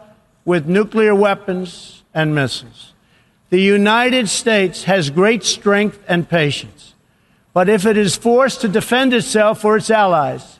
with 0.46 0.68
nuclear 0.68 1.14
weapons 1.14 2.04
and 2.14 2.34
missiles. 2.34 2.94
The 3.50 3.60
United 3.60 4.30
States 4.30 4.84
has 4.84 5.10
great 5.10 5.44
strength 5.44 6.00
and 6.08 6.30
patience. 6.30 6.94
But 7.54 7.68
if 7.68 7.86
it 7.86 7.98
is 7.98 8.16
forced 8.16 8.62
to 8.62 8.68
defend 8.68 9.14
itself 9.14 9.66
or 9.66 9.78
its 9.78 9.90
allies, 9.90 10.60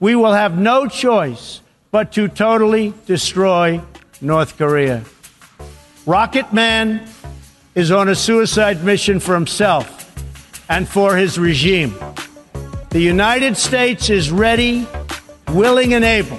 we 0.00 0.14
will 0.16 0.32
have 0.32 0.58
no 0.58 0.88
choice 0.88 1.60
but 1.90 2.12
to 2.12 2.28
totally 2.28 2.94
destroy 3.06 3.80
North 4.20 4.56
Korea. 4.56 5.04
Rocket 6.06 6.52
Man 6.52 7.06
is 7.74 7.90
on 7.90 8.08
a 8.08 8.14
suicide 8.14 8.82
mission 8.82 9.20
for 9.20 9.34
himself 9.34 10.00
and 10.68 10.88
for 10.88 11.16
his 11.16 11.38
regime. 11.38 11.94
The 12.90 13.00
United 13.00 13.56
States 13.56 14.10
is 14.10 14.32
ready, 14.32 14.84
willing, 15.52 15.94
and 15.94 16.04
able, 16.04 16.38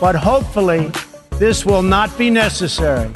but 0.00 0.14
hopefully 0.14 0.92
this 1.40 1.66
will 1.66 1.82
not 1.82 2.16
be 2.16 2.30
necessary. 2.30 3.10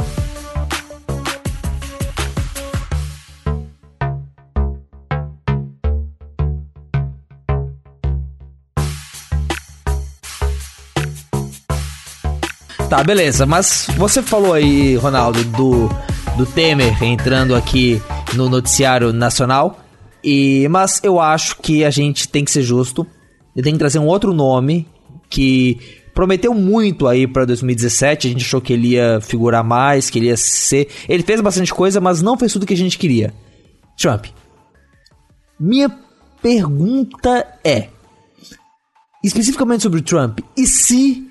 Tá, 12.89 13.05
beleza. 13.05 13.47
Mas 13.47 13.87
você 13.97 14.21
falou 14.21 14.53
aí, 14.53 14.97
Ronaldo, 14.97 15.45
do, 15.45 15.89
do 16.37 16.45
Temer 16.47 17.01
entrando 17.01 17.55
aqui 17.55 18.03
no 18.35 18.49
noticiário 18.49 19.13
nacional. 19.13 19.86
E, 20.29 20.67
mas 20.69 21.01
eu 21.05 21.21
acho 21.21 21.57
que 21.59 21.85
a 21.85 21.91
gente 21.91 22.29
tem 22.29 22.45
que 22.45 22.51
ser 22.51 22.63
justo. 22.63 23.07
E 23.55 23.63
tem 23.63 23.75
que 23.75 23.79
trazer 23.79 24.01
um 24.01 24.07
outro 24.07 24.35
nome 24.35 24.85
que 25.31 25.79
prometeu 26.13 26.53
muito 26.53 27.07
aí 27.07 27.29
pra 27.29 27.45
2017. 27.45 28.27
A 28.27 28.31
gente 28.33 28.45
achou 28.45 28.61
que 28.61 28.73
ele 28.73 28.89
ia 28.89 29.21
figurar 29.21 29.63
mais, 29.63 30.11
que 30.11 30.19
ele 30.19 30.27
ia 30.27 30.37
ser. 30.37 30.89
Ele 31.09 31.23
fez 31.23 31.41
bastante 31.41 31.73
coisa, 31.73 32.01
mas 32.01 32.23
não 32.23 32.37
fez 32.37 32.53
tudo 32.53 32.67
que 32.67 32.75
a 32.75 32.77
gente 32.77 32.99
queria. 32.99 33.33
Trump. 33.97 34.27
Minha 35.61 35.97
pergunta 36.43 37.47
é: 37.65 37.87
especificamente 39.23 39.85
sobre 39.85 40.01
o 40.01 40.03
Trump, 40.03 40.41
e 40.57 40.67
se 40.67 41.31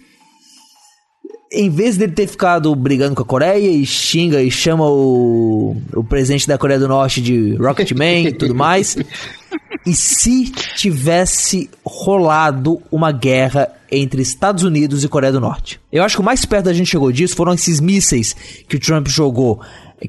em 1.55 1.69
vez 1.69 1.97
dele 1.97 2.11
ter 2.11 2.27
ficado 2.27 2.73
brigando 2.75 3.15
com 3.15 3.21
a 3.21 3.25
Coreia 3.25 3.69
e 3.69 3.85
xinga 3.85 4.41
e 4.41 4.51
chama 4.51 4.85
o, 4.87 5.75
o 5.93 6.03
presidente 6.03 6.47
da 6.47 6.57
Coreia 6.57 6.79
do 6.79 6.87
Norte 6.87 7.21
de 7.21 7.55
Rocketman 7.55 8.27
e 8.27 8.33
tudo 8.33 8.53
mais, 8.53 8.97
e 9.85 9.93
se 9.93 10.51
tivesse 10.75 11.69
rolado 11.85 12.81
uma 12.91 13.11
guerra 13.11 13.69
entre 13.91 14.21
Estados 14.21 14.63
Unidos 14.63 15.03
e 15.03 15.07
Coreia 15.07 15.31
do 15.31 15.39
Norte? 15.39 15.79
Eu 15.91 16.03
acho 16.03 16.15
que 16.15 16.21
o 16.21 16.25
mais 16.25 16.45
perto 16.45 16.65
da 16.65 16.73
gente 16.73 16.89
chegou 16.89 17.11
disso 17.11 17.35
foram 17.35 17.53
esses 17.53 17.79
mísseis 17.79 18.35
que 18.67 18.75
o 18.75 18.79
Trump 18.79 19.07
jogou. 19.07 19.61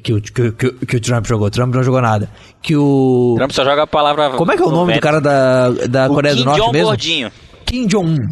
Que 0.02 0.12
o, 0.12 0.20
que, 0.20 0.52
que, 0.52 0.70
que 0.72 0.96
o 0.96 1.00
Trump 1.00 1.26
jogou. 1.26 1.48
Trump 1.48 1.72
não 1.72 1.82
jogou 1.82 2.02
nada. 2.02 2.28
Que 2.60 2.76
o. 2.76 3.34
Trump 3.36 3.52
só 3.52 3.64
joga 3.64 3.84
a 3.84 3.86
palavra. 3.86 4.30
Como 4.30 4.50
é 4.50 4.56
que 4.56 4.62
é 4.62 4.66
o 4.66 4.68
no 4.68 4.76
nome 4.76 4.92
do 4.92 4.94
vento. 4.94 5.02
cara 5.02 5.20
da, 5.20 5.70
da 5.70 6.06
O 6.06 6.14
Coreia 6.14 6.34
Kim 6.34 6.40
do 6.40 6.44
Norte 6.44 6.60
Jong 6.60 6.72
mesmo? 6.72 6.88
Gordinho. 6.88 7.32
Kim 7.64 7.86
Jong-un. 7.86 8.28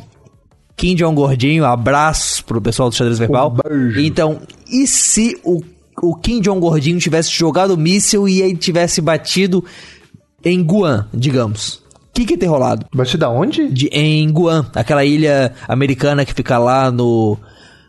Kim 0.77 0.95
Jong 0.95 1.15
Gordinho, 1.15 1.65
abraços 1.65 2.41
pro 2.41 2.61
pessoal 2.61 2.89
do 2.91 2.95
xadrez 2.95 3.19
verbal. 3.19 3.55
Então, 3.97 4.41
e 4.69 4.87
se 4.87 5.39
o, 5.45 5.63
o 6.03 6.17
Kim 6.17 6.41
Jong 6.41 6.61
Gordinho 6.61 6.99
tivesse 6.99 7.31
jogado 7.31 7.75
o 7.75 7.77
míssil 7.77 8.29
e 8.29 8.43
ele 8.43 8.57
tivesse 8.57 9.01
batido 9.01 9.65
em 10.45 10.63
Guam, 10.63 11.07
digamos? 11.15 11.77
O 11.77 12.15
que 12.15 12.25
que 12.27 12.35
ia 12.35 12.39
ter 12.39 12.47
rolado? 12.47 12.87
Batido 12.95 13.19
da 13.19 13.31
onde? 13.31 13.69
De, 13.69 13.87
em 13.89 14.29
Guam, 14.31 14.67
aquela 14.75 15.05
ilha 15.05 15.53
americana 15.67 16.25
que 16.25 16.35
fica 16.35 16.59
lá 16.59 16.91
no 16.91 17.37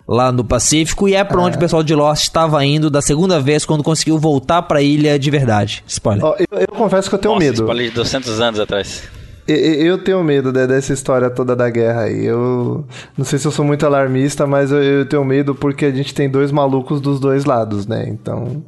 lá 0.08 0.32
no 0.32 0.44
Pacífico 0.44 1.10
e 1.10 1.16
é 1.16 1.24
pra 1.24 1.42
onde 1.42 1.58
o 1.58 1.60
pessoal 1.60 1.82
de 1.82 1.96
Lost 1.96 2.24
estava 2.26 2.64
indo 2.64 2.92
da 2.92 3.02
segunda 3.02 3.40
vez 3.40 3.66
quando 3.66 3.84
conseguiu 3.84 4.20
voltar 4.20 4.62
pra 4.62 4.80
ilha 4.82 5.18
de 5.18 5.32
verdade. 5.32 5.84
Spoiler. 5.88 6.24
Ó, 6.24 6.36
eu, 6.38 6.60
eu 6.60 6.68
confesso 6.68 7.10
que 7.10 7.16
eu 7.16 7.20
tenho 7.20 7.34
Nossa, 7.34 7.46
medo. 7.46 7.56
spoiler 7.64 7.90
de 7.90 7.96
200 7.96 8.40
anos 8.40 8.60
atrás. 8.60 9.04
Eu, 9.48 9.56
eu 9.58 9.98
tenho 10.04 10.24
medo 10.24 10.52
de- 10.52 10.66
dessa 10.66 10.92
história 10.94 11.30
toda 11.30 11.56
da 11.56 11.70
guerra 11.70 12.02
aí. 12.04 12.26
Eu 12.26 12.86
não 13.18 13.24
sei 13.26 13.38
se 13.38 13.46
eu 13.48 13.52
sou 13.52 13.64
muito 13.64 13.86
alarmista, 13.86 14.48
mas 14.48 14.72
eu, 14.72 15.06
tenho 15.08 15.24
medo 15.24 15.54
porque 15.54 15.86
a 15.86 15.92
gente 15.92 16.14
tem 16.16 16.30
dois 16.30 16.52
malucos 16.52 17.00
dos 17.00 17.20
dois 17.20 17.46
lados, 17.46 17.86
né? 17.86 18.06
Então. 18.10 18.64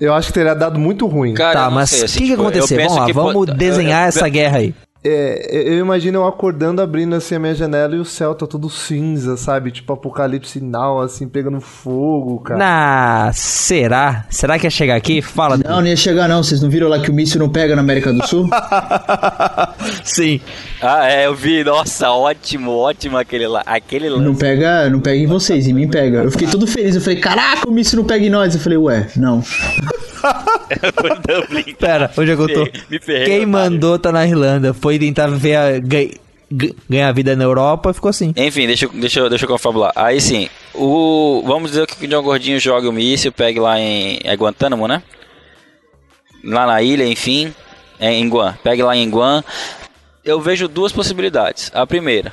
Eu 0.00 0.12
acho 0.12 0.28
que 0.28 0.34
teria 0.34 0.54
dado 0.54 0.78
muito 0.80 1.06
ruim. 1.06 1.32
Cara, 1.32 1.60
tá, 1.64 1.70
mas 1.70 1.92
o 1.92 2.04
assim, 2.04 2.18
que, 2.18 2.24
que 2.24 2.30
tipo, 2.30 2.42
eu 2.42 2.48
aconteceu? 2.48 2.76
Vamos 2.76 2.96
lá, 2.96 3.06
vamos 3.12 3.32
pode- 3.32 3.54
desenhar 3.54 4.02
eu- 4.04 4.08
essa 4.08 4.28
guerra 4.28 4.58
aí. 4.58 4.74
É, 5.04 5.48
eu 5.68 5.78
imagino 5.78 6.18
eu 6.20 6.26
acordando, 6.26 6.80
abrindo 6.80 7.16
assim 7.16 7.34
a 7.34 7.38
minha 7.40 7.54
janela 7.54 7.96
e 7.96 7.98
o 7.98 8.04
céu 8.04 8.36
tá 8.36 8.46
todo 8.46 8.70
cinza, 8.70 9.36
sabe? 9.36 9.72
Tipo 9.72 9.94
apocalipse 9.94 10.52
sinal, 10.52 11.00
assim, 11.00 11.28
pegando 11.28 11.60
fogo, 11.60 12.38
cara. 12.40 12.58
Na, 12.58 13.30
será? 13.32 14.24
Será 14.30 14.58
que 14.58 14.66
ia 14.66 14.70
chegar 14.70 14.94
aqui? 14.94 15.20
Fala. 15.20 15.56
Não, 15.56 15.80
não 15.80 15.86
ia 15.86 15.96
chegar 15.96 16.28
não. 16.28 16.42
Vocês 16.42 16.62
não 16.62 16.70
viram 16.70 16.88
lá 16.88 17.00
que 17.00 17.10
o 17.10 17.14
míssil 17.14 17.40
não 17.40 17.48
pega 17.48 17.74
na 17.74 17.82
América 17.82 18.12
do 18.12 18.24
Sul? 18.28 18.48
Sim. 20.04 20.40
Ah, 20.80 21.10
é, 21.10 21.26
eu 21.26 21.34
vi. 21.34 21.64
Nossa, 21.64 22.10
ótimo, 22.10 22.70
ótimo 22.72 23.16
aquele 23.16 23.46
lá. 23.48 23.62
Aquele 23.66 24.08
Não 24.08 24.18
lance. 24.18 24.38
pega, 24.40 24.88
não 24.88 25.00
pega 25.00 25.16
em 25.18 25.26
vocês, 25.26 25.66
em 25.66 25.72
mim 25.72 25.88
pega. 25.88 26.18
Eu 26.22 26.30
fiquei 26.30 26.46
todo 26.46 26.66
feliz. 26.66 26.94
Eu 26.94 27.00
falei, 27.00 27.18
caraca, 27.18 27.68
o 27.68 27.72
míssil 27.72 27.98
não 27.98 28.04
pega 28.04 28.24
em 28.24 28.30
nós. 28.30 28.54
Eu 28.54 28.60
falei, 28.60 28.78
ué, 28.78 29.08
não. 29.16 29.42
Foi 30.22 31.10
Dublin. 31.26 31.74
Pera, 31.78 32.10
onde 32.16 32.30
é 32.30 32.36
que 32.36 32.42
eu 32.42 32.48
tô? 32.48 32.68
Me 32.90 32.98
ferrei, 33.00 33.26
Quem 33.26 33.46
mandou 33.46 33.98
tá 33.98 34.12
na 34.12 34.26
Irlanda. 34.26 34.72
Foi 34.72 34.91
tentar 34.98 35.28
ver 35.28 35.56
a, 35.56 35.80
ganhar 36.88 37.12
vida 37.12 37.34
na 37.34 37.44
Europa 37.44 37.92
ficou 37.92 38.10
assim. 38.10 38.32
Enfim, 38.36 38.66
deixa, 38.66 38.88
deixa, 38.88 39.28
deixa 39.28 39.44
eu 39.44 39.48
confabular. 39.48 39.92
Aí 39.96 40.20
sim, 40.20 40.48
o. 40.74 41.42
Vamos 41.46 41.70
dizer 41.70 41.86
que 41.86 42.04
o 42.04 42.08
John 42.08 42.22
Gordinho 42.22 42.60
joga 42.60 42.88
o 42.88 42.92
míssil, 42.92 43.32
pegue 43.32 43.58
lá 43.58 43.78
em. 43.78 44.18
É 44.22 44.34
Guantánamo, 44.34 44.86
né? 44.86 45.02
Lá 46.44 46.66
na 46.66 46.82
ilha, 46.82 47.06
enfim. 47.06 47.54
É 47.98 48.12
em 48.12 48.28
Guam. 48.28 48.56
Pegue 48.62 48.82
lá 48.82 48.96
em 48.96 49.08
Guam. 49.08 49.44
Eu 50.24 50.40
vejo 50.40 50.68
duas 50.68 50.92
possibilidades. 50.92 51.70
A 51.74 51.86
primeira. 51.86 52.32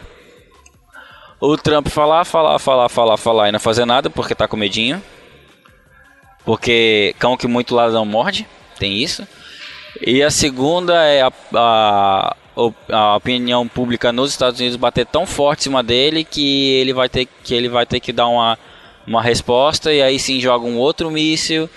O 1.39 1.55
Trump 1.55 1.87
falar, 1.87 2.25
falar, 2.25 2.59
falar, 2.59 2.89
falar, 2.89 3.17
falar 3.17 3.49
e 3.49 3.51
não 3.51 3.59
fazer 3.59 3.85
nada 3.85 4.09
porque 4.09 4.35
tá 4.35 4.47
com 4.47 4.57
medinho. 4.57 5.01
Porque 6.43 7.15
cão 7.19 7.37
que 7.37 7.47
muito 7.47 7.75
lado 7.75 7.93
não 7.93 8.05
morde. 8.05 8.47
Tem 8.77 8.97
isso. 8.97 9.27
E 10.01 10.23
a 10.23 10.31
segunda 10.31 11.03
é 11.03 11.21
a, 11.21 11.31
a, 11.53 12.35
a 12.89 13.15
opinião 13.15 13.67
pública 13.67 14.11
nos 14.11 14.31
Estados 14.31 14.59
Unidos 14.59 14.75
bater 14.77 15.05
tão 15.05 15.25
forte 15.25 15.61
em 15.61 15.63
cima 15.63 15.81
dele 15.81 16.23
que 16.23 16.71
ele 16.73 16.93
vai 16.93 17.07
ter 17.07 17.27
que, 17.43 17.53
ele 17.53 17.69
vai 17.69 17.85
ter 17.85 17.99
que 17.99 18.11
dar 18.11 18.27
uma, 18.27 18.57
uma 19.07 19.21
resposta 19.21 19.93
e 19.93 20.01
aí 20.01 20.19
sim 20.19 20.39
joga 20.39 20.65
um 20.65 20.77
outro 20.77 21.09
míssil 21.09 21.69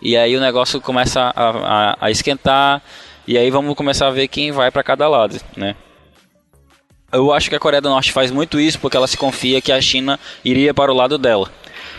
e 0.00 0.16
aí 0.16 0.36
o 0.36 0.40
negócio 0.40 0.80
começa 0.80 1.32
a, 1.34 1.50
a, 1.50 1.96
a 2.00 2.10
esquentar 2.10 2.82
e 3.26 3.36
aí 3.36 3.50
vamos 3.50 3.74
começar 3.74 4.08
a 4.08 4.10
ver 4.10 4.28
quem 4.28 4.50
vai 4.50 4.70
para 4.70 4.82
cada 4.82 5.06
lado, 5.08 5.40
né? 5.56 5.76
Eu 7.12 7.32
acho 7.32 7.50
que 7.50 7.56
a 7.56 7.60
Coreia 7.60 7.80
do 7.80 7.88
Norte 7.88 8.12
faz 8.12 8.30
muito 8.30 8.58
isso 8.60 8.78
porque 8.78 8.96
ela 8.96 9.06
se 9.06 9.16
confia 9.16 9.60
que 9.60 9.72
a 9.72 9.80
China 9.80 10.18
iria 10.44 10.72
para 10.72 10.92
o 10.92 10.94
lado 10.94 11.18
dela. 11.18 11.50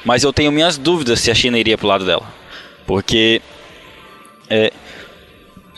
Mas 0.05 0.23
eu 0.23 0.31
tenho 0.31 0.51
minhas 0.51 0.77
dúvidas 0.77 1.19
se 1.19 1.29
a 1.29 1.35
China 1.35 1.59
iria 1.59 1.77
para 1.77 1.85
o 1.85 1.89
lado 1.89 2.05
dela. 2.05 2.23
Porque 2.87 3.41
é, 4.49 4.71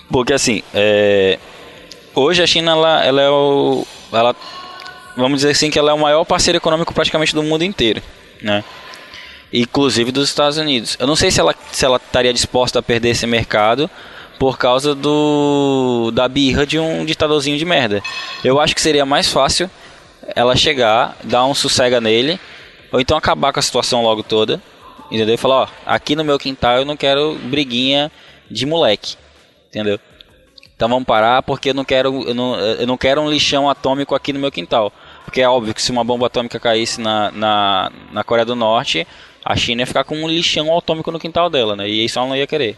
porque 0.10 0.34
assim, 0.34 0.62
é, 0.74 1.40
hoje 2.16 2.42
a 2.44 2.48
China 2.48 2.72
ela, 2.72 3.06
ela 3.06 3.22
é 3.22 3.30
o, 3.30 3.86
ela, 4.12 4.36
vamos 5.16 5.40
dizer 5.40 5.52
assim 5.52 5.70
que 5.70 5.80
ela 5.80 5.92
é 5.92 5.94
o 5.94 6.00
maior 6.00 6.24
parceiro 6.26 6.58
econômico 6.58 6.94
praticamente 6.94 7.34
do 7.34 7.44
mundo 7.44 7.64
inteiro, 7.64 8.02
né? 8.42 8.64
Inclusive 9.52 10.12
dos 10.12 10.30
Estados 10.30 10.58
Unidos. 10.58 10.98
Eu 11.00 11.06
não 11.06 11.16
sei 11.16 11.30
se 11.30 11.40
ela 11.40 11.54
se 11.72 11.86
ela 11.86 11.98
estaria 11.98 12.34
disposta 12.34 12.80
a 12.80 12.84
perder 12.84 13.10
esse 13.10 13.28
mercado 13.28 13.90
por 14.40 14.58
causa 14.58 14.96
do 14.96 16.12
da 16.12 16.28
birra 16.28 16.66
de 16.66 16.80
um 16.80 17.06
ditadorzinho 17.06 17.58
de 17.58 17.66
merda. 17.66 18.02
Eu 18.44 18.60
acho 18.60 18.74
que 18.74 18.82
seria 18.82 19.06
mais 19.06 19.32
fácil 19.32 19.70
ela 20.36 20.56
chegar, 20.56 21.16
dar 21.24 21.46
um 21.46 21.54
sossega 21.54 22.02
nele, 22.02 22.40
ou 22.92 23.00
então 23.00 23.16
acabar 23.16 23.54
com 23.54 23.60
a 23.60 23.64
situação 23.64 24.02
logo 24.02 24.24
toda 24.24 24.60
Entendeu? 25.14 25.38
Falar, 25.38 25.56
ó, 25.62 25.68
aqui 25.86 26.16
no 26.16 26.24
meu 26.24 26.40
quintal 26.40 26.78
eu 26.78 26.86
não 26.86 26.98
quero 26.98 27.36
briguinha 27.36 28.12
de 28.50 28.66
moleque. 28.66 29.16
Entendeu? 29.70 30.00
Então 30.76 30.90
vamos 30.90 31.06
parar 31.06 31.44
porque 31.44 31.70
eu 31.70 31.74
não 31.74 31.86
quero 31.86 32.28
eu 32.28 32.34
não, 32.34 32.60
eu 32.60 32.88
não 32.88 32.98
quero 32.98 33.22
um 33.22 33.30
lixão 33.30 33.70
atômico 33.70 34.16
aqui 34.16 34.34
no 34.34 34.40
meu 34.40 34.52
quintal. 34.52 34.92
Porque 35.24 35.42
é 35.42 35.48
óbvio 35.48 35.74
que 35.74 35.82
se 35.82 35.92
uma 35.92 36.04
bomba 36.04 36.28
atômica 36.28 36.60
caísse 36.60 37.00
na, 37.00 37.32
na, 37.32 37.92
na 38.12 38.24
Coreia 38.24 38.46
do 38.46 38.56
Norte, 38.56 39.08
a 39.44 39.56
China 39.56 39.82
ia 39.82 39.88
ficar 39.88 40.04
com 40.04 40.16
um 40.16 40.28
lixão 40.28 40.76
atômico 40.78 41.12
no 41.12 41.20
quintal 41.20 41.50
dela, 41.50 41.76
né? 41.76 41.90
E 41.90 42.06
isso 42.06 42.20
ela 42.20 42.28
não 42.28 42.36
ia 42.36 42.48
querer. 42.48 42.78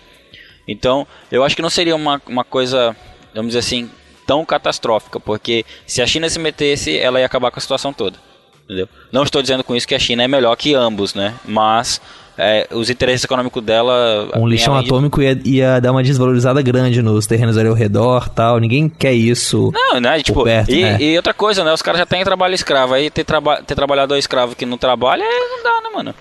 Então, 0.67 1.05
eu 1.31 1.43
acho 1.43 1.55
que 1.55 1.61
não 1.61 1.69
seria 1.69 1.95
uma, 1.95 2.21
uma 2.27 2.43
coisa, 2.43 2.95
vamos 3.33 3.49
dizer 3.49 3.59
assim, 3.59 3.89
tão 4.25 4.43
catastrófica, 4.43 5.19
porque 5.19 5.63
se 5.85 6.01
a 6.01 6.07
China 6.07 6.27
se 6.29 6.39
metesse, 6.39 6.97
ela 6.97 7.19
ia 7.19 7.25
acabar 7.25 7.51
com 7.51 7.59
a 7.59 7.61
situação 7.61 7.93
toda. 7.93 8.17
Entendeu? 8.63 8.89
Não 9.11 9.23
estou 9.23 9.41
dizendo 9.41 9.63
com 9.63 9.75
isso 9.75 9.87
que 9.87 9.93
a 9.93 9.99
China 9.99 10.23
é 10.23 10.27
melhor 10.27 10.55
que 10.55 10.73
ambos, 10.73 11.13
né? 11.13 11.35
Mas 11.45 12.01
é, 12.37 12.67
os 12.71 12.89
interesses 12.89 13.23
econômicos 13.23 13.63
dela. 13.63 14.29
Um 14.35 14.47
lixão 14.47 14.75
atômico 14.75 15.21
ia, 15.21 15.39
ia 15.45 15.79
dar 15.79 15.91
uma 15.91 16.03
desvalorizada 16.03 16.61
grande 16.61 17.01
nos 17.01 17.25
terrenos 17.25 17.57
ali 17.57 17.69
ao 17.69 17.75
redor 17.75 18.29
tal. 18.29 18.59
Ninguém 18.59 18.89
quer 18.89 19.13
isso. 19.13 19.71
Não, 19.73 19.99
né? 19.99 20.21
Tipo, 20.21 20.43
perto, 20.43 20.71
e, 20.71 20.81
né? 20.81 20.97
e 20.99 21.15
outra 21.15 21.33
coisa, 21.33 21.63
né? 21.63 21.73
Os 21.73 21.81
caras 21.81 21.99
já 21.99 22.05
têm 22.05 22.23
trabalho 22.23 22.53
escravo. 22.53 22.93
Aí 22.93 23.09
ter, 23.09 23.23
traba 23.23 23.61
ter 23.61 23.75
trabalhador 23.75 24.17
escravo 24.17 24.55
que 24.55 24.65
não 24.65 24.77
trabalha, 24.77 25.23
é, 25.23 25.39
não 25.39 25.63
dá, 25.63 25.81
né, 25.81 25.95
mano? 25.95 26.15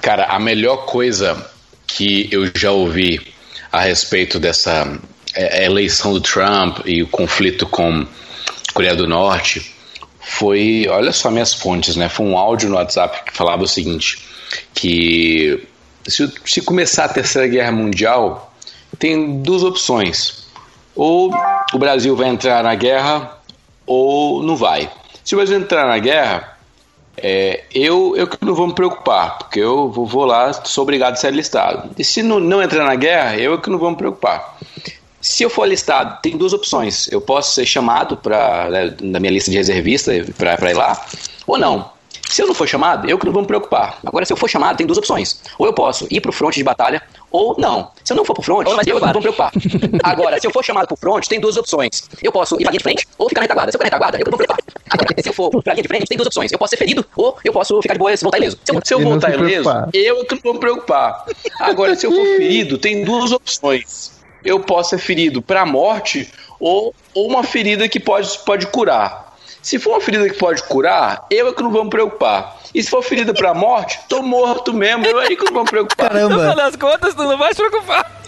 Cara, 0.00 0.26
a 0.26 0.38
melhor 0.38 0.86
coisa 0.86 1.36
que 1.86 2.28
eu 2.32 2.50
já 2.54 2.70
ouvi 2.70 3.20
a 3.70 3.82
respeito 3.82 4.38
dessa 4.38 4.98
é, 5.34 5.64
eleição 5.64 6.12
do 6.12 6.20
Trump 6.20 6.78
e 6.86 7.02
o 7.02 7.08
conflito 7.08 7.66
com 7.66 8.00
a 8.00 8.72
Coreia 8.72 8.96
do 8.96 9.06
Norte 9.06 9.74
foi, 10.20 10.86
olha 10.88 11.12
só 11.12 11.30
minhas 11.30 11.52
fontes, 11.52 11.96
né? 11.96 12.08
Foi 12.08 12.24
um 12.24 12.38
áudio 12.38 12.70
no 12.70 12.76
WhatsApp 12.76 13.24
que 13.24 13.36
falava 13.36 13.62
o 13.64 13.68
seguinte, 13.68 14.18
que 14.74 15.66
se, 16.06 16.32
se 16.44 16.60
começar 16.62 17.04
a 17.04 17.08
Terceira 17.08 17.48
Guerra 17.48 17.72
Mundial, 17.72 18.52
tem 18.98 19.40
duas 19.42 19.62
opções. 19.62 20.46
Ou 20.94 21.32
o 21.72 21.78
Brasil 21.78 22.14
vai 22.16 22.28
entrar 22.28 22.62
na 22.62 22.74
guerra 22.74 23.38
ou 23.86 24.42
não 24.42 24.56
vai. 24.56 24.90
Se 25.24 25.34
o 25.34 25.38
Brasil 25.38 25.56
entrar 25.58 25.86
na 25.86 25.98
guerra, 25.98 26.58
é, 27.16 27.64
eu, 27.74 28.16
eu 28.16 28.26
que 28.26 28.44
não 28.44 28.54
vou 28.54 28.66
me 28.66 28.74
preocupar, 28.74 29.38
porque 29.38 29.60
eu 29.60 29.90
vou, 29.90 30.06
vou 30.06 30.24
lá, 30.24 30.52
sou 30.52 30.82
obrigado 30.82 31.14
a 31.14 31.16
ser 31.16 31.28
alistado. 31.28 31.90
E 31.98 32.04
se 32.04 32.22
não, 32.22 32.40
não 32.40 32.62
entrar 32.62 32.84
na 32.84 32.94
guerra, 32.94 33.36
eu 33.36 33.60
que 33.60 33.70
não 33.70 33.78
vou 33.78 33.90
me 33.90 33.96
preocupar. 33.96 34.58
Se 35.20 35.42
eu 35.42 35.50
for 35.50 35.62
alistado, 35.64 36.18
tem 36.22 36.36
duas 36.36 36.52
opções. 36.52 37.08
Eu 37.12 37.20
posso 37.20 37.54
ser 37.54 37.66
chamado 37.66 38.16
para 38.16 38.70
né, 38.70 38.94
na 39.02 39.20
minha 39.20 39.32
lista 39.32 39.50
de 39.50 39.56
reservista 39.56 40.12
para 40.36 40.70
ir 40.70 40.74
lá, 40.74 41.06
ou 41.46 41.58
não. 41.58 41.90
Se 42.30 42.42
eu 42.42 42.46
não 42.46 42.54
for 42.54 42.66
chamado, 42.68 43.10
eu 43.10 43.18
que 43.18 43.26
não 43.26 43.32
vou 43.32 43.42
me 43.42 43.48
preocupar. 43.48 43.98
Agora, 44.06 44.24
se 44.24 44.32
eu 44.32 44.36
for 44.36 44.48
chamado, 44.48 44.76
tem 44.76 44.86
duas 44.86 44.98
opções. 44.98 45.40
Ou 45.58 45.66
eu 45.66 45.72
posso 45.72 46.06
ir 46.08 46.20
pro 46.20 46.32
fronte 46.32 46.54
de 46.54 46.64
batalha, 46.64 47.02
ou 47.28 47.56
não. 47.58 47.90
Se 48.04 48.12
eu 48.12 48.16
não 48.16 48.24
for 48.24 48.34
pro 48.34 48.42
fronte, 48.42 48.70
eu 48.70 48.78
que 48.78 48.90
não 48.92 48.98
vou 49.00 49.08
me 49.08 49.20
preocupar. 49.20 49.52
Agora, 50.04 50.40
se 50.40 50.46
eu 50.46 50.52
for 50.52 50.64
chamado 50.64 50.86
pro 50.86 50.96
fronte, 50.96 51.28
tem 51.28 51.40
duas 51.40 51.56
opções. 51.56 52.08
Eu 52.22 52.30
posso 52.30 52.54
ir 52.54 52.62
pra 52.62 52.70
linha 52.70 52.78
de 52.78 52.82
frente, 52.84 53.08
ou 53.18 53.28
ficar 53.28 53.40
na 53.40 53.44
retaguarda. 53.44 53.72
Se 53.72 53.76
eu 53.76 53.80
for 53.80 53.84
na 53.84 53.86
retaguarda, 53.86 54.18
eu 54.18 54.24
que 54.24 54.30
não 54.30 54.38
vou 54.38 54.46
me 54.46 54.46
preocupar. 54.46 54.80
Agora, 54.90 55.22
se 55.22 55.28
eu 55.28 55.32
for 55.32 55.62
pra 55.62 55.74
linha 55.74 55.82
de 55.82 55.88
frente, 55.88 56.06
tem 56.06 56.16
duas 56.16 56.26
opções. 56.28 56.52
Eu 56.52 56.58
posso 56.58 56.70
ser 56.70 56.76
ferido, 56.76 57.04
ou 57.16 57.36
eu 57.44 57.52
posso 57.52 57.82
ficar 57.82 57.94
de 57.94 57.98
boa 57.98 58.12
e 58.12 58.16
voltar 58.16 58.38
ileso. 58.38 58.58
Se 58.64 58.72
eu, 58.72 58.80
se 58.84 58.94
eu 58.94 59.00
voltar 59.00 59.34
ileso, 59.34 59.68
eu 59.92 60.24
que 60.24 60.34
não 60.36 60.42
vou 60.42 60.54
me 60.54 60.60
preocupar. 60.60 61.24
Agora, 61.58 61.96
se 61.96 62.06
eu 62.06 62.12
for 62.12 62.24
ferido, 62.36 62.78
tem 62.78 63.04
duas 63.04 63.32
opções. 63.32 64.20
Eu 64.44 64.60
posso 64.60 64.90
ser 64.90 64.98
ferido 64.98 65.42
pra 65.42 65.66
morte 65.66 66.32
ou, 66.60 66.94
ou 67.14 67.28
uma 67.28 67.42
ferida 67.42 67.88
que 67.88 67.98
pode, 67.98 68.38
pode 68.46 68.66
curar. 68.68 69.29
Se 69.62 69.78
for 69.78 69.90
uma 69.90 70.00
ferida 70.00 70.28
que 70.28 70.36
pode 70.38 70.62
curar, 70.64 71.26
eu 71.30 71.48
é 71.48 71.52
que 71.52 71.62
não 71.62 71.70
vou 71.70 71.84
me 71.84 71.90
preocupar. 71.90 72.56
E 72.74 72.82
se 72.82 72.88
for 72.90 73.02
ferida 73.02 73.34
pra 73.34 73.52
morte, 73.52 73.98
tô 74.08 74.22
morto 74.22 74.72
mesmo, 74.72 75.04
eu 75.06 75.18
aí 75.18 75.36
que 75.36 75.44
não 75.44 75.52
vou 75.52 75.64
me 75.64 75.70
preocupar. 75.70 76.08
Caramba. 76.10 76.34
No 76.34 76.40
final 76.40 76.56
das 76.56 76.76
contas, 76.76 77.14
tu 77.14 77.22
não 77.24 77.36
vai 77.36 77.52
se 77.52 77.56
preocupar. 77.68 78.20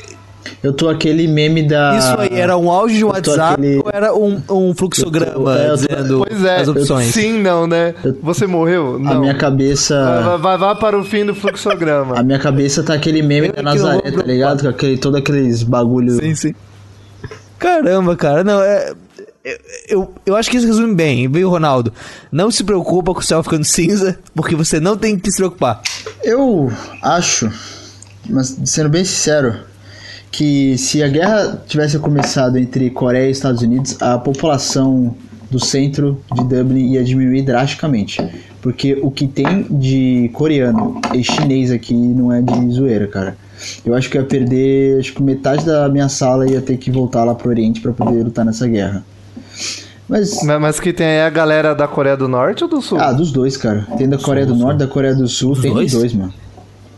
Eu 0.63 0.73
tô 0.73 0.89
aquele 0.89 1.27
meme 1.27 1.63
da. 1.67 1.97
Isso 1.97 2.21
aí 2.21 2.39
era 2.39 2.57
um 2.57 2.71
áudio 2.71 2.97
de 2.97 3.03
Eu 3.03 3.09
tô 3.23 3.31
WhatsApp 3.31 3.53
aquele- 3.55 3.77
ou 3.79 3.91
era 3.93 4.15
um, 4.15 4.43
um 4.51 4.75
fluxograma 4.75 5.55
Eu 5.57 5.71
tô- 5.71 5.87
dizendo 5.87 6.25
Pois 6.29 6.45
é, 6.45 6.57
as 6.61 6.69
opções? 6.69 7.07
sim, 7.15 7.41
não, 7.41 7.67
né? 7.67 7.95
Você 8.23 8.47
morreu? 8.47 8.97
A 8.97 8.99
Não. 8.99 9.21
minha 9.21 9.33
Vai, 9.33 9.41
cabeça. 9.41 10.39
vai, 10.41 10.59
vai 10.59 10.75
para 10.77 10.99
o 10.99 11.05
fim 11.05 11.25
do 11.25 11.35
fluxograma. 11.35 12.19
A 12.21 12.23
minha 12.23 12.39
cabeça 12.39 12.83
tá 12.83 12.95
aquele 12.95 13.23
meme 13.23 13.49
Eu 13.49 13.53
da 13.55 13.63
vou 13.63 13.73
Nazaré, 13.73 14.11
tá 14.11 14.23
ligado? 14.23 14.63
Com 14.63 14.69
aquele, 14.69 14.99
todo 14.99 15.17
aqueles 15.17 15.63
bagulho. 15.63 16.13
Sim, 16.21 16.35
sim. 16.35 16.55
Caramba, 17.59 18.17
cara. 18.17 18.43
Não, 18.45 18.61
é. 18.61 18.93
Eu- 19.45 19.59
Eu, 19.89 20.15
eu 20.27 20.37
acho 20.37 20.51
que 20.51 20.57
isso 20.57 20.67
resume 20.67 20.95
bem, 20.95 21.29
viu, 21.31 21.49
Ronaldo? 21.51 21.93
Não 22.31 22.51
se 22.51 22.63
preocupa 22.65 23.13
com 23.13 23.21
o 23.21 23.23
céu 23.23 23.43
ficando 23.43 23.65
cinza, 23.69 24.19
porque 24.35 24.55
você 24.55 24.79
não 24.81 24.97
tem 24.97 25.19
que 25.19 25.31
se 25.31 25.37
preocupar. 25.39 25.83
Eu 26.23 26.71
acho, 27.03 27.51
mas 28.29 28.57
sendo 28.65 28.89
bem 28.89 29.05
sincero, 29.05 29.55
que 30.31 30.79
se 30.79 31.03
a 31.03 31.09
guerra 31.09 31.63
tivesse 31.67 31.99
começado 31.99 32.57
entre 32.59 32.89
Coreia 32.91 33.29
e 33.29 33.33
Estados 33.33 33.63
Unidos, 33.63 34.01
a 34.01 34.17
população 34.19 35.15
do 35.51 35.63
centro 35.63 36.23
de 36.35 36.43
Dublin 36.45 36.93
ia 36.93 37.05
diminuir 37.05 37.43
drasticamente. 37.43 38.17
Porque 38.63 38.99
o 39.03 39.11
que 39.11 39.27
tem 39.27 39.65
de 39.69 40.31
coreano 40.33 40.99
e 41.13 41.23
chinês 41.23 41.71
aqui 41.71 41.93
não 41.95 42.33
é 42.33 42.41
de 42.41 42.71
zoeira, 42.71 43.07
cara. 43.09 43.37
Eu 43.85 43.93
acho 43.95 44.09
que 44.09 44.17
ia 44.17 44.25
perder, 44.25 44.99
acho 45.01 45.13
que 45.13 45.23
metade 45.23 45.67
da 45.67 45.89
minha 45.89 46.09
sala 46.09 46.49
ia 46.49 46.61
ter 46.63 46.77
que 46.79 46.91
voltar 46.91 47.25
lá 47.25 47.35
pro 47.35 47.51
Oriente 47.51 47.81
pra 47.81 47.93
poder 47.93 48.23
lutar 48.23 48.45
nessa 48.45 48.67
guerra. 48.67 49.05
Mas 50.13 50.43
Mas, 50.43 50.61
mas 50.61 50.79
que 50.79 50.93
tem 50.93 51.07
aí 51.07 51.23
a 51.23 51.31
galera 51.31 51.75
da 51.75 51.89
Coreia 51.89 52.19
do 52.19 52.29
Norte 52.29 52.63
ou 52.63 52.69
do 52.69 52.83
Sul? 52.83 53.01
Ah, 53.01 53.13
dos 53.13 53.33
dois, 53.33 53.57
cara. 53.57 53.87
Tem 53.97 54.07
da 54.07 54.19
Coreia 54.19 54.45
do 54.45 54.55
Norte, 54.55 54.81
da 54.81 54.87
Coreia 54.87 55.15
do 55.15 55.27
Sul, 55.27 55.59
tem 55.59 55.73
dois? 55.73 55.91
dos 55.91 56.01
dois, 56.01 56.13
mano. 56.13 56.35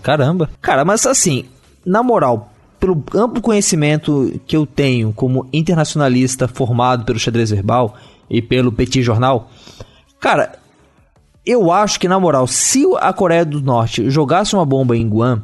Caramba. 0.02 0.50
Cara, 0.60 0.84
mas 0.84 1.06
assim, 1.06 1.44
na 1.86 2.02
moral, 2.02 2.52
pelo 2.80 3.00
amplo 3.14 3.40
conhecimento 3.40 4.40
que 4.48 4.56
eu 4.56 4.66
tenho 4.66 5.12
como 5.12 5.48
internacionalista 5.52 6.48
formado 6.48 7.04
pelo 7.04 7.18
xadrez 7.18 7.50
verbal 7.50 7.94
e 8.28 8.42
pelo 8.42 8.72
Petit 8.72 9.00
Jornal, 9.00 9.48
cara, 10.18 10.58
eu 11.46 11.70
acho 11.70 12.00
que 12.00 12.08
na 12.08 12.18
moral, 12.18 12.48
se 12.48 12.84
a 12.98 13.12
Coreia 13.12 13.44
do 13.44 13.60
Norte 13.60 14.10
jogasse 14.10 14.56
uma 14.56 14.66
bomba 14.66 14.96
em 14.96 15.08
Guam 15.08 15.40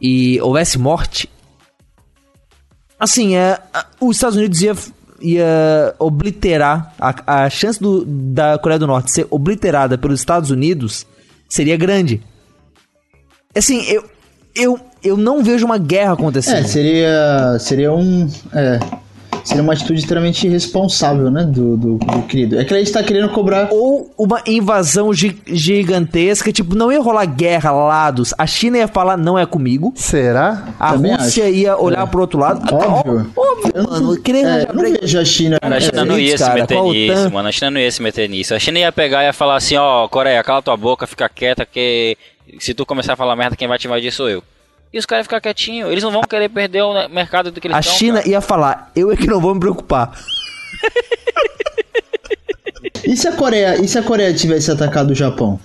e 0.00 0.40
houvesse 0.40 0.78
morte, 0.78 1.28
assim, 3.00 3.34
é, 3.34 3.58
os 4.00 4.16
Estados 4.16 4.36
Unidos 4.36 4.62
ia, 4.62 4.76
ia 5.20 5.94
obliterar 5.98 6.94
a, 6.98 7.44
a 7.44 7.50
chance 7.50 7.80
do- 7.80 8.04
da 8.06 8.58
Coreia 8.58 8.78
do 8.78 8.86
Norte 8.86 9.10
ser 9.12 9.26
obliterada 9.30 9.96
pelos 9.96 10.20
Estados 10.20 10.50
Unidos 10.50 11.06
seria 11.48 11.76
grande. 11.76 12.22
Assim, 13.56 13.82
eu, 13.88 14.04
eu, 14.54 14.78
eu 15.02 15.16
não 15.16 15.42
vejo 15.42 15.64
uma 15.64 15.78
guerra 15.78 16.12
acontecendo. 16.12 16.56
É, 16.58 16.64
seria, 16.64 17.56
seria 17.58 17.92
um. 17.92 18.28
É, 18.52 18.78
seria 19.46 19.62
uma 19.62 19.72
atitude 19.72 20.00
extremamente 20.00 20.46
irresponsável, 20.46 21.30
né? 21.30 21.44
Do, 21.44 21.76
do, 21.76 21.94
do 21.98 22.22
querido. 22.22 22.58
É 22.58 22.64
que 22.64 22.74
a 22.74 22.78
gente 22.78 22.92
tá 22.92 23.02
querendo 23.02 23.28
cobrar. 23.30 23.68
Ou 23.70 24.10
uma 24.18 24.42
invasão 24.46 25.12
gi- 25.14 25.38
gigantesca, 25.46 26.52
tipo, 26.52 26.74
não 26.74 26.90
ia 26.90 27.00
rolar 27.00 27.24
guerra 27.26 27.70
lados. 27.70 28.34
A 28.36 28.46
China 28.46 28.78
ia 28.78 28.88
falar, 28.88 29.16
não 29.16 29.38
é 29.38 29.46
comigo. 29.46 29.92
Será? 29.94 30.74
A 30.78 30.92
Também 30.92 31.14
Rússia 31.14 31.44
acho. 31.46 31.54
ia 31.54 31.76
olhar 31.78 32.02
É. 32.02 32.06
pro 32.06 32.20
outro 32.20 32.38
lado. 32.40 32.60
Óbvio. 32.74 33.30
Óbvio, 33.36 33.72
Eu 33.74 33.82
não- 33.84 33.90
mano. 33.90 34.16
É, 34.26 34.62
eu 34.68 34.74
não 34.74 34.82
briga. 34.82 34.98
vejo 35.00 35.18
a 35.18 35.24
China. 35.24 35.58
Cara, 35.60 35.76
a 35.76 35.80
China 35.80 36.02
é, 36.02 36.04
não 36.04 36.18
ia 36.18 36.36
se 36.36 36.44
cara, 36.44 36.54
meter 36.60 36.74
com 36.78 36.90
a 36.90 36.92
nisso, 36.92 37.30
mano. 37.32 37.48
A 37.48 37.52
China 37.52 37.70
não 37.70 37.80
ia 37.80 37.90
se 37.92 38.02
meter 38.02 38.28
nisso. 38.28 38.54
A 38.54 38.58
China 38.58 38.78
ia 38.78 38.92
pegar 38.92 39.22
e 39.22 39.26
ia 39.26 39.32
falar 39.32 39.56
assim, 39.56 39.76
ó, 39.76 40.08
Coreia, 40.08 40.42
cala 40.42 40.60
tua 40.60 40.76
boca, 40.76 41.06
fica 41.06 41.28
quieta, 41.28 41.64
que 41.64 42.16
se 42.58 42.74
tu 42.74 42.84
começar 42.84 43.12
a 43.12 43.16
falar 43.16 43.36
merda, 43.36 43.56
quem 43.56 43.68
vai 43.68 43.78
te 43.78 43.86
invadir 43.86 44.12
sou 44.12 44.28
eu. 44.28 44.42
E 44.96 44.98
os 44.98 45.04
caras 45.04 45.20
iam 45.20 45.24
ficar 45.24 45.42
quietinhos. 45.42 45.90
Eles 45.90 46.02
não 46.02 46.10
vão 46.10 46.22
querer 46.22 46.48
perder 46.48 46.80
o 46.80 47.06
mercado 47.10 47.50
do 47.50 47.60
que 47.60 47.66
eles 47.66 47.76
A 47.76 47.80
estão, 47.80 47.94
China 47.96 48.16
cara. 48.20 48.28
ia 48.30 48.40
falar, 48.40 48.90
eu 48.96 49.12
é 49.12 49.16
que 49.16 49.26
não 49.26 49.38
vou 49.38 49.52
me 49.52 49.60
preocupar. 49.60 50.10
E 53.04 53.16
se 53.16 53.28
a 53.28 53.32
Coreia, 53.32 53.80
e 53.80 53.86
se 53.86 53.96
a 53.98 54.02
Coreia 54.02 54.32
tivesse 54.34 54.68
atacado 54.70 55.10
o 55.10 55.14
Japão? 55.14 55.60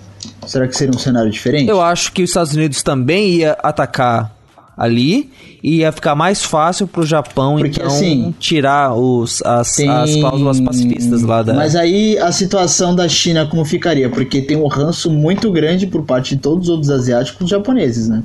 Será 0.46 0.68
que 0.68 0.76
seria 0.78 0.94
um 0.96 1.00
cenário 1.00 1.32
diferente? 1.32 1.68
Eu 1.70 1.82
acho 1.82 2.12
que 2.12 2.22
os 2.22 2.30
Estados 2.30 2.54
Unidos 2.54 2.84
também 2.84 3.30
ia 3.30 3.54
atacar 3.64 4.32
ali 4.78 5.32
e 5.64 5.78
ia 5.78 5.92
ficar 5.92 6.14
mais 6.14 6.44
fácil 6.44 6.88
pro 6.88 7.04
Japão, 7.04 7.56
Porque, 7.58 7.80
então, 7.80 7.88
assim, 7.88 8.36
tirar 8.40 8.94
os, 8.94 9.42
as, 9.44 9.76
Tem- 9.76 9.90
as 9.90 10.16
cláusulas 10.18 10.60
pacifistas 10.60 11.24
lá 11.24 11.42
da... 11.42 11.54
Mas 11.56 11.76
aí 11.76 12.18
a 12.20 12.32
situação 12.32 12.94
da 12.96 13.08
China 13.10 13.48
como 13.48 13.66
ficaria? 13.66 14.08
Porque 14.10 14.42
tem 14.42 14.58
um 14.58 14.68
ranço 14.68 15.10
muito 15.10 15.52
grande 15.52 15.88
por 15.88 16.04
parte 16.04 16.36
de 16.36 16.42
todos 16.42 16.66
os 16.66 16.70
outros 16.70 16.92
asiáticos 16.92 17.50
japoneses, 17.50 18.08
né? 18.08 18.22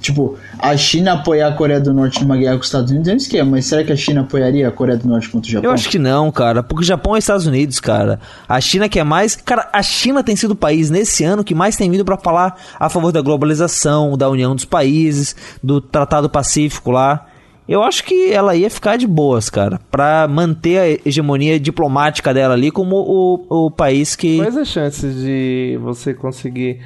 Tipo, 0.00 0.38
a 0.58 0.76
China 0.76 1.12
apoiar 1.12 1.48
a 1.48 1.52
Coreia 1.52 1.80
do 1.80 1.92
Norte 1.92 2.22
numa 2.22 2.36
guerra 2.36 2.54
com 2.54 2.60
os 2.60 2.66
Estados 2.66 2.90
Unidos 2.90 3.08
é 3.08 3.12
um 3.12 3.16
esquema, 3.16 3.50
mas 3.50 3.66
será 3.66 3.84
que 3.84 3.92
a 3.92 3.96
China 3.96 4.22
apoiaria 4.22 4.66
a 4.66 4.70
Coreia 4.70 4.98
do 4.98 5.06
Norte 5.06 5.28
contra 5.28 5.48
o 5.48 5.52
Japão? 5.52 5.70
Eu 5.70 5.74
acho 5.74 5.90
que 5.90 5.98
não, 5.98 6.32
cara, 6.32 6.62
porque 6.62 6.82
o 6.82 6.86
Japão 6.86 7.14
é 7.14 7.18
Estados 7.18 7.46
Unidos, 7.46 7.78
cara. 7.80 8.18
A 8.48 8.60
China 8.60 8.88
que 8.88 8.98
é 8.98 9.04
mais. 9.04 9.36
Cara, 9.36 9.68
a 9.72 9.82
China 9.82 10.24
tem 10.24 10.34
sido 10.34 10.52
o 10.52 10.56
país 10.56 10.88
nesse 10.88 11.22
ano 11.22 11.44
que 11.44 11.54
mais 11.54 11.76
tem 11.76 11.90
vindo 11.90 12.04
pra 12.04 12.16
falar 12.16 12.56
a 12.78 12.88
favor 12.88 13.12
da 13.12 13.20
globalização, 13.20 14.16
da 14.16 14.28
união 14.28 14.54
dos 14.54 14.64
países, 14.64 15.36
do 15.62 15.80
Tratado 15.80 16.30
Pacífico 16.30 16.90
lá. 16.90 17.26
Eu 17.68 17.84
acho 17.84 18.02
que 18.02 18.32
ela 18.32 18.56
ia 18.56 18.68
ficar 18.68 18.96
de 18.96 19.06
boas, 19.06 19.48
cara, 19.48 19.80
pra 19.92 20.26
manter 20.26 20.78
a 20.78 21.08
hegemonia 21.08 21.60
diplomática 21.60 22.34
dela 22.34 22.54
ali 22.54 22.68
como 22.70 22.96
o, 22.96 23.66
o 23.66 23.70
país 23.70 24.16
que. 24.16 24.38
Quais 24.38 24.56
as 24.56 24.66
chances 24.66 25.14
de 25.14 25.78
você 25.80 26.12
conseguir 26.12 26.80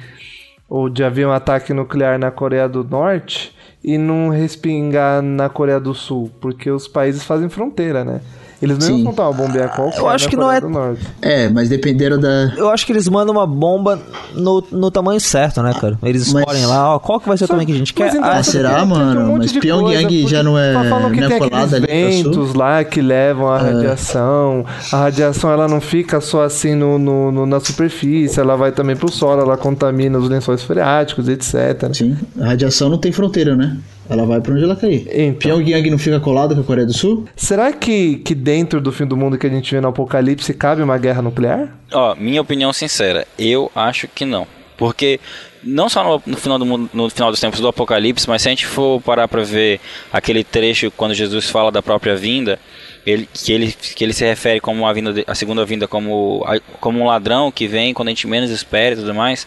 ou 0.69 0.89
de 0.89 1.03
haver 1.03 1.27
um 1.27 1.31
ataque 1.31 1.73
nuclear 1.73 2.17
na 2.17 2.31
Coreia 2.31 2.67
do 2.67 2.83
Norte 2.83 3.55
e 3.83 3.97
não 3.97 4.29
respingar 4.29 5.21
na 5.21 5.47
Coreia 5.47 5.79
do 5.79 5.93
Sul, 5.93 6.31
porque 6.41 6.69
os 6.71 6.87
países 6.87 7.23
fazem 7.23 7.49
fronteira, 7.49 8.03
né? 8.03 8.21
Eles 8.65 8.77
não 8.79 8.87
Sim. 8.87 8.95
iam 8.97 9.03
soltar 9.05 9.27
uma 9.29 9.33
bomba 9.33 9.67
qualquer 9.69 9.99
Eu 9.99 10.09
acho 10.09 10.25
na 10.25 10.29
que 10.29 10.35
não 10.35 10.51
é- 10.51 10.61
do 10.61 10.69
Norte. 10.69 11.01
É, 11.21 11.47
mas 11.49 11.69
dependeram 11.69 12.19
da. 12.19 12.51
Eu 12.57 12.69
acho 12.69 12.85
que 12.85 12.91
eles 12.91 13.07
mandam 13.07 13.33
uma 13.35 13.45
bomba 13.47 13.99
no, 14.33 14.63
no 14.71 14.91
tamanho 14.91 15.19
certo, 15.19 15.61
né, 15.61 15.73
cara? 15.79 15.97
Eles 16.03 16.31
Mas- 16.33 16.41
escolhem 16.41 16.65
lá, 16.65 16.95
ó, 16.95 16.99
qual 16.99 17.19
que 17.19 17.27
vai 17.27 17.37
ser 17.37 17.45
o 17.45 17.47
tamanho 17.47 17.67
que 17.67 17.73
a 17.73 17.77
gente 17.77 17.93
quer. 17.93 18.09
Então, 18.09 18.23
Ah, 18.23 18.41
será, 18.43 18.75
tem 18.79 18.87
mano? 18.87 19.33
um 19.33 19.37
Mas 19.37 19.51
Pyongyang 19.51 20.07
coisa, 20.21 20.27
já 20.27 20.43
não 20.43 20.57
é, 20.57 20.73
falam 20.89 21.11
que 21.11 21.21
não 21.21 21.29
é 21.31 21.35
aqueles 21.35 21.73
ali 21.73 21.85
ventos 21.87 22.53
lá 22.53 22.83
que 22.83 23.01
levam 23.01 23.47
a 23.47 23.57
radiação. 23.59 24.65
A 24.91 24.97
radiação 24.97 25.51
ela 25.51 25.67
não 25.67 25.79
fica 25.79 26.19
só 26.21 26.43
assim 26.43 26.75
no, 26.75 26.97
no- 26.97 27.31
no- 27.31 27.45
na 27.45 27.59
superfície, 27.59 28.39
ela 28.39 28.55
vai 28.55 28.71
também 28.71 28.95
pro 28.95 29.11
solo, 29.11 29.41
ela 29.41 29.57
contamina 29.57 30.17
os 30.17 30.27
lençóis 30.29 30.63
freáticos, 30.63 31.27
etc. 31.27 31.93
Sim, 31.93 32.17
a 32.39 32.45
radiação 32.47 32.89
não 32.89 32.97
tem 32.97 33.11
fronteira, 33.11 33.55
né? 33.55 33.77
Ela 34.09 34.25
vai 34.25 34.39
pra 34.39 34.53
onde 34.53 34.63
ela 34.63 34.75
cair. 34.75 35.07
Então. 35.11 35.57
Pyongyang 35.57 35.89
não 35.89 35.97
fica 35.97 36.19
colado 36.19 36.53
com 36.55 36.61
a 36.61 36.63
Coreia 36.63 36.85
do 36.85 36.93
Sul? 36.93 37.25
Será 37.35 37.71
que, 37.73 38.17
que 38.17 38.35
dentro 38.35 38.79
do 38.79 38.91
fim 38.91 39.05
do 39.05 39.17
mundo 39.17 39.37
que 39.37 39.47
a 39.47 39.49
gente 39.49 39.73
vê 39.73 39.81
no 39.81 39.87
Apocalipse 39.87 40.53
cabe 40.53 40.81
uma 40.81 40.97
guerra 40.97 41.21
nuclear? 41.21 41.75
Ó, 41.91 42.15
minha 42.15 42.41
opinião 42.41 42.71
sincera, 42.71 43.27
eu 43.37 43.71
acho 43.75 44.07
que 44.07 44.25
não. 44.25 44.47
Porque 44.77 45.19
não 45.63 45.89
só 45.89 46.03
no, 46.03 46.21
no 46.25 46.37
final 46.37 46.59
do 46.59 46.65
mundo, 46.65 46.89
no 46.93 47.09
final 47.09 47.31
dos 47.31 47.39
tempos 47.39 47.59
do 47.59 47.67
Apocalipse, 47.67 48.27
mas 48.29 48.41
se 48.41 48.47
a 48.47 48.51
gente 48.51 48.65
for 48.65 49.01
parar 49.01 49.27
para 49.27 49.43
ver 49.43 49.79
aquele 50.11 50.43
trecho 50.43 50.91
quando 50.91 51.13
Jesus 51.13 51.49
fala 51.49 51.71
da 51.71 51.81
própria 51.81 52.15
vinda, 52.15 52.59
ele, 53.05 53.29
que, 53.33 53.51
ele, 53.53 53.71
que 53.71 54.03
ele 54.03 54.13
se 54.13 54.25
refere 54.25 54.59
como 54.59 54.85
a, 54.87 54.93
vinda 54.93 55.13
de- 55.13 55.23
a 55.27 55.35
segunda 55.35 55.63
vinda 55.65 55.87
como, 55.87 56.43
a- 56.47 56.59
como 56.79 56.99
um 56.99 57.05
ladrão 57.07 57.51
que 57.51 57.67
vem 57.67 57.93
quando 57.93 58.07
a 58.07 58.11
gente 58.11 58.27
menos 58.27 58.49
espera 58.49 58.93
e 58.95 58.97
tudo 58.97 59.13
mais. 59.13 59.45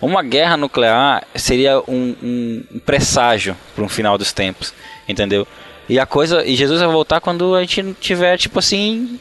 Uma 0.00 0.22
guerra 0.22 0.56
nuclear 0.56 1.24
seria 1.34 1.80
um, 1.88 2.14
um, 2.22 2.64
presságio 2.84 3.56
para 3.74 3.84
um 3.84 3.88
final 3.88 4.18
dos 4.18 4.32
tempos, 4.32 4.72
entendeu? 5.08 5.46
E 5.88 5.98
a 5.98 6.06
coisa, 6.06 6.44
e 6.44 6.54
Jesus 6.56 6.80
vai 6.80 6.88
voltar 6.90 7.20
quando 7.20 7.54
a 7.54 7.60
gente 7.60 7.94
tiver 8.00 8.36
tipo 8.38 8.58
assim 8.58 9.18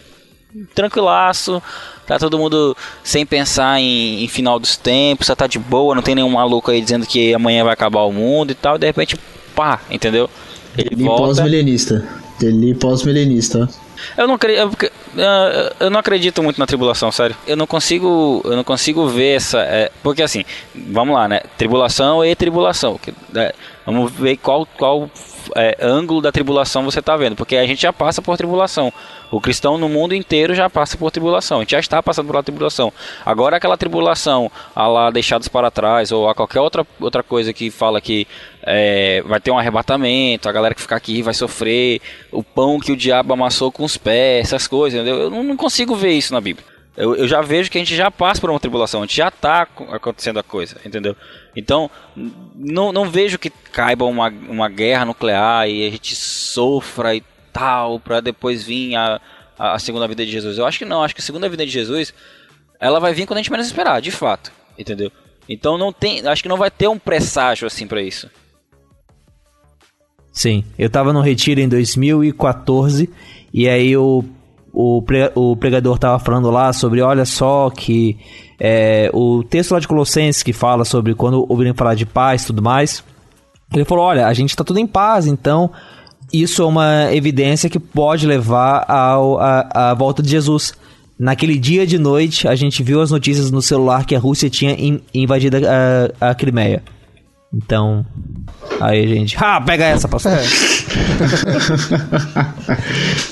tranquilaço, 0.76 1.62
tá 2.06 2.18
todo 2.20 2.38
mundo 2.38 2.76
sem 3.04 3.26
pensar 3.26 3.80
em, 3.80 4.24
em 4.24 4.28
final 4.28 4.60
dos 4.60 4.78
tempos, 4.78 5.28
só 5.28 5.36
tá 5.36 5.48
de 5.48 5.58
boa, 5.60 5.96
não 5.96 6.02
tem 6.02 6.16
nenhum 6.16 6.30
maluco 6.30 6.72
aí 6.72 6.82
dizendo 6.82 7.06
que 7.06 7.34
amanhã 7.34 7.64
vai 7.64 7.74
acabar 7.74 8.02
o 8.04 8.12
mundo 8.14 8.52
e 8.52 8.56
tal, 8.56 8.78
de 8.78 8.86
repente, 8.86 9.18
pá, 9.56 9.82
entendeu? 9.90 10.30
Ele 10.78 10.90
Ele 10.92 11.04
volta. 11.04 11.24
pós-milenista. 11.24 12.08
Ele 12.42 12.74
pós-milenista. 12.76 13.70
Eu 14.18 14.28
não, 14.28 14.36
acre- 14.36 14.56
eu, 15.80 15.90
não 15.90 16.00
acredito 16.00 16.44
muito 16.44 16.60
na 16.60 16.66
tribulação, 16.66 17.12
sério. 17.12 17.36
Eu 17.48 17.56
não 17.56 17.66
consigo, 17.66 18.42
eu 18.44 18.56
não 18.56 18.64
consigo 18.64 19.08
ver 19.08 19.36
essa, 19.38 19.60
é, 19.62 19.92
porque 20.02 20.22
assim, 20.24 20.44
vamos 20.76 21.16
lá, 21.16 21.28
né? 21.28 21.42
Tribulação 21.58 22.24
e 22.26 22.36
tribulação. 22.36 22.98
que, 22.98 23.14
né, 23.32 23.52
vamos 23.86 24.12
ver 24.12 24.38
qual 24.38 24.66
qual 24.78 25.10
é, 25.56 25.78
ângulo 25.82 26.22
da 26.22 26.32
tribulação 26.32 26.84
você 26.84 27.00
está 27.00 27.16
vendo, 27.16 27.36
porque 27.36 27.56
a 27.56 27.66
gente 27.66 27.82
já 27.82 27.94
passa 27.94 28.22
por 28.22 28.38
tribulação. 28.38 28.92
O 29.32 29.42
cristão 29.42 29.78
no 29.78 29.90
mundo 29.90 30.14
inteiro 30.14 30.54
já 30.54 30.70
passa 30.70 30.96
por 30.96 31.10
tribulação. 31.10 31.58
A 31.58 31.62
gente 31.62 31.72
já 31.72 31.80
está 31.80 32.04
passando 32.04 32.28
por 32.28 32.44
tribulação. 32.44 32.94
Agora 33.26 33.58
aquela 33.58 33.78
tribulação, 33.78 34.52
a 34.76 34.88
lá 34.88 35.10
deixados 35.10 35.48
para 35.48 35.72
trás 35.72 36.12
ou 36.12 36.30
a 36.30 36.36
qualquer 36.36 36.60
outra 36.60 36.86
outra 37.00 37.24
coisa 37.24 37.52
que 37.52 37.72
fala 37.72 38.00
que 38.00 38.28
é, 38.62 39.24
vai 39.26 39.40
ter 39.40 39.52
um 39.52 39.58
arrebatamento, 39.58 40.48
a 40.48 40.52
galera 40.52 40.76
que 40.76 40.82
ficar 40.82 40.98
aqui 40.98 41.22
vai 41.22 41.34
sofrer, 41.34 42.00
o 42.32 42.44
pão 42.44 42.80
que 42.80 42.92
o 42.92 42.98
diabo 42.98 43.34
amassou 43.34 43.72
com 43.72 43.84
os 43.84 43.98
pés, 43.98 44.48
essas 44.48 44.68
coisas, 44.68 45.00
entendeu? 45.00 45.24
Eu 45.24 45.44
não 45.44 45.58
consigo 45.58 45.96
ver 45.96 46.12
isso 46.12 46.34
na 46.34 46.42
Bíblia. 46.42 46.73
Eu, 46.96 47.16
eu 47.16 47.28
já 47.28 47.42
vejo 47.42 47.72
que 47.72 47.78
a 47.78 47.82
gente 47.82 47.96
já 47.96 48.12
passa 48.12 48.40
por 48.40 48.52
uma 48.52 48.60
tribulação, 48.60 49.02
a 49.02 49.06
gente 49.06 49.18
já 49.18 49.30
está 49.30 49.62
acontecendo 49.62 50.38
a 50.38 50.44
coisa, 50.44 50.76
entendeu? 50.86 51.16
Então, 51.56 51.90
não, 52.56 52.92
não 52.92 53.10
vejo 53.10 53.40
que 53.40 53.50
caiba 53.50 54.06
uma, 54.06 54.28
uma 54.30 54.70
guerra 54.70 55.06
nuclear 55.06 55.68
e 55.68 55.88
a 55.88 55.90
gente 55.90 56.16
sofra 56.16 57.16
e 57.16 57.24
tal, 57.52 58.00
para 58.00 58.22
depois 58.22 58.64
vir 58.64 58.96
a, 58.96 59.20
a, 59.58 59.80
segunda 59.80 60.08
vida 60.08 60.24
de 60.24 60.32
Jesus. 60.32 60.58
Eu 60.58 60.68
acho 60.68 60.78
que 60.78 60.86
não, 60.86 61.04
acho 61.04 61.16
que 61.16 61.22
a 61.22 61.24
segunda 61.24 61.50
vida 61.50 61.66
de 61.66 61.72
Jesus, 61.72 62.14
ela 62.80 63.00
vai 63.00 63.12
vir 63.12 63.26
quando 63.26 63.38
a 63.38 63.42
gente 63.42 63.52
menos 63.52 63.66
esperar, 63.66 64.00
de 64.00 64.12
fato, 64.12 64.52
entendeu? 64.78 65.12
Então 65.50 65.80
não 65.80 65.92
tem, 65.92 66.26
acho 66.28 66.44
que 66.44 66.50
não 66.50 66.58
vai 66.58 66.70
ter 66.70 66.88
um 66.88 67.00
presságio 67.00 67.66
assim 67.66 67.88
para 67.88 68.04
isso. 68.04 68.30
Sim, 70.32 70.64
eu 70.78 70.90
tava 70.90 71.12
no 71.12 71.22
retiro 71.22 71.60
em 71.60 71.68
2014 71.68 73.10
e 73.52 73.68
aí 73.68 73.96
o, 73.98 74.24
o, 74.74 75.04
o 75.36 75.56
pregador 75.56 76.00
tava 76.00 76.18
falando 76.18 76.50
lá 76.50 76.74
sobre, 76.74 77.02
olha 77.02 77.26
só 77.26 77.70
que 77.70 78.18
é, 78.60 79.10
o 79.14 79.44
texto 79.44 79.72
lá 79.72 79.80
de 79.80 79.88
Colossenses 79.88 80.42
que 80.42 80.52
fala 80.52 80.84
sobre 80.84 81.14
quando 81.14 81.46
ouvirem 81.48 81.74
falar 81.74 81.96
de 81.96 82.06
paz 82.06 82.44
e 82.44 82.48
tudo 82.48 82.62
mais, 82.62 83.04
ele 83.74 83.86
falou, 83.86 84.06
olha, 84.06 84.28
a 84.28 84.34
gente 84.34 84.56
tá 84.56 84.64
tudo 84.64 84.80
em 84.80 84.88
paz, 84.88 85.28
então 85.28 85.70
isso 86.32 86.64
é 86.64 86.66
uma 86.66 87.14
evidência 87.14 87.70
que 87.70 87.80
pode 87.80 88.26
levar 88.26 88.86
ao, 88.90 89.40
a, 89.40 89.92
a 89.92 89.94
volta 89.94 90.24
de 90.24 90.30
Jesus. 90.30 90.74
Naquele 91.20 91.60
dia 91.60 91.86
de 91.86 92.00
noite, 92.00 92.48
a 92.48 92.56
gente 92.56 92.82
viu 92.82 93.00
as 93.00 93.12
notícias 93.12 93.52
no 93.52 93.62
celular 93.62 94.06
que 94.06 94.16
a 94.16 94.20
Rússia 94.20 94.50
tinha 94.50 94.72
in- 94.74 95.00
invadido 95.14 95.58
a, 95.58 96.30
a 96.30 96.36
Crimeia. 96.36 96.82
Então, 97.54 98.04
aí, 98.82 99.08
gente. 99.08 99.38
Ah, 99.40 99.62
pega 99.62 99.86
essa, 99.86 100.08
pastor. 100.08 100.32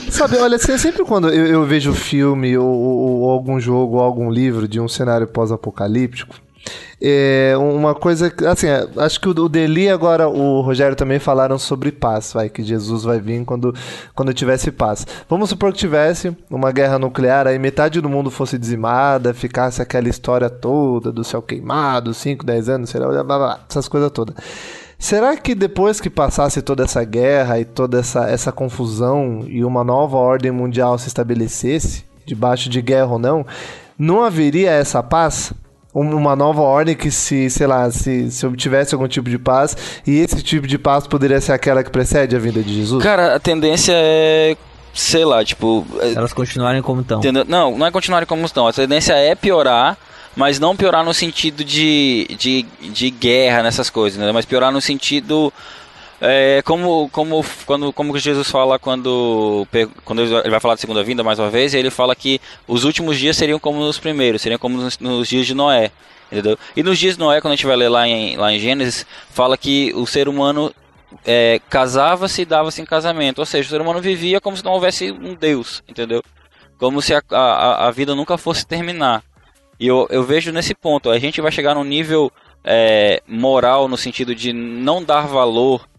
Sabe, 0.09 0.37
olha, 0.37 0.57
sempre 0.59 1.03
quando 1.03 1.29
eu, 1.29 1.47
eu 1.47 1.65
vejo 1.65 1.93
filme 1.93 2.57
ou, 2.57 2.67
ou- 2.67 3.19
ou 3.21 3.29
algum 3.31 3.59
jogo 3.59 3.95
ou 3.97 4.01
algum 4.03 4.29
livro 4.29 4.67
de 4.67 4.79
um 4.79 4.87
cenário 4.87 5.27
pós-apocalíptico, 5.27 6.35
é 7.01 7.55
uma 7.57 7.95
coisa, 7.95 8.31
assim, 8.47 8.67
é, 8.67 8.87
acho 8.97 9.19
que 9.19 9.27
o 9.27 9.49
Deli 9.49 9.89
agora, 9.89 10.29
o 10.29 10.61
Rogério 10.61 10.95
também 10.95 11.17
falaram 11.17 11.57
sobre 11.57 11.91
paz, 11.91 12.31
vai, 12.33 12.47
que 12.47 12.61
Jesus 12.61 13.03
vai 13.03 13.19
vir 13.19 13.43
quando, 13.43 13.73
quando 14.13 14.33
tivesse 14.33 14.71
paz. 14.71 15.07
Vamos 15.27 15.49
supor 15.49 15.73
que 15.73 15.79
tivesse 15.79 16.35
uma 16.49 16.71
guerra 16.71 16.99
nuclear, 16.99 17.47
aí 17.47 17.57
metade 17.57 17.99
do 17.99 18.07
mundo 18.07 18.29
fosse 18.29 18.57
dizimada, 18.57 19.33
ficasse 19.33 19.81
aquela 19.81 20.09
história 20.09 20.49
toda 20.49 21.11
do 21.11 21.23
céu 21.23 21.41
queimado, 21.41 22.13
5, 22.13 22.45
10 22.45 22.69
anos, 22.69 22.89
sei 22.91 22.99
lá, 23.01 23.07
blá, 23.07 23.23
blá, 23.23 23.37
blá, 23.37 23.59
essas 23.67 23.87
coisas 23.87 24.11
todas. 24.11 24.35
Será 24.99 25.35
que 25.35 25.55
depois 25.55 25.99
que 25.99 26.11
passasse 26.11 26.61
toda 26.61 26.83
essa 26.83 27.03
guerra 27.03 27.59
e 27.59 27.65
toda 27.65 27.99
essa, 27.99 28.29
essa 28.29 28.51
confusão 28.51 29.43
e 29.47 29.65
uma 29.65 29.83
nova 29.83 30.17
ordem 30.17 30.51
mundial 30.51 30.95
se 30.99 31.07
estabelecesse, 31.07 32.05
debaixo 32.23 32.69
de 32.69 32.79
guerra 32.83 33.13
ou 33.13 33.17
não, 33.17 33.43
não 33.97 34.23
haveria 34.23 34.69
essa 34.69 35.01
paz? 35.01 35.51
Um- 35.93 36.15
Uma 36.15 36.35
nova 36.35 36.61
ordem 36.61 36.95
que 36.95 37.11
se, 37.11 37.49
sei 37.49 37.67
lá, 37.67 37.89
se, 37.91 38.31
se 38.31 38.45
obtivesse 38.45 38.93
algum 38.95 39.07
tipo 39.07 39.29
de 39.29 39.37
paz 39.37 39.75
e 40.07 40.17
esse 40.19 40.41
tipo 40.41 40.65
de 40.65 40.77
paz 40.77 41.05
poderia 41.05 41.41
ser 41.41 41.51
aquela 41.51 41.83
que 41.83 41.89
precede 41.89 42.35
a 42.35 42.39
vinda 42.39 42.61
de 42.63 42.73
Jesus? 42.73 43.03
Cara, 43.03 43.35
a 43.35 43.39
tendência 43.39 43.91
é, 43.95 44.55
sei 44.93 45.25
lá, 45.25 45.43
tipo, 45.43 45.85
é- 45.99 46.13
Elas 46.13 46.31
continuarem 46.33 46.81
como 46.81 47.01
estão. 47.01 47.19
Entendeu? 47.19 47.43
Não, 47.47 47.77
não 47.77 47.85
é 47.85 47.91
continuarem 47.91 48.25
como 48.27 48.45
estão. 48.45 48.67
A 48.67 48.73
tendência 48.73 49.13
é 49.13 49.35
piorar, 49.35 49.97
mas 50.35 50.59
não 50.59 50.75
piorar 50.77 51.03
no 51.03 51.13
sentido 51.13 51.61
de, 51.63 52.25
de, 52.39 52.65
de 52.89 53.09
guerra 53.09 53.61
nessas 53.63 53.89
coisas, 53.89 54.17
né? 54.17 54.31
mas 54.31 54.45
piorar 54.45 54.71
no 54.71 54.79
sentido. 54.81 55.51
É, 56.23 56.61
como, 56.61 57.09
como, 57.09 57.43
quando, 57.65 57.91
como 57.91 58.15
Jesus 58.15 58.47
fala 58.47 58.77
quando, 58.77 59.67
quando 60.05 60.21
ele 60.21 60.49
vai 60.51 60.59
falar 60.59 60.75
de 60.75 60.81
segunda 60.81 61.03
vinda 61.03 61.23
mais 61.23 61.39
uma 61.39 61.49
vez, 61.49 61.73
ele 61.73 61.89
fala 61.89 62.15
que 62.15 62.39
os 62.67 62.83
últimos 62.83 63.17
dias 63.17 63.35
seriam 63.35 63.57
como 63.57 63.79
nos 63.79 63.97
primeiros, 63.97 64.43
seriam 64.43 64.59
como 64.59 64.77
nos, 64.77 64.99
nos 64.99 65.27
dias 65.27 65.47
de 65.47 65.55
Noé. 65.55 65.91
Entendeu? 66.31 66.57
E 66.75 66.83
nos 66.83 66.99
dias 66.99 67.15
de 67.15 67.19
Noé, 67.19 67.41
quando 67.41 67.53
a 67.53 67.55
gente 67.55 67.65
vai 67.65 67.75
ler 67.75 67.89
lá 67.89 68.07
em, 68.07 68.37
lá 68.37 68.53
em 68.53 68.59
Gênesis, 68.59 69.03
fala 69.31 69.57
que 69.57 69.91
o 69.95 70.05
ser 70.05 70.29
humano 70.29 70.71
é, 71.25 71.59
casava-se 71.67 72.43
e 72.43 72.45
dava-se 72.45 72.79
em 72.81 72.85
casamento. 72.85 73.39
Ou 73.39 73.45
seja, 73.45 73.67
o 73.67 73.71
ser 73.71 73.81
humano 73.81 73.99
vivia 73.99 74.39
como 74.39 74.55
se 74.55 74.63
não 74.63 74.73
houvesse 74.73 75.11
um 75.11 75.33
Deus, 75.33 75.83
entendeu? 75.89 76.21
Como 76.77 77.01
se 77.01 77.15
a, 77.15 77.21
a, 77.31 77.87
a 77.87 77.91
vida 77.91 78.13
nunca 78.13 78.37
fosse 78.37 78.65
terminar. 78.65 79.23
E 79.79 79.87
eu, 79.87 80.07
eu 80.11 80.23
vejo 80.23 80.51
nesse 80.51 80.75
ponto, 80.75 81.09
a 81.09 81.17
gente 81.17 81.41
vai 81.41 81.51
chegar 81.51 81.73
num 81.73 81.83
nível 81.83 82.31
é, 82.63 83.23
moral 83.27 83.87
no 83.87 83.97
sentido 83.97 84.35
de 84.35 84.53
não 84.53 85.03
dar 85.03 85.25
valor 85.25 85.89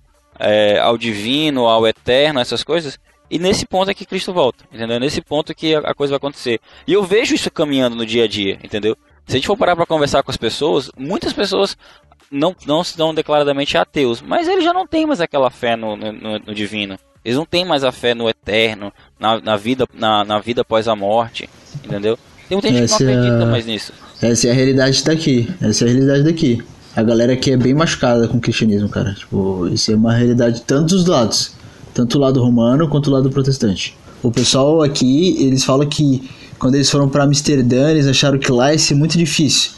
é, 0.43 0.79
ao 0.79 0.99
divino, 0.99 1.67
ao 1.67 1.87
eterno, 1.87 2.41
essas 2.41 2.63
coisas. 2.65 2.99
E 3.31 3.39
nesse 3.39 3.65
ponto 3.65 3.91
é 3.91 3.95
que 3.95 4.05
Cristo 4.05 4.33
volta, 4.33 4.65
entendeu? 4.73 5.01
Nesse 5.01 5.23
ponto 5.23 5.55
que 5.55 5.75
a, 5.75 5.95
coisa 5.95 6.11
vai 6.11 6.17
acontecer. 6.19 6.61
E 6.87 6.93
eu 6.93 7.03
vejo 7.03 7.35
isso 7.35 7.51
caminhando 7.51 7.97
no 7.97 8.05
dia 8.05 8.25
a 8.25 8.29
dia, 8.29 8.59
entendeu? 8.63 8.95
Se 9.27 9.37
a 9.37 9.39
gente 9.39 9.47
for 9.47 9.57
parar 9.57 9.75
para 9.75 9.87
conversar 9.87 10.23
com 10.23 10.31
as 10.31 10.37
pessoas, 10.37 10.91
muitas 10.99 11.33
pessoas 11.33 11.77
não, 12.31 12.55
não 12.67 12.85
são 12.85 13.15
declaradamente 13.15 13.79
ateus, 13.79 14.21
mas 14.21 14.49
eles 14.49 14.65
já 14.65 14.73
não 14.73 14.87
têm 14.87 15.07
mais 15.07 15.21
aquela 15.21 15.49
fé 15.51 15.77
no, 15.77 15.97
no, 15.97 16.13
no- 16.13 16.39
no 16.41 16.55
divino. 16.55 16.99
Eles 17.25 17.39
não 17.39 17.47
têm 17.47 17.65
mais 17.65 17.85
a 17.85 17.93
fé 17.93 18.15
no 18.15 18.29
eterno, 18.29 18.93
na, 19.19 19.41
na 19.41 19.57
vida, 19.57 19.87
na, 19.95 20.25
na 20.25 20.39
vida 20.41 20.63
após 20.63 20.89
a 20.89 20.97
morte, 20.97 21.49
entendeu? 21.85 22.19
Tem 22.49 22.57
muita 22.57 22.69
gente 22.69 22.79
que 22.79 22.85
Essa 22.85 23.05
não 23.05 23.11
é 23.13 23.15
acredita 23.17 23.47
mais 23.47 23.65
nisso. 23.65 23.93
Essa 24.21 24.49
é 24.49 24.51
a 24.51 24.55
realidade 24.55 25.05
daqui. 25.05 25.49
Essa 25.63 25.85
é 25.85 25.89
a 25.89 25.91
realidade 25.93 26.25
daqui. 26.25 26.63
A 26.95 27.03
galera 27.03 27.33
aqui 27.33 27.51
é 27.51 27.57
bem 27.57 27.75
machucada 27.75 28.29
com 28.29 28.37
o 28.37 28.41
cristianismo, 28.41 28.89
cara. 28.89 29.15
Tipo, 29.15 29.67
isso 29.69 29.91
é 29.91 29.97
uma 29.97 30.15
realidade 30.15 30.57
de 30.57 30.63
tantos 30.63 31.01
os 31.01 31.07
lados. 31.07 31.53
Tanto 31.95 32.19
o 32.19 32.21
lado 32.21 32.43
romano 32.43 32.89
quanto 32.89 33.09
o 33.09 33.11
lado 33.11 33.31
protestante. 33.31 33.97
O 34.23 34.31
pessoal 34.31 34.83
aqui, 34.83 35.37
eles 35.43 35.65
falam 35.65 35.87
que 35.89 36.29
quando 36.59 36.75
eles 36.77 36.91
foram 36.91 37.09
pra 37.09 37.25
Amsterdã, 37.25 37.91
eles 37.91 38.07
acharam 38.07 38.39
que 38.39 38.53
lá 38.53 38.73
ia 38.73 38.79
ser 38.79 38.95
muito 38.95 39.19
difícil. 39.19 39.73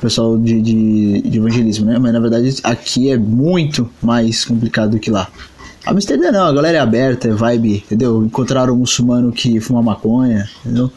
pessoal 0.00 0.36
de, 0.36 0.60
de, 0.60 1.22
de 1.22 1.38
evangelismo, 1.38 1.86
né? 1.86 1.98
Mas 1.98 2.12
na 2.12 2.20
verdade 2.20 2.56
aqui 2.62 3.10
é 3.10 3.16
muito 3.16 3.88
mais 4.02 4.44
complicado 4.44 4.90
do 4.90 4.98
que 4.98 5.10
lá. 5.10 5.28
Amsterdã 5.86 6.30
não, 6.30 6.46
a 6.46 6.52
galera 6.52 6.78
é 6.78 6.80
aberta, 6.80 7.28
é 7.28 7.32
vibe, 7.32 7.76
entendeu? 7.76 8.22
Encontraram 8.22 8.74
um 8.74 8.78
muçulmano 8.78 9.32
que 9.32 9.60
fuma 9.60 9.82
maconha, 9.82 10.48
entendeu? 10.64 10.92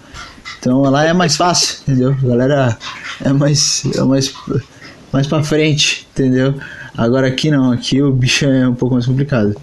Então 0.59 0.81
lá 0.81 1.05
é 1.05 1.13
mais 1.13 1.37
fácil, 1.37 1.77
entendeu? 1.83 2.11
A 2.21 2.27
galera 2.27 2.77
é 3.23 3.31
mais, 3.31 3.83
é 3.95 4.03
mais, 4.03 4.33
mais 5.13 5.27
pra 5.27 5.43
frente, 5.43 6.07
entendeu? 6.11 6.55
Agora 6.97 7.27
aqui 7.27 7.51
não, 7.51 7.71
aqui 7.71 8.01
o 8.01 8.11
bicho 8.11 8.45
é 8.45 8.67
um 8.67 8.73
pouco 8.73 8.95
mais 8.95 9.05
complicado. 9.05 9.55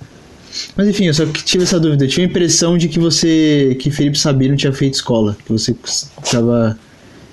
Mas 0.77 0.89
enfim, 0.89 1.07
eu 1.07 1.15
só 1.15 1.27
tive 1.27 1.65
essa 1.65 1.79
dúvida. 1.79 2.05
Eu 2.05 2.09
tive 2.09 2.23
a 2.23 2.27
impressão 2.27 2.79
de 2.79 2.89
que 2.89 2.99
você, 2.99 3.77
que 3.79 3.91
Felipe 3.91 4.19
Sabino 4.19 4.57
tinha 4.57 4.73
feito 4.73 4.95
escola, 4.95 5.37
que 5.45 5.53
você 5.53 5.75
estava 6.23 6.79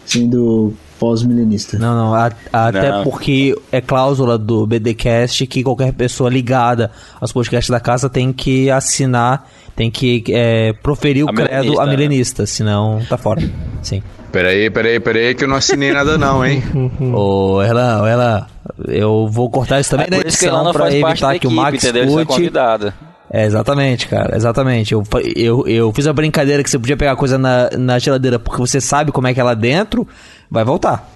sendo 0.06 0.74
pós-milenista. 1.00 1.78
Não, 1.78 1.96
não, 1.96 2.14
a- 2.14 2.32
até 2.52 2.92
Não. 2.92 3.04
porque 3.04 3.56
é 3.72 3.80
cláusula 3.82 4.38
do 4.38 4.66
BDcast 4.66 5.46
que 5.48 5.64
qualquer 5.64 5.94
pessoa 5.94 6.30
ligada 6.30 6.92
aos 7.20 7.32
podcasts 7.32 7.70
da 7.70 7.80
casa 7.80 8.10
tem 8.10 8.32
que 8.34 8.70
assinar, 8.70 9.50
tem 9.76 9.90
que 9.92 10.24
é, 10.30 10.74
proferir 10.74 11.24
o 11.26 11.30
A 11.30 11.34
credo 11.34 11.50
milenista, 11.52 11.82
a 11.82 11.86
né? 11.86 11.92
milenista, 11.92 12.46
senão 12.46 13.02
tá 13.08 13.18
fora. 13.18 13.42
Sim. 13.82 14.02
Peraí, 14.32 14.70
peraí, 14.70 15.00
peraí, 15.00 15.34
que 15.36 15.44
eu 15.46 15.48
não 15.48 15.56
assinei 15.56 15.92
nada 15.94 16.18
não, 16.18 16.46
hein? 16.46 16.62
Ô, 17.14 17.62
Erlan, 17.64 18.02
ô, 18.04 18.08
Erlan, 18.08 18.46
eu 18.88 19.28
vou 19.32 19.50
cortar 19.50 19.80
isso 19.80 19.90
também 19.92 20.08
É 20.08 20.10
na 20.12 20.18
edição 20.18 20.64
não 20.64 20.72
pra 20.74 20.86
faz 20.86 21.00
parte 21.00 21.12
evitar 21.24 21.34
da 21.34 21.40
que 21.40 21.48
o 21.48 21.50
equipe, 21.50 21.62
Max 21.62 21.84
entendeu? 21.84 22.04
É 22.04 22.06
escute. 22.08 22.26
convidado. 22.28 22.94
É, 23.30 23.46
exatamente, 23.46 24.08
cara, 24.08 24.36
exatamente. 24.38 24.94
Eu, 24.94 25.04
eu, 25.36 25.68
eu 25.68 25.92
fiz 25.94 26.08
a 26.08 26.14
brincadeira 26.14 26.64
que 26.64 26.70
você 26.70 26.80
podia 26.80 26.96
pegar 26.96 27.16
coisa 27.18 27.38
na, 27.38 27.70
na 27.78 28.00
geladeira 28.00 28.40
porque 28.40 28.58
você 28.60 28.80
sabe 28.80 29.12
como 29.12 29.28
é 29.28 29.34
que 29.34 29.40
é 29.40 29.44
lá 29.44 29.54
dentro, 29.54 30.08
vai 30.50 30.64
voltar. 30.64 31.10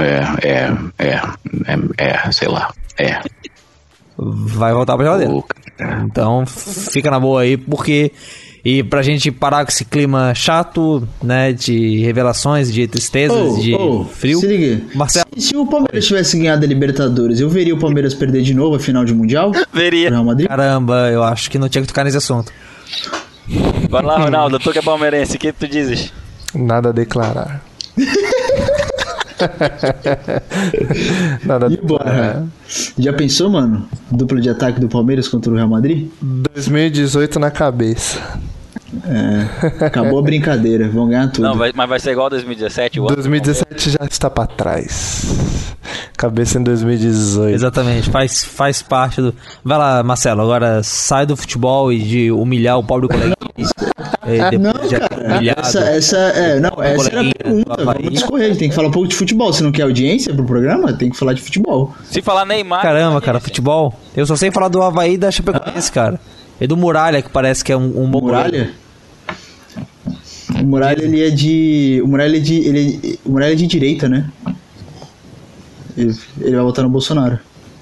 É, 0.00 0.48
é, 0.48 0.72
é, 0.98 1.14
é, 1.66 2.18
é, 2.26 2.32
sei 2.32 2.48
lá, 2.48 2.72
é. 2.98 3.20
Vai 4.16 4.72
voltar 4.72 4.96
pra 4.96 5.04
geladeira. 5.04 5.32
Então, 6.04 6.44
fica 6.46 7.10
na 7.10 7.20
boa 7.20 7.42
aí, 7.42 7.56
porque. 7.56 8.12
E 8.64 8.82
pra 8.82 9.02
gente 9.02 9.30
parar 9.30 9.64
com 9.64 9.70
esse 9.70 9.84
clima 9.84 10.34
chato, 10.34 11.06
né? 11.22 11.52
De 11.52 12.00
revelações, 12.00 12.72
de 12.72 12.86
tristezas, 12.88 13.56
Ô, 13.56 13.60
de 13.60 13.74
ô, 13.74 14.04
frio. 14.04 14.40
Se 14.40 14.46
liga. 14.46 14.82
Marcelo. 14.94 15.26
Se, 15.36 15.48
se 15.48 15.56
o 15.56 15.64
Palmeiras 15.64 16.04
tivesse 16.04 16.36
ganhado 16.36 16.64
a 16.64 16.68
Libertadores, 16.68 17.40
eu 17.40 17.48
veria 17.48 17.74
o 17.74 17.78
Palmeiras 17.78 18.14
perder 18.14 18.42
de 18.42 18.52
novo 18.52 18.74
a 18.74 18.80
final 18.80 19.04
de 19.04 19.14
Mundial? 19.14 19.52
Veria. 19.72 20.10
Real 20.10 20.24
Madrid? 20.24 20.48
Caramba, 20.48 21.08
eu 21.10 21.22
acho 21.22 21.50
que 21.50 21.58
não 21.58 21.68
tinha 21.68 21.80
que 21.80 21.88
tocar 21.88 22.04
nesse 22.04 22.16
assunto. 22.16 22.52
Vai 23.88 24.02
lá, 24.02 24.18
Ronaldo, 24.18 24.58
tu 24.58 24.72
que 24.72 24.80
é 24.80 24.82
palmeirense, 24.82 25.36
o 25.36 25.38
que 25.38 25.52
tu 25.52 25.66
dizes? 25.66 26.12
Nada 26.54 26.88
a 26.90 26.92
declarar. 26.92 27.62
Nada 31.44 31.66
a 31.66 31.70
E 31.70 31.76
bora. 31.76 32.46
Já 32.98 33.12
pensou, 33.12 33.50
mano? 33.50 33.88
Dupla 34.10 34.40
de 34.40 34.48
ataque 34.50 34.80
do 34.80 34.88
Palmeiras 34.88 35.28
contra 35.28 35.50
o 35.52 35.54
Real 35.54 35.68
Madrid? 35.68 36.08
2018 36.20 37.38
na 37.38 37.50
cabeça. 37.50 38.18
É, 39.04 39.84
acabou 39.84 40.18
a 40.18 40.22
brincadeira, 40.22 40.88
vão 40.88 41.08
ganhar 41.08 41.28
tudo. 41.30 41.42
Não, 41.44 41.54
vai- 41.54 41.72
mas 41.74 41.88
vai 41.88 42.00
ser 42.00 42.12
igual 42.12 42.30
2017? 42.30 42.98
O 42.98 43.02
ano 43.06 43.10
do 43.10 43.16
2017 43.16 43.90
já 43.90 44.04
está 44.10 44.30
pra 44.30 44.46
trás. 44.46 45.26
Cabeça 46.16 46.58
em 46.58 46.62
2018. 46.62 47.54
Exatamente, 47.54 48.10
faz, 48.10 48.44
faz 48.44 48.82
parte 48.82 49.20
do. 49.20 49.34
Vai 49.62 49.78
lá, 49.78 50.02
Marcelo, 50.02 50.40
agora 50.42 50.82
sai 50.82 51.26
do 51.26 51.36
futebol 51.36 51.92
e 51.92 51.98
de 52.02 52.32
humilhar 52.32 52.78
o 52.78 52.82
pobre 52.84 53.08
colega. 53.08 53.36
É, 54.26 54.50
depois 54.50 54.60
Não, 54.60 55.00
cara, 55.00 55.36
humilhado. 55.36 55.60
essa, 55.60 55.80
essa, 55.80 56.16
é, 56.16 56.60
não, 56.60 56.82
essa 56.82 57.08
era 57.08 57.20
a 57.20 57.32
pergunta. 57.34 57.84
Vamos 57.84 58.12
discorrer, 58.12 58.56
tem 58.56 58.68
que 58.68 58.74
falar 58.74 58.88
um 58.88 58.92
pouco 58.92 59.08
de 59.08 59.14
futebol. 59.14 59.52
Se 59.52 59.62
não 59.62 59.72
quer 59.72 59.82
audiência 59.82 60.34
pro 60.34 60.44
programa, 60.44 60.92
tem 60.92 61.10
que 61.10 61.16
falar 61.16 61.32
de 61.32 61.40
futebol. 61.42 61.94
Se 62.04 62.20
falar 62.22 62.44
Neymar. 62.44 62.82
Caramba, 62.82 63.20
cara, 63.20 63.40
futebol. 63.40 63.94
Eu 64.16 64.26
só 64.26 64.36
sei 64.36 64.50
falar 64.50 64.68
do 64.68 64.82
Havaí 64.82 65.16
da 65.16 65.30
Chapecoense, 65.30 65.90
cara. 65.90 66.20
E 66.60 66.66
do 66.66 66.76
Muralha, 66.76 67.22
que 67.22 67.30
parece 67.30 67.64
que 67.64 67.72
é 67.72 67.76
um, 67.76 68.02
um 68.04 68.10
bom 68.10 68.20
Muralha? 68.20 68.70
O 70.60 70.66
Muralha, 70.66 71.02
ele 71.02 71.24
é 71.24 71.30
de. 71.30 72.00
O 72.04 72.08
Muralha 72.08 72.36
é 72.36 72.40
de. 72.40 72.54
Ele, 72.54 73.18
o 73.24 73.30
Muralha 73.30 73.52
é 73.52 73.56
de 73.56 73.66
direita, 73.66 74.08
né? 74.08 74.28
Ele, 75.96 76.14
ele 76.40 76.56
vai 76.56 76.64
votar 76.64 76.84
no 76.84 76.90
Bolsonaro. 76.90 77.38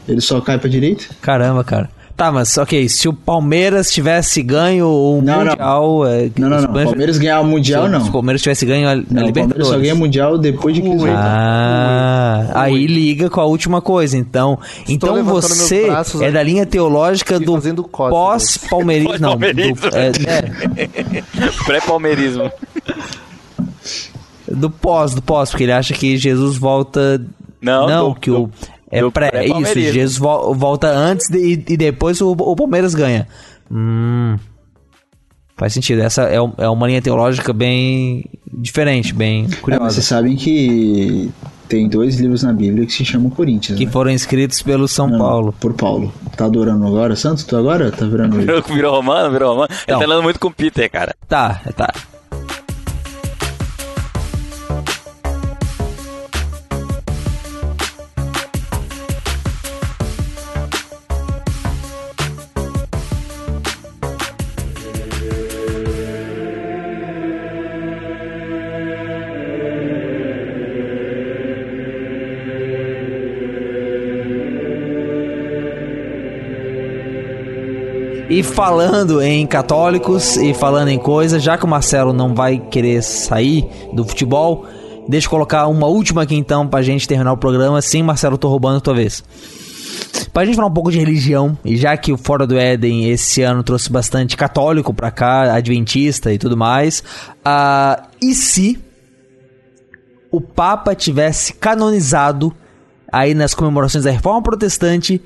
Ele 0.09 0.21
só 0.21 0.41
cai 0.41 0.59
pra 0.59 0.69
direita? 0.69 1.05
Caramba, 1.21 1.65
cara. 1.65 1.91
Tá, 2.17 2.33
mas 2.33 2.57
ok, 2.57 2.89
se 2.89 3.07
o 3.09 3.13
Palmeiras 3.13 3.91
tivesse 3.91 4.43
ganho 4.43 4.87
o 4.89 5.21
Não, 5.23 5.45
não. 5.45 5.51
Mundial. 5.51 6.07
é, 6.07 6.31
Não, 6.39 6.49
não, 6.49 6.61
se 6.61 6.67
não. 6.67 6.73
Palmeiras 6.73 7.19
ganhar 7.19 7.41
o 7.41 7.45
Mundial, 7.45 7.85
se, 7.85 7.89
não. 7.91 8.01
Se 8.01 8.09
o 8.09 8.13
Palmeiras 8.13 8.41
tivesse 8.43 8.65
ganho 8.65 8.89
a, 8.89 8.93
a 8.93 8.95
Não, 8.95 9.03
o 9.03 9.05
Palmeiras 9.07 9.27
Libertadores. 9.29 9.67
só 9.69 9.79
ganha 9.79 9.95
Mundial 9.95 10.39
depois 10.39 10.75
de 10.75 10.81
Cristo. 10.81 11.07
Ah, 11.09 12.47
aí 12.55 12.87
liga 12.87 13.29
com 13.29 13.39
a 13.39 13.45
última 13.45 13.83
coisa. 13.83 14.17
Então, 14.17 14.59
então 14.89 15.23
você 15.25 15.87
braços 15.89 16.23
é 16.23 16.31
da 16.31 16.43
linha 16.43 16.65
teológica 16.65 17.39
do 17.39 17.61
pós-palmeirismo. 18.09 19.19
Não, 19.19 19.37
do, 19.37 19.45
é, 19.95 20.13
Pré-palmeirismo. 21.67 22.45
é, 22.45 22.53
do 24.55 24.71
pós, 24.71 25.15
do 25.15 25.21
pós, 25.21 25.51
porque 25.51 25.65
ele 25.65 25.73
acha 25.73 25.93
que 25.93 26.17
Jesus 26.17 26.57
volta. 26.57 27.21
Não, 27.61 28.09
do- 28.09 28.15
que 28.15 28.31
o. 28.31 28.49
É 28.91 29.01
do 29.01 29.11
pré, 29.11 29.31
isso. 29.45 29.75
Jesus 29.75 30.17
vo- 30.19 30.55
volta 30.55 30.89
antes 30.89 31.29
de- 31.29 31.65
e, 31.69 31.77
depois 31.77 32.21
o, 32.21 32.31
o 32.33 32.55
Palmeiras 32.57 32.95
ganha. 32.95 33.27
Hum. 33.71 34.37
Faz 35.57 35.73
sentido. 35.73 36.03
Essa 36.03 36.25
é, 36.25 36.37
é 36.37 36.69
uma 36.69 36.87
linha 36.87 37.01
teológica 37.01 37.53
bem 37.53 38.25
diferente, 38.53 39.15
bem 39.15 39.45
É, 39.45 39.49
mas 39.49 39.59
curiosa. 39.61 39.91
vocês 39.95 40.05
sabem 40.07 40.37
que 40.37 41.31
tem 41.69 41.89
dois 41.89 42.21
livros 42.21 42.43
na 42.43 42.53
Bíblia 42.53 42.87
que 42.87 42.93
se 42.93 43.05
chamam 43.05 43.31
Coríntios. 43.31 43.77
que 43.77 43.87
né? 43.87 43.91
foram 43.91 44.11
escritos 44.11 44.63
pelo 44.63 44.87
São 44.87 45.09
Não, 45.09 45.19
Paulo. 45.19 45.55
Por 45.59 45.73
Paulo. 45.75 46.13
Tá 46.37 46.45
adorando 46.45 46.87
agora, 46.87 47.17
Santos? 47.17 47.43
Tu 47.45 47.57
agora? 47.57 47.91
Tá 47.91 48.05
virando 48.07 48.37
ele. 48.41 48.61
Virou 48.73 48.95
romano, 48.95 49.31
virou 49.33 49.53
romano. 49.53 49.71
Ele 49.89 49.99
tá 49.99 50.05
andando 50.05 50.23
muito 50.23 50.39
com 50.39 50.49
o 50.49 50.53
Peter, 50.53 50.91
cara. 50.91 51.15
Tá, 51.27 51.61
tá. 51.75 51.93
Falando 78.57 79.21
em 79.21 79.47
católicos 79.47 80.39
e 80.39 80.55
falando 80.55 80.89
em 80.89 80.99
coisa, 80.99 81.39
já 81.39 81.59
que 81.59 81.67
o 81.67 81.69
Marcelo 81.69 82.15
não 82.15 82.35
vai 82.35 82.59
querer 82.59 83.03
sair 83.03 83.69
do 83.93 84.03
futebol, 84.03 84.65
deixa 85.07 85.27
eu 85.27 85.31
colocar 85.31 85.67
uma 85.67 85.87
última 85.87 86.23
aqui 86.23 86.35
então 86.35 86.67
pra 86.67 86.81
gente 86.81 87.07
terminar 87.07 87.35
o 87.35 87.37
programa. 87.37 87.83
Sim, 87.83 88.03
Marcelo, 88.03 88.39
tô 88.39 88.49
roubando 88.49 88.79
a 88.79 88.81
tua 88.81 88.95
vez. 88.95 89.23
Pra 90.33 90.47
gente 90.47 90.55
falar 90.57 90.69
um 90.69 90.73
pouco 90.73 90.91
de 90.91 90.99
religião, 90.99 91.57
e 91.63 91.77
já 91.77 91.99
que 91.99 92.15
o 92.15 92.17
Fora 92.17 92.47
do 92.47 92.57
Éden 92.57 93.11
esse 93.11 93.43
ano 93.43 93.63
trouxe 93.63 93.93
bastante 93.93 94.39
católico 94.39 94.95
pra 94.95 95.11
cá, 95.11 95.53
adventista 95.53 96.33
e 96.33 96.39
tudo 96.39 96.57
mais, 96.57 97.05
ah, 97.45 98.05
e 98.23 98.35
se 98.35 98.83
o 100.33 100.41
Papa 100.41 100.95
tivesse 100.95 101.53
canonizado 101.53 102.55
aí 103.13 103.35
nas 103.35 103.53
comemorações 103.53 104.05
da 104.05 104.11
Reforma 104.11 104.41
Protestante 104.41 105.23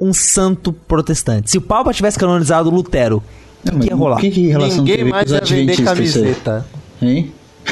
um 0.00 0.14
santo 0.14 0.72
protestante? 0.72 1.50
Se 1.50 1.58
o 1.58 1.60
Papa 1.60 1.92
tivesse 1.92 2.18
canonizado 2.18 2.70
Lutero, 2.70 3.22
o 3.70 3.78
que 3.78 3.88
ia 3.88 3.94
rolar? 3.94 4.16
O 4.16 4.20
que, 4.20 4.30
que 4.30 4.48
relação 4.48 4.78
Ninguém 4.78 4.96
teve 4.96 5.10
com 5.10 5.16
mais 5.16 5.30
os 5.30 5.38
ia 5.38 5.44
vender 5.56 5.84
camiseta. 5.84 6.66
Hein? 7.02 7.32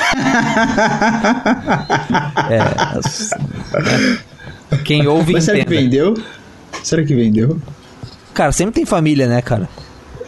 É, 2.50 2.58
as- 2.98 3.30
né? 3.30 4.18
Quem 4.84 5.06
ouve 5.06 5.32
Mas 5.32 5.44
será 5.44 5.64
que 5.64 5.70
vendeu? 5.70 6.14
Será 6.82 7.02
que 7.04 7.14
vendeu? 7.14 7.58
Cara, 8.34 8.52
sempre 8.52 8.74
tem 8.74 8.84
família, 8.84 9.26
né, 9.26 9.40
cara? 9.42 9.66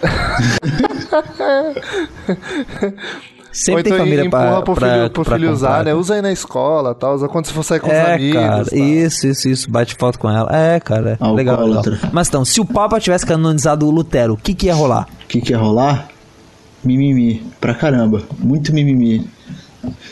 Sempre 3.53 3.81
então 3.81 3.93
tem 3.93 3.99
família 3.99 4.25
empurra 4.27 4.43
pra, 4.53 4.63
pro 4.63 4.75
pra, 4.75 4.93
filho, 4.95 5.11
pro 5.11 5.25
pra 5.25 5.37
filho 5.37 5.53
usar, 5.53 5.85
né? 5.85 5.93
Usa 5.95 6.15
aí 6.15 6.23
na 6.23 6.31
escola, 6.33 6.95
tal. 6.95 7.15
Usa 7.17 7.29
quando 7.29 7.47
você 7.47 7.53
for 7.53 7.63
sair 7.65 7.81
com 7.81 7.89
os 7.89 7.93
É, 7.93 8.15
amigos. 8.15 8.41
cara, 8.41 8.65
tal. 8.65 8.79
isso, 8.79 9.27
isso, 9.27 9.49
isso. 9.49 9.71
Bate 9.71 9.95
foto 9.97 10.19
com 10.19 10.31
ela. 10.31 10.49
É, 10.55 10.79
cara, 10.79 11.01
legal, 11.21 11.35
legal. 11.35 11.55
Alcoólatra. 11.57 11.99
Mas 12.13 12.29
então, 12.29 12.45
se 12.45 12.61
o 12.61 12.65
Papa 12.65 13.01
tivesse 13.01 13.27
canonizado 13.27 13.87
o 13.87 13.91
Lutero, 13.91 14.35
o 14.35 14.37
que 14.37 14.55
que 14.55 14.67
ia 14.67 14.75
rolar? 14.75 15.09
O 15.25 15.27
que, 15.27 15.41
que 15.41 15.53
ia 15.53 15.59
rolar? 15.59 16.09
Mimimi. 16.85 17.43
Pra 17.61 17.75
caramba. 17.75 18.23
Muito 18.39 18.73
mimimi. 18.73 19.27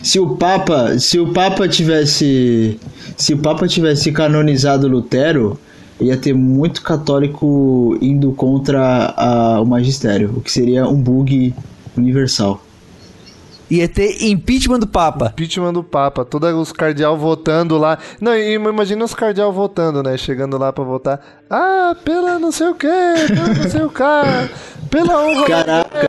Se 0.03 0.18
o 0.18 0.36
Papa, 0.36 0.99
se 0.99 1.18
o 1.18 1.32
Papa 1.32 1.68
tivesse, 1.68 2.78
se 3.16 3.34
o 3.34 3.39
Papa 3.39 3.68
tivesse 3.68 4.11
canonizado 4.12 4.89
Lutero, 4.89 5.59
ia 6.01 6.16
ter 6.16 6.32
muito 6.34 6.82
católico 6.82 7.97
indo 8.01 8.32
contra 8.32 9.14
a- 9.16 9.61
o 9.61 9.66
magistério, 9.66 10.32
o 10.36 10.41
que 10.41 10.51
seria 10.51 10.89
um 10.89 11.01
bug 11.01 11.55
universal. 11.97 12.62
Ia 13.70 13.86
ter 13.88 14.24
impeachment 14.24 14.78
do 14.80 14.86
Papa. 14.86 15.26
Impeachment 15.32 15.72
do 15.74 15.82
Papa. 15.84 16.24
Todos 16.24 16.52
os 16.54 16.72
cardeal 16.72 17.16
votando 17.18 17.76
lá. 17.76 17.98
Não, 18.20 18.34
imagina 18.36 19.04
os 19.04 19.14
cardeal 19.14 19.52
votando, 19.52 20.02
né? 20.02 20.16
Chegando 20.16 20.56
lá 20.56 20.72
pra 20.72 20.84
votar. 20.84 21.20
Ah, 21.50 21.94
pela 22.04 22.38
não 22.38 22.50
sei 22.50 22.68
o 22.68 22.74
quê, 22.74 22.88
pela 23.28 23.48
não 23.54 23.70
sei 23.70 23.82
o 23.82 23.90
quê. 23.90 24.50
Pela 24.90 25.22
honra 25.22 25.44
Caraca. 25.46 26.08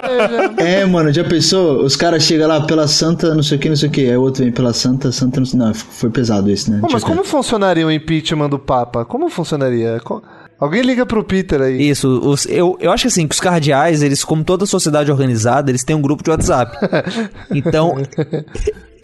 É, 0.58 0.86
mano, 0.86 1.12
já 1.12 1.24
pensou? 1.24 1.84
Os 1.84 1.96
caras 1.98 2.24
chegam 2.24 2.48
lá 2.48 2.62
pela 2.66 2.88
santa, 2.88 3.36
não 3.36 3.44
sei 3.44 3.58
o 3.58 3.60
que, 3.62 3.68
não 3.70 3.76
sei 3.76 3.90
o 3.90 3.92
que. 3.92 4.02
Aí 4.10 4.16
o 4.18 4.22
outro 4.22 4.44
vem 4.44 4.54
pela 4.54 4.72
santa, 4.74 5.12
santa, 5.12 5.40
não 5.40 5.46
sei 5.46 5.60
Não, 5.60 5.74
foi 5.74 6.10
pesado 6.10 6.50
esse, 6.50 6.72
né? 6.72 6.80
Pô, 6.82 6.88
mas 6.92 7.04
como 7.04 7.24
funcionaria 7.26 7.86
o 7.86 7.92
impeachment 7.92 8.50
do 8.50 8.58
Papa? 8.60 9.04
Como 9.04 9.30
funcionaria? 9.30 10.00
Co- 10.04 10.22
Alguém 10.60 10.82
liga 10.82 11.06
pro 11.06 11.24
Peter 11.24 11.62
aí. 11.62 11.90
Isso, 11.90 12.20
os- 12.24 12.46
eu, 12.48 12.78
eu 12.82 12.92
acho 12.92 13.04
que 13.04 13.08
assim, 13.08 13.28
que 13.28 13.34
os 13.34 13.40
cardeais, 13.40 14.04
eles, 14.04 14.24
como 14.24 14.44
toda 14.44 14.66
sociedade 14.66 15.10
organizada, 15.12 15.72
eles 15.72 15.84
têm 15.84 15.96
um 15.96 16.02
grupo 16.02 16.24
de 16.24 16.30
WhatsApp. 16.30 16.78
Então, 17.56 17.96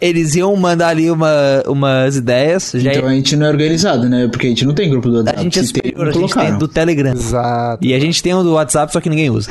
eles 0.00 0.34
iam 0.34 0.54
mandar 0.56 0.88
ali 0.88 1.10
uma, 1.10 1.62
umas 1.66 2.16
ideias. 2.16 2.72
Já 2.74 2.92
Então 2.92 3.08
a 3.08 3.12
gente 3.14 3.34
não 3.36 3.46
é 3.46 3.48
organizado, 3.48 4.08
né? 4.08 4.28
Porque 4.28 4.46
a 4.46 4.50
gente 4.50 4.64
não 4.66 4.74
tem 4.74 4.90
grupo 4.90 5.08
do 5.08 5.16
WhatsApp. 5.18 5.38
A 5.38 5.42
gente 5.42 5.58
é 5.58 5.62
tem, 5.62 5.66
superior, 5.66 6.04
não 6.04 6.08
a 6.10 6.12
gente 6.20 6.34
tem 6.34 6.58
do 6.58 6.68
Telegram. 6.68 7.12
Exato. 7.12 7.84
E 7.84 7.94
a 7.94 7.98
gente 7.98 8.22
tem 8.22 8.34
um 8.34 8.42
do 8.42 8.52
WhatsApp, 8.52 8.92
só 8.92 9.00
que 9.00 9.08
ninguém 9.08 9.30
usa. 9.30 9.50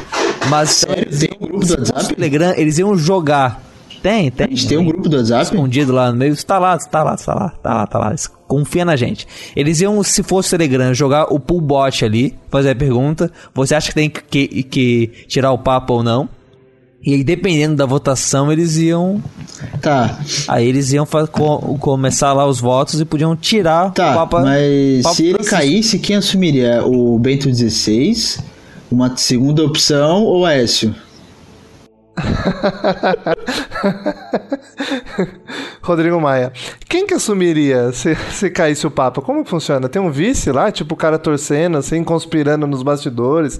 Mas 0.49 0.69
Sério? 0.69 1.07
Tem 1.19 1.29
um 1.41 1.47
grupo 1.47 1.65
do 1.65 1.73
WhatsApp? 1.73 2.03
o 2.05 2.07
Telegram, 2.15 2.53
eles 2.55 2.77
iam 2.77 2.95
jogar. 2.95 3.61
Tem, 4.05 4.29
tem. 4.29 4.45
A 4.45 4.49
gente 4.51 4.67
tem 4.67 4.77
um 4.77 4.85
grupo 4.85 5.09
do 5.09 5.17
WhatsApp? 5.17 5.41
Escondido 5.45 5.91
lá 5.91 6.11
no 6.11 6.17
meio. 6.19 6.35
Tá 6.45 6.59
lá, 6.59 6.77
tá 6.77 7.01
lá, 7.03 7.15
tá 7.15 7.33
lá, 7.33 7.49
tá 7.49 7.73
lá, 7.73 7.87
tá 7.87 7.97
lá. 7.97 8.15
Confia 8.47 8.85
na 8.85 8.95
gente. 8.95 9.27
Eles 9.55 9.81
iam, 9.81 10.03
se 10.03 10.21
fosse 10.21 10.49
o 10.49 10.51
Telegram, 10.51 10.93
jogar 10.93 11.33
o 11.33 11.39
pull 11.39 11.59
bot 11.59 12.05
ali, 12.05 12.35
fazer 12.51 12.69
a 12.69 12.75
pergunta. 12.75 13.31
Você 13.55 13.73
acha 13.73 13.87
que 13.89 13.95
tem 13.95 14.07
que, 14.07 14.21
que- 14.21 14.63
que 14.63 15.07
tirar 15.27 15.51
o 15.51 15.57
papo 15.57 15.93
ou 15.95 16.03
não? 16.03 16.29
E 17.03 17.15
aí, 17.15 17.23
dependendo 17.23 17.75
da 17.75 17.85
votação, 17.87 18.51
eles 18.51 18.77
iam. 18.77 19.21
Tá. 19.81 20.19
Aí 20.47 20.67
eles 20.67 20.91
iam 20.93 21.05
co- 21.31 21.77
começar 21.79 22.31
lá 22.33 22.45
os 22.47 22.59
votos 22.59 22.99
e 23.01 23.05
podiam 23.05 23.35
tirar 23.35 23.91
Tá, 23.91 24.11
o 24.11 24.15
Papa. 24.15 24.41
mas 24.41 25.01
Papa 25.03 25.15
se 25.15 25.23
ele 25.23 25.33
Francisco. 25.33 25.55
caísse, 25.55 25.99
quem 25.99 26.15
assumiria? 26.15 26.83
O 26.85 27.17
Bento 27.17 27.51
XVI, 27.51 28.39
uma 28.91 29.17
segunda 29.17 29.63
opção 29.63 30.23
ou 30.23 30.41
o 30.41 30.45
Aécio? 30.45 30.93
Rodrigo 35.81 36.19
Maia. 36.19 36.51
Quem 36.87 37.05
que 37.05 37.13
assumiria 37.13 37.91
se, 37.91 38.15
se 38.31 38.49
caísse 38.49 38.87
o 38.87 38.91
Papa? 38.91 39.21
Como 39.21 39.45
funciona? 39.45 39.87
Tem 39.89 40.01
um 40.01 40.11
vice 40.11 40.51
lá, 40.51 40.71
tipo 40.71 40.93
o 40.93 40.97
cara 40.97 41.19
torcendo, 41.19 41.77
assim, 41.77 42.03
conspirando 42.03 42.65
nos 42.65 42.83
bastidores, 42.83 43.59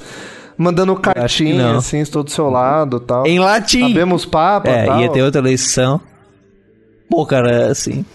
mandando 0.58 0.96
cartinha, 0.96 1.76
assim, 1.76 2.00
estou 2.00 2.24
do 2.24 2.32
seu 2.32 2.50
lado 2.50 3.00
tal. 3.00 3.26
Em 3.28 3.40
latim. 3.40 3.90
Sabemos 3.90 4.26
Papa 4.26 4.70
É, 4.70 4.86
tal. 4.86 5.02
ia 5.02 5.10
ter 5.12 5.22
outra 5.22 5.42
eleição. 5.42 6.00
Pô, 7.10 7.26
cara, 7.26 7.68
assim. 7.68 8.06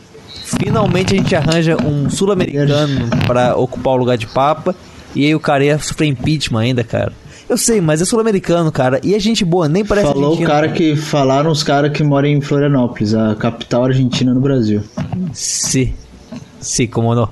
Finalmente 0.59 1.15
a 1.15 1.17
gente 1.17 1.37
arranja 1.37 1.77
um 1.85 2.11
sul-americano 2.11 3.09
pra 3.27 3.55
ocupar 3.57 3.95
o 3.95 3.97
lugar 3.97 4.17
de 4.19 4.27
Papa. 4.27 4.75
E 5.15 5.25
aí 5.27 5.35
o 5.35 5.41
cara 5.41 5.65
ia 5.65 5.79
sofrer 5.79 6.07
impeachment 6.07 6.61
ainda, 6.61 6.85
cara. 6.85 7.13
Eu 7.51 7.59
sei, 7.59 7.81
mas 7.81 8.01
é 8.01 8.05
sul-americano, 8.05 8.71
cara. 8.71 9.01
E 9.03 9.13
é 9.15 9.19
gente 9.19 9.45
boa, 9.45 9.69
nem 9.69 9.85
parece 9.85 10.07
Falou 10.07 10.23
o 10.23 10.27
argentino, 10.29 10.49
cara 10.49 10.69
que 10.69 10.95
falaram 10.95 11.51
os 11.51 11.65
caras 11.65 11.91
que 11.93 12.03
moram 12.05 12.29
em 12.29 12.41
Florianópolis, 12.41 13.13
a 13.13 13.35
capital 13.35 13.85
argentina 13.87 14.33
no 14.33 14.41
Brasil. 14.41 14.83
Se. 15.33 15.93
Se, 16.61 16.87
como 16.87 17.13
não. 17.15 17.29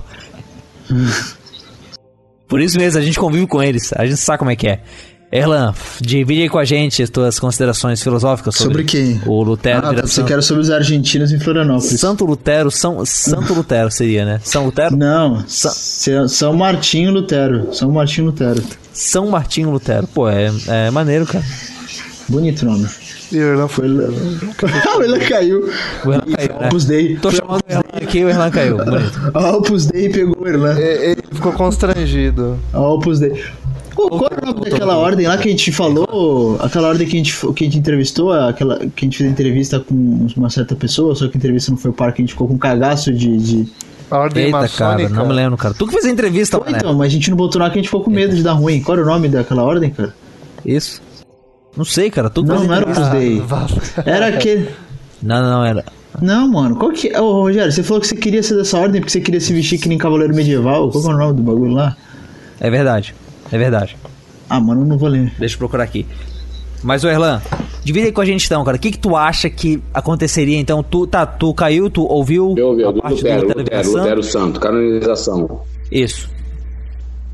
Por 2.47 2.59
isso 2.59 2.77
mesmo, 2.77 2.99
a 2.99 3.01
gente 3.03 3.17
convive 3.19 3.47
com 3.47 3.61
eles. 3.61 3.93
A 3.93 4.05
gente 4.05 4.17
sabe 4.17 4.39
como 4.39 4.51
é 4.51 4.55
que 4.55 4.67
é. 4.67 4.81
Erlan, 5.31 5.75
divide 6.01 6.41
aí 6.41 6.49
com 6.49 6.57
a 6.57 6.65
gente 6.65 7.03
as 7.03 7.09
tuas 7.11 7.39
considerações 7.39 8.01
filosóficas 8.01 8.55
sobre, 8.55 8.79
Sobre 8.79 8.83
quem? 8.85 9.21
o 9.27 9.43
Lutero. 9.43 9.85
Ah, 9.85 9.93
você 9.93 10.07
santo. 10.07 10.27
quer 10.27 10.41
sobre 10.41 10.63
os 10.63 10.71
argentinos 10.71 11.31
em 11.31 11.39
Florianópolis. 11.39 11.99
Santo 11.99 12.25
Lutero, 12.25 12.71
São, 12.71 13.05
Santo 13.05 13.53
Lutero 13.53 13.91
seria, 13.91 14.25
né? 14.25 14.41
São 14.43 14.65
Lutero? 14.65 14.97
Não, 14.97 15.47
Sa- 15.47 16.27
São 16.27 16.53
Martinho 16.55 17.11
Lutero. 17.11 17.71
São 17.71 17.91
Martinho 17.91 18.25
Lutero. 18.27 18.63
São 18.99 19.29
Martinho 19.29 19.71
Lutero. 19.71 20.05
Pô, 20.07 20.27
é, 20.27 20.51
é 20.67 20.91
maneiro, 20.91 21.25
cara. 21.25 21.45
Bonito 22.27 22.65
nome. 22.65 22.85
E 23.31 23.37
o 23.37 23.53
Erlan 23.53 23.67
foi. 23.69 23.87
o 23.87 25.01
Erlan 25.01 25.19
caiu. 25.19 25.69
O 26.05 26.11
Erlan 26.11 26.25
caiu, 26.35 26.49
foi 26.49 26.59
né? 26.59 26.67
Opus 26.67 26.85
Dei. 26.85 27.15
Tô 27.15 27.31
chamando 27.31 27.61
o 27.65 27.71
Erlan 27.71 27.83
aqui 27.93 28.25
o 28.25 28.29
Erlan 28.29 28.51
caiu. 28.51 28.77
Bonito. 28.77 29.31
A 29.33 29.55
Opus 29.55 29.85
Dei 29.85 30.09
pegou 30.09 30.43
o 30.43 30.47
Erlan. 30.47 30.77
Ele 30.77 31.23
ficou 31.31 31.53
constrangido. 31.53 32.59
A 32.73 32.81
Opus 32.81 33.21
Dei. 33.21 33.41
Pô, 33.95 34.09
qual 34.09 34.29
é 34.31 34.43
o 34.43 34.53
nome 34.53 34.69
daquela 34.69 34.97
ordem 34.97 35.27
lá 35.27 35.37
que 35.37 35.47
a 35.47 35.51
gente 35.51 35.71
falou? 35.71 36.57
Aquela 36.59 36.89
ordem 36.89 37.07
que 37.07 37.15
a 37.15 37.19
gente, 37.19 37.53
que 37.53 37.63
a 37.63 37.67
gente 37.67 37.77
entrevistou, 37.77 38.33
aquela 38.33 38.79
que 38.79 39.05
a 39.05 39.07
gente 39.07 39.17
fez 39.17 39.31
entrevista 39.31 39.79
com 39.79 40.27
uma 40.35 40.49
certa 40.49 40.75
pessoa, 40.75 41.15
só 41.15 41.25
que 41.29 41.37
a 41.37 41.37
entrevista 41.37 41.71
não 41.71 41.77
foi 41.77 41.91
o 41.91 41.93
par, 41.93 42.11
que 42.11 42.21
a 42.21 42.23
gente 42.23 42.33
ficou 42.33 42.49
com 42.49 42.55
um 42.55 42.57
cagaço 42.57 43.13
de. 43.13 43.37
de... 43.37 43.69
A 44.11 44.17
ordem 44.17 44.45
Eita, 44.45 44.67
cara, 44.69 45.07
não 45.09 45.27
me 45.27 45.33
lembro, 45.33 45.57
cara. 45.57 45.73
Tu 45.73 45.85
que 45.85 45.93
fez 45.93 46.05
a 46.05 46.09
entrevista, 46.09 46.57
Foi, 46.57 46.71
né? 46.71 46.79
então, 46.79 46.93
mas 46.95 47.07
a 47.07 47.09
gente 47.09 47.29
não 47.29 47.37
botou 47.37 47.61
lá 47.61 47.69
que 47.69 47.77
a 47.77 47.81
gente 47.81 47.87
ficou 47.89 48.03
com 48.03 48.09
medo 48.09 48.35
de 48.35 48.41
dar 48.41 48.53
ruim. 48.53 48.81
Qual 48.81 48.97
era 48.97 49.05
o 49.05 49.09
nome 49.09 49.27
daquela 49.27 49.63
ordem, 49.63 49.91
cara? 49.91 50.13
Isso. 50.65 51.01
Não 51.77 51.85
sei, 51.85 52.09
cara. 52.09 52.29
Tu 52.29 52.43
que 52.43 52.49
Não, 52.49 52.63
não 52.63 52.73
era. 52.73 52.85
Opus 52.89 53.07
Dei. 53.09 53.43
Era 54.05 54.27
aquele. 54.35 54.69
Não, 55.21 55.41
não, 55.41 55.49
não, 55.51 55.65
era. 55.65 55.85
Não, 56.21 56.47
mano, 56.49 56.75
qual 56.75 56.91
que. 56.91 57.15
Ô, 57.15 57.43
Rogério, 57.43 57.71
você 57.71 57.83
falou 57.83 58.01
que 58.01 58.07
você 58.07 58.15
queria 58.15 58.41
ser 58.41 58.55
dessa 58.55 58.77
ordem 58.79 58.99
porque 58.99 59.11
você 59.11 59.21
queria 59.21 59.39
se 59.39 59.53
vestir 59.53 59.79
que 59.79 59.87
nem 59.87 59.97
cavaleiro 59.97 60.33
medieval. 60.35 60.89
Qual 60.89 61.03
que 61.03 61.09
é 61.09 61.13
o 61.13 61.17
nome 61.17 61.33
do 61.35 61.43
bagulho 61.43 61.73
lá? 61.73 61.95
É 62.59 62.69
verdade. 62.69 63.13
É 63.51 63.57
verdade. 63.57 63.95
Ah, 64.49 64.59
mano, 64.59 64.81
eu 64.81 64.85
não 64.85 64.97
vou 64.97 65.07
ler. 65.07 65.31
Deixa 65.37 65.53
eu 65.55 65.59
procurar 65.59 65.83
aqui. 65.83 66.05
Mas, 66.81 67.03
ô 67.03 67.09
Erlan, 67.09 67.41
divide 67.83 68.07
aí 68.07 68.11
com 68.11 68.21
a 68.21 68.25
gente 68.25 68.45
então, 68.45 68.63
cara. 68.63 68.77
O 68.77 68.79
que 68.79 68.91
que 68.91 68.97
tu 68.97 69.15
acha 69.15 69.49
que 69.49 69.81
aconteceria 69.93 70.57
então? 70.57 70.83
Tu, 70.83 71.07
tá, 71.07 71.25
tu 71.25 71.53
caiu, 71.53 71.89
tu 71.89 72.03
ouviu 72.03 72.53
Eu 72.57 72.67
ouvi, 72.67 72.83
a 72.83 72.93
parte 72.93 73.15
Lutero, 73.15 73.41
do 73.41 73.47
Lutero, 73.47 73.63
televisão? 73.65 74.01
Lutero 74.01 74.23
Santo, 74.23 74.59
canonização. 74.59 75.61
Isso. 75.91 76.29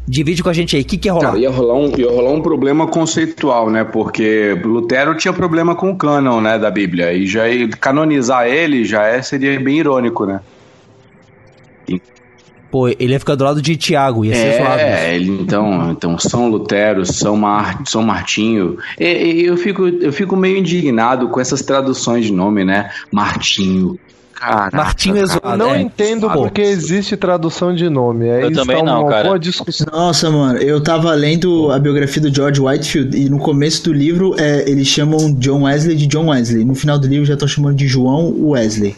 Divide 0.08 0.43
com 0.43 0.50
a 0.50 0.54
gente 0.54 0.76
aí. 0.76 0.84
O 0.84 0.86
que 0.86 0.98
que 0.98 1.08
ia 1.08 1.14
rolar? 1.14 1.30
Cara, 1.30 1.39
ia 1.39 1.50
rolar, 1.50 1.76
um, 1.76 1.91
ia 1.98 2.10
rolar 2.10 2.32
um 2.32 2.41
problema 2.41 2.88
conceitual, 2.88 3.72
né? 3.72 3.84
Porque 3.84 4.54
Lutero 4.64 5.16
tinha 5.16 5.34
problema 5.34 5.76
com 5.76 5.91
o 5.91 5.96
cânon, 5.96 6.41
né, 6.41 6.60
da 6.60 6.70
Bíblia. 6.70 7.12
E 7.12 7.26
já 7.26 7.43
canonizar 7.80 8.48
ele 8.48 8.86
já 8.86 9.04
é, 9.04 9.22
seria 9.22 9.60
bem 9.60 9.80
irônico, 9.80 10.26
né? 10.26 10.41
Pô, 12.76 12.89
ele 12.89 13.13
ia 13.13 13.19
ficar 13.19 13.36
do 13.36 13.43
lado 13.45 13.61
de 13.61 13.78
Tiago, 13.78 14.26
ia 14.26 14.36
ser 14.36 14.57
zoado. 14.57 14.82
É, 14.82 15.15
ele, 15.15 15.32
então, 15.32 15.91
então 15.91 16.19
São 16.19 16.49
Lutero, 16.49 17.05
São, 17.05 17.38
Mar, 17.38 17.82
São 17.86 18.03
Martinho. 18.03 18.78
E- 18.99 19.05
e 19.43 19.45
eu, 19.45 19.55
fico, 19.55 19.88
eu 19.88 20.11
fico 20.11 20.36
meio 20.36 20.57
indignado 20.57 21.30
com 21.30 21.39
essas 21.39 21.61
traduções 21.61 22.26
de 22.26 22.34
nome, 22.34 22.65
né? 22.65 22.89
Martinho. 23.09 23.97
Caraca, 24.34 24.76
Martinho 24.76 25.15
é 25.23 25.26
cara. 25.26 25.39
Eu 25.53 25.57
não 25.57 25.73
É, 25.73 25.82
entendo 25.82 26.23
zoado. 26.23 26.38
porque 26.41 26.59
existe 26.59 27.15
tradução 27.15 27.73
de 27.73 27.89
nome. 27.89 28.30
Aí 28.30 28.41
Eu 28.41 28.49
está 28.49 28.61
também 28.63 28.84
não, 28.84 29.03
uma 29.03 29.09
cara. 29.09 29.23
boa 29.23 29.39
discussão. 29.39 29.88
Nossa, 29.89 30.30
mano, 30.30 30.59
eu 30.59 30.82
tava 30.84 31.13
lendo 31.13 31.71
a 31.71 31.80
biografia 31.80 32.21
do 32.23 32.36
George 32.36 32.59
Whitefield 32.59 33.17
e 33.17 33.30
no 33.30 33.38
começo 33.39 33.86
do 33.86 33.93
livro 33.93 34.36
é, 34.38 34.69
eles 34.69 34.89
chamam 34.89 35.34
John 35.36 35.63
Wesley 35.63 35.95
de 35.95 36.07
John 36.07 36.28
Wesley. 36.28 36.65
No 36.65 36.76
final 36.76 36.99
do 36.99 37.07
livro 37.07 37.26
já 37.26 37.38
tô 37.38 37.47
chamando 37.47 37.78
de 37.78 37.88
João 37.88 38.36
Wesley. 38.49 38.97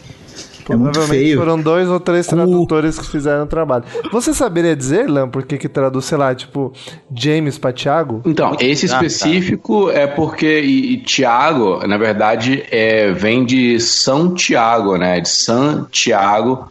É 0.70 0.76
Provavelmente 0.76 1.08
feio. 1.08 1.38
foram 1.38 1.60
dois 1.60 1.88
ou 1.88 1.98
três 1.98 2.26
tradutores 2.26 2.98
que 2.98 3.06
fizeram 3.06 3.44
o 3.44 3.46
trabalho. 3.46 3.84
Você 4.12 4.34
saberia 4.34 4.76
dizer, 4.76 5.08
Lan, 5.08 5.28
por 5.28 5.42
que 5.44 5.56
que 5.56 5.68
traduz, 5.68 6.04
sei 6.04 6.18
lá, 6.18 6.34
tipo, 6.34 6.72
James 7.14 7.56
pra 7.58 7.72
Thiago? 7.72 8.20
Então, 8.26 8.54
esse 8.60 8.86
Ah, 8.86 8.90
tá. 8.98 9.04
específico 9.06 9.90
é 9.90 10.06
porque 10.06 10.60
e, 10.60 10.92
e 10.92 10.96
Tiago, 10.98 11.86
na 11.86 11.96
verdade, 11.96 12.64
é, 12.70 13.10
vem 13.12 13.44
de 13.44 13.80
São 13.80 14.34
Tiago, 14.34 14.96
né? 14.96 15.20
De 15.20 15.28
São 15.28 15.84
Tiago, 15.90 16.68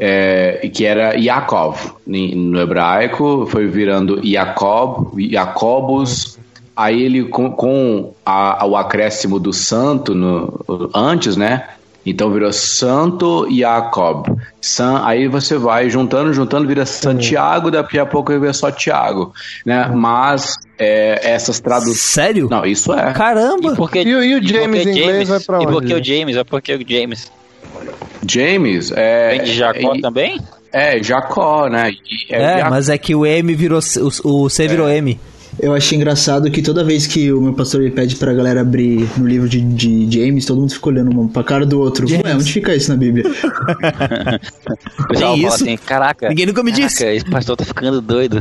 é, 0.00 0.60
e 0.62 0.68
que 0.68 0.84
era 0.84 1.14
Yaakov. 1.16 1.76
No 2.06 2.60
hebraico 2.60 3.46
foi 3.50 3.66
virando 3.66 4.20
Jacob, 4.24 5.12
Jacobus. 5.30 6.38
Aí 6.76 7.02
ele, 7.02 7.24
com, 7.24 7.50
com 7.50 8.12
a- 8.24 8.64
o 8.64 8.76
acréscimo 8.76 9.40
do 9.40 9.52
santo 9.52 10.14
no- 10.14 10.90
antes, 10.94 11.36
né? 11.36 11.64
Então 12.06 12.32
virou 12.32 12.50
Santo 12.52 13.46
Jacob. 13.54 14.26
San, 14.60 15.02
aí 15.04 15.28
você 15.28 15.58
vai 15.58 15.90
juntando, 15.90 16.32
juntando, 16.32 16.66
vira 16.66 16.86
Santiago, 16.86 17.70
daqui 17.70 17.98
a 17.98 18.06
pouco 18.06 18.32
vira 18.38 18.52
só 18.52 18.70
Tiago. 18.70 19.32
Né? 19.66 19.86
Mas 19.94 20.56
é, 20.78 21.20
essas 21.34 21.60
traduções. 21.60 22.00
Sério? 22.00 22.48
Não, 22.50 22.64
isso 22.64 22.92
é. 22.94 23.12
Caramba! 23.12 23.74
Porque, 23.76 24.00
E 24.02 24.14
o- 24.14 24.24
e 24.24 24.34
o 24.36 24.42
James 24.46 24.82
que 24.84 24.88
em 24.88 24.92
inglês 24.92 25.28
vai 25.28 25.40
pra 25.40 25.62
E 25.62 25.66
onde? 25.66 25.86
que 25.88 25.94
o 25.94 26.02
James? 26.04 26.36
É 26.36 26.44
porque 26.44 26.74
o 26.74 26.80
James. 26.88 27.30
James 28.26 28.92
é. 28.94 29.30
Vem 29.30 29.42
de 29.44 29.52
Jacó 29.54 29.94
é, 29.94 30.00
também? 30.00 30.40
É, 30.72 31.02
Jacó, 31.02 31.68
né? 31.68 31.90
E- 31.90 32.34
É, 32.34 32.58
Ja- 32.58 32.70
mas 32.70 32.88
é 32.88 32.98
que 32.98 33.14
o 33.14 33.24
M 33.26 33.54
virou. 33.54 33.80
O, 34.24 34.44
o 34.44 34.48
C 34.50 34.66
virou 34.68 34.88
M. 34.88 35.18
Eu 35.60 35.74
achei 35.74 35.96
engraçado 35.96 36.50
que 36.50 36.62
toda 36.62 36.84
vez 36.84 37.06
que 37.06 37.32
o 37.32 37.40
meu 37.40 37.52
pastor 37.52 37.80
ele 37.82 37.90
pede 37.90 38.16
pra 38.16 38.32
galera 38.32 38.60
abrir 38.60 39.08
no 39.16 39.26
livro 39.26 39.48
de, 39.48 39.60
de 39.60 40.08
James, 40.10 40.44
todo 40.46 40.60
mundo 40.60 40.72
fica 40.72 40.88
olhando 40.88 41.28
pra 41.28 41.42
cara 41.42 41.66
do 41.66 41.80
outro. 41.80 42.06
James. 42.06 42.24
Ué, 42.24 42.34
onde 42.34 42.52
fica 42.52 42.74
isso 42.74 42.90
na 42.90 42.96
Bíblia? 42.96 43.24
Pessoal 45.08 45.36
fala 45.36 45.36
isso? 45.36 45.64
assim, 45.64 45.76
caraca. 45.76 46.28
Ninguém 46.28 46.46
nunca 46.46 46.62
me 46.62 46.70
caraca, 46.70 46.88
disse. 46.88 47.04
Esse 47.06 47.24
pastor 47.24 47.56
tá 47.56 47.64
ficando 47.64 48.00
doido. 48.00 48.40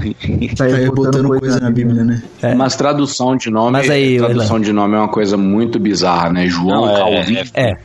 Tá 0.55 0.65
aí 0.65 0.89
botando 0.91 1.28
coisa 1.39 1.59
na 1.59 1.72
Bíblia, 1.72 2.03
né? 2.03 2.22
Mas 2.55 2.76
tradução 2.76 3.36
de 3.36 3.49
nome, 3.49 3.72
Mas 3.72 3.89
aí, 3.89 4.18
tradução 4.18 4.59
de 4.59 4.72
nome 4.72 4.95
é 4.95 4.99
uma 4.99 5.09
coisa 5.09 5.38
muito 5.38 5.80
bizarra, 5.80 6.32
né? 6.32 6.47
João 6.47 6.86
Não, 6.86 6.89
é- 6.89 6.97
Calvin. 6.97 7.38
É, 7.53 7.78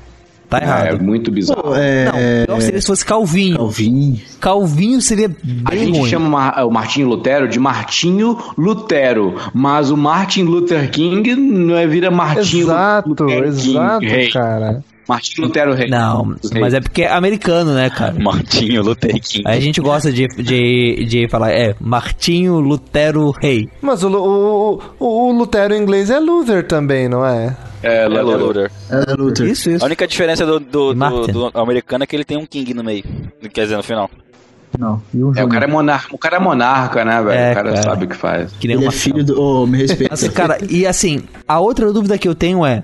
tá 0.60 0.64
É, 0.84 0.88
errado. 0.88 1.02
muito 1.02 1.30
bizarro. 1.30 1.62
Pô, 1.62 1.74
é, 1.74 2.04
Não, 2.06 2.12
melhor 2.56 2.60
seria 2.62 2.80
se 2.80 2.86
fosse 2.86 3.04
Calvinho. 3.04 3.56
Calvin. 3.56 4.20
Calvinho 4.40 5.00
seria 5.00 5.26
A 5.64 5.70
bem 5.70 5.86
gente 5.86 5.98
ruim. 5.98 6.10
chama 6.10 6.64
o 6.64 6.70
Martinho 6.70 7.08
Lutero 7.08 7.48
de 7.48 7.58
Martinho 7.58 8.36
Lutero, 8.56 9.36
mas 9.54 9.90
o 9.90 9.96
Martin 9.96 10.42
Luther 10.44 10.90
King 10.90 11.34
não 11.36 11.76
é 11.76 11.86
vira 11.86 12.10
Martinho 12.10 12.64
Exato, 12.64 13.08
Luther 13.10 13.44
exato, 13.44 14.00
King, 14.00 14.12
rei. 14.12 14.30
cara. 14.30 14.84
Martinho 15.08 15.48
Lutero 15.48 15.74
Rei. 15.74 15.88
Não, 15.90 16.36
mas 16.60 16.72
é 16.74 16.80
porque 16.80 17.02
é 17.02 17.12
americano, 17.12 17.74
né, 17.74 17.90
cara? 17.90 18.14
Martinho 18.22 18.82
Luther 18.82 19.10
King. 19.20 19.42
Aí 19.44 19.58
a 19.58 19.60
gente 19.60 19.80
gosta 19.80 20.12
de, 20.12 20.28
de, 20.28 21.04
de 21.06 21.28
falar, 21.28 21.50
é, 21.50 21.74
Martinho 21.80 22.60
Lutero 22.60 23.30
Rei. 23.32 23.68
Mas 23.82 24.04
o, 24.04 24.08
o, 24.08 24.80
o, 25.00 25.28
o 25.28 25.32
Lutero 25.32 25.74
em 25.74 25.82
inglês 25.82 26.08
é 26.08 26.20
Luther 26.20 26.64
também, 26.66 27.08
não 27.08 27.26
é? 27.26 27.54
É, 27.82 28.04
É 28.04 28.08
Lutero. 28.08 28.46
Luther. 28.46 28.70
É, 28.90 29.12
Luther. 29.14 29.46
Isso, 29.46 29.70
isso. 29.70 29.84
A 29.84 29.86
única 29.86 30.06
diferença 30.06 30.46
do, 30.46 30.60
do, 30.60 30.94
do, 30.94 31.26
do 31.26 31.60
americano 31.60 32.04
é 32.04 32.06
que 32.06 32.14
ele 32.14 32.24
tem 32.24 32.36
um 32.36 32.46
King 32.46 32.74
no 32.74 32.84
meio. 32.84 33.04
Quer 33.52 33.62
dizer, 33.62 33.76
no 33.76 33.82
final. 33.82 34.10
Não, 34.78 35.02
e 35.12 35.22
o 35.22 35.32
É, 35.36 35.44
o 35.44 35.48
cara 35.48 35.64
é 35.66 35.68
monarca, 35.68 36.14
o 36.14 36.18
cara 36.18 36.36
é 36.36 36.40
monarca, 36.40 37.04
né, 37.04 37.22
velho? 37.22 37.30
É, 37.30 37.50
o 37.50 37.54
cara, 37.54 37.70
cara. 37.72 37.82
sabe 37.82 38.04
o 38.04 38.08
que 38.08 38.16
faz. 38.16 38.52
Que 38.52 38.66
nem 38.66 38.76
Ele 38.76 38.84
é 38.84 38.86
uma 38.86 38.92
filho 38.92 39.22
do. 39.24 39.40
Ô, 39.40 39.66
me 39.66 39.76
respeita. 39.78 40.14
Mas, 40.18 40.28
cara, 40.28 40.58
e 40.68 40.86
assim, 40.86 41.22
a 41.46 41.60
outra 41.60 41.92
dúvida 41.92 42.16
que 42.16 42.26
eu 42.26 42.34
tenho 42.34 42.64
é: 42.64 42.82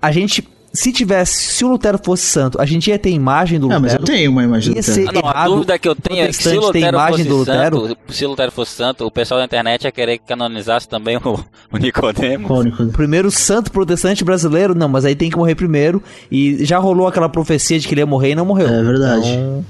a 0.00 0.10
gente, 0.10 0.48
se 0.80 0.92
tivesse, 0.92 1.34
se 1.52 1.64
o 1.64 1.68
Lutero 1.68 1.98
fosse 2.02 2.24
santo, 2.24 2.60
a 2.60 2.66
gente 2.66 2.88
ia 2.90 2.98
ter 2.98 3.10
imagem 3.10 3.58
do 3.58 3.66
Ah, 3.70 3.76
Lutero? 3.78 3.82
mas 3.82 3.92
eu 3.94 4.00
tenho 4.04 4.30
uma 4.30 4.44
imagem 4.44 4.72
do 4.72 4.76
Lutero. 4.78 5.08
Ah, 5.08 5.12
não, 5.12 5.28
a 5.28 5.46
dúvida 5.46 5.78
que 5.78 5.88
eu 5.88 5.94
tenho 5.96 6.22
é 6.24 6.26
que 6.28 6.32
se 6.34 6.56
Lutero 6.56 6.96
imagem 6.96 7.16
fosse 7.18 7.28
do 7.28 7.36
Lutero? 7.36 7.80
santo, 7.88 7.98
se 8.08 8.26
Lutero 8.26 8.52
fosse 8.52 8.72
santo, 8.72 9.06
o 9.06 9.10
pessoal 9.10 9.40
da 9.40 9.44
internet 9.46 9.84
ia 9.84 9.92
querer 9.92 10.18
que 10.18 10.26
canonizasse 10.26 10.88
também 10.88 11.16
o, 11.16 11.38
o 11.72 11.76
Nicodemo. 11.78 12.46
Qual, 12.46 12.62
Nicolas? 12.62 12.92
Primeiro 12.92 13.30
santo 13.30 13.70
protestante 13.72 14.24
brasileiro? 14.24 14.74
Não, 14.74 14.88
mas 14.88 15.04
aí 15.04 15.14
tem 15.14 15.30
que 15.30 15.36
morrer 15.36 15.54
primeiro. 15.54 16.02
E 16.30 16.64
já 16.64 16.78
rolou 16.78 17.06
aquela 17.06 17.28
profecia 17.28 17.78
de 17.78 17.86
que 17.88 17.94
ele 17.94 18.00
ia 18.02 18.06
morrer 18.06 18.30
e 18.30 18.34
não 18.34 18.44
morreu. 18.46 18.68
É 18.68 18.82
verdade. 18.82 19.28
Então, 19.30 19.64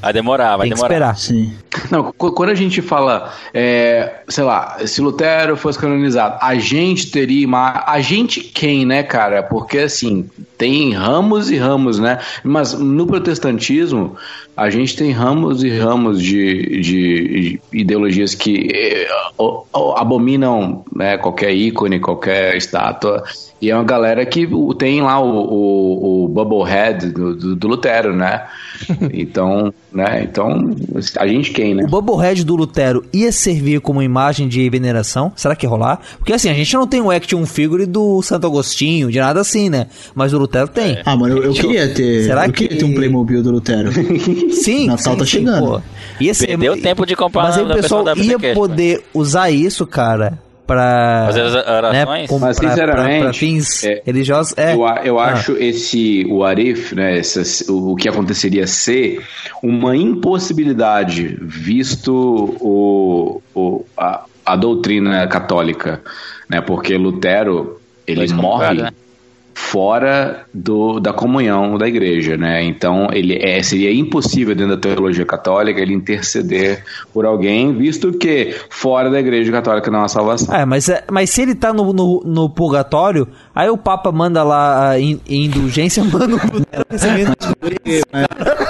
Vai 0.00 0.12
demorar, 0.12 0.56
vai 0.56 0.68
tem 0.68 0.76
que 0.76 0.82
demorar. 0.82 1.12
esperar. 1.14 1.16
Sim. 1.16 1.52
Não, 1.90 2.12
qu- 2.12 2.32
quando 2.32 2.50
a 2.50 2.54
gente 2.54 2.80
fala, 2.80 3.32
é, 3.52 4.20
sei 4.28 4.44
lá, 4.44 4.78
se 4.86 5.00
Lutero 5.00 5.56
fosse 5.56 5.78
canonizado, 5.78 6.38
a 6.40 6.54
gente 6.56 7.10
teria 7.10 7.46
uma. 7.46 7.84
A 7.86 8.00
gente 8.00 8.40
quem, 8.40 8.84
né, 8.86 9.02
cara? 9.02 9.42
Porque 9.42 9.78
assim, 9.78 10.28
tem 10.56 10.92
ramos 10.92 11.50
e 11.50 11.56
ramos, 11.56 11.98
né? 11.98 12.18
Mas 12.44 12.72
no 12.72 13.06
protestantismo, 13.06 14.16
a 14.56 14.70
gente 14.70 14.96
tem 14.96 15.10
ramos 15.10 15.62
e 15.62 15.70
ramos 15.70 16.22
de, 16.22 16.80
de 16.80 17.60
ideologias 17.72 18.34
que 18.34 18.68
é, 18.72 19.08
abominam 19.96 20.84
né, 20.94 21.18
qualquer 21.18 21.52
ícone, 21.54 22.00
qualquer 22.00 22.56
estátua. 22.56 23.22
E 23.60 23.70
é 23.70 23.74
uma 23.74 23.84
galera 23.84 24.24
que 24.26 24.46
tem 24.78 25.00
lá 25.02 25.18
o, 25.18 25.28
o, 25.30 26.24
o 26.24 26.28
Bubblehead 26.28 27.06
do, 27.10 27.34
do, 27.34 27.56
do 27.56 27.68
Lutero, 27.68 28.14
né? 28.14 28.44
Então, 29.12 29.72
né? 29.96 30.22
Então, 30.30 30.76
a 31.18 31.26
gente 31.26 31.50
quem, 31.50 31.74
né? 31.74 31.82
O 31.84 31.88
Bubblehead 31.88 32.44
do 32.44 32.54
Lutero 32.54 33.04
ia 33.12 33.32
servir 33.32 33.80
como 33.80 34.02
imagem 34.02 34.46
de 34.48 34.68
veneração? 34.68 35.32
Será 35.34 35.56
que 35.56 35.66
ia 35.66 35.70
rolar? 35.70 36.00
Porque 36.18 36.32
assim, 36.32 36.48
a 36.50 36.54
gente 36.54 36.72
não 36.74 36.86
tem 36.86 37.00
o 37.00 37.10
action 37.10 37.44
figure 37.46 37.86
do 37.86 38.20
Santo 38.22 38.46
Agostinho, 38.46 39.10
de 39.10 39.18
nada 39.18 39.40
assim, 39.40 39.68
né? 39.70 39.86
Mas 40.14 40.32
o 40.32 40.38
Lutero 40.38 40.68
tem. 40.68 40.98
Ah, 41.04 41.16
mano, 41.16 41.38
eu, 41.38 41.44
eu 41.44 41.52
queria 41.54 41.88
ter. 41.88 42.24
Será 42.24 42.46
eu 42.46 42.52
que- 42.52 42.68
queria 42.68 42.78
ter 42.78 42.84
um 42.84 42.94
Playmobil 42.94 43.42
do 43.42 43.50
Lutero. 43.50 43.90
Sim, 44.52 44.86
Natal 44.88 45.14
sim, 45.14 45.18
tá 45.18 45.24
sim, 45.24 45.30
chegando. 45.30 45.66
pô. 45.66 45.80
Ia 46.20 46.34
ser, 46.34 46.46
Perdeu 46.46 46.80
tempo 46.80 47.06
de 47.06 47.16
comprar 47.16 47.44
Mas 47.44 47.58
aí 47.58 47.64
o 47.64 47.68
pessoal 47.68 48.04
ia 48.06 48.12
Application, 48.12 48.54
poder 48.54 49.04
usar 49.14 49.50
isso, 49.50 49.86
cara, 49.86 50.38
pra... 50.66 51.24
Fazer 51.26 51.42
as 51.42 51.54
orações? 51.54 51.92
Né, 51.92 52.26
com- 52.26 52.38
Mas, 52.38 52.58
pra- 52.58 52.68
sinceramente, 52.70 53.14
pra, 53.18 53.24
pra 53.24 53.32
fins 53.32 53.84
é, 53.84 54.02
religiosos. 54.04 54.54
É. 54.58 54.74
Eu, 54.74 54.86
eu 55.04 55.18
Ah. 55.18 55.26
acho 55.32 55.52
esse 55.52 56.26
o 56.28 56.44
Arif, 56.44 56.94
né, 56.94 57.18
essa- 57.18 57.70
o, 57.72 57.92
o 57.92 57.96
que 57.96 58.08
aconteceria 58.08 58.66
ser 58.66 59.22
uma 59.62 59.96
impossibilidade, 59.96 61.36
visto 61.40 62.12
o, 62.60 63.42
o- 63.54 63.84
a, 63.96 64.24
a 64.44 64.56
doutrina 64.56 65.26
católica, 65.26 66.00
né, 66.48 66.60
porque 66.60 66.96
Lutero 66.96 67.80
ele 68.06 68.32
morre 68.32 68.82
né? 68.82 68.90
Fora 69.58 70.44
do, 70.52 71.00
da 71.00 71.14
comunhão 71.14 71.78
da 71.78 71.88
igreja, 71.88 72.36
né? 72.36 72.62
Então 72.62 73.08
ele 73.10 73.38
é, 73.42 73.62
seria 73.62 73.90
impossível 73.90 74.54
dentro 74.54 74.76
da 74.76 74.80
teologia 74.80 75.24
católica 75.24 75.80
ele 75.80 75.94
interceder 75.94 76.84
por 77.10 77.24
alguém, 77.24 77.74
visto 77.74 78.12
que 78.12 78.54
fora 78.68 79.08
da 79.08 79.18
igreja 79.18 79.50
católica 79.50 79.90
não 79.90 80.02
há 80.02 80.08
salvação. 80.08 80.54
É, 80.54 80.66
mas, 80.66 80.90
é- 80.90 81.02
mas 81.10 81.30
se 81.30 81.40
ele 81.40 81.54
tá 81.54 81.72
no, 81.72 81.90
no, 81.94 82.22
no 82.22 82.50
purgatório, 82.50 83.26
aí 83.54 83.70
o 83.70 83.78
Papa 83.78 84.12
manda 84.12 84.42
lá 84.44 84.90
a 84.90 85.00
in- 85.00 85.20
indulgência, 85.26 86.04
manda 86.12 86.36
o 86.36 86.38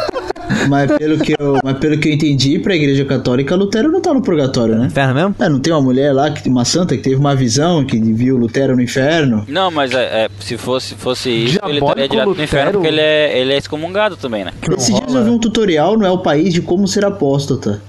mas, 0.68 0.90
pelo 0.96 1.18
que 1.18 1.34
eu, 1.38 1.58
mas 1.62 1.78
pelo 1.78 1.98
que 1.98 2.08
eu 2.08 2.12
entendi, 2.12 2.58
pra 2.58 2.74
igreja 2.74 3.04
católica, 3.04 3.54
Lutero 3.54 3.90
não 3.90 4.00
tá 4.00 4.12
no 4.12 4.22
purgatório, 4.22 4.76
né? 4.76 4.86
inferno 4.86 5.14
mesmo? 5.14 5.34
É, 5.38 5.48
não 5.48 5.58
tem 5.60 5.72
uma 5.72 5.82
mulher 5.82 6.12
lá, 6.12 6.30
que 6.30 6.48
uma 6.48 6.64
santa, 6.64 6.96
que 6.96 7.02
teve 7.02 7.16
uma 7.16 7.34
visão, 7.34 7.84
que 7.84 7.98
viu 8.00 8.36
Lutero 8.36 8.76
no 8.76 8.82
inferno? 8.82 9.44
Não, 9.48 9.70
mas 9.70 9.92
é, 9.92 10.24
é, 10.24 10.28
se 10.40 10.56
fosse, 10.56 10.94
fosse 10.94 11.30
isso, 11.30 11.58
ele 11.64 11.78
estaria 11.78 12.08
direto 12.08 12.34
no 12.34 12.42
inferno, 12.42 12.66
Lutero? 12.66 12.78
porque 12.78 12.88
ele 12.88 13.00
é, 13.00 13.38
ele 13.38 13.52
é 13.52 13.56
excomungado 13.58 14.16
também, 14.16 14.44
né? 14.44 14.52
Esses 14.76 14.94
dias 14.94 15.14
eu 15.14 15.24
vi 15.24 15.30
um 15.30 15.38
tutorial 15.38 15.96
no 15.96 16.04
El 16.04 16.18
País 16.18 16.52
de 16.52 16.60
como 16.62 16.86
ser 16.86 17.04
apóstata. 17.04 17.80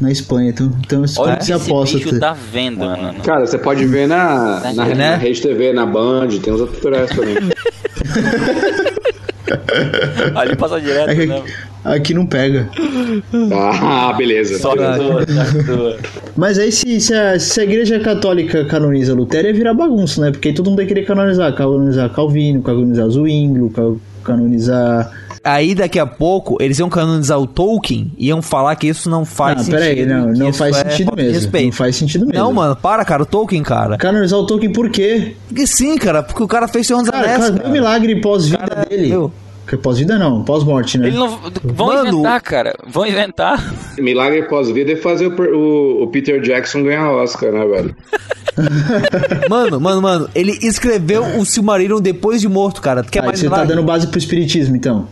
Na 0.00 0.10
Espanha, 0.10 0.48
então, 0.48 0.72
então 0.82 1.04
esse 1.04 1.20
Olha 1.20 1.38
ser 1.42 1.52
esse 1.52 1.64
bicho 1.64 1.72
apóstata. 1.74 2.18
tá 2.20 2.32
vendo, 2.32 2.86
mano. 2.86 3.20
Cara, 3.22 3.46
você 3.46 3.58
pode 3.58 3.84
ver 3.84 4.08
na, 4.08 4.72
na, 4.72 4.86
Né? 4.86 4.94
na 5.10 5.16
Rede 5.16 5.42
TV, 5.42 5.74
na 5.74 5.84
Band, 5.84 6.28
tem 6.42 6.54
uns 6.54 6.60
outros 6.60 6.78
tutoriais 6.78 7.10
também. 7.10 7.36
Ali 10.34 10.56
passa 10.56 10.80
direto, 10.80 11.10
Aqui, 11.10 11.26
né? 11.26 11.42
Aqui 11.84 12.14
não 12.14 12.26
pega. 12.26 12.68
ah, 13.82 14.12
beleza. 14.16 14.58
Só 14.58 14.72
que 14.72 14.78
tua. 14.78 15.96
Mas 16.36 16.58
aí 16.58 16.70
se, 16.72 17.00
se, 17.00 17.14
a, 17.14 17.38
se 17.38 17.60
a 17.60 17.64
igreja 17.64 18.00
católica 18.00 18.64
canoniza 18.66 19.14
Lutero, 19.14 19.48
ia 19.48 19.54
virar 19.54 19.74
bagunça, 19.74 20.20
né? 20.20 20.30
Porque 20.30 20.48
aí 20.48 20.54
todo 20.54 20.70
mundo 20.70 20.82
ia 20.82 20.88
querer 20.88 21.04
canonizar. 21.04 21.54
Canonizar 21.54 22.10
Calvino, 22.10 22.62
canonizar 22.62 23.08
Zwingli, 23.08 23.70
ca- 23.70 23.94
canonizar... 24.24 25.10
Aí 25.42 25.74
daqui 25.74 25.98
a 25.98 26.04
pouco 26.04 26.58
eles 26.60 26.78
iam 26.78 26.90
canonizar 26.90 27.38
o 27.40 27.46
Tolkien 27.46 28.12
e 28.18 28.26
iam 28.26 28.42
falar 28.42 28.76
que 28.76 28.86
isso 28.88 29.08
não 29.08 29.24
faz 29.24 29.56
não, 29.56 29.64
sentido. 29.64 29.78
peraí, 29.80 30.04
não, 30.06 30.26
não 30.32 30.52
faz 30.52 30.76
é 30.76 30.90
sentido 30.90 31.16
mesmo. 31.16 31.32
respeito. 31.32 31.64
Não 31.64 31.72
faz 31.72 31.96
sentido 31.96 32.26
mesmo. 32.26 32.38
Não, 32.38 32.52
mano, 32.52 32.76
para, 32.76 33.02
cara, 33.06 33.22
o 33.22 33.26
Tolkien, 33.26 33.62
cara. 33.62 33.96
Canonizar 33.96 34.38
o 34.38 34.44
Tolkien 34.46 34.70
por 34.70 34.90
quê? 34.90 35.34
Porque 35.48 35.66
sim, 35.66 35.96
cara, 35.96 36.22
porque 36.22 36.42
o 36.42 36.46
cara 36.46 36.68
fez 36.68 36.86
Senhor 36.86 37.00
dos 37.00 37.08
Cara, 37.10 37.36
Anéis, 37.36 37.48
o 37.48 37.54
cara. 37.56 37.68
milagre 37.70 38.20
pós-vida 38.20 38.58
Cara, 38.58 38.84
dele? 38.84 39.08
meu. 39.08 39.32
Que 39.70 39.76
Pós-vida 39.76 40.18
não, 40.18 40.42
pós-morte, 40.42 40.98
né? 40.98 41.06
Ele 41.06 41.16
não. 41.16 41.38
Vão 41.62 41.86
Mano, 41.86 42.08
inventar, 42.08 42.40
cara. 42.42 42.74
Vão 42.88 43.06
inventar. 43.06 43.72
Milagre 43.98 44.42
pós-vida 44.42 44.90
é 44.92 44.96
fazer 44.96 45.28
o, 45.28 45.40
o- 45.56 46.02
o 46.02 46.06
Peter 46.08 46.40
Jackson 46.42 46.82
ganhar 46.82 47.08
Oscar, 47.12 47.52
né, 47.52 47.64
velho? 47.64 47.96
Mano, 49.48 49.80
mano, 49.80 50.02
mano, 50.02 50.28
ele 50.34 50.52
escreveu 50.62 51.22
o 51.38 51.44
Silmarillion 51.46 52.00
depois 52.00 52.40
de 52.40 52.48
morto, 52.48 52.82
cara. 52.82 53.02
Tu 53.02 53.10
quer 53.12 53.20
Aí 53.20 53.26
mais 53.26 53.38
você 53.38 53.46
tá 53.48 53.52
milagre? 53.56 53.74
dando 53.76 53.86
base 53.86 54.06
pro 54.08 54.18
espiritismo, 54.18 54.76
então. 54.76 55.06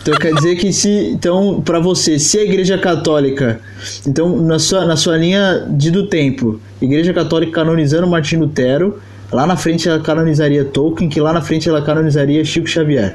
Então 0.00 0.14
quer 0.14 0.32
dizer 0.34 0.56
que 0.56 0.72
se. 0.72 1.10
Então, 1.12 1.60
pra 1.60 1.78
você, 1.78 2.18
se 2.18 2.38
a 2.38 2.42
igreja 2.44 2.78
católica. 2.78 3.60
Então, 4.06 4.36
na 4.40 4.58
sua, 4.58 4.84
na 4.86 4.96
sua 4.96 5.16
linha 5.16 5.66
de 5.70 5.90
do 5.90 6.06
tempo, 6.06 6.58
igreja 6.80 7.12
católica 7.12 7.52
canonizando 7.52 8.06
Martin 8.06 8.36
Lutero, 8.36 8.98
lá 9.30 9.46
na 9.46 9.56
frente 9.56 9.88
ela 9.88 10.00
canonizaria 10.00 10.64
Tolkien, 10.64 11.08
que 11.10 11.20
lá 11.20 11.32
na 11.32 11.42
frente 11.42 11.68
ela 11.68 11.82
canonizaria 11.82 12.44
Chico 12.44 12.66
Xavier. 12.68 13.14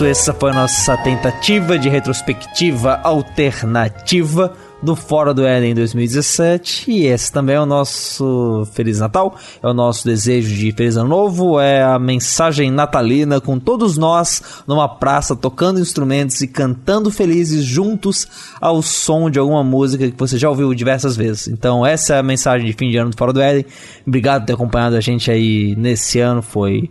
Isso, 0.00 0.04
essa 0.04 0.32
foi 0.32 0.50
a 0.50 0.54
nossa 0.54 0.96
tentativa 0.98 1.78
de 1.78 1.88
retrospectiva 1.88 3.00
alternativa 3.02 4.54
do 4.82 4.96
Fora 4.96 5.34
do 5.34 5.44
Éden 5.44 5.74
2017 5.74 6.90
e 6.90 7.06
esse 7.06 7.30
também 7.30 7.56
é 7.56 7.60
o 7.60 7.66
nosso 7.66 8.66
Feliz 8.72 8.98
Natal, 8.98 9.36
é 9.62 9.66
o 9.66 9.74
nosso 9.74 10.06
desejo 10.06 10.54
de 10.54 10.72
Feliz 10.72 10.96
Ano 10.96 11.08
Novo, 11.08 11.60
é 11.60 11.82
a 11.82 11.98
mensagem 11.98 12.70
natalina 12.70 13.40
com 13.42 13.58
todos 13.58 13.98
nós 13.98 14.62
numa 14.66 14.88
praça 14.88 15.36
tocando 15.36 15.80
instrumentos 15.80 16.40
e 16.40 16.48
cantando 16.48 17.10
felizes 17.10 17.62
juntos 17.62 18.26
ao 18.58 18.80
som 18.80 19.28
de 19.28 19.38
alguma 19.38 19.62
música 19.62 20.10
que 20.10 20.18
você 20.18 20.38
já 20.38 20.48
ouviu 20.48 20.72
diversas 20.72 21.14
vezes. 21.14 21.48
Então 21.48 21.84
essa 21.84 22.14
é 22.14 22.18
a 22.18 22.22
mensagem 22.22 22.66
de 22.66 22.72
fim 22.72 22.90
de 22.90 22.96
ano 22.96 23.10
do 23.10 23.16
Fora 23.16 23.34
do 23.34 23.40
Éden. 23.40 23.66
Obrigado 24.06 24.42
por 24.42 24.46
ter 24.46 24.52
acompanhado 24.54 24.96
a 24.96 25.00
gente 25.00 25.30
aí 25.30 25.74
nesse 25.76 26.20
ano, 26.20 26.40
foi 26.40 26.90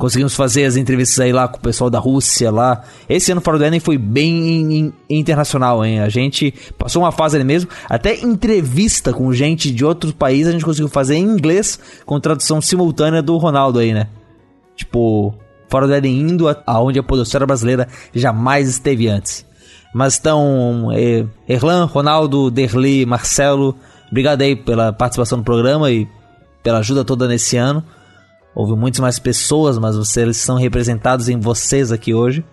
Conseguimos 0.00 0.34
fazer 0.34 0.64
as 0.64 0.76
entrevistas 0.76 1.20
aí 1.20 1.30
lá 1.30 1.46
com 1.46 1.58
o 1.58 1.60
pessoal 1.60 1.90
da 1.90 1.98
Rússia 1.98 2.50
lá. 2.50 2.80
Esse 3.06 3.32
ano 3.32 3.42
Fora 3.42 3.58
do 3.58 3.64
Éden 3.64 3.80
foi 3.80 3.98
bem 3.98 4.78
in- 4.78 4.92
internacional, 5.10 5.84
hein? 5.84 6.00
A 6.00 6.08
gente 6.08 6.54
passou 6.78 7.02
uma 7.02 7.12
fase 7.12 7.36
ali 7.36 7.44
mesmo. 7.44 7.68
Até 7.86 8.18
entrevista 8.18 9.12
com 9.12 9.30
gente 9.30 9.70
de 9.70 9.84
outros 9.84 10.12
países 10.14 10.48
a 10.48 10.52
gente 10.52 10.64
conseguiu 10.64 10.88
fazer 10.88 11.16
em 11.16 11.22
inglês 11.22 11.78
com 12.06 12.18
tradução 12.18 12.62
simultânea 12.62 13.20
do 13.20 13.36
Ronaldo 13.36 13.78
aí, 13.78 13.92
né? 13.92 14.06
Tipo, 14.74 15.34
Fora 15.68 15.86
do 15.86 15.92
Éden 15.92 16.18
indo 16.18 16.46
aonde 16.66 16.98
a 16.98 17.02
podosfera 17.02 17.44
brasileira 17.44 17.86
jamais 18.14 18.70
esteve 18.70 19.06
antes. 19.06 19.44
Mas 19.94 20.16
então, 20.18 20.88
eh, 20.94 21.26
Erlan, 21.46 21.84
Ronaldo, 21.84 22.50
Derli, 22.50 23.04
Marcelo, 23.04 23.76
obrigado 24.08 24.40
aí 24.40 24.56
pela 24.56 24.94
participação 24.94 25.36
no 25.36 25.44
programa 25.44 25.90
e 25.90 26.08
pela 26.62 26.78
ajuda 26.78 27.04
toda 27.04 27.28
nesse 27.28 27.58
ano. 27.58 27.84
Houve 28.54 28.74
muitas 28.74 29.00
mais 29.00 29.18
pessoas, 29.18 29.78
mas 29.78 29.96
vocês 29.96 30.36
são 30.36 30.56
representados 30.56 31.28
em 31.28 31.38
vocês 31.38 31.92
aqui 31.92 32.12
hoje. 32.12 32.44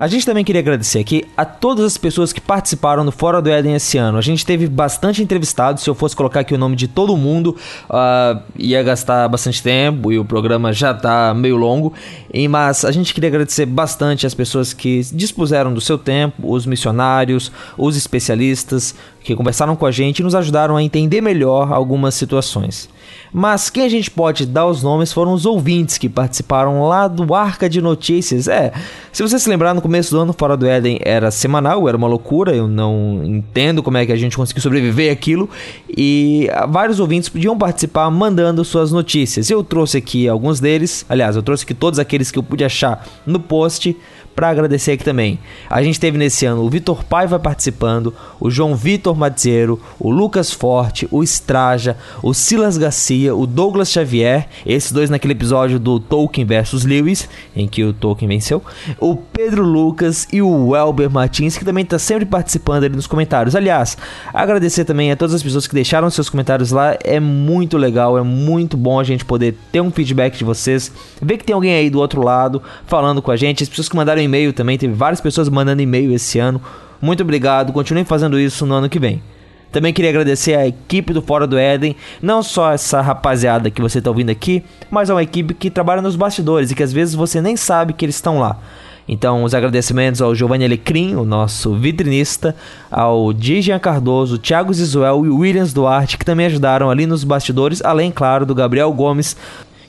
A 0.00 0.06
gente 0.06 0.24
também 0.24 0.44
queria 0.44 0.60
agradecer 0.60 1.00
aqui 1.00 1.24
a 1.36 1.44
todas 1.44 1.84
as 1.84 1.98
pessoas 1.98 2.32
que 2.32 2.40
participaram 2.40 3.04
do 3.04 3.10
Fora 3.10 3.42
do 3.42 3.50
Éden 3.50 3.74
esse 3.74 3.98
ano. 3.98 4.16
A 4.16 4.20
gente 4.20 4.46
teve 4.46 4.68
bastante 4.68 5.20
entrevistados. 5.20 5.82
Se 5.82 5.90
eu 5.90 5.94
fosse 5.94 6.14
colocar 6.14 6.40
aqui 6.40 6.54
o 6.54 6.58
nome 6.58 6.76
de 6.76 6.86
todo 6.86 7.16
mundo, 7.16 7.56
ah, 7.90 8.40
ia 8.56 8.80
gastar 8.84 9.26
bastante 9.28 9.60
tempo 9.60 10.12
e 10.12 10.18
o 10.18 10.24
programa 10.24 10.72
já 10.72 10.94
tá 10.94 11.34
meio 11.34 11.56
longo. 11.56 11.92
E, 12.32 12.46
mas 12.46 12.84
a 12.84 12.92
gente 12.92 13.12
queria 13.12 13.28
agradecer 13.28 13.66
bastante 13.66 14.24
as 14.24 14.34
pessoas 14.34 14.72
que 14.72 15.00
dispuseram 15.12 15.74
do 15.74 15.80
seu 15.80 15.98
tempo, 15.98 16.54
os 16.54 16.64
missionários, 16.64 17.50
os 17.76 17.96
especialistas 17.96 18.94
que 19.20 19.34
conversaram 19.34 19.74
com 19.74 19.84
a 19.84 19.90
gente 19.90 20.20
e 20.20 20.22
nos 20.22 20.36
ajudaram 20.36 20.76
a 20.76 20.82
entender 20.82 21.20
melhor 21.20 21.72
algumas 21.72 22.14
situações. 22.14 22.88
Mas 23.32 23.70
quem 23.70 23.84
a 23.84 23.88
gente 23.88 24.10
pode 24.10 24.46
dar 24.46 24.66
os 24.66 24.82
nomes 24.82 25.12
foram 25.12 25.32
os 25.32 25.44
ouvintes 25.46 25.98
que 25.98 26.08
participaram 26.08 26.86
lá 26.88 27.06
do 27.06 27.34
Arca 27.34 27.68
de 27.68 27.80
Notícias. 27.80 28.48
É, 28.48 28.72
se 29.12 29.22
você 29.22 29.38
se 29.38 29.48
lembrar, 29.48 29.74
no 29.74 29.82
começo 29.82 30.10
do 30.10 30.20
ano, 30.20 30.32
Fora 30.32 30.56
do 30.56 30.66
Éden 30.66 30.98
era 31.02 31.30
semanal, 31.30 31.88
era 31.88 31.96
uma 31.96 32.06
loucura, 32.06 32.54
eu 32.54 32.66
não 32.66 33.22
entendo 33.24 33.82
como 33.82 33.98
é 33.98 34.06
que 34.06 34.12
a 34.12 34.16
gente 34.16 34.36
conseguiu 34.36 34.62
sobreviver 34.62 35.12
aquilo. 35.12 35.48
E 35.88 36.48
vários 36.68 37.00
ouvintes 37.00 37.28
podiam 37.28 37.56
participar 37.56 38.10
mandando 38.10 38.64
suas 38.64 38.92
notícias. 38.92 39.50
Eu 39.50 39.62
trouxe 39.62 39.98
aqui 39.98 40.28
alguns 40.28 40.60
deles, 40.60 41.04
aliás, 41.08 41.36
eu 41.36 41.42
trouxe 41.42 41.64
aqui 41.64 41.74
todos 41.74 41.98
aqueles 41.98 42.30
que 42.30 42.38
eu 42.38 42.42
pude 42.42 42.64
achar 42.64 43.06
no 43.26 43.40
post 43.40 43.96
para 44.38 44.50
agradecer 44.50 44.92
aqui 44.92 45.02
também. 45.02 45.36
A 45.68 45.82
gente 45.82 45.98
teve 45.98 46.16
nesse 46.16 46.46
ano 46.46 46.62
o 46.62 46.70
Vitor 46.70 47.02
Paiva 47.02 47.40
participando, 47.40 48.14
o 48.38 48.48
João 48.48 48.76
Vitor 48.76 49.16
Mazziero, 49.16 49.80
o 49.98 50.12
Lucas 50.12 50.52
Forte, 50.52 51.08
o 51.10 51.24
Straja, 51.24 51.96
o 52.22 52.32
Silas 52.32 52.78
Garcia, 52.78 53.34
o 53.34 53.48
Douglas 53.48 53.90
Xavier, 53.90 54.46
esses 54.64 54.92
dois 54.92 55.10
naquele 55.10 55.32
episódio 55.32 55.80
do 55.80 55.98
Tolkien 55.98 56.46
versus 56.46 56.84
Lewis, 56.84 57.28
em 57.56 57.66
que 57.66 57.82
o 57.82 57.92
Tolkien 57.92 58.28
venceu, 58.28 58.62
o 59.00 59.16
Pedro 59.16 59.64
Lucas 59.64 60.28
e 60.32 60.40
o 60.40 60.68
Welber 60.68 61.10
Martins, 61.10 61.58
que 61.58 61.64
também 61.64 61.82
está 61.82 61.98
sempre 61.98 62.24
participando 62.24 62.84
ali 62.84 62.94
nos 62.94 63.08
comentários. 63.08 63.56
Aliás, 63.56 63.98
agradecer 64.32 64.84
também 64.84 65.10
a 65.10 65.16
todas 65.16 65.34
as 65.34 65.42
pessoas 65.42 65.66
que 65.66 65.74
deixaram 65.74 66.08
seus 66.10 66.30
comentários 66.30 66.70
lá, 66.70 66.96
é 67.02 67.18
muito 67.18 67.76
legal, 67.76 68.16
é 68.16 68.22
muito 68.22 68.76
bom 68.76 69.00
a 69.00 69.04
gente 69.04 69.24
poder 69.24 69.56
ter 69.72 69.80
um 69.80 69.90
feedback 69.90 70.38
de 70.38 70.44
vocês, 70.44 70.92
ver 71.20 71.38
que 71.38 71.44
tem 71.44 71.54
alguém 71.54 71.74
aí 71.74 71.90
do 71.90 71.98
outro 71.98 72.22
lado 72.22 72.62
falando 72.86 73.20
com 73.20 73.32
a 73.32 73.36
gente, 73.36 73.64
as 73.64 73.68
pessoas 73.68 73.88
que 73.88 73.96
mandaram 73.96 74.27
e-mail 74.28 74.52
também, 74.52 74.78
teve 74.78 74.94
várias 74.94 75.20
pessoas 75.20 75.48
mandando 75.48 75.82
e-mail 75.82 76.12
esse 76.14 76.38
ano. 76.38 76.60
Muito 77.00 77.22
obrigado, 77.22 77.72
continuem 77.72 78.04
fazendo 78.04 78.38
isso 78.38 78.64
no 78.66 78.74
ano 78.74 78.88
que 78.88 78.98
vem. 78.98 79.22
Também 79.70 79.92
queria 79.92 80.10
agradecer 80.10 80.54
a 80.54 80.66
equipe 80.66 81.12
do 81.12 81.20
Fora 81.20 81.46
do 81.46 81.58
Éden, 81.58 81.94
não 82.22 82.42
só 82.42 82.72
essa 82.72 83.00
rapaziada 83.00 83.70
que 83.70 83.82
você 83.82 83.98
está 83.98 84.10
ouvindo 84.10 84.30
aqui, 84.30 84.64
mas 84.90 85.10
a 85.10 85.14
uma 85.14 85.22
equipe 85.22 85.52
que 85.52 85.70
trabalha 85.70 86.00
nos 86.00 86.16
bastidores 86.16 86.70
e 86.70 86.74
que 86.74 86.82
às 86.82 86.92
vezes 86.92 87.14
você 87.14 87.40
nem 87.40 87.56
sabe 87.56 87.92
que 87.92 88.04
eles 88.04 88.14
estão 88.14 88.38
lá. 88.38 88.58
Então, 89.06 89.42
os 89.42 89.54
agradecimentos 89.54 90.20
ao 90.20 90.34
Giovanni 90.34 90.66
Alecrim, 90.66 91.14
o 91.16 91.24
nosso 91.24 91.74
vitrinista, 91.74 92.54
ao 92.90 93.32
Dijan 93.32 93.78
Cardoso, 93.78 94.38
Thiago 94.38 94.72
Zizuel 94.72 95.24
e 95.24 95.30
Williams 95.30 95.72
Duarte, 95.72 96.18
que 96.18 96.26
também 96.26 96.46
ajudaram 96.46 96.90
ali 96.90 97.06
nos 97.06 97.24
bastidores, 97.24 97.82
além, 97.82 98.10
claro, 98.10 98.44
do 98.44 98.54
Gabriel 98.54 98.92
Gomes 98.92 99.34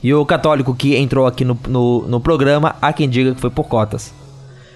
e 0.02 0.14
o 0.14 0.24
católico 0.24 0.74
que 0.74 0.96
entrou 0.96 1.26
aqui 1.26 1.44
no, 1.44 1.58
no, 1.68 2.08
no 2.08 2.20
programa, 2.20 2.74
há 2.80 2.92
quem 2.92 3.08
diga 3.08 3.34
que 3.34 3.40
foi 3.40 3.50
por 3.50 3.64
cotas. 3.64 4.19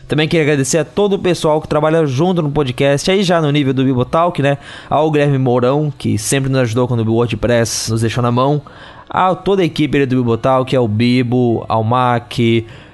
Também 0.06 0.28
queria 0.28 0.44
agradecer 0.44 0.78
a 0.78 0.84
todo 0.84 1.14
o 1.14 1.18
pessoal 1.18 1.60
que 1.60 1.68
trabalha 1.68 2.04
junto 2.06 2.42
no 2.42 2.50
podcast, 2.50 3.10
aí 3.10 3.22
já 3.22 3.40
no 3.40 3.50
nível 3.50 3.72
do 3.72 3.84
Bibotalk, 3.84 4.40
né? 4.42 4.58
Ao 4.88 5.10
Guilherme 5.10 5.38
Mourão, 5.38 5.92
que 5.96 6.18
sempre 6.18 6.50
nos 6.50 6.60
ajudou 6.60 6.86
quando 6.86 7.06
o 7.06 7.14
WordPress 7.14 7.90
nos 7.90 8.02
deixou 8.02 8.22
na 8.22 8.30
mão. 8.30 8.60
A 9.08 9.34
toda 9.34 9.62
a 9.62 9.64
equipe 9.64 10.04
do 10.06 10.16
Bibotalk, 10.16 10.74
ao 10.74 10.86
Bibo, 10.86 11.64
ao 11.68 11.82
Mac, 11.82 12.32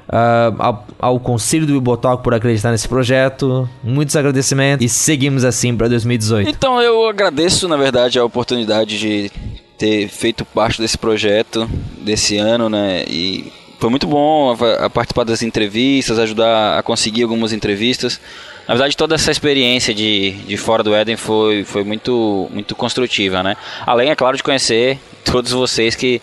ah, 0.09 0.53
ao, 0.59 0.87
ao 0.99 1.21
Conselho 1.21 1.67
do 1.67 1.73
Bibotalk 1.75 2.23
por 2.23 2.35
acreditar 2.35 2.71
nesse 2.71 2.89
projeto. 2.89 3.69
Muitos 3.83 4.17
agradecimentos 4.17 4.85
e 4.85 4.89
seguimos 4.89 5.45
assim 5.45 5.77
para 5.77 5.89
2018. 5.89 6.49
Então 6.51 6.81
eu 6.81 7.09
agradeço, 7.09 7.69
na 7.69 7.77
verdade, 7.77 8.19
a 8.19 8.25
oportunidade 8.25 8.99
de 8.99 9.31
ter 9.79 10.09
feito 10.09 10.45
parte 10.45 10.81
desse 10.81 10.99
projeto 10.99 11.69
desse 12.03 12.37
ano, 12.37 12.69
né? 12.69 13.05
E 13.09 13.51
foi 13.81 13.89
muito 13.89 14.07
bom 14.07 14.55
a, 14.79 14.91
participar 14.91 15.25
das 15.25 15.43
entrevistas, 15.43 16.19
ajudar 16.19 16.79
a 16.79 16.83
conseguir 16.83 17.23
algumas 17.23 17.53
entrevistas. 17.53 18.21
Na 18.69 18.75
verdade, 18.75 18.95
toda 18.97 19.15
essa 19.15 19.31
experiência 19.31 19.95
de, 19.95 20.33
de 20.33 20.57
fora 20.59 20.83
do 20.83 20.95
Éden 20.95 21.17
foi, 21.17 21.65
foi 21.65 21.83
muito, 21.83 22.49
muito 22.53 22.77
construtiva, 22.77 23.43
né? 23.43 23.57
Além, 23.87 24.11
é 24.11 24.15
claro, 24.15 24.37
de 24.37 24.43
conhecer 24.43 24.99
todos 25.25 25.51
vocês 25.51 25.95
que 25.95 26.21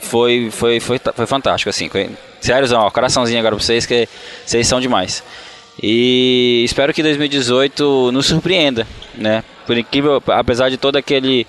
foi, 0.00 0.48
foi, 0.50 0.80
foi, 0.80 0.98
foi 1.14 1.26
fantástico, 1.26 1.68
assim. 1.68 1.90
Sério, 2.40 2.66
ó, 2.76 2.90
coraçãozinho 2.90 3.38
agora 3.38 3.54
pra 3.54 3.62
vocês, 3.62 3.84
que 3.84 4.08
vocês 4.44 4.66
são 4.66 4.80
demais. 4.80 5.22
E 5.82 6.62
espero 6.64 6.94
que 6.94 7.02
2018 7.02 8.10
nos 8.10 8.26
surpreenda, 8.26 8.86
né? 9.14 9.44
Por 9.66 9.76
incrível, 9.76 10.22
apesar 10.28 10.70
de 10.70 10.78
todo 10.78 10.96
aquele 10.96 11.46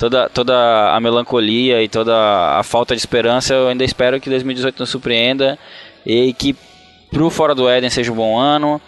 toda, 0.00 0.30
toda 0.30 0.94
a 0.94 0.98
melancolia 0.98 1.82
e 1.82 1.88
toda 1.88 2.16
a 2.58 2.62
falta 2.62 2.96
de 2.96 3.00
esperança, 3.00 3.52
eu 3.52 3.68
ainda 3.68 3.84
espero 3.84 4.18
que 4.18 4.30
2018 4.30 4.80
nos 4.80 4.88
surpreenda 4.88 5.58
e 6.06 6.32
que 6.32 6.56
pro 7.10 7.28
Fora 7.28 7.54
do 7.54 7.68
Éden 7.68 7.90
seja 7.90 8.10
um 8.10 8.16
bom 8.16 8.38
ano, 8.38 8.80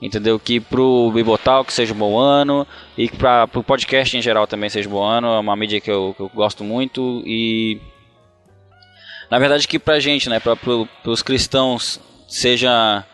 entendeu? 0.00 0.38
Que 0.38 0.60
pro 0.60 1.10
Bibotalk 1.12 1.72
seja 1.72 1.92
um 1.92 1.96
bom 1.96 2.16
ano 2.16 2.64
e 2.96 3.08
que 3.08 3.16
para 3.16 3.48
pro 3.48 3.64
podcast 3.64 4.16
em 4.16 4.22
geral 4.22 4.46
também 4.46 4.70
seja 4.70 4.88
um 4.88 4.92
bom 4.92 5.02
ano, 5.02 5.26
é 5.26 5.40
uma 5.40 5.56
mídia 5.56 5.80
que 5.80 5.90
eu, 5.90 6.14
que 6.16 6.22
eu 6.22 6.30
gosto 6.32 6.62
muito 6.62 7.24
e 7.26 7.80
na 9.28 9.40
verdade 9.40 9.66
que 9.66 9.80
pra 9.80 9.98
gente, 9.98 10.28
né, 10.30 10.38
para 10.38 10.54
pro, 10.54 10.88
pros 11.02 11.22
cristãos 11.22 11.98
seja 12.28 13.04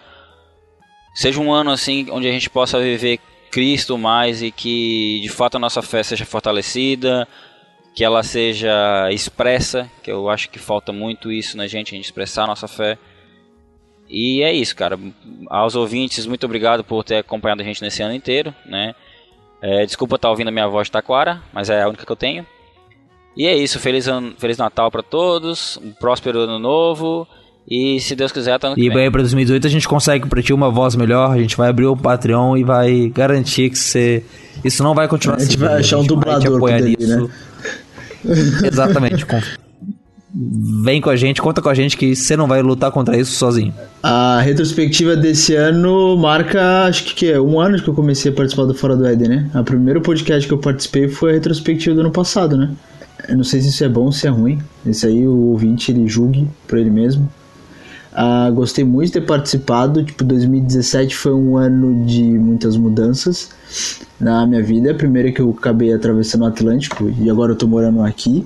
seja 1.14 1.40
um 1.40 1.51
ano 1.51 1.70
assim 1.70 2.09
onde 2.11 2.28
a 2.28 2.32
gente 2.32 2.51
possa 2.51 2.78
viver 2.78 3.18
Cristo 3.50 3.99
mais 3.99 4.42
e 4.42 4.50
que 4.50 5.20
de 5.22 5.29
fato 5.29 5.57
a 5.57 5.58
nossa 5.58 5.83
fé 5.83 6.03
seja 6.03 6.25
fortalecida, 6.25 7.26
que 7.95 8.04
ela 8.04 8.22
seja 8.22 9.11
expressa, 9.11 9.91
que 10.03 10.11
eu 10.11 10.29
acho 10.29 10.49
que 10.50 10.58
falta 10.58 10.92
muito 10.92 11.33
isso 11.33 11.57
na 11.57 11.66
gente, 11.66 11.95
a 11.95 11.96
gente 11.96 12.04
expressar 12.04 12.45
a 12.45 12.49
nossa 12.49 12.68
fé. 12.68 12.96
E 14.08 14.42
é 14.42 14.53
isso, 14.53 14.75
cara. 14.75 14.99
Aos 15.49 15.75
ouvintes, 15.75 16.25
muito 16.25 16.45
obrigado 16.46 16.83
por 16.83 17.04
ter 17.04 17.16
acompanhado 17.16 17.61
a 17.61 17.64
gente 17.64 17.83
nesse 17.83 18.03
ano 18.03 18.14
inteiro, 18.14 18.54
né? 18.64 18.95
É, 19.61 19.84
desculpa 19.84 20.16
estar 20.16 20.30
ouvindo 20.30 20.49
a 20.49 20.53
minha 20.53 20.68
voz 20.68 20.88
taquara, 20.88 21.42
mas 21.53 21.68
é 21.68 21.83
a 21.83 21.88
única 21.88 22.07
que 22.07 22.12
eu 22.12 22.16
tenho. 22.16 22.46
E 23.37 23.46
é 23.46 23.54
isso, 23.57 23.79
feliz, 23.79 24.08
ano, 24.08 24.34
feliz 24.38 24.57
Natal 24.58 24.91
para 24.91 25.03
todos, 25.03 25.76
um 25.79 25.92
próspero 25.92 26.41
ano 26.41 26.58
novo. 26.58 27.26
E 27.70 28.00
se 28.00 28.14
Deus 28.16 28.32
quiser, 28.32 28.58
tá 28.58 28.70
no 28.70 28.78
E 28.78 28.90
aí, 28.90 29.11
pra 29.11 29.20
2018 29.20 29.66
a 29.66 29.70
gente 29.70 29.86
consegue 29.86 30.26
pra 30.26 30.42
ti 30.42 30.53
uma 30.53 30.70
voz 30.70 30.96
melhor, 30.96 31.30
a 31.32 31.38
gente 31.38 31.57
vai 31.57 31.68
abrir 31.68 31.86
o 31.86 31.96
Patreon 31.96 32.57
e 32.57 32.64
vai 32.64 33.12
garantir 33.14 33.68
que 33.70 33.78
você. 33.78 34.22
Isso 34.64 34.82
não 34.82 34.95
vai 34.95 35.07
continuar 35.07 35.36
A 35.36 35.40
gente 35.40 35.50
assim, 35.50 35.58
vai 35.58 35.74
achar 35.78 35.96
um 35.96 36.00
vai 36.00 36.07
te 36.07 36.08
dublador 36.08 36.57
apoiar 36.57 36.78
Deli, 36.80 36.96
nisso. 36.99 37.30
Exatamente. 38.64 39.26
com- 39.26 39.40
Vem 40.84 41.00
com 41.00 41.08
a 41.08 41.16
gente, 41.16 41.40
conta 41.40 41.62
com 41.62 41.68
a 41.70 41.74
gente 41.74 41.96
que 41.96 42.14
você 42.14 42.36
não 42.36 42.46
vai 42.46 42.61
lutar 42.62 42.90
contra 42.92 43.16
isso 43.18 43.32
sozinho. 43.32 43.72
A 44.03 44.40
retrospectiva 44.40 45.16
desse 45.16 45.54
ano 45.54 46.16
marca, 46.18 46.84
acho 46.84 47.04
que, 47.04 47.14
que 47.14 47.30
é 47.32 47.40
um 47.40 47.58
ano 47.58 47.80
que 47.82 47.88
eu 47.88 47.95
comecei 47.95 48.30
a 48.30 48.34
participar 48.34 48.64
do 48.66 48.74
Fora 48.74 48.95
do 48.95 49.07
Éden, 49.07 49.28
né? 49.28 49.50
O 49.54 49.64
primeiro 49.64 50.00
podcast 50.03 50.46
que 50.46 50.53
eu 50.53 50.58
participei 50.58 51.08
foi 51.08 51.30
a 51.30 51.34
retrospectiva 51.34 51.95
do 51.95 52.03
ano 52.03 52.11
passado, 52.11 52.57
né? 52.57 52.70
Eu 53.26 53.38
não 53.38 53.45
sei 53.45 53.61
se 53.62 53.68
isso 53.70 53.82
é 53.82 53.88
bom 53.88 54.04
ou 54.04 54.12
se 54.12 54.26
é 54.26 54.30
ruim. 54.30 54.58
Esse 54.86 55.07
aí 55.07 55.26
o 55.26 55.34
ouvinte 55.34 55.90
ele 55.90 56.07
julgue 56.07 56.46
por 56.68 56.78
ele 56.78 56.90
mesmo. 56.90 57.28
Ah, 58.20 58.50
gostei 58.50 58.82
muito 58.82 59.07
de 59.07 59.12
ter 59.12 59.26
participado. 59.26 60.03
Tipo, 60.03 60.24
2017 60.24 61.14
foi 61.14 61.32
um 61.32 61.57
ano 61.57 62.04
de 62.04 62.20
muitas 62.20 62.76
mudanças 62.76 63.50
na 64.18 64.45
minha 64.45 64.61
vida. 64.61 64.90
A 64.90 64.95
primeira 64.95 65.30
que 65.30 65.40
eu 65.40 65.54
acabei 65.57 65.92
atravessando 65.92 66.42
o 66.42 66.46
Atlântico 66.46 67.08
e 67.16 67.30
agora 67.30 67.53
eu 67.53 67.57
tô 67.57 67.68
morando 67.68 68.03
aqui 68.03 68.45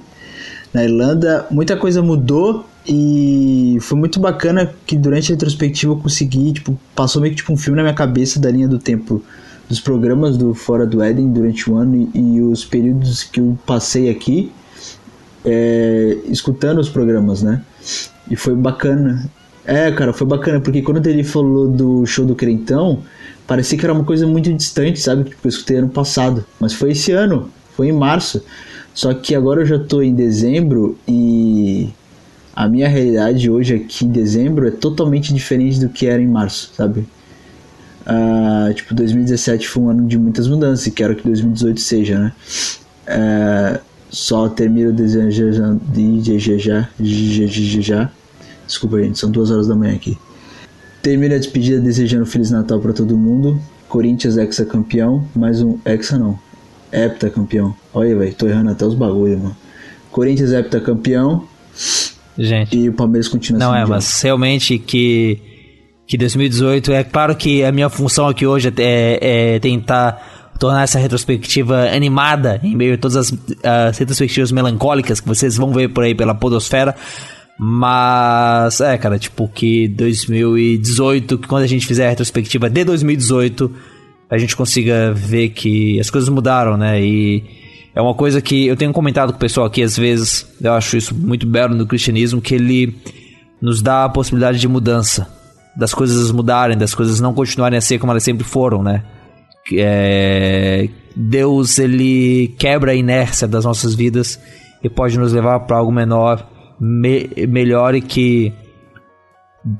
na 0.74 0.84
Irlanda. 0.84 1.46
Muita 1.50 1.74
coisa 1.74 2.02
mudou 2.02 2.66
e 2.86 3.78
foi 3.80 3.96
muito 3.96 4.20
bacana 4.20 4.70
que 4.86 4.94
durante 4.94 5.32
a 5.32 5.34
retrospectiva 5.36 5.94
eu 5.94 5.96
consegui, 5.96 6.52
tipo, 6.52 6.78
passou 6.94 7.22
meio 7.22 7.32
que 7.32 7.38
tipo 7.38 7.50
um 7.50 7.56
filme 7.56 7.78
na 7.78 7.82
minha 7.82 7.94
cabeça 7.94 8.38
da 8.38 8.50
linha 8.50 8.68
do 8.68 8.78
tempo 8.78 9.24
dos 9.70 9.80
programas 9.80 10.36
do 10.36 10.52
Fora 10.52 10.84
do 10.84 11.02
Éden 11.02 11.32
durante 11.32 11.70
o 11.70 11.76
ano 11.78 12.10
e, 12.14 12.34
e 12.34 12.42
os 12.42 12.62
períodos 12.62 13.22
que 13.22 13.40
eu 13.40 13.58
passei 13.64 14.10
aqui 14.10 14.52
é, 15.46 16.18
escutando 16.26 16.78
os 16.78 16.90
programas, 16.90 17.42
né? 17.42 17.62
E 18.30 18.36
foi 18.36 18.54
bacana. 18.54 19.30
É, 19.64 19.92
cara, 19.92 20.12
foi 20.12 20.26
bacana, 20.26 20.60
porque 20.60 20.82
quando 20.82 21.06
ele 21.06 21.22
falou 21.22 21.68
do 21.68 22.04
show 22.04 22.26
do 22.26 22.34
Crentão, 22.34 23.02
parecia 23.46 23.78
que 23.78 23.84
era 23.84 23.92
uma 23.92 24.04
coisa 24.04 24.26
muito 24.26 24.52
distante, 24.52 24.98
sabe? 25.00 25.24
Tipo, 25.24 25.46
eu 25.46 25.48
escutei 25.48 25.76
ano 25.76 25.88
passado. 25.88 26.44
Mas 26.58 26.72
foi 26.72 26.92
esse 26.92 27.12
ano, 27.12 27.48
foi 27.76 27.88
em 27.88 27.92
março. 27.92 28.42
Só 28.94 29.14
que 29.14 29.34
agora 29.34 29.62
eu 29.62 29.66
já 29.66 29.78
tô 29.78 30.02
em 30.02 30.14
dezembro 30.14 30.98
e 31.08 31.88
a 32.54 32.68
minha 32.68 32.88
realidade 32.88 33.50
hoje 33.50 33.74
aqui 33.74 34.04
em 34.04 34.10
dezembro 34.10 34.66
é 34.68 34.70
totalmente 34.70 35.32
diferente 35.32 35.80
do 35.80 35.88
que 35.88 36.06
era 36.06 36.20
em 36.20 36.26
março, 36.26 36.72
sabe? 36.76 37.06
Ah, 38.04 38.70
tipo, 38.74 38.94
2017 38.94 39.68
foi 39.68 39.82
um 39.82 39.90
ano 39.90 40.06
de 40.06 40.18
muitas 40.18 40.48
mudanças 40.48 40.86
e 40.86 40.90
quero 40.90 41.14
que 41.16 41.22
2018 41.24 41.80
seja, 41.80 42.18
né? 42.18 42.32
É, 43.06 43.80
só 44.10 44.48
termino 44.48 44.92
desejando 44.92 45.80
de 45.88 46.38
já, 46.38 46.88
já. 47.80 48.10
Desculpa, 48.66 49.02
gente, 49.02 49.18
são 49.18 49.30
duas 49.30 49.50
horas 49.50 49.68
da 49.68 49.74
manhã 49.74 49.94
aqui. 49.94 50.16
Termino 51.02 51.34
a 51.34 51.38
despedida 51.38 51.80
desejando 51.80 52.26
Feliz 52.26 52.50
Natal 52.50 52.80
para 52.80 52.92
todo 52.92 53.16
mundo. 53.16 53.60
Corinthians 53.88 54.36
exa 54.36 54.64
campeão, 54.64 55.26
mais 55.34 55.60
um 55.60 55.78
exa 55.84 56.18
não, 56.18 56.38
hepta 56.92 57.28
campeão. 57.28 57.74
Olha, 57.92 58.16
velho, 58.16 58.34
tô 58.34 58.46
errando 58.46 58.70
até 58.70 58.86
os 58.86 58.94
bagulho, 58.94 59.38
mano. 59.38 59.56
Corinthians 60.10 60.52
hepta 60.52 60.80
campeão. 60.80 61.46
Gente. 62.38 62.76
E 62.76 62.88
o 62.88 62.92
Palmeiras 62.92 63.28
continua 63.28 63.58
Não 63.58 63.72
sendo 63.72 63.84
é, 63.84 63.86
mas 63.86 64.22
realmente 64.22 64.78
que 64.78 65.40
que 66.06 66.18
2018 66.18 66.92
é 66.92 67.04
claro 67.04 67.34
que 67.34 67.64
a 67.64 67.72
minha 67.72 67.88
função 67.88 68.28
aqui 68.28 68.46
hoje 68.46 68.72
é, 68.78 69.54
é 69.54 69.58
tentar 69.58 70.52
tornar 70.58 70.82
essa 70.82 70.98
retrospectiva 70.98 71.88
animada 71.88 72.60
em 72.62 72.76
meio 72.76 72.94
a 72.94 72.98
todas 72.98 73.16
as, 73.16 73.34
as 73.62 73.98
retrospectivas 73.98 74.52
melancólicas 74.52 75.20
que 75.20 75.26
vocês 75.26 75.56
vão 75.56 75.72
ver 75.72 75.88
por 75.88 76.04
aí 76.04 76.14
pela 76.14 76.34
podosfera. 76.34 76.94
Mas 77.58 78.80
é, 78.80 78.96
cara, 78.98 79.18
tipo 79.18 79.48
que 79.48 79.88
2018, 79.88 81.38
que 81.38 81.48
quando 81.48 81.62
a 81.62 81.66
gente 81.66 81.86
fizer 81.86 82.06
a 82.06 82.10
retrospectiva 82.10 82.68
de 82.68 82.84
2018, 82.84 83.70
a 84.30 84.38
gente 84.38 84.56
consiga 84.56 85.12
ver 85.12 85.50
que 85.50 86.00
as 86.00 86.10
coisas 86.10 86.28
mudaram, 86.28 86.76
né? 86.76 87.00
E 87.02 87.44
é 87.94 88.00
uma 88.00 88.14
coisa 88.14 88.40
que 88.40 88.66
eu 88.66 88.76
tenho 88.76 88.92
comentado 88.92 89.30
com 89.30 89.36
o 89.36 89.40
pessoal 89.40 89.66
aqui 89.66 89.82
às 89.82 89.96
vezes, 89.96 90.46
eu 90.60 90.72
acho 90.72 90.96
isso 90.96 91.14
muito 91.14 91.46
belo 91.46 91.74
no 91.74 91.86
cristianismo, 91.86 92.40
que 92.40 92.54
ele 92.54 92.96
nos 93.60 93.82
dá 93.82 94.04
a 94.04 94.08
possibilidade 94.08 94.58
de 94.58 94.66
mudança, 94.66 95.28
das 95.76 95.94
coisas 95.94 96.30
mudarem, 96.32 96.76
das 96.76 96.94
coisas 96.94 97.20
não 97.20 97.34
continuarem 97.34 97.78
a 97.78 97.80
ser 97.80 97.98
como 97.98 98.10
elas 98.10 98.24
sempre 98.24 98.44
foram, 98.44 98.82
né? 98.82 99.04
É, 99.74 100.88
Deus 101.14 101.78
ele 101.78 102.54
quebra 102.58 102.92
a 102.92 102.94
inércia 102.94 103.46
das 103.46 103.64
nossas 103.64 103.94
vidas 103.94 104.40
e 104.82 104.88
pode 104.88 105.18
nos 105.18 105.32
levar 105.32 105.60
para 105.60 105.76
algo 105.76 105.92
menor, 105.92 106.50
me- 106.84 107.30
melhor 107.48 107.94
e 107.94 108.00
que 108.00 108.52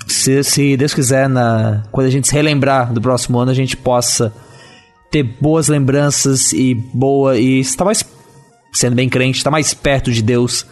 se, 0.07 0.45
se 0.45 0.77
Deus 0.77 0.95
quiser, 0.95 1.29
na, 1.29 1.83
quando 1.91 2.07
a 2.07 2.11
gente 2.11 2.29
se 2.29 2.35
relembrar 2.35 2.93
do 2.93 3.01
próximo 3.01 3.41
ano, 3.41 3.51
a 3.51 3.55
gente 3.55 3.77
possa 3.77 4.33
ter 5.11 5.25
boas 5.25 5.67
lembranças 5.67 6.53
e 6.53 6.75
boa 6.75 7.37
e 7.37 7.59
estar 7.59 7.85
mais 7.85 8.05
sendo 8.73 8.95
bem 8.95 9.09
crente, 9.09 9.39
estar 9.39 9.51
mais 9.51 9.75
perto 9.75 10.13
de 10.13 10.23
Deus 10.23 10.65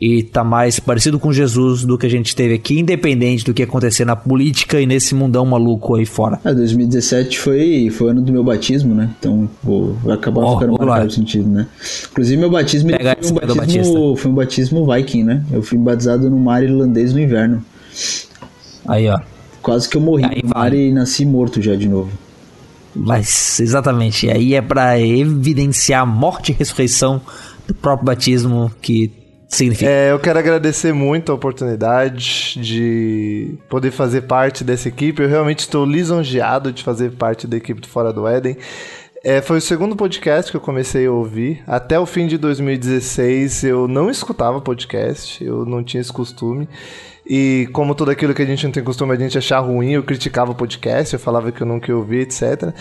e 0.00 0.20
estar 0.20 0.42
mais 0.42 0.80
parecido 0.80 1.18
com 1.18 1.32
Jesus 1.32 1.84
do 1.84 1.96
que 1.96 2.06
a 2.06 2.10
gente 2.10 2.34
teve 2.34 2.54
aqui, 2.54 2.80
independente 2.80 3.44
do 3.44 3.54
que 3.54 3.62
acontecer 3.62 4.04
na 4.04 4.16
política 4.16 4.80
e 4.80 4.86
nesse 4.86 5.14
mundão 5.14 5.46
maluco 5.46 5.94
aí 5.94 6.04
fora. 6.04 6.40
Ah, 6.44 6.52
2017 6.52 7.38
foi, 7.38 7.90
foi 7.90 8.08
o 8.08 8.10
ano 8.10 8.20
do 8.20 8.32
meu 8.32 8.42
batismo, 8.42 8.94
né? 8.94 9.10
Então, 9.18 9.48
pô, 9.62 9.94
vai 10.02 10.16
acabar 10.16 10.42
Ó, 10.42 10.54
ficando 10.54 10.74
ô, 10.74 10.86
marcado 10.86 11.12
sentido, 11.12 11.48
né? 11.48 11.66
Inclusive, 12.10 12.36
meu 12.36 12.50
batismo 12.50 12.90
Pega 12.90 13.16
foi, 13.20 13.30
um 13.30 13.54
batismo, 13.54 14.16
foi 14.16 14.30
um 14.30 14.34
batismo 14.34 14.92
viking, 14.92 15.22
né? 15.22 15.44
Eu 15.52 15.62
fui 15.62 15.78
batizado 15.78 16.28
no 16.28 16.38
mar 16.38 16.62
irlandês 16.62 17.12
no 17.12 17.20
inverno. 17.20 17.64
Aí, 18.86 19.08
ó. 19.08 19.20
Quase 19.62 19.88
que 19.88 19.96
eu 19.96 20.00
morri 20.00 20.24
no 20.42 20.48
mar 20.50 20.74
e 20.74 20.92
nasci 20.92 21.24
morto 21.24 21.62
já 21.62 21.74
de 21.74 21.88
novo. 21.88 22.10
Mas, 22.94 23.58
exatamente, 23.60 24.30
aí 24.30 24.54
é 24.54 24.60
pra 24.60 25.00
evidenciar 25.00 26.02
a 26.02 26.06
morte 26.06 26.52
e 26.52 26.54
ressurreição 26.54 27.20
do 27.66 27.74
próprio 27.74 28.06
batismo 28.06 28.70
que 28.80 29.10
significa. 29.54 29.90
É, 29.90 30.12
eu 30.12 30.18
quero 30.18 30.38
agradecer 30.38 30.92
muito 30.92 31.32
a 31.32 31.34
oportunidade 31.34 32.58
de 32.60 33.54
poder 33.68 33.90
fazer 33.90 34.22
parte 34.22 34.64
dessa 34.64 34.88
equipe. 34.88 35.22
Eu 35.22 35.28
realmente 35.28 35.60
estou 35.60 35.84
lisonjeado 35.84 36.72
de 36.72 36.82
fazer 36.82 37.12
parte 37.12 37.46
da 37.46 37.56
equipe 37.56 37.80
do 37.80 37.88
Fora 37.88 38.12
do 38.12 38.26
Éden. 38.26 38.56
É, 39.24 39.40
foi 39.40 39.56
o 39.56 39.60
segundo 39.60 39.96
podcast 39.96 40.50
que 40.50 40.56
eu 40.56 40.60
comecei 40.60 41.06
a 41.06 41.10
ouvir. 41.10 41.62
Até 41.66 41.98
o 41.98 42.04
fim 42.04 42.26
de 42.26 42.36
2016 42.36 43.64
eu 43.64 43.88
não 43.88 44.10
escutava 44.10 44.60
podcast, 44.60 45.42
eu 45.42 45.64
não 45.64 45.82
tinha 45.82 46.00
esse 46.00 46.12
costume. 46.12 46.68
E 47.26 47.66
como 47.72 47.94
tudo 47.94 48.10
aquilo 48.10 48.34
que 48.34 48.42
a 48.42 48.44
gente 48.44 48.64
não 48.64 48.70
tem 48.70 48.84
costume 48.84 49.12
a 49.12 49.16
gente 49.16 49.38
achar 49.38 49.60
ruim, 49.60 49.92
eu 49.92 50.02
criticava 50.02 50.50
o 50.50 50.54
podcast, 50.54 51.14
eu 51.14 51.18
falava 51.18 51.50
que 51.50 51.62
eu 51.62 51.80
queria 51.80 51.96
ouvir, 51.96 52.20
etc. 52.20 52.74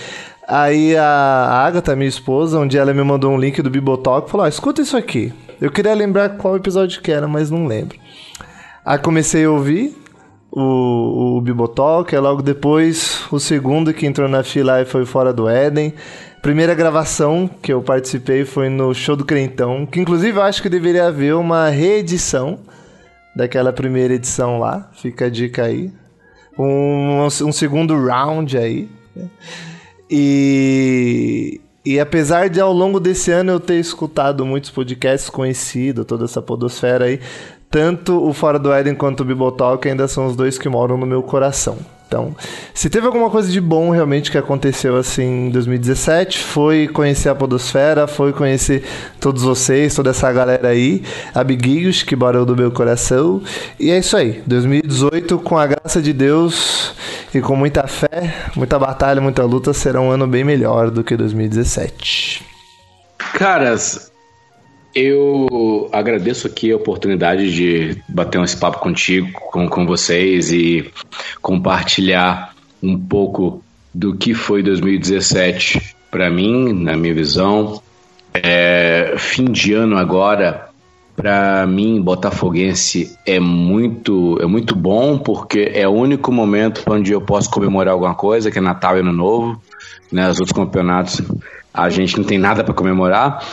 Aí 0.46 0.98
a 0.98 1.64
Agatha, 1.66 1.96
minha 1.96 2.10
esposa, 2.10 2.60
um 2.60 2.68
dia 2.68 2.82
ela 2.82 2.94
me 2.94 3.04
mandou 3.04 3.32
um 3.32 3.38
link 3.38 3.62
do 3.62 3.70
Bibotalk 3.70 4.28
e 4.28 4.32
falou: 4.32 4.46
ó, 4.46 4.50
escuta 4.50 4.82
isso 4.82 4.98
aqui. 4.98 5.32
Eu 5.64 5.72
queria 5.72 5.94
lembrar 5.94 6.32
qual 6.32 6.58
episódio 6.58 7.02
que 7.02 7.10
era, 7.10 7.26
mas 7.26 7.50
não 7.50 7.66
lembro. 7.66 7.98
Aí 8.84 8.98
comecei 8.98 9.46
a 9.46 9.50
ouvir 9.50 9.96
o, 10.52 11.38
o 11.38 11.42
Bibotalk, 11.42 12.14
aí 12.14 12.20
logo 12.20 12.42
depois 12.42 13.24
o 13.32 13.40
segundo 13.40 13.94
que 13.94 14.06
entrou 14.06 14.28
na 14.28 14.44
fila 14.44 14.86
foi 14.86 15.06
Fora 15.06 15.32
do 15.32 15.48
Éden. 15.48 15.94
Primeira 16.42 16.76
gravação 16.76 17.50
que 17.62 17.72
eu 17.72 17.82
participei 17.82 18.44
foi 18.44 18.68
no 18.68 18.94
Show 18.94 19.16
do 19.16 19.24
Crentão, 19.24 19.86
que 19.86 20.02
inclusive 20.02 20.38
eu 20.38 20.44
acho 20.44 20.62
que 20.62 20.68
deveria 20.68 21.08
haver 21.08 21.34
uma 21.34 21.70
reedição 21.70 22.60
daquela 23.34 23.72
primeira 23.72 24.16
edição 24.16 24.60
lá, 24.60 24.92
fica 24.92 25.28
a 25.28 25.30
dica 25.30 25.64
aí. 25.64 25.94
Um, 26.60 27.24
um 27.24 27.52
segundo 27.54 27.98
round 28.06 28.58
aí. 28.58 28.90
né? 29.16 29.30
E, 30.12 31.62
e 31.86 32.00
apesar 32.00 32.50
de 32.50 32.62
ao 32.62 32.72
longo 32.72 33.00
desse 33.00 33.32
ano 33.32 33.52
eu 33.52 33.60
ter 33.60 33.80
escutado 33.80 34.46
muitos 34.46 34.70
podcasts 34.70 35.30
conhecidos, 35.30 36.06
toda 36.06 36.26
essa 36.26 36.42
podosfera 36.42 37.06
aí, 37.06 37.20
tanto 37.70 38.24
o 38.24 38.32
Fora 38.34 38.58
do 38.58 38.72
Éden 38.72 38.96
quanto 38.96 39.22
o 39.22 39.26
Bibotalk 39.26 39.88
ainda 39.88 40.08
são 40.08 40.28
os 40.28 40.36
dois 40.36 40.58
que 40.58 40.70
moram 40.70 40.98
no 40.98 41.06
meu 41.06 41.22
coração. 41.22 41.78
Então, 42.14 42.36
se 42.76 42.92
teve 42.92 43.08
alguma 43.08 43.28
coisa 43.28 43.52
de 43.52 43.60
bom 43.60 43.90
realmente 43.90 44.30
que 44.30 44.38
aconteceu 44.38 44.96
assim 44.96 45.48
em 45.48 45.50
2017, 45.50 46.38
foi 46.38 46.88
conhecer 46.88 47.28
a 47.30 47.34
Podosfera, 47.34 48.06
foi 48.06 48.32
conhecer 48.32 48.84
todos 49.20 49.42
vocês, 49.42 49.96
toda 49.96 50.12
essa 50.12 50.32
galera 50.32 50.68
aí, 50.68 51.02
amiguinhos 51.34 52.04
que 52.04 52.16
moram 52.16 52.46
no 52.46 52.56
meu 52.56 52.72
coração. 52.72 53.42
E 53.80 53.90
é 53.90 53.98
isso 53.98 54.16
aí. 54.16 54.44
2018, 54.46 55.40
com 55.40 55.58
a 55.58 55.66
graça 55.66 56.00
de 56.00 56.14
Deus 56.14 56.94
e 57.34 57.42
com 57.42 57.56
muita 57.56 57.88
fé, 57.88 58.32
muita 58.56 58.78
batalha, 58.78 59.20
muita 59.20 59.44
luta, 59.44 59.74
será 59.74 60.00
um 60.00 60.12
ano 60.12 60.28
bem 60.28 60.44
melhor 60.44 60.92
do 60.92 61.04
que 61.04 61.18
2017. 61.18 62.46
Caras, 63.34 64.13
eu 64.96 65.90
agradeço 65.92 66.48
aqui 66.48 66.72
a 66.72 66.76
oportunidade 66.76 67.54
de 67.54 68.02
bater 68.08 68.42
esse 68.44 68.58
papo 68.58 68.80
contigo, 68.80 69.32
com, 69.32 69.68
com 69.68 69.86
vocês 69.86 70.52
e 70.52 70.92
compartilhar 71.42 72.54
um 72.82 73.00
pouco 73.00 73.64
do 73.94 74.16
que 74.16 74.34
foi 74.34 74.62
2017 74.62 75.96
para 76.12 76.30
mim, 76.30 76.74
na 76.74 76.96
minha 76.96 77.14
visão. 77.14 77.82
É, 78.34 79.16
fim 79.18 79.46
de 79.46 79.74
ano 79.74 79.98
agora, 79.98 80.70
para 81.16 81.66
mim, 81.68 82.02
botafoguense, 82.02 83.18
é 83.26 83.40
muito, 83.40 84.38
é 84.42 84.46
muito 84.46 84.76
bom 84.76 85.18
porque 85.18 85.72
é 85.74 85.88
o 85.88 85.92
único 85.92 86.32
momento 86.32 86.84
onde 86.88 87.12
eu 87.12 87.22
posso 87.22 87.50
comemorar 87.50 87.94
alguma 87.94 88.16
coisa, 88.16 88.52
que 88.52 88.58
é 88.58 88.62
Natal 88.62 88.98
e 88.98 89.02
Ano 89.02 89.14
Novo. 89.14 89.62
Né? 90.12 90.30
Os 90.30 90.40
outros 90.40 90.56
campeonatos 90.56 91.22
a 91.74 91.90
gente 91.90 92.18
não 92.18 92.24
tem 92.24 92.38
nada 92.38 92.64
para 92.64 92.74
comemorar. 92.74 93.44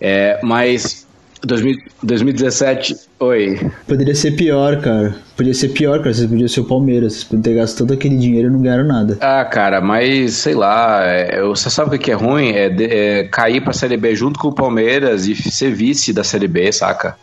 É, 0.00 0.38
mas 0.42 1.06
2000 1.44 1.76
2017, 2.02 2.96
oi. 3.20 3.70
Poderia 3.86 4.14
ser 4.14 4.32
pior, 4.32 4.80
cara. 4.80 5.16
Podia 5.36 5.52
ser 5.54 5.68
pior, 5.68 5.98
cara. 5.98 6.12
Vocês 6.14 6.28
podiam 6.28 6.48
ser 6.48 6.60
o 6.60 6.64
Palmeiras. 6.64 7.12
Vocês 7.12 7.24
podiam 7.24 7.42
ter 7.42 7.54
gasto 7.54 7.78
todo 7.78 7.92
aquele 7.92 8.16
dinheiro 8.16 8.48
e 8.48 8.50
não 8.52 8.60
ganharam 8.62 8.84
nada. 8.84 9.18
Ah, 9.20 9.44
cara, 9.44 9.80
mas 9.80 10.34
sei 10.34 10.54
lá, 10.54 11.02
é, 11.04 11.40
você 11.42 11.68
sabe 11.70 11.94
o 11.96 11.98
que 11.98 12.10
é 12.10 12.14
ruim? 12.14 12.50
É, 12.50 12.68
de- 12.68 12.84
é 12.84 13.24
cair 13.24 13.60
pra 13.62 13.72
Série 13.72 13.96
B 13.96 14.14
junto 14.14 14.38
com 14.38 14.48
o 14.48 14.54
Palmeiras 14.54 15.26
e 15.26 15.34
ser 15.34 15.72
vice 15.72 16.12
da 16.12 16.22
Série 16.24 16.48
B, 16.48 16.70
saca? 16.72 17.16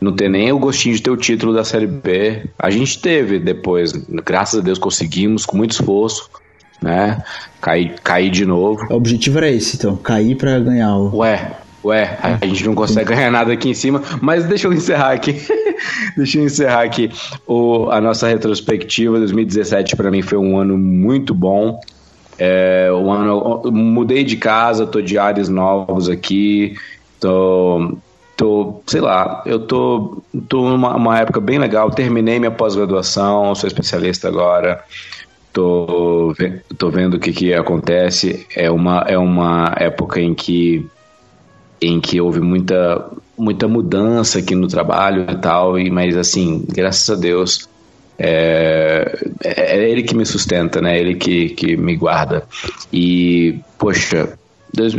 não 0.00 0.12
ter 0.14 0.28
nem 0.28 0.52
o 0.52 0.58
gostinho 0.58 0.94
de 0.94 1.00
ter 1.00 1.10
o 1.10 1.16
título 1.16 1.54
da 1.54 1.64
Série 1.64 1.86
B. 1.86 2.42
A 2.58 2.68
gente 2.68 3.00
teve 3.00 3.38
depois, 3.38 3.90
graças 4.22 4.60
a 4.60 4.62
Deus 4.62 4.78
conseguimos, 4.78 5.46
com 5.46 5.56
muito 5.56 5.70
esforço, 5.70 6.28
né? 6.84 7.22
Cair, 7.62 7.94
cair 8.04 8.30
de 8.30 8.44
novo. 8.44 8.86
O 8.90 8.94
objetivo 8.94 9.38
era 9.38 9.48
esse, 9.48 9.76
então, 9.76 9.96
cair 9.96 10.36
pra 10.36 10.58
ganhar 10.58 10.94
o. 10.96 11.16
Ué, 11.16 11.52
ué, 11.82 12.18
a 12.22 12.46
gente 12.46 12.66
não 12.66 12.74
consegue 12.74 13.14
ganhar 13.14 13.30
nada 13.30 13.54
aqui 13.54 13.70
em 13.70 13.74
cima, 13.74 14.02
mas 14.20 14.44
deixa 14.44 14.68
eu 14.68 14.72
encerrar 14.72 15.12
aqui. 15.12 15.34
deixa 16.14 16.38
eu 16.38 16.44
encerrar 16.44 16.82
aqui 16.82 17.10
o, 17.46 17.88
a 17.90 18.02
nossa 18.02 18.28
retrospectiva. 18.28 19.18
2017 19.18 19.96
para 19.96 20.10
mim 20.10 20.20
foi 20.20 20.36
um 20.36 20.58
ano 20.58 20.76
muito 20.76 21.34
bom. 21.34 21.80
É, 22.38 22.90
um 22.92 23.10
ano, 23.10 23.62
mudei 23.72 24.22
de 24.22 24.36
casa, 24.36 24.86
tô 24.86 25.00
de 25.00 25.16
ares 25.16 25.48
novos 25.48 26.08
aqui, 26.08 26.76
tô, 27.18 27.96
tô, 28.36 28.82
sei 28.86 29.00
lá, 29.00 29.40
eu 29.46 29.60
tô, 29.60 30.22
tô 30.48 30.68
numa 30.68 30.96
uma 30.96 31.18
época 31.18 31.40
bem 31.40 31.58
legal. 31.58 31.90
Terminei 31.90 32.38
minha 32.38 32.50
pós-graduação, 32.50 33.54
sou 33.54 33.68
especialista 33.68 34.28
agora. 34.28 34.84
Tô, 35.54 36.32
ve- 36.38 36.62
tô 36.78 36.90
vendo 36.90 37.14
o 37.14 37.20
que, 37.20 37.32
que 37.32 37.54
acontece. 37.54 38.46
É 38.56 38.70
uma, 38.70 39.00
é 39.08 39.16
uma 39.18 39.74
época 39.78 40.20
em 40.20 40.34
que 40.34 40.90
em 41.80 42.00
que 42.00 42.20
houve 42.20 42.40
muita 42.40 43.10
muita 43.36 43.68
mudança 43.68 44.38
aqui 44.38 44.54
no 44.54 44.68
trabalho 44.68 45.26
e 45.30 45.40
tal, 45.40 45.78
e, 45.78 45.90
mas 45.90 46.16
assim, 46.16 46.64
graças 46.68 47.08
a 47.10 47.20
Deus, 47.20 47.68
é, 48.18 49.12
é 49.44 49.76
é 49.78 49.90
ele 49.90 50.02
que 50.04 50.14
me 50.16 50.24
sustenta, 50.26 50.80
né? 50.80 50.98
Ele 50.98 51.16
que, 51.16 51.50
que 51.50 51.76
me 51.76 51.96
guarda. 51.96 52.46
E, 52.92 53.64
poxa, 53.78 54.38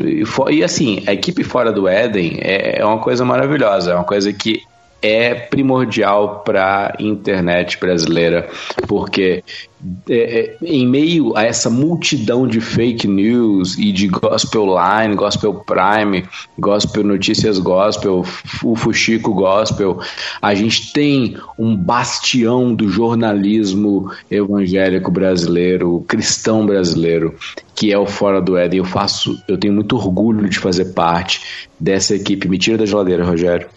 e 0.06 0.26
fo- 0.26 0.49
e 0.49 0.64
assim, 0.64 1.03
a 1.07 1.14
equipe 1.14 1.44
fora 1.44 1.72
do 1.72 1.88
Éden 1.88 2.40
é, 2.41 2.80
é 2.80 2.86
uma 2.86 2.99
coisa 2.99 3.26
maravilhosa, 3.26 3.91
é 3.91 3.95
uma 3.95 4.03
coisa 4.06 4.34
que 4.34 4.61
é 5.02 5.36
primordial 5.36 6.41
para 6.44 6.95
a 6.99 7.03
internet 7.03 7.80
brasileira, 7.80 8.49
porque 8.88 9.44
é, 10.10 10.16
é, 10.16 10.57
em 10.64 10.88
meio 10.88 11.36
a 11.36 11.44
essa 11.44 11.70
multidão 11.70 12.48
de 12.48 12.62
fake 12.62 13.07
news 13.07 13.78
e 13.78 13.91
de 13.91 14.07
gospel 14.07 14.66
line, 14.66 15.16
gospel 15.16 15.53
prime, 15.53 16.26
gospel 16.57 17.03
notícias 17.03 17.60
gospel, 17.60 18.24
o 18.64 18.76
fuxico 18.76 19.34
gospel, 19.34 19.99
a 20.41 20.53
gente 20.56 20.94
tem 20.94 21.38
um 21.57 21.76
bastião 21.76 22.74
do 22.74 22.88
jornalismo 22.88 24.12
evangélico 24.30 25.12
brasileiro, 25.12 26.03
cristão 26.07 26.66
brasileiro, 26.66 27.36
que 27.76 27.91
é 27.91 27.98
o 27.98 28.06
Fora 28.06 28.41
do 28.41 28.57
Éden. 28.57 28.80
Eu 28.80 28.86
faço, 28.86 29.38
eu 29.48 29.57
tenho 29.57 29.74
muito 29.74 29.95
orgulho 29.95 30.49
de 30.49 30.60
fazer 30.60 30.86
parte 30.94 31.41
dessa 31.80 32.16
equipe. 32.16 32.48
Me 32.48 32.57
tira 32.57 32.78
da 32.78 32.86
geladeira, 32.86 33.26
Rogério. 33.26 33.68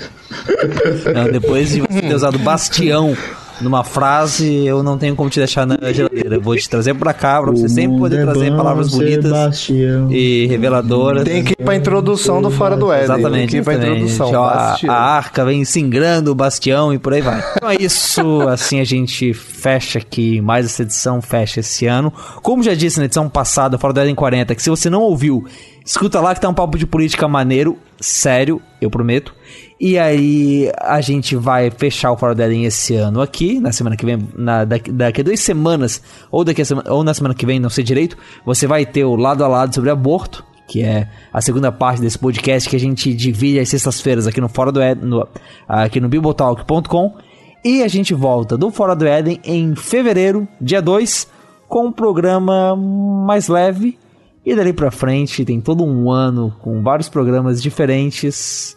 Não, 1.14 1.30
depois 1.30 1.70
de 1.70 1.80
você 1.80 2.00
ter 2.00 2.14
usado 2.14 2.38
bastião 2.38 3.16
numa 3.60 3.84
frase, 3.84 4.64
eu 4.64 4.82
não 4.82 4.96
tenho 4.96 5.14
como 5.16 5.28
te 5.28 5.38
deixar 5.38 5.66
na 5.66 5.92
geladeira. 5.92 6.36
Eu 6.36 6.40
vou 6.40 6.56
te 6.56 6.68
trazer 6.68 6.94
pra 6.94 7.12
cá 7.12 7.42
pra 7.42 7.50
você 7.50 7.68
sempre 7.68 7.98
poder 7.98 8.20
é 8.20 8.22
trazer 8.24 8.50
bom, 8.50 8.56
palavras 8.56 8.88
bonitas 8.90 9.24
Sebastião. 9.24 10.12
e 10.12 10.46
reveladoras. 10.46 11.24
Tem 11.24 11.42
que 11.42 11.52
ir 11.52 11.64
pra 11.64 11.74
introdução 11.74 12.40
do 12.40 12.50
Fora 12.50 12.76
do 12.76 12.92
Éden. 12.92 13.04
Exatamente. 13.04 13.38
Tem 13.38 13.48
que 13.48 13.56
ir 13.58 13.64
pra 13.64 13.74
introdução. 13.74 14.44
A, 14.44 14.54
Bastião. 14.54 14.94
a 14.94 14.98
arca 14.98 15.44
vem 15.44 15.64
singrando 15.64 16.30
o 16.30 16.34
bastião 16.34 16.92
e 16.92 16.98
por 16.98 17.12
aí 17.12 17.20
vai. 17.20 17.42
Então 17.56 17.70
é 17.70 17.76
isso, 17.80 18.40
assim 18.48 18.80
a 18.80 18.84
gente 18.84 19.32
fecha 19.34 19.98
aqui 19.98 20.40
mais 20.40 20.66
essa 20.66 20.82
edição, 20.82 21.20
fecha 21.20 21.60
esse 21.60 21.86
ano. 21.86 22.12
Como 22.42 22.62
já 22.62 22.74
disse 22.74 22.98
na 22.98 23.06
edição 23.06 23.28
passada, 23.28 23.78
Fora 23.78 23.92
do 23.92 24.00
Éden 24.00 24.14
40, 24.14 24.54
que 24.54 24.62
se 24.62 24.70
você 24.70 24.88
não 24.88 25.02
ouviu, 25.02 25.44
escuta 25.84 26.20
lá 26.20 26.34
que 26.34 26.40
tá 26.40 26.48
um 26.48 26.54
papo 26.54 26.78
de 26.78 26.86
política 26.86 27.26
maneiro, 27.26 27.76
sério, 28.00 28.60
eu 28.80 28.90
prometo. 28.90 29.34
E 29.80 29.96
aí 29.96 30.72
a 30.80 31.00
gente 31.00 31.36
vai 31.36 31.70
fechar 31.70 32.10
o 32.10 32.16
Fora 32.16 32.34
do 32.34 32.42
Éden 32.42 32.64
esse 32.64 32.96
ano 32.96 33.20
aqui, 33.20 33.60
na 33.60 33.70
semana 33.70 33.96
que 33.96 34.04
vem, 34.04 34.18
na, 34.36 34.64
daqui, 34.64 34.90
daqui 34.90 35.20
a 35.20 35.24
duas 35.24 35.38
semanas, 35.38 36.02
ou, 36.32 36.42
daqui 36.42 36.64
semana, 36.64 36.92
ou 36.92 37.04
na 37.04 37.14
semana 37.14 37.32
que 37.32 37.46
vem, 37.46 37.60
não 37.60 37.70
sei 37.70 37.84
direito, 37.84 38.16
você 38.44 38.66
vai 38.66 38.84
ter 38.84 39.04
o 39.04 39.14
lado 39.14 39.44
a 39.44 39.48
lado 39.48 39.72
sobre 39.72 39.90
aborto, 39.90 40.44
que 40.66 40.82
é 40.82 41.08
a 41.32 41.40
segunda 41.40 41.70
parte 41.70 42.00
desse 42.00 42.18
podcast 42.18 42.68
que 42.68 42.74
a 42.74 42.80
gente 42.80 43.14
divide 43.14 43.60
às 43.60 43.68
sextas-feiras 43.68 44.26
aqui 44.26 44.40
no 44.40 44.48
Fora 44.48 44.72
do 44.72 44.80
Éden, 44.80 45.08
no, 45.08 45.28
aqui 45.68 46.00
no 46.00 46.08
bibotalk.com. 46.08 47.16
E 47.64 47.82
a 47.82 47.88
gente 47.88 48.14
volta 48.14 48.56
do 48.56 48.70
Fora 48.70 48.96
do 48.96 49.06
Éden 49.06 49.40
em 49.44 49.76
fevereiro, 49.76 50.46
dia 50.60 50.82
2, 50.82 51.28
com 51.68 51.86
um 51.86 51.92
programa 51.92 52.74
mais 52.76 53.46
leve. 53.46 53.96
E 54.44 54.54
dali 54.54 54.72
pra 54.72 54.90
frente 54.90 55.44
tem 55.44 55.60
todo 55.60 55.84
um 55.84 56.10
ano 56.10 56.54
com 56.62 56.82
vários 56.82 57.08
programas 57.08 57.62
diferentes. 57.62 58.76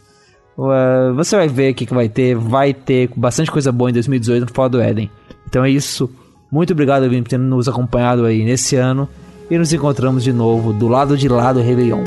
Uh, 0.57 1.13
você 1.15 1.35
vai 1.35 1.47
ver 1.47 1.71
o 1.71 1.75
que, 1.75 1.85
que 1.85 1.93
vai 1.93 2.09
ter. 2.09 2.35
Vai 2.35 2.73
ter 2.73 3.09
bastante 3.15 3.51
coisa 3.51 3.71
boa 3.71 3.89
em 3.89 3.93
2018 3.93 4.45
no 4.45 4.53
Fora 4.53 4.69
do 4.69 4.81
Éden. 4.81 5.09
Então 5.47 5.63
é 5.63 5.69
isso. 5.69 6.09
Muito 6.51 6.73
obrigado, 6.73 7.09
Vini, 7.09 7.21
por 7.21 7.29
ter 7.29 7.37
nos 7.37 7.67
acompanhado 7.69 8.25
aí 8.25 8.43
nesse 8.43 8.75
ano. 8.75 9.07
E 9.49 9.57
nos 9.57 9.71
encontramos 9.73 10.23
de 10.23 10.31
novo 10.31 10.71
do 10.71 10.87
lado 10.87 11.17
de 11.17 11.27
lá 11.27 11.51
do 11.51 11.61
Réveillon. 11.61 12.03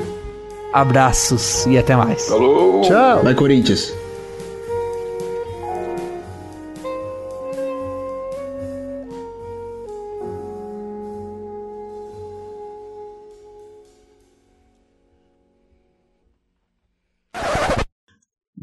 Abraços 0.73 1.67
e 1.67 1.79
até 1.79 1.95
mais. 1.95 2.27
Falou! 2.27 2.81
Tchau! 2.83 3.23
Vai, 3.23 3.35
Corinthians. 3.35 4.04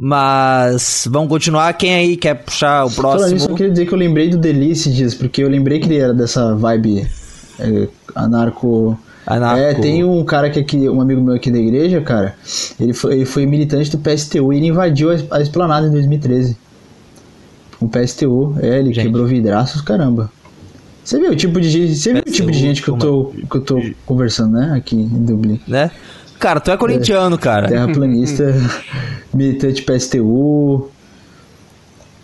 Mas 0.03 1.07
vamos 1.11 1.29
continuar. 1.29 1.71
Quem 1.73 1.93
aí 1.93 2.17
quer 2.17 2.33
puxar 2.33 2.85
o 2.85 2.89
Falando 2.89 3.19
próximo? 3.19 3.35
nisso, 3.35 3.49
eu 3.51 3.55
queria 3.55 3.71
dizer 3.71 3.85
que 3.85 3.93
eu 3.93 3.97
lembrei 3.99 4.29
do 4.29 4.37
Delice 4.39 4.91
dias, 4.91 5.13
porque 5.13 5.43
eu 5.43 5.47
lembrei 5.47 5.79
que 5.79 5.85
ele 5.85 5.99
era 5.99 6.11
dessa 6.11 6.55
vibe 6.55 7.07
é, 7.59 7.87
anarco. 8.15 8.97
Anarco. 9.27 9.59
É, 9.59 9.75
tem 9.75 10.03
um 10.03 10.25
cara 10.25 10.49
que 10.49 10.57
aqui, 10.57 10.89
um 10.89 10.99
amigo 11.01 11.21
meu 11.21 11.35
aqui 11.35 11.51
da 11.51 11.59
igreja, 11.59 12.01
cara, 12.01 12.33
ele 12.79 12.93
foi, 12.93 13.13
ele 13.13 13.25
foi 13.25 13.45
militante 13.45 13.95
do 13.95 13.99
PSTU 13.99 14.51
e 14.51 14.57
ele 14.57 14.67
invadiu 14.69 15.11
a, 15.11 15.37
a 15.37 15.39
esplanada 15.39 15.85
em 15.85 15.91
2013. 15.91 16.57
Com 17.77 17.85
o 17.85 17.89
PSTU, 17.89 18.55
é, 18.59 18.79
ele 18.79 18.91
quebrou 18.93 19.27
vidraços, 19.27 19.81
caramba. 19.81 20.31
Você 21.03 21.19
viu 21.19 21.29
o 21.29 21.35
tipo 21.35 21.61
de 21.61 21.69
gente, 21.69 21.95
você 21.95 22.13
viu 22.13 22.23
o 22.27 22.31
tipo 22.31 22.49
de 22.49 22.57
gente 22.57 22.81
que 22.81 22.89
eu 22.89 22.97
tô, 22.97 23.25
que 23.25 23.55
eu 23.55 23.61
tô 23.61 23.79
conversando, 24.03 24.53
né, 24.53 24.73
aqui 24.75 24.95
em 24.95 25.23
Dublin. 25.23 25.61
Né? 25.67 25.91
Cara, 26.41 26.59
tu 26.59 26.72
é 26.72 26.76
corintiano, 26.76 27.38
cara. 27.38 27.68
Terraplanista, 27.68 28.51
militante 29.31 29.84
PSTU. 29.84 30.89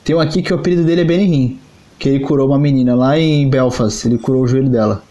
Tem 0.04 0.16
um 0.16 0.20
aqui 0.20 0.42
que 0.42 0.52
o 0.52 0.56
apelido 0.56 0.84
dele 0.84 1.02
é 1.02 1.06
Benihim, 1.06 1.60
que 2.00 2.10
ele 2.10 2.22
curou 2.22 2.48
uma 2.48 2.58
menina 2.58 2.96
lá 2.96 3.20
em 3.20 3.48
Belfast, 3.48 4.08
ele 4.08 4.18
curou 4.18 4.42
o 4.42 4.48
joelho 4.48 4.70
dela. 4.70 5.04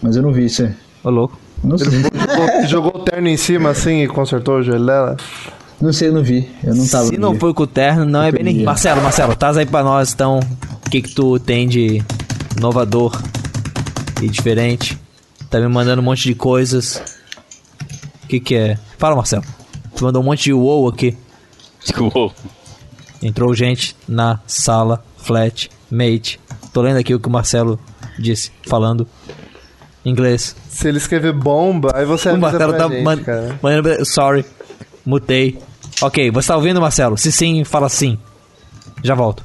Mas 0.00 0.16
eu 0.16 0.22
não 0.22 0.32
vi 0.32 0.46
isso. 0.46 0.62
é. 0.62 0.74
Ô, 1.04 1.10
louco. 1.10 1.38
Não 1.62 1.76
sei. 1.76 1.90
Jogou, 1.90 2.66
jogou 2.66 3.02
o 3.02 3.04
terno 3.04 3.28
em 3.28 3.36
cima 3.36 3.68
assim 3.68 4.02
e 4.02 4.08
consertou 4.08 4.60
o 4.60 4.62
joelho 4.62 4.86
dela. 4.86 5.16
Não 5.78 5.92
sei, 5.92 6.08
eu 6.08 6.12
não 6.14 6.22
vi. 6.22 6.48
Eu 6.64 6.74
não 6.74 6.86
tava. 6.88 7.04
Se 7.08 7.18
não 7.18 7.32
dia. 7.32 7.40
foi 7.40 7.52
com 7.52 7.64
o 7.64 7.66
terno, 7.66 8.06
não 8.06 8.22
é 8.22 8.32
perdi. 8.32 8.44
bem. 8.54 8.64
Marcelo, 8.64 9.02
Marcelo, 9.02 9.36
traz 9.36 9.58
aí 9.58 9.66
pra 9.66 9.82
nós 9.82 10.10
então. 10.14 10.40
O 10.86 10.90
que 10.90 11.02
que 11.02 11.14
tu 11.14 11.38
tem 11.38 11.68
de 11.68 12.02
inovador 12.56 13.20
e 14.22 14.28
diferente? 14.28 14.98
Tá 15.50 15.60
me 15.60 15.68
mandando 15.68 16.00
um 16.00 16.04
monte 16.04 16.22
de 16.22 16.34
coisas. 16.34 17.17
O 18.28 18.30
que 18.30 18.40
que 18.40 18.54
é? 18.54 18.78
Fala, 18.98 19.16
Marcelo. 19.16 19.42
Tu 19.96 20.04
mandou 20.04 20.20
um 20.20 20.24
monte 20.26 20.44
de 20.44 20.52
wow 20.52 20.86
aqui. 20.86 21.16
Uou. 22.14 22.30
Entrou 23.22 23.54
gente 23.54 23.96
na 24.06 24.38
sala, 24.46 25.02
flat, 25.16 25.70
mate. 25.90 26.38
Tô 26.70 26.82
lendo 26.82 26.98
aqui 26.98 27.14
o 27.14 27.18
que 27.18 27.26
o 27.26 27.30
Marcelo 27.30 27.80
disse, 28.18 28.52
falando 28.66 29.08
inglês. 30.04 30.54
Se 30.68 30.88
ele 30.88 30.98
escrever 30.98 31.32
bomba, 31.32 31.90
aí 31.94 32.04
você 32.04 32.30
O 32.30 32.38
Marcelo 32.38 32.74
pra 32.74 32.86
tá 32.86 32.94
gente, 32.94 33.02
man- 33.02 33.16
cara. 33.22 33.58
mandando. 33.62 34.04
Sorry, 34.04 34.44
mutei. 35.06 35.58
Ok, 36.02 36.30
você 36.30 36.48
tá 36.48 36.56
ouvindo, 36.56 36.80
Marcelo? 36.82 37.16
Se 37.16 37.32
sim, 37.32 37.64
fala 37.64 37.88
sim. 37.88 38.18
Já 39.02 39.14
volto. 39.14 39.42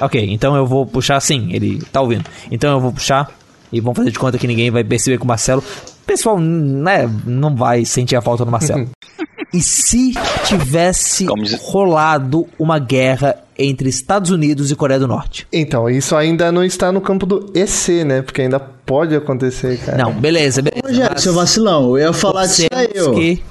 Ok, 0.00 0.22
então 0.30 0.54
eu 0.54 0.66
vou 0.66 0.84
puxar 0.86 1.18
sim, 1.20 1.48
ele 1.52 1.82
tá 1.90 2.00
ouvindo. 2.02 2.24
Então 2.50 2.70
eu 2.72 2.80
vou 2.80 2.92
puxar 2.92 3.30
e 3.72 3.80
vamos 3.80 3.96
fazer 3.96 4.10
de 4.12 4.18
conta 4.18 4.36
que 4.38 4.46
ninguém 4.46 4.70
vai 4.70 4.84
perceber 4.84 5.16
que 5.16 5.24
o 5.24 5.26
Marcelo. 5.26 5.64
Pessoal, 6.08 6.40
né, 6.40 7.06
não 7.26 7.54
vai 7.54 7.84
sentir 7.84 8.16
a 8.16 8.22
falta 8.22 8.42
do 8.42 8.50
Marcelo. 8.50 8.88
e 9.52 9.60
se 9.60 10.12
tivesse 10.46 11.26
rolado 11.60 12.48
uma 12.58 12.78
guerra 12.78 13.36
entre 13.58 13.90
Estados 13.90 14.30
Unidos 14.30 14.70
e 14.70 14.74
Coreia 14.74 14.98
do 14.98 15.06
Norte? 15.06 15.46
Então, 15.52 15.88
isso 15.90 16.16
ainda 16.16 16.50
não 16.50 16.64
está 16.64 16.90
no 16.90 17.02
campo 17.02 17.26
do 17.26 17.52
EC, 17.54 18.04
né? 18.06 18.22
Porque 18.22 18.40
ainda 18.40 18.58
pode 18.58 19.14
acontecer, 19.14 19.78
cara. 19.84 19.98
Não, 19.98 20.12
beleza, 20.14 20.62
beleza. 20.62 20.82
Rogério, 20.88 21.20
seu 21.20 21.34
vacilão, 21.34 21.90
eu 21.98 22.06
ia 22.06 22.12
falar 22.14 22.46
disso 22.46 22.68
aí, 22.72 22.88
eu. 22.94 23.12
que- 23.14 23.42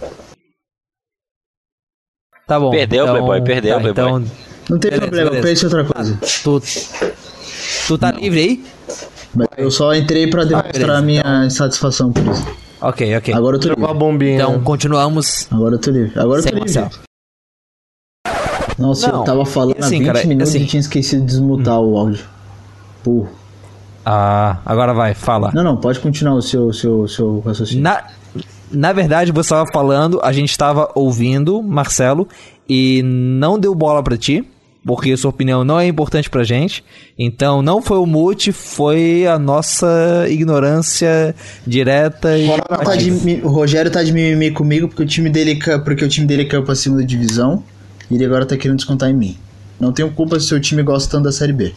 Tá 2.48 2.60
bom. 2.60 2.72
Perdeu, 2.72 3.04
então, 3.04 3.16
Playboy, 3.18 3.44
perdeu, 3.44 3.76
tá, 3.76 3.82
Playboy. 3.82 4.04
Então, 4.22 4.32
Não 4.70 4.80
tem 4.80 4.90
Beleza, 4.92 5.02
problema, 5.02 5.30
beleza. 5.30 5.48
pense 5.48 5.62
em 5.62 5.66
outra 5.68 5.94
coisa. 5.94 6.20
tu, 6.44 6.62
tu 7.88 7.98
tá 8.00 8.12
livre 8.12 8.40
aí? 8.40 8.66
Mas 9.38 9.48
eu 9.58 9.70
só 9.72 9.94
entrei 9.94 10.28
pra 10.30 10.44
demonstrar 10.44 10.74
beleza, 10.74 10.98
a 10.98 11.02
minha 11.02 11.46
insatisfação 11.46 12.12
por 12.12 12.26
isso. 12.28 12.46
Ok, 12.82 13.16
ok. 13.18 13.34
Agora 13.34 13.56
eu 13.58 13.60
tô 13.60 13.70
livre. 13.70 13.94
bombinha. 13.94 14.36
Então 14.36 14.60
continuamos. 14.64 15.48
Agora 15.52 15.76
eu 15.76 15.80
tô 15.80 15.92
livre. 15.92 16.20
Agora 16.20 16.40
eu 16.40 16.44
tô 16.44 16.50
livre. 16.50 16.60
Marcelo. 16.80 16.90
Nossa, 18.78 19.12
Não, 19.12 19.20
eu 19.20 19.24
tava 19.26 19.46
falando 19.46 19.78
assim, 19.80 19.96
há 19.96 20.00
20 20.00 20.06
cara, 20.14 20.26
minutos 20.28 20.50
assim- 20.50 20.64
e 20.64 20.68
tinha 20.68 20.80
esquecido 20.80 21.22
de 21.22 21.28
desmutar 21.28 21.80
o 21.80 21.98
áudio. 21.98 22.24
Porra. 23.04 23.30
Ah, 24.06 24.58
agora 24.66 24.94
vai, 24.94 25.14
fala. 25.14 25.52
Não, 25.54 25.64
não, 25.64 25.76
pode 25.78 26.00
continuar 26.00 26.36
o 26.36 26.42
seu, 26.42 26.72
seu, 26.72 27.08
seu 27.08 27.40
raciocínio. 27.40 27.84
Na, 27.84 28.04
na 28.72 28.94
verdade, 28.94 29.32
você 29.32 29.48
estava 29.54 29.70
falando, 29.72 30.20
a 30.24 30.32
gente 30.32 30.52
estava 30.52 30.90
ouvindo, 30.94 31.62
Marcelo, 31.64 32.28
e 32.70 33.02
não 33.04 33.58
deu 33.60 33.74
bola 33.74 34.02
pra 34.04 34.16
ti, 34.16 34.48
porque 34.88 35.16
sua 35.18 35.30
opinião 35.30 35.66
não 35.66 35.78
é 35.78 35.86
importante 35.86 36.30
pra 36.30 36.46
gente. 36.46 36.84
Então, 37.20 37.62
não 37.62 37.82
foi 37.82 37.98
o 37.98 38.06
mute, 38.06 38.54
foi 38.54 39.28
a 39.28 39.38
nossa 39.38 40.26
ignorância 40.30 41.36
direta 41.66 42.38
e. 42.38 42.48
Tá 42.48 42.96
de 42.96 43.42
o 43.44 43.50
Rogério 43.50 43.92
tá 43.92 44.02
de 44.02 44.14
mimimi 44.14 44.50
comigo 44.50 44.88
porque 44.88 45.04
o 45.04 45.06
time 45.06 45.30
dele, 45.30 45.60
porque 45.84 46.06
o 46.06 46.08
time 46.08 46.26
dele 46.26 46.46
caiu 46.46 46.64
pra 46.64 46.74
segunda 46.74 47.04
divisão 47.04 47.62
e 48.10 48.16
ele 48.16 48.24
agora 48.24 48.46
tá 48.46 48.56
querendo 48.56 48.78
descontar 48.78 49.10
em 49.10 49.14
mim. 49.14 49.38
Não 49.78 49.92
tenho 49.92 50.10
culpa 50.12 50.40
se 50.40 50.48
seu 50.48 50.60
time 50.60 50.82
gosta 50.82 51.12
tanto 51.12 51.26
da 51.26 51.32
Série 51.34 51.54
B. 51.54 51.74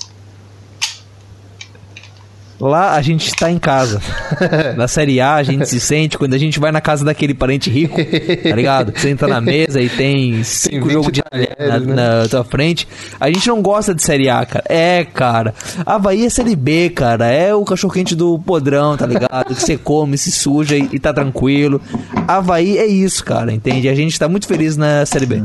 Lá 2.61 2.95
a 2.95 3.01
gente 3.03 3.27
está 3.29 3.51
em 3.51 3.59
casa. 3.59 4.01
Na 4.77 4.87
Série 4.87 5.21
A 5.21 5.35
a 5.37 5.43
gente 5.43 5.67
se 5.67 5.81
sente 5.81 6.19
quando 6.19 6.35
a 6.35 6.39
gente 6.39 6.61
vai 6.61 6.71
na 6.71 6.81
casa 6.81 7.05
daquele 7.05 7.33
parente 7.33 7.71
rico, 7.71 7.97
tá 7.97 8.55
ligado? 8.55 8.93
Você 8.95 9.09
entra 9.09 9.27
na 9.27 9.41
mesa 9.41 9.81
e 9.81 9.89
tem 9.89 10.45
cinco 10.45 10.87
20 10.87 10.93
jogos 10.93 11.13
de 11.13 11.23
na, 11.59 11.79
na 12.23 12.29
tua 12.29 12.45
frente. 12.45 12.87
A 13.19 13.29
gente 13.29 13.49
não 13.49 13.63
gosta 13.63 13.95
de 13.95 14.03
Série 14.03 14.29
A, 14.29 14.45
cara. 14.45 14.65
É, 14.69 15.05
cara. 15.05 15.55
Havaí 15.87 16.27
é 16.27 16.29
Série 16.31 16.55
B, 16.55 16.91
cara. 16.91 17.27
É 17.27 17.55
o 17.55 17.65
cachorro-quente 17.65 18.15
do 18.15 18.39
podrão, 18.39 18.97
tá 18.97 19.07
ligado? 19.07 19.55
Que 19.55 19.61
você 19.63 19.79
come, 19.79 20.19
se 20.19 20.31
suja 20.31 20.77
e, 20.77 20.89
e 20.93 20.99
tá 20.99 21.13
tranquilo. 21.15 21.81
Havaí 22.29 22.77
é 22.77 22.87
isso, 22.87 23.25
cara, 23.25 23.53
entende? 23.53 23.89
A 23.89 23.95
gente 23.95 24.19
tá 24.19 24.29
muito 24.29 24.47
feliz 24.47 24.77
na 24.77 25.07
Série 25.07 25.27
B. 25.27 25.43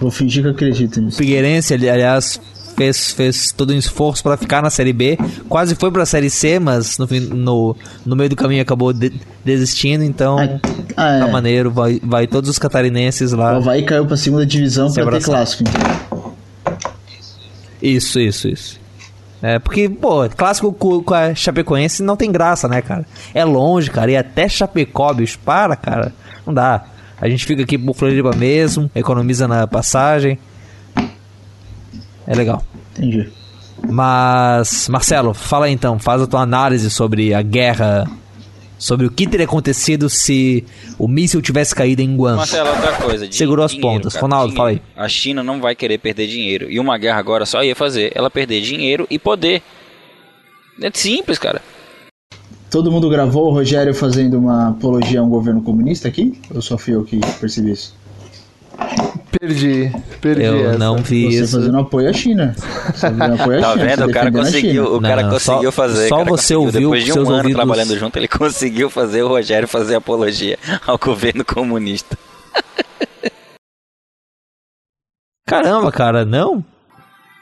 Vou 0.00 0.10
fingir 0.10 0.42
que 0.42 0.48
eu 0.48 0.52
acredito 0.52 0.98
O 0.98 1.02
nisso. 1.02 1.18
Figueirense, 1.18 1.74
ali- 1.74 1.90
aliás, 1.90 2.40
fez, 2.76 3.12
fez 3.12 3.52
todo 3.52 3.72
um 3.72 3.76
esforço 3.78 4.22
pra 4.22 4.36
ficar 4.36 4.62
na 4.62 4.70
Série 4.70 4.92
B. 4.92 5.18
Quase 5.48 5.74
foi 5.74 5.90
pra 5.90 6.04
Série 6.06 6.30
C, 6.30 6.58
mas 6.58 6.98
no, 6.98 7.06
no, 7.34 7.76
no 8.06 8.16
meio 8.16 8.28
do 8.30 8.36
caminho 8.36 8.62
acabou 8.62 8.92
de- 8.92 9.12
desistindo. 9.44 10.02
Então, 10.04 10.38
Ah, 10.96 11.18
tá 11.20 11.28
é. 11.28 11.30
maneiro. 11.30 11.70
Vai, 11.70 12.00
vai 12.02 12.26
todos 12.26 12.48
os 12.50 12.58
catarinenses 12.58 13.32
O 13.32 13.36
lá. 13.36 13.56
Havaí 13.56 13.82
caiu 13.84 14.06
pra 14.06 14.16
segunda 14.16 14.44
divisão 14.46 14.92
pra 14.92 15.10
ter 15.12 15.22
clássico. 15.24 15.64
então. 15.68 16.32
Isso, 17.80 18.20
isso, 18.20 18.48
isso. 18.48 18.80
É, 19.42 19.58
porque, 19.58 19.88
pô, 19.88 20.28
clássico 20.28 20.72
com, 20.72 21.14
a 21.14 21.34
Chapecoense 21.34 22.02
não 22.02 22.16
tem 22.16 22.30
graça, 22.30 22.68
né, 22.68 22.80
cara? 22.80 23.04
É 23.34 23.44
longe, 23.44 23.90
cara. 23.90 24.10
E 24.10 24.16
até 24.16 24.48
Chapecó, 24.48 25.12
bicho, 25.12 25.38
para, 25.44 25.74
cara. 25.74 26.14
Não 26.46 26.54
dá. 26.54 26.84
A 27.20 27.28
gente 27.28 27.44
fica 27.44 27.62
aqui 27.62 27.76
por 27.76 27.94
Floripa 27.94 28.34
mesmo, 28.36 28.88
economiza 28.94 29.48
na 29.48 29.66
passagem. 29.66 30.38
É 32.32 32.36
legal. 32.36 32.64
Entendi. 32.96 33.28
Mas, 33.88 34.88
Marcelo, 34.88 35.34
fala 35.34 35.66
aí 35.66 35.72
então, 35.72 35.98
faz 35.98 36.22
a 36.22 36.26
tua 36.26 36.40
análise 36.40 36.88
sobre 36.88 37.34
a 37.34 37.42
guerra, 37.42 38.08
sobre 38.78 39.06
o 39.06 39.10
que 39.10 39.26
teria 39.26 39.44
acontecido 39.44 40.08
se 40.08 40.64
o 40.98 41.08
míssil 41.08 41.42
tivesse 41.42 41.74
caído 41.74 42.00
em 42.00 42.16
Guam. 42.16 42.36
Marcelo, 42.36 42.70
outra 42.70 42.92
coisa. 42.92 43.28
Segurou 43.30 43.64
as 43.64 43.72
dinheiro, 43.72 43.94
pontas. 43.94 44.12
cara, 44.14 44.22
Ronaldo, 44.22 44.54
fala 44.54 44.70
aí. 44.70 44.76
dinheiro. 44.76 44.92
A 44.96 45.08
China 45.08 45.42
não 45.42 45.60
vai 45.60 45.74
querer 45.74 45.98
perder 45.98 46.26
dinheiro. 46.26 46.70
E 46.70 46.78
uma 46.78 46.96
guerra 46.96 47.18
agora 47.18 47.44
só 47.44 47.62
ia 47.62 47.74
fazer 47.76 48.12
ela 48.14 48.30
perder 48.30 48.60
dinheiro 48.62 49.06
e 49.10 49.18
poder. 49.18 49.62
É 50.80 50.90
simples, 50.94 51.38
cara. 51.38 51.60
Todo 52.70 52.90
mundo 52.90 53.10
gravou 53.10 53.48
o 53.48 53.52
Rogério 53.52 53.94
fazendo 53.94 54.38
uma 54.38 54.70
apologia 54.70 55.20
a 55.20 55.22
um 55.22 55.28
governo 55.28 55.60
comunista 55.60 56.08
aqui? 56.08 56.40
Ou 56.54 56.62
só 56.62 56.78
fui 56.78 56.94
eu 56.94 57.04
que 57.04 57.20
percebi 57.38 57.72
isso? 57.72 57.94
Perdi, 59.40 59.90
perdi 60.20 60.42
Eu 60.44 60.68
essa. 60.70 60.78
não 60.78 60.96
vi 60.98 61.24
Você 61.32 61.42
isso. 61.44 61.56
fazendo 61.58 61.78
apoio 61.78 62.08
à 62.10 62.12
China. 62.12 62.54
Você 62.56 63.00
fazendo 63.10 63.34
apoio 63.42 63.58
à 63.58 63.62
Tá 63.62 63.72
China, 63.72 63.84
vendo? 63.84 64.04
O 64.06 64.12
cara 64.12 64.30
conseguiu, 64.32 64.94
o 64.96 65.00
cara 65.00 65.22
Não, 65.22 65.30
conseguiu 65.30 65.72
só- 65.72 65.82
fazer. 65.82 66.08
só 66.08 66.16
cara 66.18 66.30
você 66.30 66.54
conseguiu. 66.54 66.60
ouviu 66.60 66.80
Depois 66.80 67.04
de 67.04 67.12
um 67.12 67.22
ano 67.22 67.32
ouvidos- 67.36 67.54
trabalhando 67.56 67.98
junto, 67.98 68.16
ele 68.18 68.28
conseguiu 68.28 68.90
fazer 68.90 69.22
o 69.22 69.28
Rogério 69.28 69.66
fazer 69.66 69.96
apologia 69.96 70.58
ao 70.86 70.98
governo 70.98 71.44
comunista. 71.44 72.16
Caramba, 75.46 75.90
cara, 75.92 76.24
não? 76.24 76.62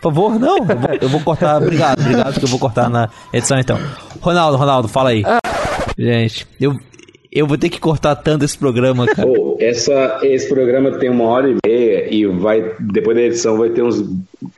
Por 0.00 0.12
favor, 0.14 0.38
não. 0.38 0.56
Eu 0.58 0.64
vou, 0.64 0.78
eu 1.02 1.08
vou 1.08 1.20
cortar. 1.20 1.60
Obrigado, 1.60 2.00
obrigado, 2.00 2.38
que 2.38 2.44
eu 2.44 2.48
vou 2.48 2.58
cortar 2.58 2.88
na 2.88 3.08
edição 3.32 3.58
então. 3.58 3.78
Ronaldo, 4.20 4.56
Ronaldo, 4.56 4.88
fala 4.88 5.10
aí. 5.10 5.22
Gente, 5.98 6.46
eu, 6.58 6.74
eu 7.32 7.46
vou 7.46 7.56
ter 7.56 7.68
que 7.68 7.78
cortar 7.78 8.16
tanto 8.16 8.44
esse 8.44 8.58
programa, 8.58 9.06
cara. 9.06 9.28
Pô, 9.28 9.56
essa, 9.60 10.18
esse 10.22 10.48
programa 10.48 10.98
tem 10.98 11.08
uma 11.08 11.24
hora 11.24 11.48
e 11.48 11.56
meia 11.64 12.12
e 12.12 12.26
vai, 12.26 12.74
depois 12.80 13.16
da 13.16 13.22
edição 13.22 13.56
vai 13.56 13.70
ter 13.70 13.82
uns 13.82 14.04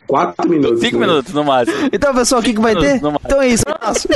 quatro 0.06 0.48
minutos. 0.48 0.80
Cinco 0.80 0.98
né? 0.98 1.06
minutos 1.06 1.34
no 1.34 1.44
máximo. 1.44 1.90
Então, 1.92 2.14
pessoal, 2.14 2.40
o 2.40 2.44
que, 2.44 2.54
que 2.54 2.60
vai 2.60 2.74
ter? 2.74 2.96
Então 2.96 3.42
é 3.42 3.48
isso, 3.48 3.64
abraço. 3.66 4.08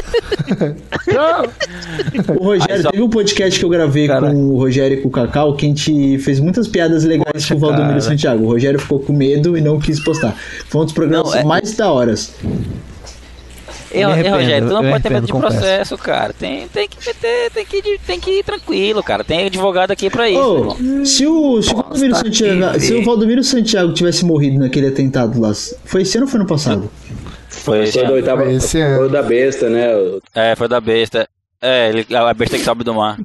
O 2.39 2.45
Rogério, 2.45 2.91
teve 2.91 3.03
um 3.03 3.11
podcast 3.11 3.59
que 3.59 3.65
eu 3.65 3.69
gravei 3.69 4.09
com 4.09 4.35
o 4.35 4.57
Rogério 4.57 4.99
e 4.99 5.03
com 5.03 5.09
o 5.09 5.11
Cacau 5.11 5.55
que 5.55 5.66
a 5.66 5.69
gente 5.69 6.19
fez 6.19 6.41
muitas 6.41 6.66
piadas 6.66 7.05
legais 7.05 7.47
com 7.47 7.55
o 7.55 7.59
Valdomiro 7.59 7.89
cara. 7.89 8.01
Santiago. 8.01 8.45
O 8.45 8.49
Rogério 8.49 8.78
ficou 8.78 9.01
com 9.01 9.12
medo 9.12 9.57
e 9.57 9.61
não 9.61 9.78
quis 9.78 10.01
postar. 10.01 10.35
Foi 10.69 10.81
um 10.81 10.85
dos 10.85 10.95
programas 10.95 11.33
Não, 11.33 11.41
é- 11.41 11.45
mais 11.45 11.77
da 11.77 11.93
horas. 11.93 12.35
E, 13.93 14.01
Eu 14.01 14.09
me 14.09 14.15
arrependo, 14.15 14.37
Rogério, 14.37 14.69
tu 14.69 14.75
não 14.75 14.83
pode 14.91 15.03
ter 15.03 15.11
medo 15.11 15.27
de 15.27 15.33
confesso. 15.33 15.55
processo, 15.57 15.99
cara. 15.99 16.33
Tem, 16.33 16.69
tem 16.69 16.89
que 16.89 16.97
meter, 17.07 17.51
tem 17.53 17.65
que, 17.65 18.01
tem 18.07 18.21
que 18.21 18.31
ir 18.39 18.45
tranquilo, 18.45 19.03
cara. 19.03 19.23
Tem 19.25 19.47
advogado 19.47 19.91
aqui 19.91 20.11
pra 20.11 20.29
isso. 20.29 20.77
Se 21.05 21.27
o, 21.27 21.63
se, 21.63 21.73
o 21.73 21.77
Valdomiro 21.77 22.11
Posta 22.13 22.25
Santiago, 22.25 22.81
se 22.81 22.95
o 22.95 23.05
Valdomiro 23.05 23.45
Santiago 23.45 23.93
tivesse 23.93 24.25
morrido 24.25 24.59
naquele 24.59 24.89
atentado 24.89 25.41
lá, 25.41 25.53
foi 25.85 26.03
esse 26.03 26.17
ano 26.17 26.27
ou 26.27 26.31
foi 26.31 26.41
no 26.41 26.47
passado? 26.47 26.91
Foi 27.49 27.85
esse 27.85 27.93
Foi 27.93 28.03
do 28.03 28.07
ano. 28.07 28.15
oitavo, 28.17 28.43
Foi 28.43 28.55
esse 28.55 28.73
foi 28.73 28.83
ano. 28.83 29.03
o 29.05 29.09
da 29.09 29.23
besta, 29.23 29.69
né? 29.71 29.87
É, 30.35 30.55
foi 30.55 30.69
da 30.69 30.81
besta. 30.81 31.29
É, 31.61 31.89
ele, 31.89 32.07
a 32.15 32.35
besta 32.35 32.59
que 32.59 32.65
sobe 32.65 32.85
do 32.85 32.95
mar. 32.95 33.19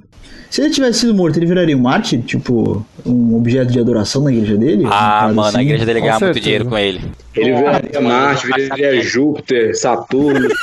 Se 0.50 0.62
ele 0.62 0.70
tivesse 0.70 1.00
sido 1.02 1.14
morto, 1.14 1.38
ele 1.38 1.46
viraria 1.46 1.78
um 1.78 1.82
mártir? 1.82 2.22
Tipo, 2.24 2.86
um 3.06 3.36
objeto 3.36 3.72
de 3.72 3.80
adoração 3.80 4.24
na 4.24 4.32
igreja 4.32 4.58
dele? 4.58 4.84
Ah, 4.86 5.28
mano, 5.28 5.42
a 5.44 5.50
assim? 5.50 5.62
igreja 5.62 5.86
dele 5.86 6.02
ganhava 6.02 6.26
muito 6.26 6.40
dinheiro 6.40 6.66
com 6.66 6.78
ele. 6.78 7.12
Ele 7.36 7.54
viraria 7.56 8.02
Marte, 8.02 8.48
viraria 8.48 9.02
Júpiter, 9.02 9.78
Saturno. 9.78 10.50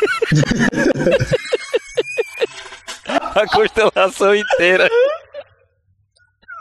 A 3.35 3.47
constelação 3.47 4.35
inteira. 4.35 4.89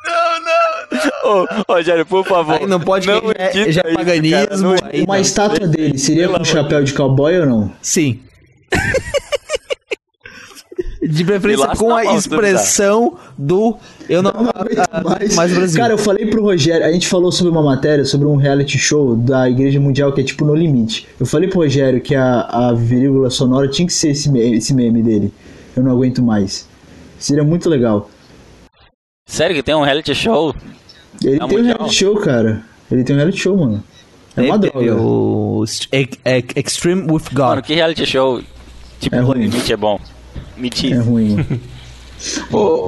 Não, 0.05 0.39
não. 0.39 1.43
Ô, 1.43 1.73
Rogério, 1.73 2.05
por 2.05 2.25
favor. 2.25 2.55
Aí 2.55 2.65
não 2.65 2.79
pode 2.79 3.07
não 3.07 3.21
é- 3.35 3.51
já 3.71 3.81
é 3.84 3.89
isso, 3.89 3.93
paganismo, 3.97 4.47
cara, 4.47 4.57
não 4.57 4.69
Uma 5.03 5.15
não. 5.15 5.21
estátua 5.21 5.67
dele 5.67 5.97
seria 5.97 6.29
com 6.29 6.43
chapéu 6.45 6.81
de 6.84 6.93
cowboy 6.93 7.39
ou 7.39 7.45
não? 7.45 7.73
Sim. 7.81 8.21
De 11.07 11.23
preferência 11.25 11.67
com 11.75 11.93
a 11.95 12.15
expressão 12.15 13.17
do. 13.38 13.77
Eu 14.09 14.21
não, 14.21 14.31
ah, 14.31 15.01
Mas, 15.03 15.35
mais 15.35 15.53
Brasil. 15.53 15.79
Cara, 15.79 15.93
eu 15.93 15.97
falei 15.97 16.25
pro 16.27 16.41
Rogério, 16.43 16.85
a 16.85 16.91
gente 16.91 17.07
falou 17.07 17.31
sobre 17.31 17.51
uma 17.51 17.61
matéria, 17.63 18.05
sobre 18.05 18.27
um 18.27 18.35
reality 18.35 18.77
show 18.77 19.15
da 19.15 19.49
Igreja 19.49 19.79
Mundial 19.79 20.11
que 20.13 20.21
é 20.21 20.23
tipo 20.23 20.45
No 20.45 20.55
Limite. 20.55 21.07
Eu 21.19 21.25
falei 21.25 21.49
pro 21.49 21.59
Rogério 21.59 21.99
que 22.01 22.15
a, 22.15 22.41
a 22.41 22.73
vírgula 22.73 23.29
sonora 23.29 23.67
tinha 23.67 23.85
que 23.85 23.93
ser 23.93 24.09
esse 24.09 24.29
meme, 24.29 24.57
esse 24.57 24.73
meme 24.73 25.01
dele. 25.03 25.34
Eu 25.75 25.84
não 25.84 25.91
aguento 25.91 26.21
mais. 26.21 26.67
Seria 27.19 27.43
muito 27.43 27.69
legal. 27.69 28.09
Sério 29.29 29.55
que 29.55 29.63
tem 29.63 29.75
um 29.75 29.81
reality 29.84 30.15
show? 30.15 30.55
Ele 31.23 31.35
É 31.35 31.47
tem 31.47 31.57
um 31.59 31.63
reality 31.63 31.93
show, 31.95 32.15
cara. 32.17 32.63
Ele 32.91 33.03
tem 33.03 33.15
um 33.15 33.17
reality 33.19 33.39
show, 33.39 33.57
mano. 33.57 33.84
É 34.35 34.41
uma 34.43 34.57
droga. 34.57 34.95
o 34.95 35.63
Ex- 35.91 36.17
Ex- 36.23 36.47
Extreme 36.55 37.01
with 37.11 37.23
God. 37.34 37.39
Mano, 37.49 37.61
que 37.63 37.73
reality 37.73 38.05
show? 38.05 38.41
Tipo, 38.99 39.15
É 39.15 39.19
no 39.21 39.27
ruim. 39.27 39.39
limite 39.47 39.73
é 39.73 39.77
bom. 39.77 39.99
Me 40.57 40.69
diz. 40.69 40.91
É 40.91 41.01
ruim. 41.01 41.38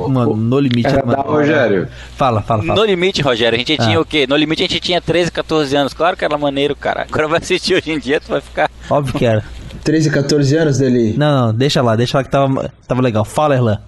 Mano, 0.10 0.36
no 0.36 0.60
limite 0.60 0.88
Era 0.88 1.04
uma 1.04 1.16
da. 1.16 1.22
Rogério. 1.22 1.88
Fala, 2.16 2.42
fala, 2.42 2.64
fala. 2.64 2.80
No 2.80 2.86
limite, 2.86 3.22
Rogério, 3.22 3.56
a 3.56 3.60
gente 3.60 3.78
tinha 3.78 3.98
Ah. 3.98 4.02
o 4.02 4.06
quê? 4.06 4.26
No 4.28 4.36
limite 4.36 4.64
a 4.64 4.68
gente 4.68 4.80
tinha 4.80 5.00
13, 5.00 5.32
14 5.32 5.76
anos. 5.76 5.94
Claro 5.94 6.18
que 6.18 6.26
era 6.26 6.38
maneiro, 6.38 6.76
cara. 6.76 7.06
Agora 7.10 7.28
vai 7.28 7.38
assistir 7.40 7.76
hoje 7.76 7.92
em 7.92 8.00
dia, 8.00 8.20
tu 8.20 8.30
vai 8.30 8.42
ficar. 8.42 8.70
Óbvio 8.90 9.14
que 9.14 9.26
era. 9.26 9.44
13, 9.84 10.10
14 10.10 10.56
anos 10.58 10.78
dele. 10.80 11.14
Não, 11.18 11.48
não, 11.48 11.54
deixa 11.54 11.82
lá, 11.82 11.96
deixa 11.96 12.18
lá 12.18 12.24
que 12.24 12.30
tava, 12.32 12.74
tava 12.88 13.02
legal. 13.02 13.24
Fala, 13.24 13.56
Erlan. 13.56 13.80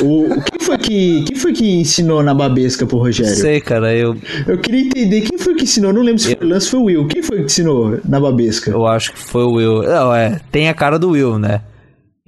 O, 0.00 0.28
quem, 0.42 0.60
foi 0.60 0.78
que, 0.78 1.24
quem 1.24 1.36
foi 1.36 1.52
que 1.52 1.80
ensinou 1.80 2.22
na 2.22 2.32
babesca 2.32 2.86
pro 2.86 2.98
Rogério? 2.98 3.34
Sei, 3.34 3.60
cara, 3.60 3.92
eu, 3.92 4.16
Eu 4.46 4.58
queria 4.58 4.82
entender 4.82 5.22
quem 5.22 5.36
foi 5.38 5.56
que 5.56 5.64
ensinou. 5.64 5.92
Não 5.92 6.02
lembro 6.02 6.20
se 6.20 6.36
foi 6.36 6.46
o 6.46 6.48
Lance 6.50 6.66
ou 6.66 6.70
foi 6.70 6.80
o 6.80 6.84
Will. 6.84 7.08
Quem 7.08 7.20
foi 7.22 7.38
que 7.38 7.44
ensinou 7.46 7.98
na 8.08 8.20
babesca? 8.20 8.70
eu 8.70 8.86
acho 8.86 9.12
que 9.12 9.18
foi 9.18 9.42
o 9.42 9.54
Will. 9.54 9.82
Não, 9.82 10.14
é, 10.14 10.40
tem 10.52 10.68
a 10.68 10.74
cara 10.74 11.00
do 11.00 11.10
Will, 11.10 11.36
né? 11.36 11.62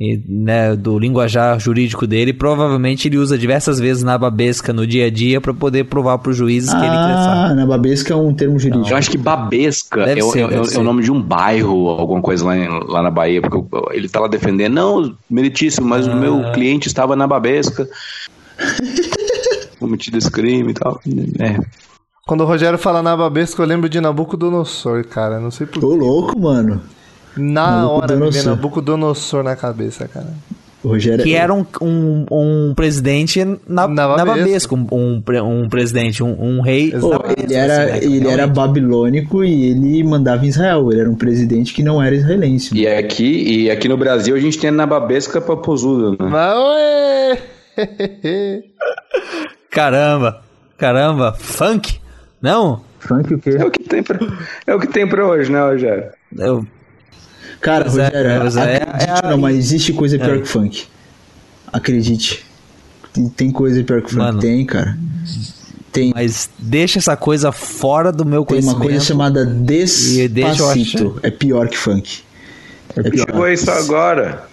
E, 0.01 0.19
né, 0.27 0.75
do 0.75 0.99
linguajar 0.99 1.61
jurídico 1.61 2.07
dele, 2.07 2.33
provavelmente 2.33 3.07
ele 3.07 3.19
usa 3.19 3.37
diversas 3.37 3.79
vezes 3.79 4.03
na 4.03 4.17
babesca 4.17 4.73
no 4.73 4.87
dia 4.87 5.05
a 5.07 5.11
dia 5.11 5.43
pra 5.43 5.53
poder 5.53 5.85
provar 5.85 6.17
pros 6.17 6.39
juízes 6.39 6.71
que 6.71 6.77
ele 6.81 6.87
quer 6.87 6.95
Ah, 6.97 7.53
na 7.55 7.67
babesca 7.67 8.15
é 8.15 8.17
um 8.17 8.33
termo 8.33 8.59
jurídico. 8.59 8.89
Eu 8.89 8.97
acho 8.97 9.11
que 9.11 9.19
Babesca 9.19 10.01
é, 10.01 10.25
o- 10.25 10.31
ser, 10.33 10.39
é 10.41 10.59
o- 10.59 10.63
é 10.63 10.65
ser. 10.65 10.79
o 10.79 10.83
nome 10.83 11.03
de 11.03 11.13
um 11.13 11.21
bairro, 11.21 11.91
alguma 11.91 12.23
coisa 12.23 12.47
lá, 12.47 12.57
em- 12.57 12.81
lá 12.89 13.03
na 13.03 13.11
Bahia, 13.11 13.43
porque 13.43 13.59
eu- 13.77 13.89
ele 13.93 14.09
tá 14.09 14.21
lá 14.21 14.27
defendendo, 14.29 14.73
não, 14.73 15.15
meritíssimo, 15.29 15.87
mas 15.87 16.07
o 16.07 16.13
Ah. 16.13 16.17
meu 16.17 16.51
cliente 16.53 16.89
estava 16.89 17.15
na 17.15 17.27
Babesca. 17.27 17.87
cometido 19.79 20.17
esse 20.19 20.31
crime 20.31 20.71
e 20.71 20.75
tal. 20.75 20.99
É. 21.39 21.59
Quando 22.27 22.43
o 22.43 22.47
Rogério 22.47 22.79
fala 22.79 23.03
Nababesco, 23.03 23.61
eu 23.61 23.67
lembro 23.67 23.89
de 23.89 24.01
Nabucodonosor, 24.01 25.05
cara. 25.07 25.41
Não 25.41 25.51
sei 25.51 25.67
porquê. 25.67 25.85
Ô, 25.85 25.95
louco, 25.95 26.39
mano. 26.39 26.81
Na 27.37 27.89
hora 27.89 28.17
me 28.17 28.31
vem 28.31 28.43
Nabucodonosor. 28.43 29.43
Na 29.43 29.57
cabeça, 29.57 30.09
cara. 30.09 30.29
Rogério. 30.83 31.23
Que 31.23 31.35
era 31.35 31.53
um, 31.53 31.65
um, 31.83 32.27
um 32.31 32.75
presidente 32.75 33.45
na, 33.69 33.87
Nababesco. 33.87 34.75
um, 34.75 34.87
um, 34.91 35.23
um 35.63 35.69
presidente, 35.69 36.23
um, 36.23 36.33
um 36.43 36.61
rei. 36.63 36.91
Nababesco, 36.93 37.35
ele 37.39 37.55
era, 37.55 37.85
assim, 37.85 38.09
né, 38.09 38.17
ele 38.17 38.29
era 38.29 38.47
babilônico 38.47 39.45
e 39.45 39.71
ele 39.71 40.03
mandava 40.05 40.45
em 40.45 40.49
Israel. 40.49 40.91
Ele 40.91 41.03
era 41.03 41.11
um 41.11 41.15
presidente 41.15 41.75
que 41.75 41.83
não 41.83 42.03
era 42.03 42.15
israelense. 42.15 42.75
E 42.75 42.87
aqui, 42.87 43.65
e 43.65 43.71
aqui 43.71 43.89
no 43.89 43.97
Brasil 43.99 44.35
a 44.35 44.41
gente 44.41 44.59
tem 44.59 44.71
a 44.71 44.73
Nababesca 44.73 45.41
Papozuda, 45.41 46.17
né? 46.25 47.39
Caramba, 49.71 50.43
caramba, 50.77 51.33
funk? 51.39 52.01
Não? 52.43 52.81
Funk 52.99 53.35
o 53.35 53.39
quê? 53.39 53.51
É 53.51 53.65
o 53.65 53.71
que 53.71 53.85
tem 53.85 54.03
pra, 54.03 54.19
é 54.67 54.75
o 54.75 54.81
que 54.81 54.89
tem 54.89 55.07
pra 55.07 55.27
hoje, 55.27 55.51
né, 55.51 55.61
Rogério? 55.61 56.11
Eu, 56.37 56.67
Cara, 57.61 57.85
Pois 57.85 57.99
é, 57.99 58.05
Rogério, 58.07 58.31
é, 58.31 58.37
acredite 58.37 59.11
é 59.11 59.11
a- 59.27 59.31
não, 59.31 59.39
mas 59.39 59.57
existe 59.57 59.93
coisa 59.93 60.19
pior 60.19 60.37
É. 60.37 60.41
que 60.41 60.49
funk. 60.49 60.85
Acredite. 61.73 62.45
Tem, 63.13 63.29
tem 63.29 63.51
coisa 63.51 63.83
pior 63.85 64.01
que 64.03 64.11
funk. 64.11 64.19
Mano. 64.23 64.39
Tem, 64.41 64.65
cara. 64.65 64.97
Tem. 65.93 66.13
mas 66.15 66.49
deixa 66.57 67.01
essa 67.01 67.17
coisa 67.17 67.51
fora 67.51 68.13
do 68.13 68.25
meu 68.25 68.45
Tem 68.45 68.59
uma 68.61 68.75
conhecimento. 68.75 68.81
coisa 68.91 69.05
chamada 69.05 69.45
Despacito. 69.45 71.19
É 71.23 71.31
pior 71.31 71.69
que 71.69 71.77
funk. 71.77 72.21
É 72.97 73.03
pior. 73.03 73.27
Chegou 73.27 73.49
isso 73.49 73.71
agora. 73.71 74.45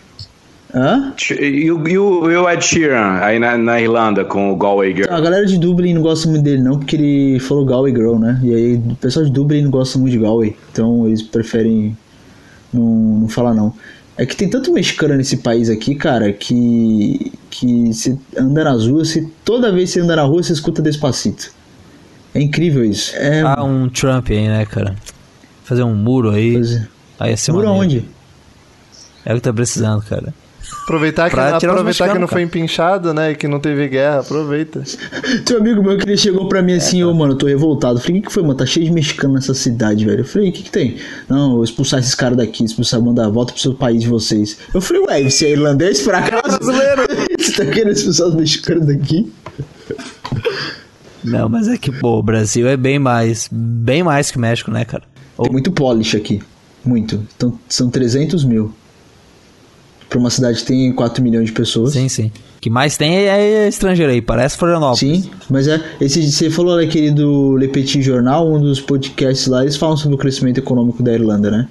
Hã? 0.73 1.13
E 1.39 1.71
o 1.71 2.49
Ed 2.51 2.63
Sheeran 2.65 3.19
aí 3.21 3.39
na, 3.39 3.57
na 3.57 3.79
Irlanda 3.79 4.25
com 4.25 4.51
o 4.51 4.57
Galway 4.57 4.93
Girl. 4.95 5.11
A 5.13 5.21
galera 5.21 5.45
de 5.45 5.57
Dublin 5.57 5.93
não 5.93 6.01
gosta 6.01 6.27
muito 6.27 6.43
dele 6.43 6.61
não, 6.61 6.77
porque 6.77 6.95
ele 6.95 7.39
falou 7.39 7.65
Galway 7.65 7.93
Girl, 7.95 8.17
né? 8.17 8.39
E 8.43 8.53
aí 8.53 8.75
o 8.75 8.95
pessoal 8.95 9.23
de 9.25 9.31
Dublin 9.31 9.61
não 9.63 9.71
gosta 9.71 9.97
muito 9.97 10.11
de 10.11 10.19
Galway. 10.19 10.55
Então 10.71 11.07
eles 11.07 11.21
preferem 11.21 11.95
não, 12.73 12.84
não 13.22 13.27
falar 13.30 13.53
não. 13.53 13.73
É 14.18 14.26
que 14.26 14.35
tem 14.35 14.49
tanto 14.49 14.72
mexicano 14.73 15.15
nesse 15.15 15.38
país 15.38 15.69
aqui, 15.69 15.94
cara, 15.95 16.34
que 16.34 17.31
que 17.49 17.94
você 17.94 18.18
anda 18.38 18.64
nas 18.64 18.85
ruas, 18.88 19.10
você, 19.10 19.27
toda 19.45 19.72
vez 19.72 19.89
que 19.89 19.94
você 19.95 20.02
anda 20.02 20.15
na 20.15 20.23
rua, 20.23 20.44
você 20.44 20.53
escuta 20.53 20.81
Despacito. 20.81 21.52
É 22.35 22.41
incrível 22.41 22.84
isso. 22.85 23.15
É, 23.15 23.41
Ah, 23.41 23.64
um 23.64 23.89
Trump 23.89 24.30
aí, 24.30 24.48
né, 24.48 24.65
cara? 24.65 24.95
Fazer 25.64 25.84
um 25.84 25.95
muro 25.95 26.30
aí. 26.31 26.56
Aí 27.19 27.31
ia 27.31 27.38
ser 27.38 27.52
Muro 27.52 27.68
maneiro. 27.68 27.84
aonde? 27.95 28.10
É 29.26 29.34
o 29.34 29.35
que 29.38 29.41
tá 29.41 29.52
precisando, 29.53 30.02
cara. 30.03 30.34
Aproveitar 30.84 31.30
que, 31.30 31.35
Pra 31.35 31.57
aproveitar 31.57 32.14
que 32.14 32.19
não 32.19 32.27
foi 32.27 32.41
empinchado, 32.41 33.14
né? 33.14 33.31
E 33.31 33.35
que 33.35 33.48
não 33.48 33.60
teve 33.60 33.88
guerra, 33.89 34.22
aproveita. 34.22 34.84
Tem 35.45 35.57
um 35.57 35.60
amigo 35.60 35.84
meu 35.84 35.98
que 35.98 36.07
ele 36.07 36.18
chegou 36.18 36.48
pra 36.48 36.61
mim 36.61 36.73
assim, 36.73 37.03
ô 37.03 37.14
mano, 37.14 37.34
eu 37.34 37.38
tô 37.38 37.45
revoltado. 37.45 37.98
Eu 37.98 38.02
falei, 38.02 38.19
o 38.19 38.22
que, 38.22 38.27
que 38.27 38.34
foi, 38.34 38.44
mano? 38.44 38.56
Tá 38.56 38.65
cheio 38.65 38.85
de 38.85 38.91
mexicano 38.91 39.34
nessa 39.34 39.53
cidade, 39.53 40.06
velho. 40.06 40.22
Eu 40.22 40.26
falei, 40.26 40.49
o 40.49 40.53
que, 40.53 40.64
que 40.64 40.72
tem? 40.72 40.98
Não, 41.27 41.49
eu 41.49 41.56
vou 41.56 41.64
expulsar 41.64 41.99
esses 41.99 42.15
caras 42.15 42.38
daqui, 42.38 42.64
expulsar, 42.64 43.02
mandar 43.02 43.27
volta 43.30 43.52
pro 43.52 43.61
seu 43.61 43.73
país 43.73 44.02
de 44.03 44.07
vocês. 44.07 44.57
Eu 44.73 44.80
falei, 44.80 45.03
ué, 45.03 45.30
você 45.30 45.48
é 45.48 45.52
irlandês 45.52 46.02
por 46.02 46.15
acaso? 46.15 46.57
Brasileiro! 46.57 47.07
você 47.38 47.52
tá 47.52 47.65
querendo 47.65 47.91
expulsar 47.91 48.27
os 48.27 48.35
mexicanos 48.35 48.88
daqui? 48.88 49.31
Não, 51.23 51.49
mas 51.49 51.68
é 51.68 51.77
que, 51.77 51.91
pô, 51.91 52.19
o 52.19 52.23
Brasil 52.23 52.68
é 52.68 52.77
bem 52.77 52.98
mais, 52.98 53.49
bem 53.52 54.03
mais 54.03 54.31
que 54.31 54.38
o 54.38 54.41
México, 54.41 54.72
né, 54.72 54.85
cara? 54.85 55.03
Tem 55.41 55.52
muito 55.52 55.72
polish 55.72 56.15
aqui. 56.15 56.41
Muito. 56.85 57.22
Então, 57.35 57.60
são 57.68 57.89
300 57.89 58.45
mil. 58.45 58.73
Pra 60.09 60.17
uma 60.19 60.29
cidade 60.29 60.59
que 60.59 60.65
tem 60.65 60.91
4 60.93 61.21
milhões 61.23 61.47
de 61.47 61.51
pessoas. 61.51 61.93
Sim, 61.93 62.07
sim. 62.07 62.31
O 62.57 62.61
que 62.61 62.69
mais 62.69 62.97
tem 62.97 63.15
é, 63.15 63.65
é 63.65 63.67
estrangeiro 63.67 64.11
aí, 64.11 64.21
parece 64.21 64.57
Florianópolis. 64.57 64.99
Sim, 64.99 65.29
mas 65.49 65.67
é. 65.67 65.84
Esse, 65.99 66.31
você 66.31 66.49
falou 66.49 66.77
daquele 66.77 67.11
do 67.11 67.55
Le 67.57 67.67
Petit 67.67 68.01
Jornal, 68.01 68.51
um 68.51 68.59
dos 68.59 68.81
podcasts 68.81 69.47
lá, 69.47 69.61
eles 69.61 69.75
falam 69.75 69.97
sobre 69.97 70.15
o 70.15 70.17
crescimento 70.17 70.57
econômico 70.57 71.03
da 71.03 71.13
Irlanda, 71.13 71.51
né? 71.51 71.67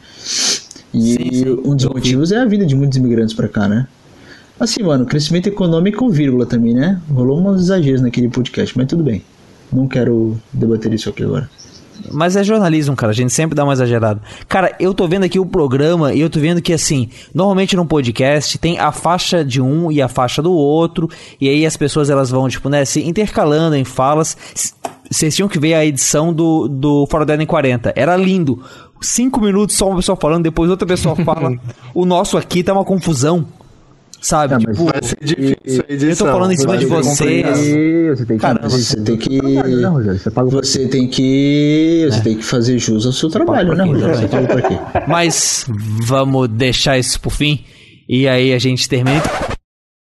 E 0.95 1.45
um 1.65 1.75
dos 1.75 1.87
motivos 1.87 2.31
é 2.31 2.39
a 2.39 2.45
vida 2.45 2.65
de 2.65 2.75
muitos 2.75 2.97
imigrantes 2.97 3.35
pra 3.35 3.49
cá, 3.49 3.69
né? 3.69 3.87
Assim, 4.59 4.83
mano, 4.83 5.05
crescimento 5.05 5.49
econômico, 5.49 6.09
vírgula 6.09 6.47
também, 6.47 6.73
né? 6.73 7.01
Rolou 7.11 7.39
uns 7.47 7.63
exageros 7.63 8.01
naquele 8.01 8.29
podcast, 8.29 8.77
mas 8.77 8.87
tudo 8.87 9.03
bem. 9.03 9.23
Não 9.71 9.87
quero 9.87 10.39
debater 10.53 10.95
isso 10.95 11.11
aqui 11.11 11.23
agora. 11.23 11.51
Mas 12.13 12.37
é 12.37 12.45
jornalismo, 12.45 12.95
cara. 12.97 13.11
A 13.13 13.15
gente 13.15 13.33
sempre 13.33 13.55
dá 13.55 13.65
uma 13.65 13.73
exagerada. 13.73 14.21
Cara, 14.49 14.75
eu 14.79 14.95
tô 14.95 15.07
vendo 15.07 15.25
aqui 15.25 15.39
o 15.39 15.47
programa 15.47 16.13
e 16.13 16.21
eu 16.21 16.31
tô 16.31 16.39
vendo 16.39 16.63
que, 16.63 16.73
assim, 16.73 17.09
normalmente 17.35 17.77
num 17.77 17.87
podcast 17.87 18.59
tem 18.59 18.79
a 18.79 18.93
faixa 18.93 19.45
de 19.45 19.61
um 19.61 19.91
e 19.91 20.01
a 20.01 20.09
faixa 20.09 20.43
do 20.43 20.53
outro. 20.53 21.09
E 21.41 21.49
aí 21.49 21.67
as 21.67 21.77
pessoas 21.77 22.11
elas 22.11 22.31
vão, 22.31 22.49
tipo, 22.49 22.69
né, 22.69 22.85
se 22.85 23.03
intercalando 23.03 23.77
em 23.77 23.85
falas. 23.85 24.37
Vocês 25.11 25.35
tinham 25.35 25.49
que 25.49 25.59
ver 25.59 25.75
a 25.75 25.85
edição 25.85 26.33
do, 26.33 26.69
do 26.69 27.07
Fora 27.07 27.25
da 27.25 27.35
em 27.35 27.47
40. 27.47 27.93
Era 27.97 28.17
lindo. 28.17 28.63
Cinco 29.01 29.41
minutos 29.41 29.77
só 29.77 29.89
uma 29.89 29.97
pessoa 29.97 30.17
falando, 30.17 30.45
depois 30.45 30.71
outra 30.71 30.87
pessoa 30.87 31.15
fala. 31.17 31.55
o 31.95 32.07
nosso 32.07 32.39
aqui 32.39 32.63
tá 32.63 32.73
uma 32.73 32.85
confusão. 32.85 33.47
Sabe? 34.27 34.59
tipo, 34.59 34.87
vai 34.87 35.01
ser 35.03 35.19
difícil 35.23 35.85
a 35.89 35.93
eu 35.93 35.95
edição, 35.95 36.27
tô 36.27 36.33
falando 36.33 36.53
em 36.53 36.57
cima 36.57 36.77
de 36.77 36.87
complicado. 36.87 37.15
Você 37.15 38.27
tem 38.27 38.37
que, 38.37 38.39
Caramba, 38.39 38.69
você 38.69 38.97
tem 38.97 39.17
que, 39.17 39.41
você 40.63 40.89
tem 40.89 41.09
que, 41.09 42.09
você 42.11 42.21
tem 42.23 42.37
que 42.37 42.45
fazer 42.45 42.77
jus 42.77 43.07
ao 43.07 43.13
seu 43.13 43.29
trabalho, 43.31 43.77
né, 43.77 43.85
Rogério? 43.85 44.17
Você 44.17 44.27
paga 44.27 44.47
pra 44.49 44.63
quê? 44.63 44.79
Mas 45.07 45.65
vamos 45.69 46.49
deixar 46.49 46.99
isso 46.99 47.21
pro 47.21 47.31
fim. 47.31 47.65
E 48.09 48.27
aí 48.27 48.53
a 48.53 48.59
gente 48.59 48.89
termina. 48.89 49.23